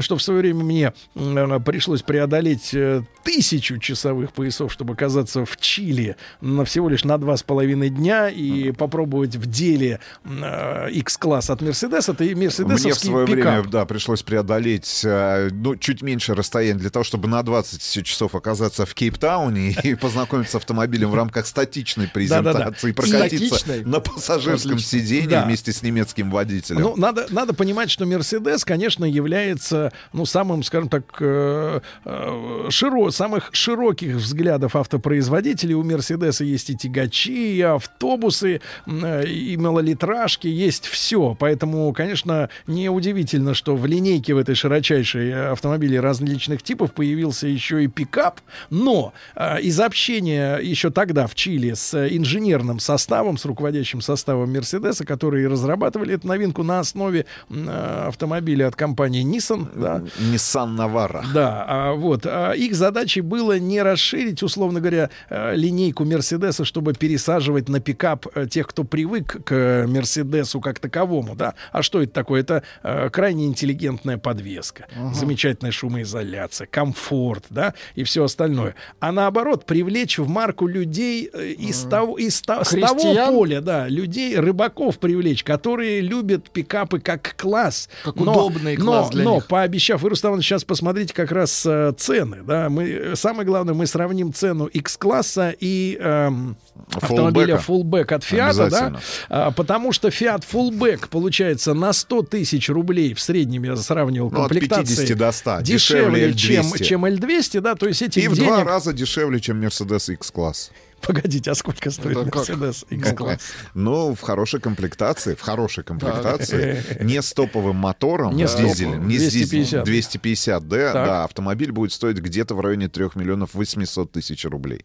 что 0.00 0.16
в 0.16 0.22
свое 0.22 0.40
время 0.40 0.64
мне 0.64 0.92
э, 1.14 1.60
пришлось 1.64 2.02
преодолеть 2.02 2.74
э, 2.74 3.02
тысячу 3.24 3.78
часовых 3.78 4.32
поясов, 4.32 4.72
чтобы 4.72 4.94
оказаться 4.94 5.44
в 5.44 5.56
Чили 5.58 6.16
на 6.40 6.64
всего 6.64 6.88
лишь 6.88 7.04
на 7.04 7.18
два 7.18 7.36
с 7.36 7.42
половиной 7.42 7.90
дня 7.90 8.28
и 8.28 8.72
попробовать 8.72 9.36
в 9.36 9.46
деле 9.46 10.00
э, 10.24 10.90
X-класс 10.90 11.50
от 11.50 11.62
Мерседес. 11.62 12.08
Это 12.08 12.24
и 12.24 12.34
Мне 12.34 12.48
в 12.50 12.58
мерседесовский 12.58 13.08
свое 13.08 13.26
пикап. 13.26 13.52
время, 13.54 13.68
да, 13.68 13.84
пришлось 13.86 14.22
преодолеть 14.22 15.02
э, 15.04 15.50
ну, 15.52 15.76
чуть 15.76 16.02
меньше 16.02 16.34
расстояние 16.34 16.80
для 16.80 16.90
того, 16.90 17.04
чтобы 17.04 17.28
на 17.28 17.42
20 17.42 18.04
часов 18.04 18.34
оказаться 18.34 18.86
в 18.86 18.94
Кейптауне 18.94 19.76
и 19.82 19.94
познакомиться 20.02 20.52
с 20.52 20.54
автомобилем 20.56 21.10
в 21.10 21.14
рамках 21.14 21.31
статичной 21.46 22.08
презентации, 22.08 22.92
прокатиться 22.92 23.54
Статичной? 23.58 23.84
на 23.84 24.00
пассажирском 24.00 24.72
Отлично. 24.72 24.98
сиденье 24.98 25.28
Да. 25.28 25.44
вместе 25.44 25.72
с 25.72 25.82
немецким 25.82 26.30
водителем. 26.30 26.82
Ну, 26.82 26.96
надо, 26.96 27.26
надо 27.30 27.54
понимать, 27.54 27.90
что 27.90 28.06
Мерседес, 28.06 28.64
конечно, 28.64 29.04
является, 29.04 29.92
ну, 30.12 30.26
самым, 30.26 30.62
скажем 30.62 30.88
так, 30.88 31.04
э, 31.20 31.80
э, 32.04 32.66
широ, 32.70 33.10
самых 33.10 33.50
широких 33.52 34.16
взглядов 34.16 34.76
автопроизводителей. 34.76 35.74
У 35.74 35.82
Мерседеса 35.82 36.44
есть 36.44 36.70
и 36.70 36.76
тягачи, 36.76 37.56
и 37.56 37.60
автобусы, 37.62 38.60
э, 38.86 39.26
и 39.26 39.56
малолитражки, 39.56 40.46
есть 40.48 40.86
все. 40.86 41.36
Поэтому, 41.38 41.92
конечно, 41.92 42.48
неудивительно, 42.66 43.54
что 43.54 43.76
в 43.76 43.86
линейке 43.86 44.34
в 44.34 44.38
этой 44.38 44.54
широчайшей 44.54 45.52
автомобилей 45.52 46.00
различных 46.00 46.62
типов 46.62 46.92
появился 46.92 47.46
еще 47.46 47.84
и 47.84 47.86
пикап. 47.88 48.40
Но 48.70 49.12
э, 49.36 49.60
из 49.62 49.78
общения 49.80 50.56
еще 50.58 50.90
тогда 50.90 51.21
в 51.26 51.34
Чили 51.34 51.72
с 51.72 51.94
э, 51.94 52.08
инженерным 52.16 52.78
составом, 52.78 53.36
с 53.36 53.44
руководящим 53.44 54.00
составом 54.00 54.52
Мерседеса, 54.52 55.04
которые 55.04 55.48
разрабатывали 55.48 56.14
эту 56.14 56.28
новинку 56.28 56.62
на 56.62 56.80
основе 56.80 57.26
э, 57.50 58.04
автомобиля 58.08 58.68
от 58.68 58.76
компании 58.76 59.24
Nissan, 59.24 59.68
да, 59.74 60.02
Nissan 60.18 60.76
Navara. 60.76 61.24
да, 61.32 61.64
а, 61.68 61.92
вот. 61.92 62.26
а 62.26 62.52
их 62.52 62.74
задачей 62.74 63.20
было 63.20 63.58
не 63.58 63.82
расширить, 63.82 64.42
условно 64.42 64.80
говоря, 64.80 65.10
э, 65.28 65.54
линейку 65.54 66.04
Мерседеса, 66.04 66.64
чтобы 66.64 66.94
пересаживать 66.94 67.68
на 67.68 67.80
пикап 67.80 68.26
э, 68.34 68.46
тех, 68.46 68.66
кто 68.66 68.84
привык 68.84 69.44
к 69.44 69.86
Мерседесу 69.88 70.60
как 70.60 70.78
таковому, 70.78 71.34
да. 71.34 71.54
А 71.72 71.82
что 71.82 72.02
это 72.02 72.12
такое? 72.12 72.40
Это 72.40 72.62
э, 72.82 73.10
крайне 73.10 73.46
интеллигентная 73.46 74.18
подвеска, 74.18 74.86
замечательная 75.12 75.72
шумоизоляция, 75.72 76.66
комфорт, 76.66 77.44
да, 77.50 77.74
и 77.94 78.04
все 78.04 78.24
остальное. 78.24 78.74
А 79.00 79.12
наоборот, 79.12 79.66
привлечь 79.66 80.18
в 80.18 80.28
марку 80.28 80.66
людей 80.66 81.11
э, 81.32 81.50
из 81.52 81.82
того, 81.84 82.16
из 82.18 82.40
та- 82.42 82.64
с 82.64 82.70
того 82.70 83.14
поля, 83.32 83.60
да, 83.60 83.88
людей, 83.88 84.36
рыбаков 84.36 84.98
привлечь, 84.98 85.44
которые 85.44 86.00
любят 86.00 86.50
пикапы 86.50 87.00
как 87.00 87.34
класс. 87.36 87.88
Как 88.04 88.16
Но- 88.16 88.32
удобный 88.32 88.76
но, 88.76 88.84
класс 88.84 89.10
для 89.10 89.24
но, 89.24 89.34
них. 89.36 89.46
пообещав, 89.46 90.02
вы, 90.02 90.10
Рустам, 90.10 90.40
сейчас 90.42 90.64
посмотрите 90.64 91.12
как 91.14 91.30
раз 91.32 91.64
э, 91.66 91.92
цены, 91.96 92.38
да, 92.46 92.68
мы, 92.68 92.84
э, 92.88 93.16
самое 93.16 93.46
главное, 93.46 93.74
мы 93.74 93.86
сравним 93.86 94.32
цену 94.32 94.66
X-класса 94.66 95.54
и 95.58 95.96
эм, 96.00 96.56
автомобиля 96.92 97.56
Fullback. 97.66 98.12
От 98.14 98.22
Fiat, 98.24 98.70
да. 98.70 99.00
А, 99.28 99.50
потому 99.50 99.92
что 99.92 100.08
Fiat 100.08 100.44
Fullback 100.50 101.08
получается 101.08 101.74
на 101.74 101.92
100 101.92 102.22
тысяч 102.22 102.68
рублей 102.68 103.14
в 103.14 103.20
среднем, 103.20 103.64
я 103.64 103.76
сравнивал 103.76 104.30
Ну, 104.30 104.42
от 104.42 104.48
комплектации, 104.48 104.96
50 104.96 105.18
до 105.18 105.32
100, 105.32 105.60
дешевле, 105.62 106.32
дешевле 106.32 106.34
чем, 106.34 106.66
L200. 106.66 106.84
чем 106.84 107.04
L200, 107.06 107.60
да, 107.60 107.74
то 107.74 107.86
есть 107.88 108.02
этих 108.02 108.22
И 108.24 108.28
в 108.28 108.34
денег... 108.34 108.48
два 108.48 108.64
раза 108.64 108.92
дешевле, 108.92 109.40
чем 109.40 109.60
Mercedes 109.62 110.12
X-класс. 110.12 110.70
Погодите, 111.06 111.50
а 111.50 111.54
сколько 111.54 111.90
стоит 111.90 112.16
Это 112.16 112.30
как? 112.30 112.48
Mercedes 112.48 112.86
X-класс? 112.90 113.40
Ну, 113.74 114.14
в 114.14 114.20
хорошей 114.20 114.60
комплектации, 114.60 115.34
в 115.34 115.40
хорошей 115.40 115.84
комплектации, 115.84 116.82
не 117.02 117.20
с 117.20 117.32
топовым 117.32 117.76
мотором, 117.76 118.36
Не 118.36 118.46
с 118.46 118.52
с 118.52 118.56
дизелем, 118.56 119.08
не 119.08 119.18
с 119.18 119.30
250. 119.30 119.50
дизелем, 119.50 119.84
250, 119.84 120.68
да, 120.68 120.92
Так. 120.92 121.06
да, 121.06 121.24
автомобиль 121.24 121.72
будет 121.72 121.92
стоить 121.92 122.18
где-то 122.18 122.54
в 122.54 122.60
районе 122.60 122.88
3 122.88 123.10
миллионов 123.16 123.54
800 123.54 124.12
тысяч 124.12 124.44
рублей. 124.44 124.84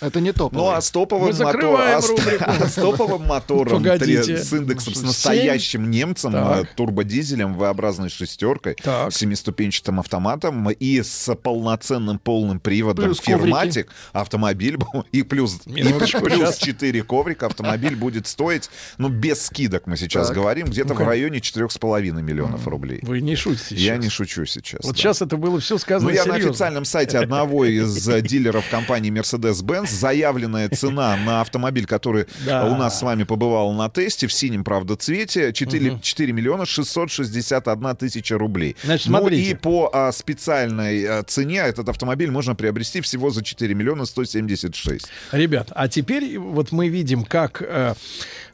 Это 0.00 0.20
не 0.20 0.32
топ. 0.32 0.52
Ну, 0.52 0.68
а 0.68 0.80
с 0.80 0.90
топовым 0.90 1.28
Мы 1.32 1.44
мотором, 1.44 1.52
закрываем 1.52 1.98
а 1.98 2.02
с- 2.02 2.40
а 2.64 2.68
с 2.68 2.74
топовым 2.74 3.26
мотором, 3.26 3.82
Погодите. 3.82 4.22
три- 4.22 4.36
с 4.36 4.52
индексом, 4.52 4.94
с 4.94 5.02
настоящим 5.02 5.90
немцем, 5.90 6.32
Так. 6.32 6.64
э, 6.64 6.66
турбодизелем, 6.76 7.54
V-образной 7.54 8.08
шестеркой, 8.10 8.74
Так. 8.82 9.12
семиступенчатым 9.12 10.00
автоматом 10.00 10.70
и 10.70 11.02
с 11.02 11.34
полноценным 11.36 12.18
полным 12.18 12.60
приводом 12.60 13.04
Плюс 13.06 13.20
коврики. 13.20 13.40
фирматик 13.44 13.88
автомобиль 14.12 14.76
бу- 14.76 15.04
и 15.12 15.22
плюс 15.22 15.60
и 15.66 15.70
Минуточку, 15.72 16.20
плюс 16.22 16.38
щас. 16.40 16.58
4 16.58 17.02
коврика 17.02 17.46
автомобиль 17.46 17.96
будет 17.96 18.26
стоить, 18.26 18.70
ну 18.98 19.08
без 19.08 19.46
скидок 19.46 19.86
мы 19.86 19.96
сейчас 19.96 20.28
Так. 20.28 20.36
говорим, 20.36 20.66
где-то 20.66 20.88
в 20.94 20.98
Ну-ка. 20.98 21.04
районе 21.04 21.40
4,5 21.40 22.20
миллионов 22.22 22.66
рублей. 22.66 22.98
Вы 23.02 23.20
не 23.20 23.36
шутите 23.36 23.74
Я 23.76 23.94
сейчас. 23.94 24.04
не 24.04 24.10
шучу 24.10 24.44
сейчас. 24.46 24.80
Вот 24.84 24.94
да. 24.96 24.98
сейчас 24.98 25.22
это 25.22 25.36
было 25.36 25.60
все 25.60 25.78
сказано 25.78 26.10
Ну, 26.10 26.14
я 26.14 26.24
на 26.24 26.32
серьезно. 26.34 26.50
официальном 26.50 26.84
сайте 26.84 27.18
одного 27.18 27.64
из 27.64 28.08
э, 28.08 28.20
дилеров 28.20 28.68
компании 28.70 29.10
Mercedes-Benz 29.12 29.83
заявленная 29.90 30.68
цена 30.68 31.16
на 31.16 31.40
автомобиль, 31.40 31.86
который 31.86 32.26
Да. 32.46 32.66
у 32.66 32.76
нас 32.76 32.98
с 32.98 33.02
вами 33.02 33.24
побывал 33.24 33.72
на 33.72 33.88
тесте 33.88 34.26
в 34.26 34.32
синем, 34.32 34.64
правда, 34.64 34.96
цвете, 34.96 35.52
4, 35.52 35.98
4 36.02 36.32
миллиона 36.32 36.66
661 36.66 37.96
тысяча 37.96 38.36
рублей. 38.38 38.76
Значит, 38.84 39.08
ну 39.08 39.18
смотрите. 39.18 39.50
и 39.50 39.54
по 39.54 39.90
а, 39.92 40.12
специальной 40.12 41.04
а, 41.04 41.22
цене 41.22 41.58
этот 41.58 41.88
автомобиль 41.88 42.30
можно 42.30 42.54
приобрести 42.54 43.00
всего 43.00 43.30
за 43.30 43.42
4 43.42 43.74
миллиона 43.74 44.04
176. 44.04 45.06
Ребята, 45.32 45.54
Ребят, 45.54 45.72
а 45.74 45.88
теперь 45.88 46.36
вот 46.38 46.72
мы 46.72 46.88
видим, 46.88 47.22
как 47.22 47.62
э, 47.62 47.94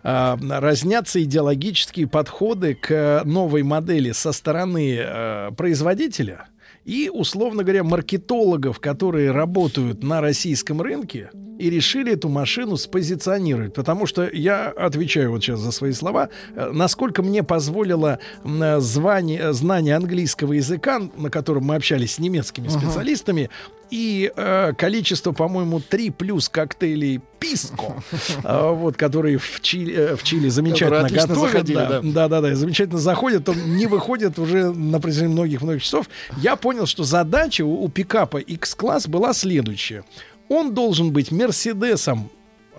э, 0.02 0.36
разнятся 0.50 1.22
идеологические 1.22 2.06
подходы 2.06 2.74
к 2.74 3.22
новой 3.24 3.62
модели 3.62 4.12
со 4.12 4.32
стороны 4.32 4.98
э, 5.00 5.50
производителя 5.56 6.46
и, 6.84 7.10
условно 7.12 7.62
говоря, 7.62 7.84
маркетологов, 7.84 8.80
которые 8.80 9.30
работают 9.32 10.02
на 10.02 10.20
российском 10.20 10.80
рынке 10.80 11.30
и 11.58 11.68
решили 11.68 12.12
эту 12.12 12.28
машину 12.30 12.76
спозиционировать. 12.76 13.74
Потому 13.74 14.06
что 14.06 14.28
я 14.32 14.68
отвечаю 14.68 15.30
вот 15.32 15.42
сейчас 15.42 15.60
за 15.60 15.72
свои 15.72 15.92
слова. 15.92 16.30
э, 16.54 16.70
Насколько 16.72 17.22
мне 17.22 17.42
позволило 17.42 18.18
э, 18.44 18.80
звание, 18.80 19.52
знание 19.52 19.94
английского 19.96 20.54
языка, 20.54 21.00
на 21.16 21.28
котором 21.30 21.64
мы 21.64 21.74
общались 21.74 22.14
с 22.14 22.18
немецкими 22.18 22.68
Ага. 22.68 22.78
специалистами, 22.80 23.50
и 23.90 24.32
э, 24.34 24.72
количество, 24.76 25.32
по-моему, 25.32 25.80
3 25.80 26.10
плюс 26.10 26.48
коктейлей 26.48 27.20
писко, 27.38 28.02
э, 28.44 28.70
вот, 28.70 28.96
которые 28.96 29.38
в 29.38 29.60
Чили, 29.60 29.94
э, 29.94 30.16
в 30.16 30.22
Чили 30.22 30.48
замечательно 30.48 31.08
готовят. 31.08 31.52
заходили, 31.52 31.76
да, 31.76 31.88
да. 31.88 32.00
да, 32.02 32.28
да, 32.28 32.40
да, 32.40 32.54
замечательно 32.54 32.98
заходят, 32.98 33.48
он 33.48 33.76
не 33.76 33.86
выходит 33.86 34.38
уже 34.38 34.72
на 34.72 35.00
протяжении 35.00 35.32
многих-многих 35.32 35.82
часов. 35.82 36.08
Я 36.36 36.56
понял, 36.56 36.86
что 36.86 37.04
задача 37.04 37.64
у, 37.64 37.82
у 37.82 37.88
пикапа 37.88 38.38
X-класс 38.38 39.08
была 39.08 39.32
следующая. 39.32 40.04
Он 40.48 40.74
должен 40.74 41.12
быть 41.12 41.30
Мерседесом 41.30 42.30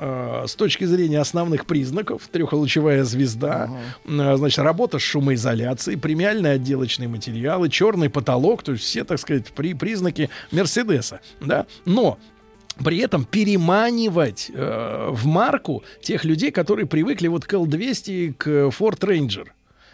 э, 0.01 0.45
с 0.47 0.55
точки 0.55 0.83
зрения 0.83 1.19
основных 1.19 1.65
признаков, 1.65 2.27
трехлучевая 2.31 3.03
звезда, 3.03 3.69
э, 4.05 4.35
значит, 4.35 4.59
работа 4.59 4.99
с 4.99 5.01
шумоизоляцией, 5.01 5.97
премиальные 5.97 6.53
отделочные 6.53 7.07
материалы, 7.07 7.69
черный 7.69 8.09
потолок, 8.09 8.63
то 8.63 8.73
есть 8.73 8.83
все, 8.83 9.03
так 9.03 9.19
сказать, 9.19 9.51
при, 9.53 9.73
признаки 9.73 10.30
Мерседеса, 10.51 11.21
да, 11.39 11.67
но 11.85 12.17
при 12.83 12.97
этом 12.99 13.25
переманивать 13.25 14.51
э, 14.53 15.09
в 15.11 15.25
марку 15.25 15.83
тех 16.01 16.25
людей, 16.25 16.51
которые 16.51 16.88
привыкли 16.88 17.27
вот 17.27 17.45
к 17.45 17.53
L200 17.53 18.11
и 18.11 18.31
к 18.31 18.47
Ford 18.47 18.99
Ranger. 18.99 19.47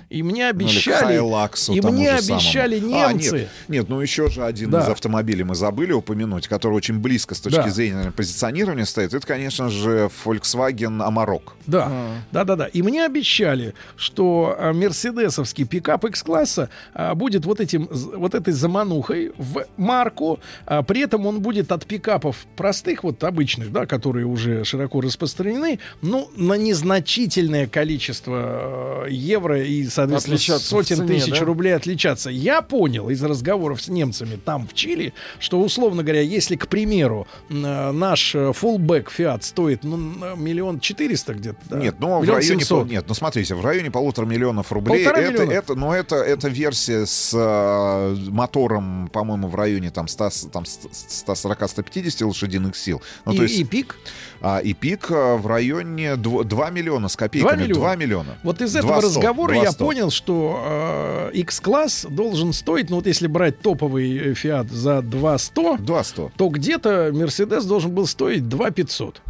И 0.09 0.23
мне 0.23 0.43
Ну, 0.45 0.49
обещали, 0.51 1.17
Хайлаксу 1.17 1.73
и 1.73 1.81
мне 1.81 2.15
же 2.15 2.21
самому. 2.21 2.39
обещали 2.39 2.75
А, 2.93 3.11
немцы. 3.11 3.35
нет, 3.39 3.49
нет, 3.67 3.89
ну 3.89 3.99
еще 3.99 4.29
же 4.29 4.45
один 4.45 4.69
Да. 4.69 4.79
из 4.81 4.87
автомобилей 4.87 5.43
мы 5.43 5.53
забыли 5.53 5.91
упомянуть, 5.91 6.47
который 6.47 6.75
очень 6.75 6.99
близко 6.99 7.35
с 7.35 7.41
точки 7.41 7.57
Да. 7.57 7.69
зрения 7.69 8.11
позиционирования 8.15 8.85
стоит. 8.85 9.13
Это, 9.13 9.27
конечно 9.27 9.69
же, 9.69 10.09
Volkswagen 10.23 11.05
Amarok. 11.05 11.41
Да, 11.65 11.91
да, 12.31 12.45
да, 12.45 12.55
да. 12.55 12.65
И 12.67 12.81
мне 12.81 13.03
обещали, 13.05 13.73
что 13.97 14.55
а, 14.57 14.71
мерседесовский 14.71 15.65
пикап 15.65 16.05
X-класса 16.05 16.69
а, 16.93 17.13
будет 17.13 17.43
вот 17.45 17.59
этим, 17.59 17.89
вот 17.91 18.33
этой 18.33 18.53
заманухой 18.53 19.33
в 19.37 19.65
марку. 19.75 20.39
а, 20.65 20.83
при 20.83 21.01
этом 21.01 21.25
он 21.25 21.41
будет 21.41 21.73
от 21.73 21.85
пикапов 21.85 22.45
простых, 22.55 23.03
вот 23.03 23.21
обычных, 23.25 23.73
да, 23.73 23.85
которые 23.85 24.25
уже 24.25 24.63
широко 24.63 25.01
распространены, 25.01 25.79
ну, 26.01 26.29
на 26.37 26.53
незначительное 26.53 27.67
количество 27.67 29.05
евро 29.09 29.61
и, 29.61 29.85
соответственно, 29.97 30.35
Отличаться 30.35 30.67
сотен 30.67 30.97
цене, 30.97 31.07
тысяч 31.07 31.39
да? 31.39 31.45
рублей 31.45 31.75
отличаться. 31.75 32.29
Я 32.29 32.61
понял 32.61 33.09
из 33.09 33.23
разговоров 33.23 33.81
с 33.81 33.87
немцами 33.87 34.35
там, 34.43 34.67
в 34.67 34.73
Чили, 34.73 35.13
что, 35.39 35.59
условно 35.59 36.03
говоря, 36.03 36.21
если, 36.21 36.55
к 36.55 36.67
примеру, 36.67 37.27
э, 37.49 37.91
наш 37.91 38.35
фуллбэк 38.53 39.09
Фиат 39.09 39.43
стоит 39.43 39.83
ну, 39.83 39.97
миллион 40.35 40.79
четыреста 40.79 41.33
где-то, 41.33 41.59
да? 41.69 41.77
Нет, 41.77 41.95
ну 41.99 42.19
в 42.19 42.29
районе 42.29 42.43
семьсот. 42.43 42.83
пол- 42.83 42.87
нет, 42.91 43.05
ну 43.07 43.13
смотрите, 43.13 43.55
в 43.55 43.65
районе 43.65 43.89
полутора 43.89 44.25
миллионов 44.25 44.71
рублей. 44.71 45.03
Полтора 45.03 45.21
это, 45.23 45.31
миллиона. 45.31 45.51
это, 45.51 45.75
ну 45.75 45.91
это, 45.93 46.15
это 46.17 46.47
версия 46.47 47.05
с 47.05 47.31
э, 47.33 48.15
мотором, 48.29 49.09
по-моему, 49.11 49.47
в 49.47 49.55
районе 49.55 49.89
там 49.89 50.07
100, 50.07 50.29
там 50.51 50.63
140-150 50.63 52.25
лошадиных 52.25 52.75
сил. 52.75 53.01
Ну, 53.25 53.33
и, 53.33 53.37
то 53.37 53.43
есть, 53.43 53.59
и 53.59 53.63
пик. 53.63 53.97
А, 54.41 54.59
и 54.59 54.73
пик 54.73 55.11
э, 55.11 55.35
в 55.35 55.47
районе 55.47 56.15
2, 56.15 56.69
миллиона 56.69 57.07
с 57.07 57.15
копейками. 57.15 57.55
2 57.55 57.63
миллиона. 57.63 57.79
2 57.79 57.95
миллиона. 57.95 58.37
Вот 58.43 58.61
из 58.61 58.71
2 58.71 58.79
этого 58.79 58.99
100, 58.99 59.07
разговора 59.07 59.53
2 59.53 59.63
я 59.63 59.71
100. 59.71 59.85
понял, 59.85 60.09
что 60.11 60.61
э, 60.65 61.31
X-класс 61.33 62.07
должен 62.09 62.53
стоить, 62.53 62.89
ну 62.89 62.97
вот 62.97 63.07
если 63.07 63.27
брать 63.27 63.59
топовый 63.59 64.17
э, 64.17 64.31
Fiat 64.33 64.71
за 64.71 65.01
2 65.01 65.37
100, 65.37 65.77
2 65.77 66.03
100. 66.03 66.31
то 66.37 66.49
где-то 66.49 67.09
Mercedes 67.13 67.67
должен 67.67 67.91
был 67.91 68.07
стоить 68.07 68.47
2 68.47 68.71
500. 68.71 69.21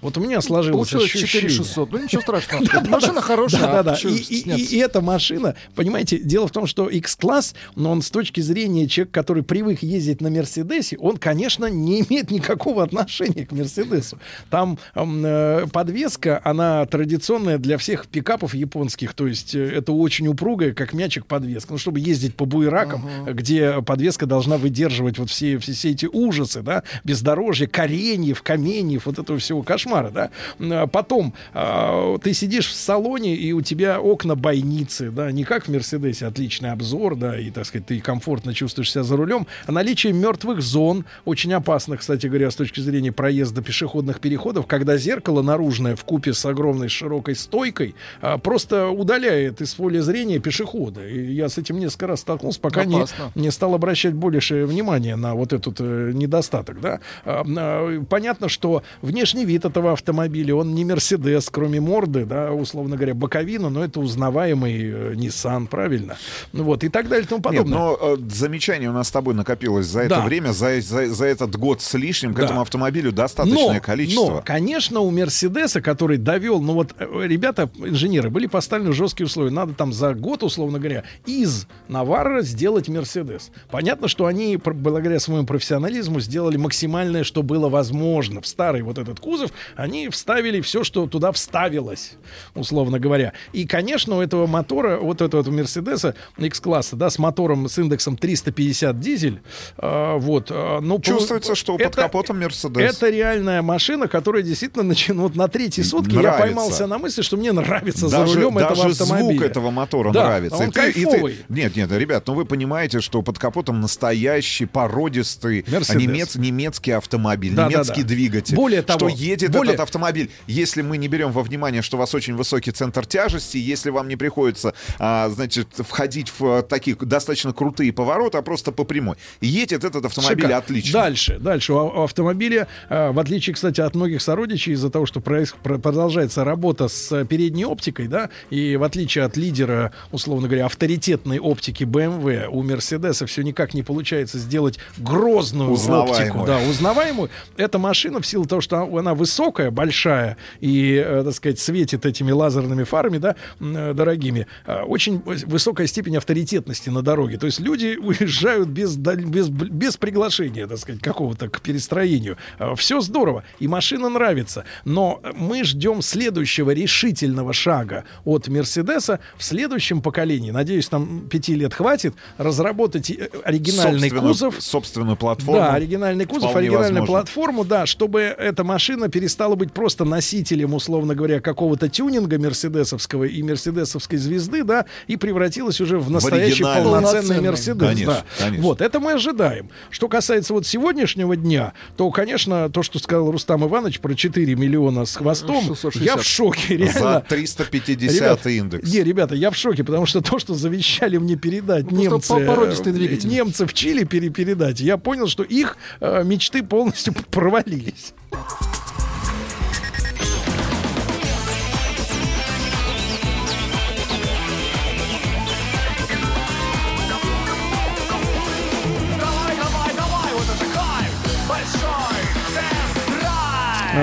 Вот 0.00 0.16
у 0.16 0.20
меня 0.20 0.40
сложилось 0.40 0.90
Получилось 0.90 1.14
ощущение. 1.14 1.50
4600. 1.50 1.92
Ну 1.92 2.02
ничего 2.02 2.22
страшного. 2.22 2.64
Машина 2.88 3.20
хорошая. 3.20 3.60
Да, 3.60 3.82
да, 3.82 3.96
И, 3.96 4.76
эта 4.78 5.00
машина, 5.00 5.54
понимаете, 5.74 6.18
дело 6.18 6.48
в 6.48 6.52
том, 6.52 6.66
что 6.66 6.88
X-класс, 6.88 7.54
но 7.76 7.90
он 7.90 8.02
с 8.02 8.10
точки 8.10 8.40
зрения 8.40 8.88
человека, 8.88 9.12
который 9.12 9.42
привык 9.42 9.82
ездить 9.82 10.20
на 10.20 10.30
Мерседесе, 10.30 10.96
он, 10.98 11.16
конечно, 11.16 11.66
не 11.66 12.00
имеет 12.02 12.30
никакого 12.30 12.82
отношения 12.82 13.46
к 13.46 13.52
Мерседесу. 13.52 14.18
Там 14.48 14.78
э, 14.94 15.66
подвеска, 15.72 16.40
она 16.44 16.86
традиционная 16.86 17.58
для 17.58 17.76
всех 17.78 18.06
пикапов 18.06 18.54
японских, 18.54 19.14
то 19.14 19.26
есть 19.26 19.54
э, 19.54 19.70
это 19.70 19.92
очень 19.92 20.28
упругая, 20.28 20.72
как 20.72 20.92
мячик 20.92 21.26
подвеска. 21.26 21.72
Ну, 21.72 21.78
чтобы 21.78 22.00
ездить 22.00 22.34
по 22.34 22.46
буеракам, 22.46 23.04
где 23.26 23.82
подвеска 23.82 24.26
должна 24.26 24.56
выдерживать 24.56 25.18
вот 25.18 25.30
все, 25.30 25.58
все, 25.58 25.72
все 25.72 25.90
эти 25.90 26.06
ужасы, 26.06 26.62
да, 26.62 26.82
бездорожье, 27.04 27.66
кореньев, 27.66 28.42
каменьев, 28.42 29.06
вот 29.06 29.18
этого 29.18 29.38
всего 29.38 29.62
кошмара, 29.62 29.89
да. 30.12 30.30
А 30.58 30.86
Потом 30.86 31.34
а, 31.54 32.18
ты 32.18 32.34
сидишь 32.34 32.68
в 32.68 32.74
салоне, 32.74 33.34
и 33.34 33.52
у 33.52 33.60
тебя 33.60 34.00
окна 34.00 34.34
бойницы, 34.34 35.10
да, 35.10 35.30
не 35.32 35.44
как 35.44 35.66
в 35.66 35.68
Мерседесе, 35.68 36.26
отличный 36.26 36.72
обзор, 36.72 37.16
да, 37.16 37.38
и, 37.38 37.50
так 37.50 37.66
сказать, 37.66 37.86
ты 37.86 38.00
комфортно 38.00 38.54
чувствуешь 38.54 38.92
себя 38.92 39.02
за 39.02 39.16
рулем, 39.16 39.46
а 39.66 39.72
наличие 39.72 40.12
мертвых 40.12 40.60
зон, 40.60 41.04
очень 41.24 41.52
опасных, 41.52 42.00
кстати 42.00 42.26
говоря, 42.26 42.50
с 42.50 42.56
точки 42.56 42.80
зрения 42.80 43.12
проезда 43.12 43.62
пешеходных 43.62 44.20
переходов, 44.20 44.66
когда 44.66 44.96
зеркало 44.96 45.42
наружное 45.42 45.96
в 45.96 46.04
купе 46.04 46.34
с 46.34 46.44
огромной 46.44 46.88
широкой 46.88 47.34
стойкой 47.34 47.94
а, 48.20 48.38
просто 48.38 48.88
удаляет 48.88 49.60
из 49.60 49.74
поля 49.74 50.02
зрения 50.02 50.38
пешехода. 50.38 51.06
И 51.06 51.32
я 51.32 51.48
с 51.48 51.58
этим 51.58 51.78
несколько 51.78 52.08
раз 52.08 52.20
столкнулся, 52.20 52.60
пока 52.60 52.84
не, 52.84 52.96
Опасно. 52.96 53.32
не 53.34 53.50
стал 53.50 53.74
обращать 53.74 54.14
больше 54.14 54.66
внимания 54.66 55.16
на 55.16 55.34
вот 55.34 55.52
этот 55.52 55.76
э, 55.80 56.12
недостаток, 56.14 56.80
да. 56.80 57.00
А, 57.24 57.42
а, 57.46 58.04
понятно, 58.08 58.48
что 58.48 58.82
внешний 59.02 59.44
вид 59.44 59.64
этого 59.80 59.92
автомобиля, 59.92 60.54
он 60.54 60.74
не 60.74 60.84
Мерседес, 60.84 61.48
кроме 61.50 61.80
морды, 61.80 62.24
да, 62.24 62.52
условно 62.52 62.96
говоря, 62.96 63.14
боковина, 63.14 63.70
но 63.70 63.82
это 63.84 64.00
узнаваемый 64.00 64.74
э, 64.82 65.14
Nissan, 65.14 65.66
правильно? 65.66 66.16
Ну 66.52 66.64
Вот, 66.64 66.84
и 66.84 66.88
так 66.88 67.08
далее 67.08 67.24
и 67.24 67.28
тому 67.28 67.38
Нет, 67.38 67.44
подобное. 67.64 67.78
но 67.78 67.98
э, 68.00 68.16
замечаний 68.30 68.88
у 68.88 68.92
нас 68.92 69.08
с 69.08 69.10
тобой 69.10 69.34
накопилось 69.34 69.86
за 69.86 70.00
это 70.02 70.16
Да. 70.16 70.20
время, 70.22 70.52
за, 70.52 70.80
за, 70.80 71.06
за 71.12 71.24
этот 71.26 71.56
год 71.56 71.80
с 71.80 71.94
лишним 71.94 72.34
к 72.34 72.36
Да. 72.36 72.44
этому 72.44 72.60
автомобилю 72.60 73.10
достаточное 73.12 73.74
но, 73.74 73.80
количество. 73.80 74.30
Но, 74.30 74.42
конечно, 74.44 75.00
у 75.00 75.10
Мерседеса, 75.10 75.80
который 75.80 76.18
довел, 76.18 76.60
ну 76.60 76.74
вот, 76.74 76.94
э, 76.98 77.06
ребята, 77.26 77.70
инженеры, 77.78 78.30
были 78.30 78.46
поставлены 78.46 78.92
жесткие 78.92 79.26
условия. 79.26 79.50
Надо 79.50 79.72
там 79.74 79.92
за 79.92 80.14
год, 80.14 80.42
условно 80.42 80.78
говоря, 80.78 81.04
из 81.26 81.66
Наварра 81.88 82.42
сделать 82.42 82.88
Мерседес. 82.88 83.50
Понятно, 83.70 84.08
что 84.08 84.26
они, 84.26 84.56
благодаря 84.56 85.18
своему 85.20 85.46
профессионализму, 85.46 86.20
сделали 86.20 86.56
максимальное, 86.58 87.24
что 87.24 87.42
было 87.42 87.68
возможно. 87.68 88.40
В 88.42 88.46
старый 88.46 88.82
вот 88.82 88.98
этот 88.98 89.20
кузов 89.20 89.50
они 89.76 90.08
вставили 90.08 90.60
все, 90.60 90.84
что 90.84 91.06
туда 91.06 91.32
вставилось, 91.32 92.12
условно 92.54 92.98
говоря. 92.98 93.32
И, 93.52 93.66
конечно, 93.66 94.16
у 94.16 94.20
этого 94.20 94.46
мотора, 94.46 94.98
вот 94.98 95.20
этого, 95.20 95.40
этого 95.42 95.54
Мерседеса 95.54 96.14
X-класса, 96.38 96.96
да, 96.96 97.10
с 97.10 97.18
мотором 97.18 97.68
с 97.68 97.78
индексом 97.78 98.16
350 98.16 98.98
дизель, 99.00 99.40
э, 99.78 100.16
вот, 100.18 100.50
э, 100.50 100.78
ну, 100.80 101.00
Чувствуется, 101.00 101.54
что 101.54 101.76
под 101.76 101.86
это- 101.86 102.02
капотом 102.02 102.40
Мерседес. 102.40 102.96
это 102.96 103.10
реальная 103.10 103.62
машина, 103.62 104.08
которая 104.08 104.42
действительно 104.42 104.84
начинает 104.84 105.20
вот 105.20 105.36
на 105.36 105.48
третьей 105.48 105.84
сутке 105.84 106.16
я 106.16 106.22
Нравится. 106.22 106.42
поймался 106.42 106.86
на 106.86 106.98
мысли, 106.98 107.22
что 107.22 107.36
мне 107.36 107.52
нравится 107.52 108.08
за 108.08 108.18
даже, 108.18 108.34
рулем 108.34 108.58
этого 108.58 108.76
даже 108.84 109.02
автомобиля. 109.02 109.32
звук 109.38 109.42
этого 109.42 109.70
мотора 109.70 110.12
Да, 110.12 110.24
нравится. 110.26 110.56
он 110.58 110.68
И 110.68 110.72
ты- 110.72 110.90
и 110.90 110.92
ты- 110.92 111.04
кайфовый. 111.10 111.36
Нет, 111.48 111.76
нет, 111.76 111.90
ребят, 111.92 112.26
ну 112.26 112.34
вы 112.34 112.44
понимаете, 112.44 113.00
что 113.00 113.22
под 113.22 113.38
капотом 113.38 113.80
настоящий 113.80 114.66
породистый 114.66 115.64
немец, 115.66 116.36
немецкий 116.36 116.92
автомобиль, 116.92 117.54
Да, 117.54 117.64
да, 117.64 117.70
немецкий 117.70 118.02
да. 118.02 118.08
двигатель. 118.08 118.54
Более 118.54 118.82
того, 118.82 118.98
что 118.98 119.08
едет 119.08 119.50
более- 119.60 119.74
этот 119.74 119.84
автомобиль, 119.84 120.30
если 120.46 120.82
мы 120.82 120.96
не 120.98 121.08
берем 121.08 121.32
во 121.32 121.42
внимание, 121.42 121.82
что 121.82 121.96
у 121.96 122.00
вас 122.00 122.14
очень 122.14 122.34
высокий 122.34 122.70
центр 122.72 123.06
тяжести, 123.06 123.56
если 123.56 123.90
вам 123.90 124.08
не 124.08 124.16
приходится, 124.16 124.74
а, 124.98 125.28
значит, 125.30 125.68
входить 125.78 126.32
в 126.38 126.44
а, 126.44 126.62
такие 126.62 126.96
достаточно 127.00 127.52
крутые 127.52 127.92
повороты, 127.92 128.38
а 128.38 128.42
просто 128.42 128.72
по 128.72 128.84
прямой. 128.84 129.16
Едет 129.40 129.84
этот 129.84 130.04
автомобиль 130.04 130.36
Шикарно. 130.44 130.56
отлично. 130.58 130.92
Дальше, 130.92 131.38
дальше. 131.38 131.72
У, 131.72 132.02
автомобиля, 132.02 132.66
э, 132.88 133.10
в 133.10 133.18
отличие, 133.18 133.54
кстати, 133.54 133.80
от 133.80 133.94
многих 133.94 134.22
сородичей, 134.22 134.72
из-за 134.74 134.90
того, 134.90 135.06
что 135.06 135.20
проис- 135.20 135.54
продолжается 135.62 136.44
работа 136.44 136.88
с 136.88 137.10
э, 137.12 137.24
передней 137.24 137.64
оптикой, 137.64 138.08
да, 138.08 138.30
и 138.50 138.76
в 138.76 138.82
отличие 138.82 139.24
от 139.24 139.36
лидера, 139.36 139.92
условно 140.12 140.48
говоря, 140.48 140.66
авторитетной 140.66 141.38
оптики 141.38 141.84
BMW, 141.84 142.46
у 142.46 142.62
Мерседеса 142.62 143.26
все 143.26 143.42
никак 143.42 143.74
не 143.74 143.82
получается 143.82 144.38
сделать 144.38 144.78
грозную 144.98 145.70
оптику, 145.72 146.46
да, 146.46 146.58
узнаваемую. 146.68 147.30
Эта 147.56 147.78
машина 147.78 148.20
в 148.20 148.26
силу 148.26 148.44
того, 148.46 148.60
что 148.60 148.80
она 148.96 149.14
высокая, 149.14 149.40
высокая, 149.50 149.70
большая 149.70 150.36
и, 150.60 150.94
э, 151.04 151.22
так 151.24 151.34
сказать, 151.34 151.58
светит 151.58 152.06
этими 152.06 152.30
лазерными 152.30 152.84
фарами, 152.84 153.18
да, 153.18 153.34
э, 153.60 153.92
дорогими, 153.94 154.46
э, 154.66 154.82
очень 154.82 155.20
высокая 155.24 155.86
степень 155.88 156.16
авторитетности 156.16 156.88
на 156.90 157.02
дороге. 157.02 157.36
То 157.38 157.46
есть 157.46 157.60
люди 157.60 157.96
уезжают 158.00 158.68
без, 158.68 158.96
без, 158.96 159.48
без 159.48 159.96
приглашения, 159.96 160.66
так 160.66 160.78
сказать, 160.78 161.00
какого-то 161.02 161.48
к 161.48 161.60
перестроению. 161.60 162.36
Все 162.76 163.00
здорово, 163.00 163.42
и 163.58 163.66
машина 163.68 164.08
нравится. 164.08 164.64
Но 164.84 165.20
мы 165.34 165.64
ждем 165.64 166.02
следующего 166.02 166.70
решительного 166.70 167.52
шага 167.52 168.04
от 168.24 168.48
Мерседеса 168.48 169.18
в 169.36 169.42
следующем 169.42 170.00
поколении. 170.00 170.52
Надеюсь, 170.52 170.88
там 170.88 171.28
пяти 171.28 171.54
лет 171.56 171.74
хватит 171.74 172.14
разработать 172.38 173.10
оригинальный 173.44 174.10
Собственную- 174.10 174.28
кузов. 174.28 174.54
Собственную 174.60 175.16
платформу. 175.16 175.60
Да, 175.60 175.74
оригинальный 175.74 176.26
кузов, 176.26 176.54
оригинальную 176.54 177.00
возможно. 177.02 177.06
платформу, 177.06 177.64
да, 177.64 177.86
чтобы 177.86 178.20
эта 178.20 178.64
машина 178.64 179.08
перестала 179.08 179.39
быть 179.56 179.72
просто 179.72 180.04
носителем, 180.04 180.74
условно 180.74 181.14
говоря, 181.14 181.40
какого-то 181.40 181.88
тюнинга 181.88 182.38
мерседесовского 182.38 183.24
и 183.24 183.42
мерседесовской 183.42 184.18
звезды, 184.18 184.64
да, 184.64 184.86
и 185.06 185.16
превратилась 185.16 185.80
уже 185.80 185.98
в 185.98 186.10
настоящий 186.10 186.62
оригинальный. 186.64 186.84
полноценный. 186.84 187.40
Мерседес. 187.40 187.80
Конечно, 187.80 188.12
да. 188.12 188.24
конечно. 188.44 188.62
Вот, 188.66 188.80
это 188.80 189.00
мы 189.00 189.12
ожидаем. 189.12 189.68
Что 189.90 190.08
касается 190.08 190.52
вот 190.54 190.66
сегодняшнего 190.66 191.36
дня, 191.36 191.72
то, 191.96 192.10
конечно, 192.10 192.68
то, 192.70 192.82
что 192.82 192.98
сказал 192.98 193.30
Рустам 193.30 193.64
Иванович 193.66 194.00
про 194.00 194.14
4 194.14 194.54
миллиона 194.54 195.04
с 195.04 195.16
хвостом, 195.16 195.62
660. 195.62 196.02
я 196.02 196.16
в 196.16 196.24
шоке, 196.24 196.76
реально. 196.76 197.00
За 197.00 197.24
350 197.28 198.12
Ребят, 198.14 198.46
индекс. 198.46 198.92
Не, 198.92 199.02
ребята, 199.02 199.34
я 199.34 199.50
в 199.50 199.56
шоке, 199.56 199.84
потому 199.84 200.06
что 200.06 200.20
то, 200.20 200.38
что 200.38 200.54
завещали 200.54 201.16
мне 201.16 201.36
передать 201.36 201.88
Просто 201.88 202.34
немцы, 202.38 202.90
э, 202.90 202.92
двигатель. 202.92 203.28
немцы 203.28 203.66
в 203.66 203.72
Чили 203.74 204.04
пере- 204.04 204.30
передать, 204.30 204.80
я 204.80 204.96
понял, 204.96 205.26
что 205.26 205.42
их 205.42 205.76
э, 206.00 206.22
мечты 206.24 206.62
полностью 206.62 207.14
провалились. 207.30 208.12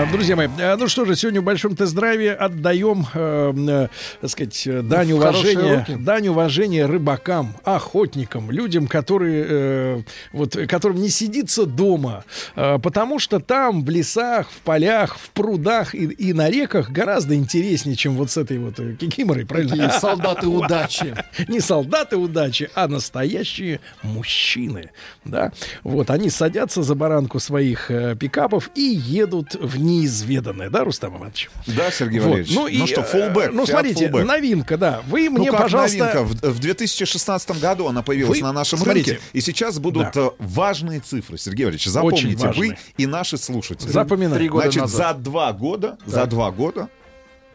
Друзья 0.05 0.35
мои, 0.35 0.47
а, 0.59 0.77
ну 0.77 0.87
что 0.87 1.05
же, 1.05 1.15
сегодня 1.15 1.41
в 1.41 1.43
большом 1.43 1.75
тест-драйве 1.75 2.33
отдаем, 2.33 3.07
э, 3.13 3.53
э, 3.55 3.87
так 4.21 4.29
сказать, 4.29 4.67
э, 4.67 4.81
дань 4.81 5.13
уважения, 5.13 5.85
дань 5.99 6.27
уважения 6.27 6.85
рыбакам, 6.85 7.55
охотникам, 7.63 8.51
людям, 8.51 8.87
которые, 8.87 9.45
э, 9.49 10.01
вот, 10.33 10.55
которым 10.67 10.97
не 10.97 11.09
сидится 11.09 11.65
дома, 11.65 12.25
э, 12.55 12.77
потому 12.79 13.17
что 13.17 13.39
там, 13.39 13.83
в 13.83 13.89
лесах, 13.89 14.49
в 14.49 14.61
полях, 14.61 15.17
в 15.17 15.31
прудах 15.31 15.95
и, 15.95 16.05
и 16.05 16.33
на 16.33 16.49
реках 16.49 16.91
гораздо 16.91 17.35
интереснее, 17.35 17.95
чем 17.95 18.15
вот 18.15 18.29
с 18.29 18.37
этой 18.37 18.59
вот 18.59 18.79
э, 18.79 18.93
кикиморой, 18.93 19.45
правильно? 19.45 19.71
Такие 19.71 19.99
солдаты 19.99 20.47
удачи. 20.47 21.15
Не 21.47 21.59
солдаты 21.59 22.17
удачи, 22.17 22.69
а 22.75 22.87
настоящие 22.87 23.79
мужчины, 24.03 24.91
да. 25.25 25.51
Вот 25.83 26.11
они 26.11 26.29
садятся 26.29 26.83
за 26.83 26.93
баранку 26.93 27.39
своих 27.39 27.89
э, 27.89 28.15
пикапов 28.15 28.69
и 28.75 28.81
едут 28.81 29.55
в 29.55 29.86
неизведанное, 29.87 30.69
да, 30.69 30.83
Рустам 30.83 31.17
Иванович? 31.17 31.49
Да, 31.65 31.89
Сергей 31.91 32.19
Вот. 32.19 32.29
Валерьевич. 32.31 32.55
Ну, 32.55 32.67
и, 32.67 32.85
что, 32.85 33.01
э. 33.01 33.49
Ну, 33.51 33.63
Fiat 33.63 33.67
смотрите, 33.67 34.07
Fullback. 34.07 34.23
новинка, 34.25 34.77
да. 34.77 35.01
Вы 35.07 35.29
Ну, 35.29 35.39
мне, 35.39 35.51
как 35.51 35.61
пожалуйста... 35.61 35.97
новинка. 35.97 36.23
В, 36.23 36.53
в 36.53 36.59
2016 36.59 37.59
году 37.59 37.87
она 37.87 38.01
появилась 38.03 38.37
Вы 38.37 38.43
на 38.43 38.53
нашем 38.53 38.79
смотрите. 38.79 39.11
рынке. 39.13 39.25
И 39.33 39.41
сейчас 39.41 39.79
будут 39.79 40.11
Да. 40.13 40.21
э, 40.21 40.29
важные 40.39 40.99
цифры, 40.99 41.37
Сергей 41.37 41.65
Валерьевич. 41.65 41.87
Запомните, 41.87 42.47
вы 42.49 42.77
и 42.97 43.05
наши 43.05 43.37
слушатели. 43.37 43.89
Три 43.89 44.49
года 44.49 44.63
Значит, 44.65 44.81
назад. 44.83 45.17
за 45.17 45.23
два 45.23 45.53
года, 45.53 45.97
за 46.05 46.15
Так. 46.21 46.29
два 46.29 46.51
года 46.51 46.89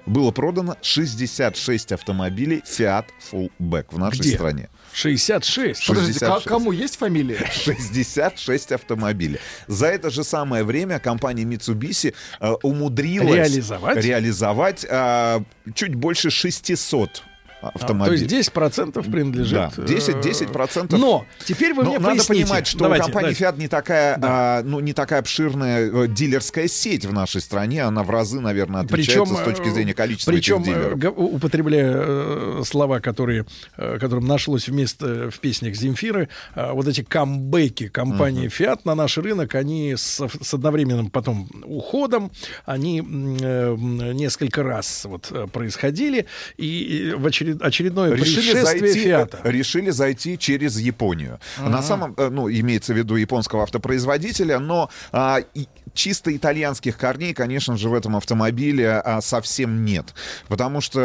было 0.06 0.30
продано 0.32 0.76
66 0.82 1.92
автомобилей 1.92 2.62
Fiat 2.66 3.04
Fullback 3.30 3.86
в 3.90 3.98
нашей 3.98 4.20
Где? 4.20 4.34
стране. 4.34 4.68
66. 4.94 5.86
Подождите, 5.86 6.18
ка- 6.20 6.26
66. 6.26 6.48
кому 6.48 6.72
есть 6.72 6.96
фамилия? 6.96 7.46
66 7.52 8.72
автомобилей. 8.72 9.38
За 9.66 9.86
это 9.86 10.10
же 10.10 10.24
самое 10.24 10.64
время 10.64 10.98
компания 10.98 11.44
Mitsubishi 11.44 12.14
э, 12.40 12.52
умудрилась 12.62 13.34
Реализовать? 13.48 13.96
реализовать, 14.04 14.86
э, 14.88 15.40
чуть 15.74 15.94
больше 15.94 16.30
600 16.30 17.22
А, 17.62 17.70
то 17.78 18.12
есть 18.12 18.24
10% 18.24 19.10
принадлежит... 19.10 19.52
Да, 19.76 19.84
10, 19.84 20.14
э, 20.16 20.20
10%. 20.20 20.96
Но 20.98 21.24
теперь 21.44 21.74
вы 21.74 21.84
Но 21.84 21.90
мне 21.90 21.98
надо 22.00 22.14
поясните. 22.16 22.42
понимать, 22.44 22.66
что 22.66 22.78
Давайте, 22.80 23.02
у 23.02 23.06
компании 23.06 23.34
давайте. 23.34 23.44
Fiat 23.44 23.60
не 23.60 23.68
такая, 23.68 24.18
а, 24.20 24.62
ну, 24.64 24.80
не 24.80 24.92
такая 24.92 25.20
обширная 25.20 25.90
э, 25.90 26.08
дилерская 26.08 26.66
сеть 26.68 27.04
в 27.06 27.12
нашей 27.12 27.40
стране. 27.40 27.82
Она 27.82 28.02
в 28.02 28.10
разы, 28.10 28.40
наверное, 28.40 28.82
отличается 28.82 29.34
с 29.36 29.40
точки 29.40 29.68
зрения 29.68 29.94
количества 29.94 30.32
причем, 30.32 30.62
этих 30.62 30.74
дилеров. 30.74 30.92
э, 30.92 30.96
га- 30.96 31.10
употребляя 31.10 31.92
э, 31.94 32.62
слова, 32.64 33.00
которые, 33.00 33.46
э, 33.76 33.98
которым 34.00 34.26
нашлось 34.26 34.68
вместо 34.68 35.30
в 35.30 35.38
песнях 35.38 35.74
Земфиры, 35.74 36.28
э, 36.54 36.72
вот 36.72 36.88
эти 36.88 37.02
камбэки 37.02 37.88
компании 37.88 38.48
Fiat 38.48 38.80
на 38.84 38.94
наш 38.94 39.18
рынок, 39.18 39.54
они 39.54 39.94
с, 39.96 40.20
с 40.40 40.54
одновременным 40.54 41.10
потом 41.10 41.48
уходом, 41.64 42.30
они 42.64 43.00
э, 43.00 43.76
несколько 43.76 44.62
раз 44.62 45.04
вот 45.04 45.28
э, 45.30 45.46
происходили, 45.46 46.26
и 46.56 47.14
в 47.16 47.26
очеред- 47.54 47.62
очередное 47.62 48.14
решили 48.14 48.60
зайти, 48.60 49.00
Фиата. 49.00 49.40
решили 49.44 49.90
зайти 49.90 50.38
через 50.38 50.78
Японию. 50.78 51.38
Ага. 51.58 51.68
На 51.68 51.82
самом, 51.82 52.14
э, 52.16 52.28
ну, 52.28 52.50
имеется 52.50 52.94
в 52.94 52.96
виду 52.96 53.16
японского 53.16 53.62
автопроизводителя, 53.62 54.58
но 54.58 54.90
а, 55.12 55.38
и 55.54 55.66
чисто 55.94 56.34
итальянских 56.34 56.96
корней, 56.96 57.34
конечно 57.34 57.76
же, 57.76 57.88
в 57.88 57.94
этом 57.94 58.16
автомобиле 58.16 58.90
а, 59.04 59.20
совсем 59.20 59.84
нет. 59.84 60.14
Потому 60.48 60.80
что 60.80 61.00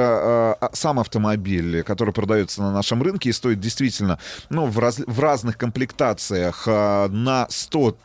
а, 0.61 0.69
сам 0.73 0.99
автомобиль, 0.99 1.83
который 1.83 2.13
продается 2.13 2.61
на 2.61 2.71
нашем 2.71 3.01
рынке 3.03 3.29
и 3.29 3.33
стоит 3.33 3.59
действительно, 3.59 4.19
ну, 4.49 4.65
в, 4.65 4.79
раз- 4.79 5.01
в 5.05 5.19
разных 5.19 5.57
комплектациях 5.57 6.63
а, 6.67 7.07
на 7.09 7.47
100 7.49 7.97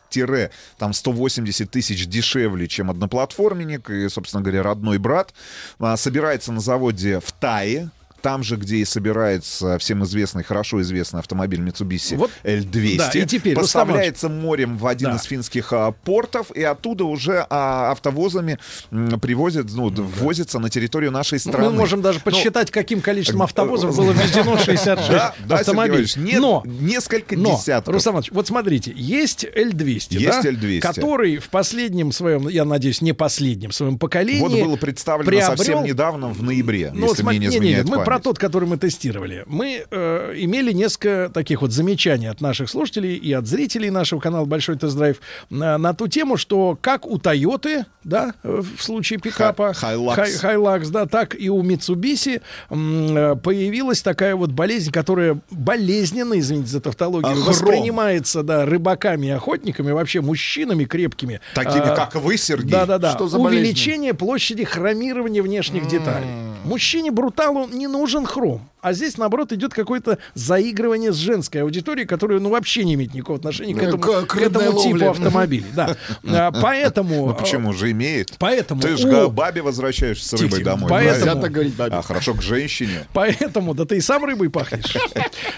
там 0.77 0.93
180 0.93 1.71
тысяч 1.71 2.05
дешевле, 2.05 2.67
чем 2.67 2.91
одноплатформенник, 2.91 3.89
и, 3.89 4.07
собственно 4.09 4.43
говоря, 4.43 4.61
родной 4.61 4.99
брат, 4.99 5.33
а, 5.79 5.97
собирается 5.97 6.51
на 6.51 6.59
заводе 6.59 7.19
в 7.19 7.31
Тае, 7.31 7.89
там 8.23 8.41
же, 8.41 8.55
где 8.55 8.77
и 8.77 8.85
собирается 8.85 9.77
всем 9.77 10.03
известный, 10.05 10.43
хорошо 10.43 10.81
известный 10.81 11.19
автомобиль 11.19 11.59
Mitsubishi 11.59 12.17
L200. 12.43 12.97
да, 12.97 13.09
и 13.11 13.25
теперь, 13.25 13.55
Рустам 13.55 13.81
поставляется 13.87 14.29
морем 14.29 14.77
в 14.77 14.87
один 14.87 15.09
Да. 15.11 15.17
из 15.17 15.23
финских 15.23 15.73
а, 15.73 15.91
портов, 15.91 16.49
и 16.51 16.63
оттуда 16.63 17.03
уже 17.03 17.45
а, 17.49 17.91
автовозами 17.91 18.57
м, 18.91 19.19
привозят, 19.19 19.67
ну, 19.73 19.89
д- 19.89 20.01
ввозятся 20.01 20.59
на 20.59 20.69
территорию 20.69 21.11
нашей 21.11 21.37
страны. 21.37 21.69
Мы 21.69 21.75
можем 21.75 22.01
даже 22.01 22.19
Ну, 22.23 22.31
подсчитать, 22.31 22.71
каким 22.71 23.01
количеством 23.01 23.41
автовозов 23.43 23.95
было 23.95 24.11
введено 24.11 24.57
66 24.57 25.09
Да, 25.11 25.35
да, 25.45 25.55
автомобилей. 25.57 25.93
Иванович, 25.95 26.15
нет, 26.15 26.39
но, 26.41 26.63
несколько 26.65 27.35
но, 27.37 27.57
десятков. 27.57 27.93
Рустам 27.93 28.13
Иванович, 28.13 28.31
вот 28.31 28.47
смотрите, 28.47 28.93
есть 28.95 29.43
L200, 29.43 30.17
Есть 30.17 30.41
да, 30.43 30.49
L200. 30.49 30.79
который 30.79 31.37
в 31.39 31.49
последнем 31.49 32.13
своем, 32.13 32.47
я 32.47 32.63
надеюсь, 32.63 33.01
не 33.01 33.11
последнем 33.11 33.71
своем 33.73 33.97
поколении 33.97 34.39
Вот 34.39 34.51
было 34.53 34.75
представлено 34.77 35.29
приобрел- 35.29 35.57
совсем 35.57 35.83
недавно, 35.83 36.29
в 36.29 36.41
ноябре, 36.41 36.91
Ну, 36.93 37.07
если 37.09 37.21
смотри, 37.21 37.39
мне 37.39 37.47
не 37.49 37.53
не, 37.55 37.59
не, 37.59 37.65
изменяет 37.73 37.89
мы. 37.89 38.03
Про 38.13 38.19
тот, 38.23 38.37
который 38.39 38.67
мы 38.69 38.77
тестировали. 38.77 39.43
Мы 39.47 39.85
э, 39.89 40.33
имели 40.37 40.71
несколько 40.71 41.31
таких 41.33 41.61
вот 41.61 41.71
замечаний 41.71 42.27
от 42.27 42.41
наших 42.41 42.69
слушателей 42.69 43.15
и 43.15 43.31
от 43.33 43.47
зрителей 43.47 43.89
нашего 43.89 44.19
канала 44.19 44.45
Большой 44.45 44.77
тест-драйв 44.77 45.17
на, 45.49 45.77
на 45.77 45.93
ту 45.93 46.07
тему, 46.07 46.37
что 46.37 46.77
как 46.81 47.05
у 47.05 47.17
Тойоты, 47.17 47.85
да, 48.03 48.33
в 48.43 48.81
случае 48.81 49.19
пикапа, 49.19 49.73
Hilux. 49.81 50.13
Хай- 50.15 50.55
Hilux, 50.55 50.89
да, 50.91 51.05
так 51.05 51.35
и 51.39 51.49
у 51.49 51.63
Mitsubishi 51.63 52.41
м, 52.69 53.17
э, 53.17 53.35
появилась 53.35 54.01
такая 54.01 54.35
вот 54.35 54.51
болезнь, 54.51 54.91
которая 54.91 55.39
болезненно, 55.49 56.37
извините 56.39 56.69
за 56.69 56.81
тавтологию, 56.81 57.31
Огром. 57.31 57.45
воспринимается, 57.47 58.43
да, 58.43 58.65
рыбаками 58.65 59.27
и 59.27 59.29
охотниками, 59.29 59.91
вообще 59.91 60.21
мужчинами 60.21 60.85
крепкими. 60.85 61.39
Такими, 61.55 61.83
А, 61.89 61.95
как 61.95 62.15
вы, 62.15 62.37
Сергей. 62.37 62.71
Да-да-да. 62.71 63.11
Что 63.11 63.27
за 63.27 63.37
болезнь? 63.39 63.63
Увеличение 63.63 64.13
площади 64.13 64.63
хромирования 64.63 65.41
внешних 65.41 65.87
деталей. 65.87 66.27
Мужчине 66.65 67.11
бруталу 67.11 67.67
не 67.67 67.87
нужен 68.03 68.25
хром. 68.25 68.59
А 68.83 68.91
здесь, 68.91 69.17
наоборот, 69.17 69.53
идет 69.53 69.73
какое-то 69.73 70.17
заигрывание 70.33 71.13
с 71.13 71.15
женской 71.15 71.61
аудиторией, 71.61 72.05
которая, 72.05 72.39
ну, 72.41 72.49
вообще 72.49 72.83
не 72.83 72.95
имеет 72.95 73.13
никакого 73.13 73.39
отношения 73.39 73.73
к 73.73 73.77
Ну, 73.81 73.87
этому, 73.87 74.25
к- 74.27 74.35
этому 74.35 74.83
типу 74.83 75.09
автомобилей. 75.09 75.65
Да. 75.73 75.95
А, 76.25 76.51
Поэтому... 76.51 77.27
Ну 77.27 77.33
почему 77.33 77.71
же 77.71 77.91
имеет? 77.91 78.35
Поэтому 78.39 78.81
Ты 78.81 78.97
же 78.97 79.09
к 79.09 79.29
бабе 79.29 79.61
возвращаешься 79.61 80.27
с 80.27 80.33
рыбой 80.33 80.59
Тихо, 80.59 80.71
домой. 80.71 80.89
поэтому-? 80.89 81.25
Нельзя 81.25 81.41
так 81.41 81.51
говорить 81.51 81.75
бабе. 81.75 81.95
А 81.95 82.01
хорошо 82.01 82.33
к 82.33 82.41
женщине. 82.41 83.07
Поэтому, 83.13 83.73
да 83.73 83.85
ты 83.85 83.97
и 83.97 84.01
сам 84.01 84.25
рыбой 84.25 84.49
пахнешь. 84.49 84.97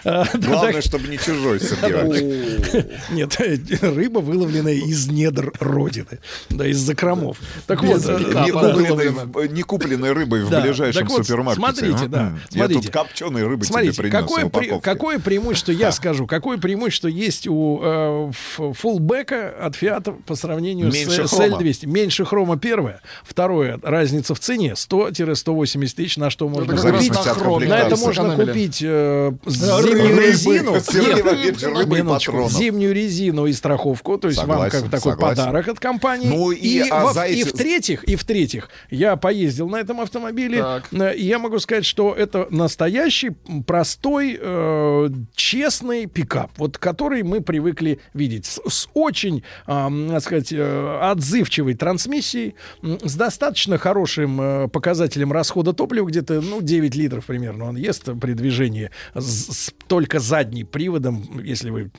А, 0.03 0.25
Главное, 0.35 0.81
чтобы 0.83 1.07
не 1.07 1.17
чужой, 1.17 1.59
Сергей. 1.59 2.85
Нет, 3.09 3.35
рыба, 3.81 4.19
выловленная 4.19 4.73
из 4.75 5.07
недр 5.07 5.51
Родины. 5.59 6.19
Да, 6.49 6.67
из 6.67 6.77
закромов. 6.77 7.39
Так 7.65 7.81
вот, 7.81 8.03
э. 8.05 9.47
Не 9.49 9.63
купленной, 9.63 10.11
рыбой 10.13 10.43
в 10.43 10.49
ближайшем 10.49 11.09
супермаркете. 11.09 11.59
смотрите, 11.59 12.07
да, 12.07 12.33
смотрите. 12.51 12.91
Копченой 13.15 13.47
рыбы 13.47 13.65
Смотрите, 13.65 13.97
тебе 13.97 14.09
какое, 14.09 14.45
упаковке. 14.45 14.79
какое 14.81 15.19
преимущество, 15.19 15.71
я 15.71 15.91
скажу, 15.93 16.27
какое 16.27 16.57
преимущество 16.57 17.07
есть 17.07 17.47
у 17.47 17.79
э, 17.81 18.29
ф- 18.31 18.77
фуллбека 18.77 19.49
от 19.61 19.75
Фиата 19.75 20.11
по 20.11 20.35
сравнению 20.35 20.91
Меньше 20.91 21.27
с, 21.27 21.31
с 21.31 21.35
хрома. 21.35 21.57
L200? 21.61 21.87
Меньше 21.87 22.25
хрома 22.25 22.57
первое. 22.57 23.01
Второе, 23.23 23.79
разница 23.81 24.35
в 24.35 24.39
цене 24.39 24.73
100-180 24.75 25.95
тысяч, 25.95 26.17
на 26.17 26.29
что 26.29 26.49
можно 26.49 26.75
как 26.75 26.93
купить. 26.93 27.69
на 27.69 27.79
это 27.79 27.95
можно 27.97 28.35
купить 28.35 28.79
э, 28.83 29.31
Рыбы. 29.45 29.51
зимнюю 29.51 30.19
резину. 30.21 30.71
Нет, 30.73 31.25
и. 31.55 32.49
Зимнюю 32.49 32.93
резину 32.93 33.45
и 33.45 33.53
страховку, 33.53 34.17
то 34.17 34.27
есть 34.27 34.39
вам 34.39 34.49
Согласен, 34.51 34.81
как 34.81 34.91
такой 34.91 35.11
согласен. 35.13 35.37
подарок 35.37 35.67
от 35.69 35.79
компании. 35.79 36.27
Ну 36.27 36.51
и, 36.51 36.79
а 36.89 37.05
во- 37.05 37.13
за 37.13 37.25
и 37.25 37.43
в-третьих, 37.43 38.03
и 38.03 38.15
в-третьих, 38.15 38.69
я 38.89 39.15
поездил 39.15 39.69
на 39.69 39.77
этом 39.77 40.01
автомобиле, 40.01 40.59
Так. 40.61 40.85
э, 40.91 41.15
и 41.15 41.25
я 41.25 41.39
могу 41.39 41.59
сказать, 41.59 41.85
что 41.85 42.13
это 42.13 42.47
настоящий, 42.49 43.04
м, 43.47 43.63
простой, 43.63 44.37
э, 44.39 45.09
честный 45.35 46.05
пикап, 46.07 46.51
вот 46.57 46.77
который 46.77 47.23
мы 47.23 47.41
привыкли 47.41 47.99
видеть, 48.13 48.45
с, 48.45 48.61
с 48.67 48.89
очень, 48.93 49.43
ам, 49.65 50.09
так 50.09 50.21
сказать, 50.21 50.51
э, 50.51 50.99
отзывчивой 51.01 51.75
трансмиссией, 51.75 52.55
с 52.81 53.15
достаточно 53.15 53.77
хорошим 53.77 54.41
э, 54.41 54.67
показателем 54.67 55.31
расхода 55.31 55.73
топлива, 55.73 56.07
где-то, 56.07 56.41
ну, 56.41 56.61
9 56.61 56.95
литров 56.95 57.25
примерно 57.25 57.65
он 57.65 57.75
ест 57.75 58.09
при 58.19 58.33
движении, 58.33 58.91
с, 59.13 59.67
с 59.67 59.73
только 59.87 60.19
задним 60.19 60.67
приводом, 60.67 61.41
если 61.43 61.69
вы 61.69 61.91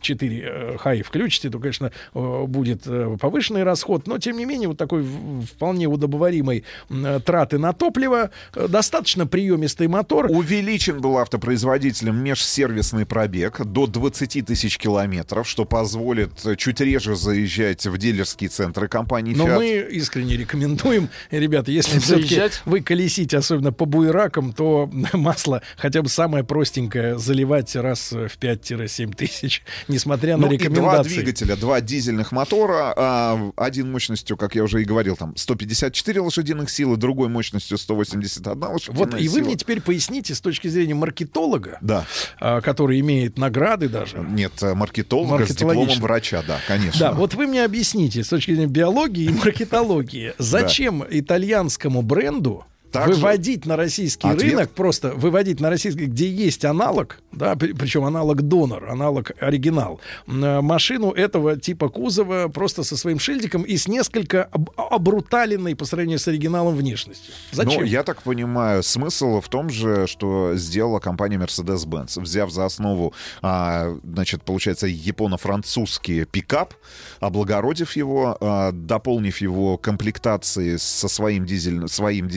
4 0.00 0.76
хай 0.78 1.02
включите, 1.02 1.50
то, 1.50 1.58
конечно, 1.58 1.92
э, 2.14 2.44
будет 2.46 2.82
э, 2.86 3.16
повышенный 3.20 3.62
расход, 3.62 4.06
но, 4.06 4.18
тем 4.18 4.36
не 4.36 4.44
менее, 4.44 4.68
вот 4.68 4.78
такой 4.78 5.04
вполне 5.44 5.86
удобоваримой 5.86 6.64
э, 6.90 7.20
траты 7.24 7.58
на 7.58 7.72
топливо, 7.72 8.30
э, 8.54 8.68
достаточно 8.68 9.26
приемистый 9.26 9.88
мотор. 9.88 10.30
Увеличен 10.48 11.02
был 11.02 11.18
автопроизводителем 11.18 12.16
межсервисный 12.16 13.04
пробег 13.04 13.60
до 13.66 13.86
20 13.86 14.46
тысяч 14.46 14.78
километров, 14.78 15.46
что 15.46 15.66
позволит 15.66 16.30
чуть 16.56 16.80
реже 16.80 17.16
заезжать 17.16 17.86
в 17.86 17.98
дилерские 17.98 18.48
центры 18.48 18.88
компании 18.88 19.34
Но 19.34 19.46
Fiat. 19.46 19.56
мы 19.56 19.88
искренне 19.90 20.38
рекомендуем, 20.38 21.10
ребята, 21.30 21.70
если 21.70 21.98
все-таки 21.98 22.28
Заезжать. 22.36 22.62
вы 22.64 22.80
колесите, 22.80 23.36
особенно 23.36 23.72
по 23.74 23.84
буеракам, 23.84 24.54
то 24.54 24.88
масло 25.12 25.60
хотя 25.76 26.00
бы 26.00 26.08
самое 26.08 26.44
простенькое 26.44 27.18
заливать 27.18 27.76
раз 27.76 28.12
в 28.12 28.38
5-7 28.38 29.14
тысяч, 29.14 29.62
несмотря 29.86 30.38
на 30.38 30.46
Ну 30.46 30.52
и 30.54 30.56
два 30.56 30.64
рекомендации. 30.70 31.14
двигателя, 31.16 31.56
два 31.56 31.82
дизельных 31.82 32.32
мотора, 32.32 32.94
а, 32.96 33.50
один 33.56 33.92
мощностью, 33.92 34.38
как 34.38 34.54
я 34.54 34.64
уже 34.64 34.80
и 34.80 34.86
говорил, 34.86 35.14
там 35.14 35.36
154 35.36 36.22
лошадиных 36.22 36.70
силы, 36.70 36.96
другой 36.96 37.28
мощностью 37.28 37.76
181 37.76 38.62
лошадиная 38.62 39.04
Вот, 39.12 39.20
и 39.20 39.28
вы 39.28 39.42
мне 39.42 39.54
теперь 39.54 39.82
поясните 39.82 40.37
с 40.38 40.40
точки 40.40 40.68
зрения 40.68 40.94
маркетолога, 40.94 41.78
Да. 41.80 42.06
а, 42.40 42.60
который 42.60 43.00
имеет 43.00 43.38
награды 43.38 43.88
даже. 43.88 44.18
Нет, 44.18 44.52
э, 44.62 44.74
маркетолога 44.74 45.44
с 45.46 45.54
дипломом 45.54 45.88
врача, 46.00 46.42
да, 46.46 46.58
конечно. 46.66 46.98
Да, 47.00 47.12
вот 47.12 47.34
вы 47.34 47.46
мне 47.46 47.64
объясните 47.64 48.22
с 48.24 48.28
точки 48.28 48.52
зрения 48.52 48.68
биологии 48.68 49.24
и 49.24 49.30
маркетологии, 49.30 50.32
зачем 50.38 51.04
итальянскому 51.08 52.02
бренду 52.02 52.64
Так 52.90 53.08
же- 53.08 53.14
выводить 53.14 53.66
на 53.66 53.76
российский 53.76 54.28
Ответ. 54.28 54.42
рынок, 54.52 54.70
просто 54.70 55.12
выводить 55.14 55.60
на 55.60 55.70
российский, 55.70 56.06
где 56.06 56.28
есть 56.30 56.64
аналог, 56.64 57.20
да, 57.32 57.54
при- 57.56 57.72
причем 57.72 58.04
аналог 58.04 58.42
донор, 58.42 58.88
аналог 58.90 59.32
оригинал, 59.40 60.00
э, 60.26 60.60
машину 60.60 61.10
этого 61.10 61.56
типа 61.60 61.88
кузова 61.88 62.48
просто 62.48 62.84
со 62.84 62.96
своим 62.96 63.18
шильдиком 63.18 63.62
и 63.62 63.76
с 63.76 63.88
несколько 63.88 64.44
об- 64.44 64.70
обруталенной 64.76 65.76
по 65.76 65.84
сравнению 65.84 66.18
с 66.18 66.28
оригиналом 66.28 66.74
внешностью. 66.76 67.32
Зачем? 67.52 67.80
Ну, 67.82 67.86
я 67.86 68.02
так 68.02 68.22
понимаю, 68.22 68.82
смысл 68.82 69.40
в 69.40 69.48
том 69.48 69.70
же, 69.70 70.06
что 70.06 70.52
сделала 70.56 70.98
компания 70.98 71.36
Mercedes-Benz, 71.38 72.20
взяв 72.20 72.50
за 72.50 72.64
основу, 72.64 73.12
а, 73.42 73.94
значит, 74.02 74.42
получается, 74.42 74.86
японо-французский 74.86 76.24
пикап, 76.24 76.74
облагородив 77.20 77.96
его, 77.96 78.36
а, 78.40 78.72
дополнив 78.72 79.40
его 79.40 79.76
комплектацией 79.78 80.78
со 80.78 81.08
своим 81.08 81.46
дизельным, 81.46 81.88
своим, 81.88 82.28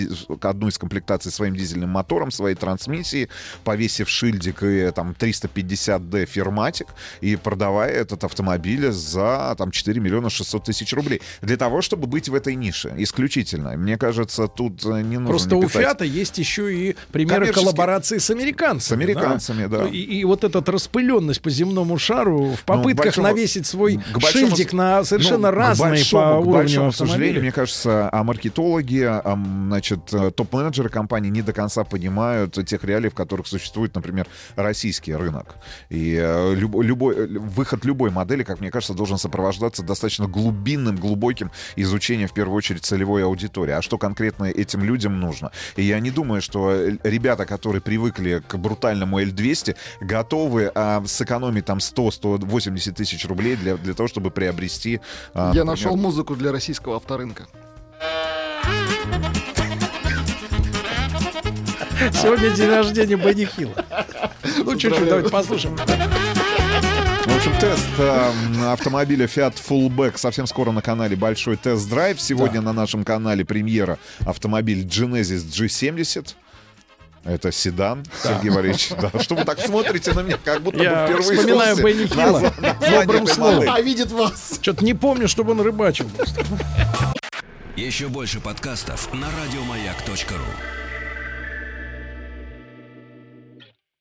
одну 0.49 0.67
из 0.67 0.77
комплектаций 0.77 1.31
своим 1.31 1.55
дизельным 1.55 1.89
мотором, 1.89 2.31
своей 2.31 2.55
трансмиссией, 2.55 3.29
повесив 3.63 4.09
шильдик 4.09 4.63
и 4.63 4.91
там 4.91 5.15
350D 5.17 6.25
ферматик 6.25 6.87
и 7.21 7.35
продавая 7.35 7.91
этот 7.91 8.23
автомобиль 8.23 8.91
за 8.91 9.55
там 9.57 9.71
4 9.71 9.99
миллиона 9.99 10.29
600 10.29 10.63
тысяч 10.65 10.93
рублей. 10.93 11.21
Для 11.41 11.57
того, 11.57 11.81
чтобы 11.81 12.07
быть 12.07 12.29
в 12.29 12.35
этой 12.35 12.55
нише 12.55 12.93
исключительно. 12.97 13.71
Мне 13.77 13.97
кажется, 13.97 14.47
тут 14.47 14.85
э, 14.85 15.01
не 15.01 15.17
нужно 15.17 15.27
Просто 15.27 15.55
у 15.55 15.67
Фиата 15.67 16.05
есть 16.05 16.37
еще 16.37 16.73
и 16.73 16.95
примеры 17.11 17.47
коллаборации 17.51 18.17
с 18.17 18.29
американцами. 18.29 19.01
С 19.03 19.03
американцами, 19.03 19.65
да. 19.67 19.85
И, 19.87 19.97
и 19.97 20.23
вот 20.25 20.43
эта 20.43 20.61
распыленность 20.71 21.41
по 21.41 21.49
земному 21.49 21.97
шару 21.97 22.51
в 22.53 22.63
попытках 22.63 23.17
большому- 23.17 23.27
навесить 23.27 23.65
свой 23.65 23.97
к 23.97 24.17
большому 24.19 24.47
шильдик 24.47 24.73
на 24.73 25.03
совершенно 25.03 25.49
ну, 25.49 25.53
к 25.53 25.59
разные 25.59 25.91
большому- 25.91 26.21
по 26.21 26.43
к 26.43 26.47
уровню 26.47 26.53
большому 26.53 26.91
сожалению, 26.91 27.13
автомобиля. 27.15 27.41
мне 27.41 27.51
кажется, 27.51 28.09
а 28.11 28.23
маркетологи, 28.23 29.03
а, 29.03 29.39
значит, 29.67 29.99
э, 30.13 30.30
топ-менеджеры 30.31 30.89
компании 30.89 31.29
не 31.29 31.41
до 31.41 31.53
конца 31.53 31.83
понимают 31.83 32.57
тех 32.65 32.83
реалий, 32.83 33.09
в 33.09 33.15
которых 33.15 33.47
существует, 33.47 33.95
например, 33.95 34.27
российский 34.55 35.13
рынок. 35.15 35.55
И 35.89 36.15
э, 36.19 36.53
любо- 36.55 36.83
любой, 36.83 37.15
э, 37.15 37.27
выход 37.27 37.85
любой 37.85 38.11
модели, 38.11 38.43
как 38.43 38.59
мне 38.59 38.71
кажется, 38.71 38.93
должен 38.93 39.17
сопровождаться 39.17 39.83
достаточно 39.83 40.27
глубинным, 40.27 40.95
глубоким 40.95 41.51
изучением, 41.75 42.27
в 42.27 42.33
первую 42.33 42.55
очередь, 42.57 42.83
целевой 42.83 43.23
аудитории. 43.23 43.71
А 43.71 43.81
что 43.81 43.97
конкретно 43.97 44.45
этим 44.45 44.83
людям 44.83 45.19
нужно? 45.19 45.51
И 45.75 45.83
я 45.83 45.99
не 45.99 46.11
думаю, 46.11 46.41
что 46.41 46.73
ребята, 47.03 47.45
которые 47.45 47.81
привыкли 47.81 48.41
к 48.47 48.55
брутальному 48.57 49.21
L200, 49.21 49.75
готовы 50.01 50.71
а, 50.73 51.03
сэкономить 51.05 51.65
там 51.65 51.77
100-180 51.79 52.91
тысяч 52.93 53.25
рублей 53.25 53.55
для, 53.55 53.77
для 53.77 53.93
того, 53.93 54.07
чтобы 54.07 54.31
приобрести... 54.31 54.99
а, 55.33 55.51
Я 55.53 55.63
например, 55.63 55.65
нашел 55.65 55.95
музыку 55.95 56.35
для 56.35 56.51
российского 56.51 56.95
авторынка. 56.95 57.47
Сегодня 62.09 62.49
день 62.49 62.69
рождения 62.69 63.15
Бенни 63.15 63.45
Хилла. 63.45 63.85
Ну, 64.57 64.75
чуть-чуть, 64.75 65.07
давайте 65.07 65.29
послушаем. 65.29 65.77
В 65.77 67.35
общем, 67.35 67.53
тест 67.59 67.87
э, 67.99 68.31
автомобиля 68.71 69.25
Fiat 69.25 69.53
Fullback 69.53 70.17
совсем 70.17 70.47
скоро 70.47 70.71
на 70.71 70.81
канале 70.81 71.15
Большой 71.15 71.57
тест-драйв. 71.57 72.19
Сегодня 72.19 72.61
на 72.61 72.73
нашем 72.73 73.03
канале 73.03 73.45
премьера 73.45 73.99
автомобиль 74.25 74.83
Genesis 74.85 75.45
G70. 75.45 76.33
Это 77.23 77.51
седан, 77.51 78.03
Сергей 78.23 78.49
Валерьевич. 78.49 78.91
Да. 78.99 79.11
Что 79.21 79.35
вы 79.35 79.45
так 79.45 79.59
смотрите 79.59 80.13
на 80.13 80.21
меня, 80.21 80.39
как 80.43 80.61
будто 80.63 80.81
Я 80.81 81.05
бы 81.05 81.13
впервые 81.13 81.39
вспоминаю 81.39 81.75
Бенни 81.77 82.07
Хилла 82.07 82.53
добрым 82.89 83.27
словом. 83.27 83.69
А 83.69 83.79
видит 83.79 84.11
вас. 84.11 84.57
Что-то 84.59 84.83
не 84.83 84.95
помню, 84.95 85.27
чтобы 85.27 85.51
он 85.51 85.61
рыбачил. 85.61 86.09
Еще 87.75 88.07
больше 88.07 88.39
подкастов 88.39 89.13
на 89.13 89.27
радиомаяк.ру. 89.43 90.80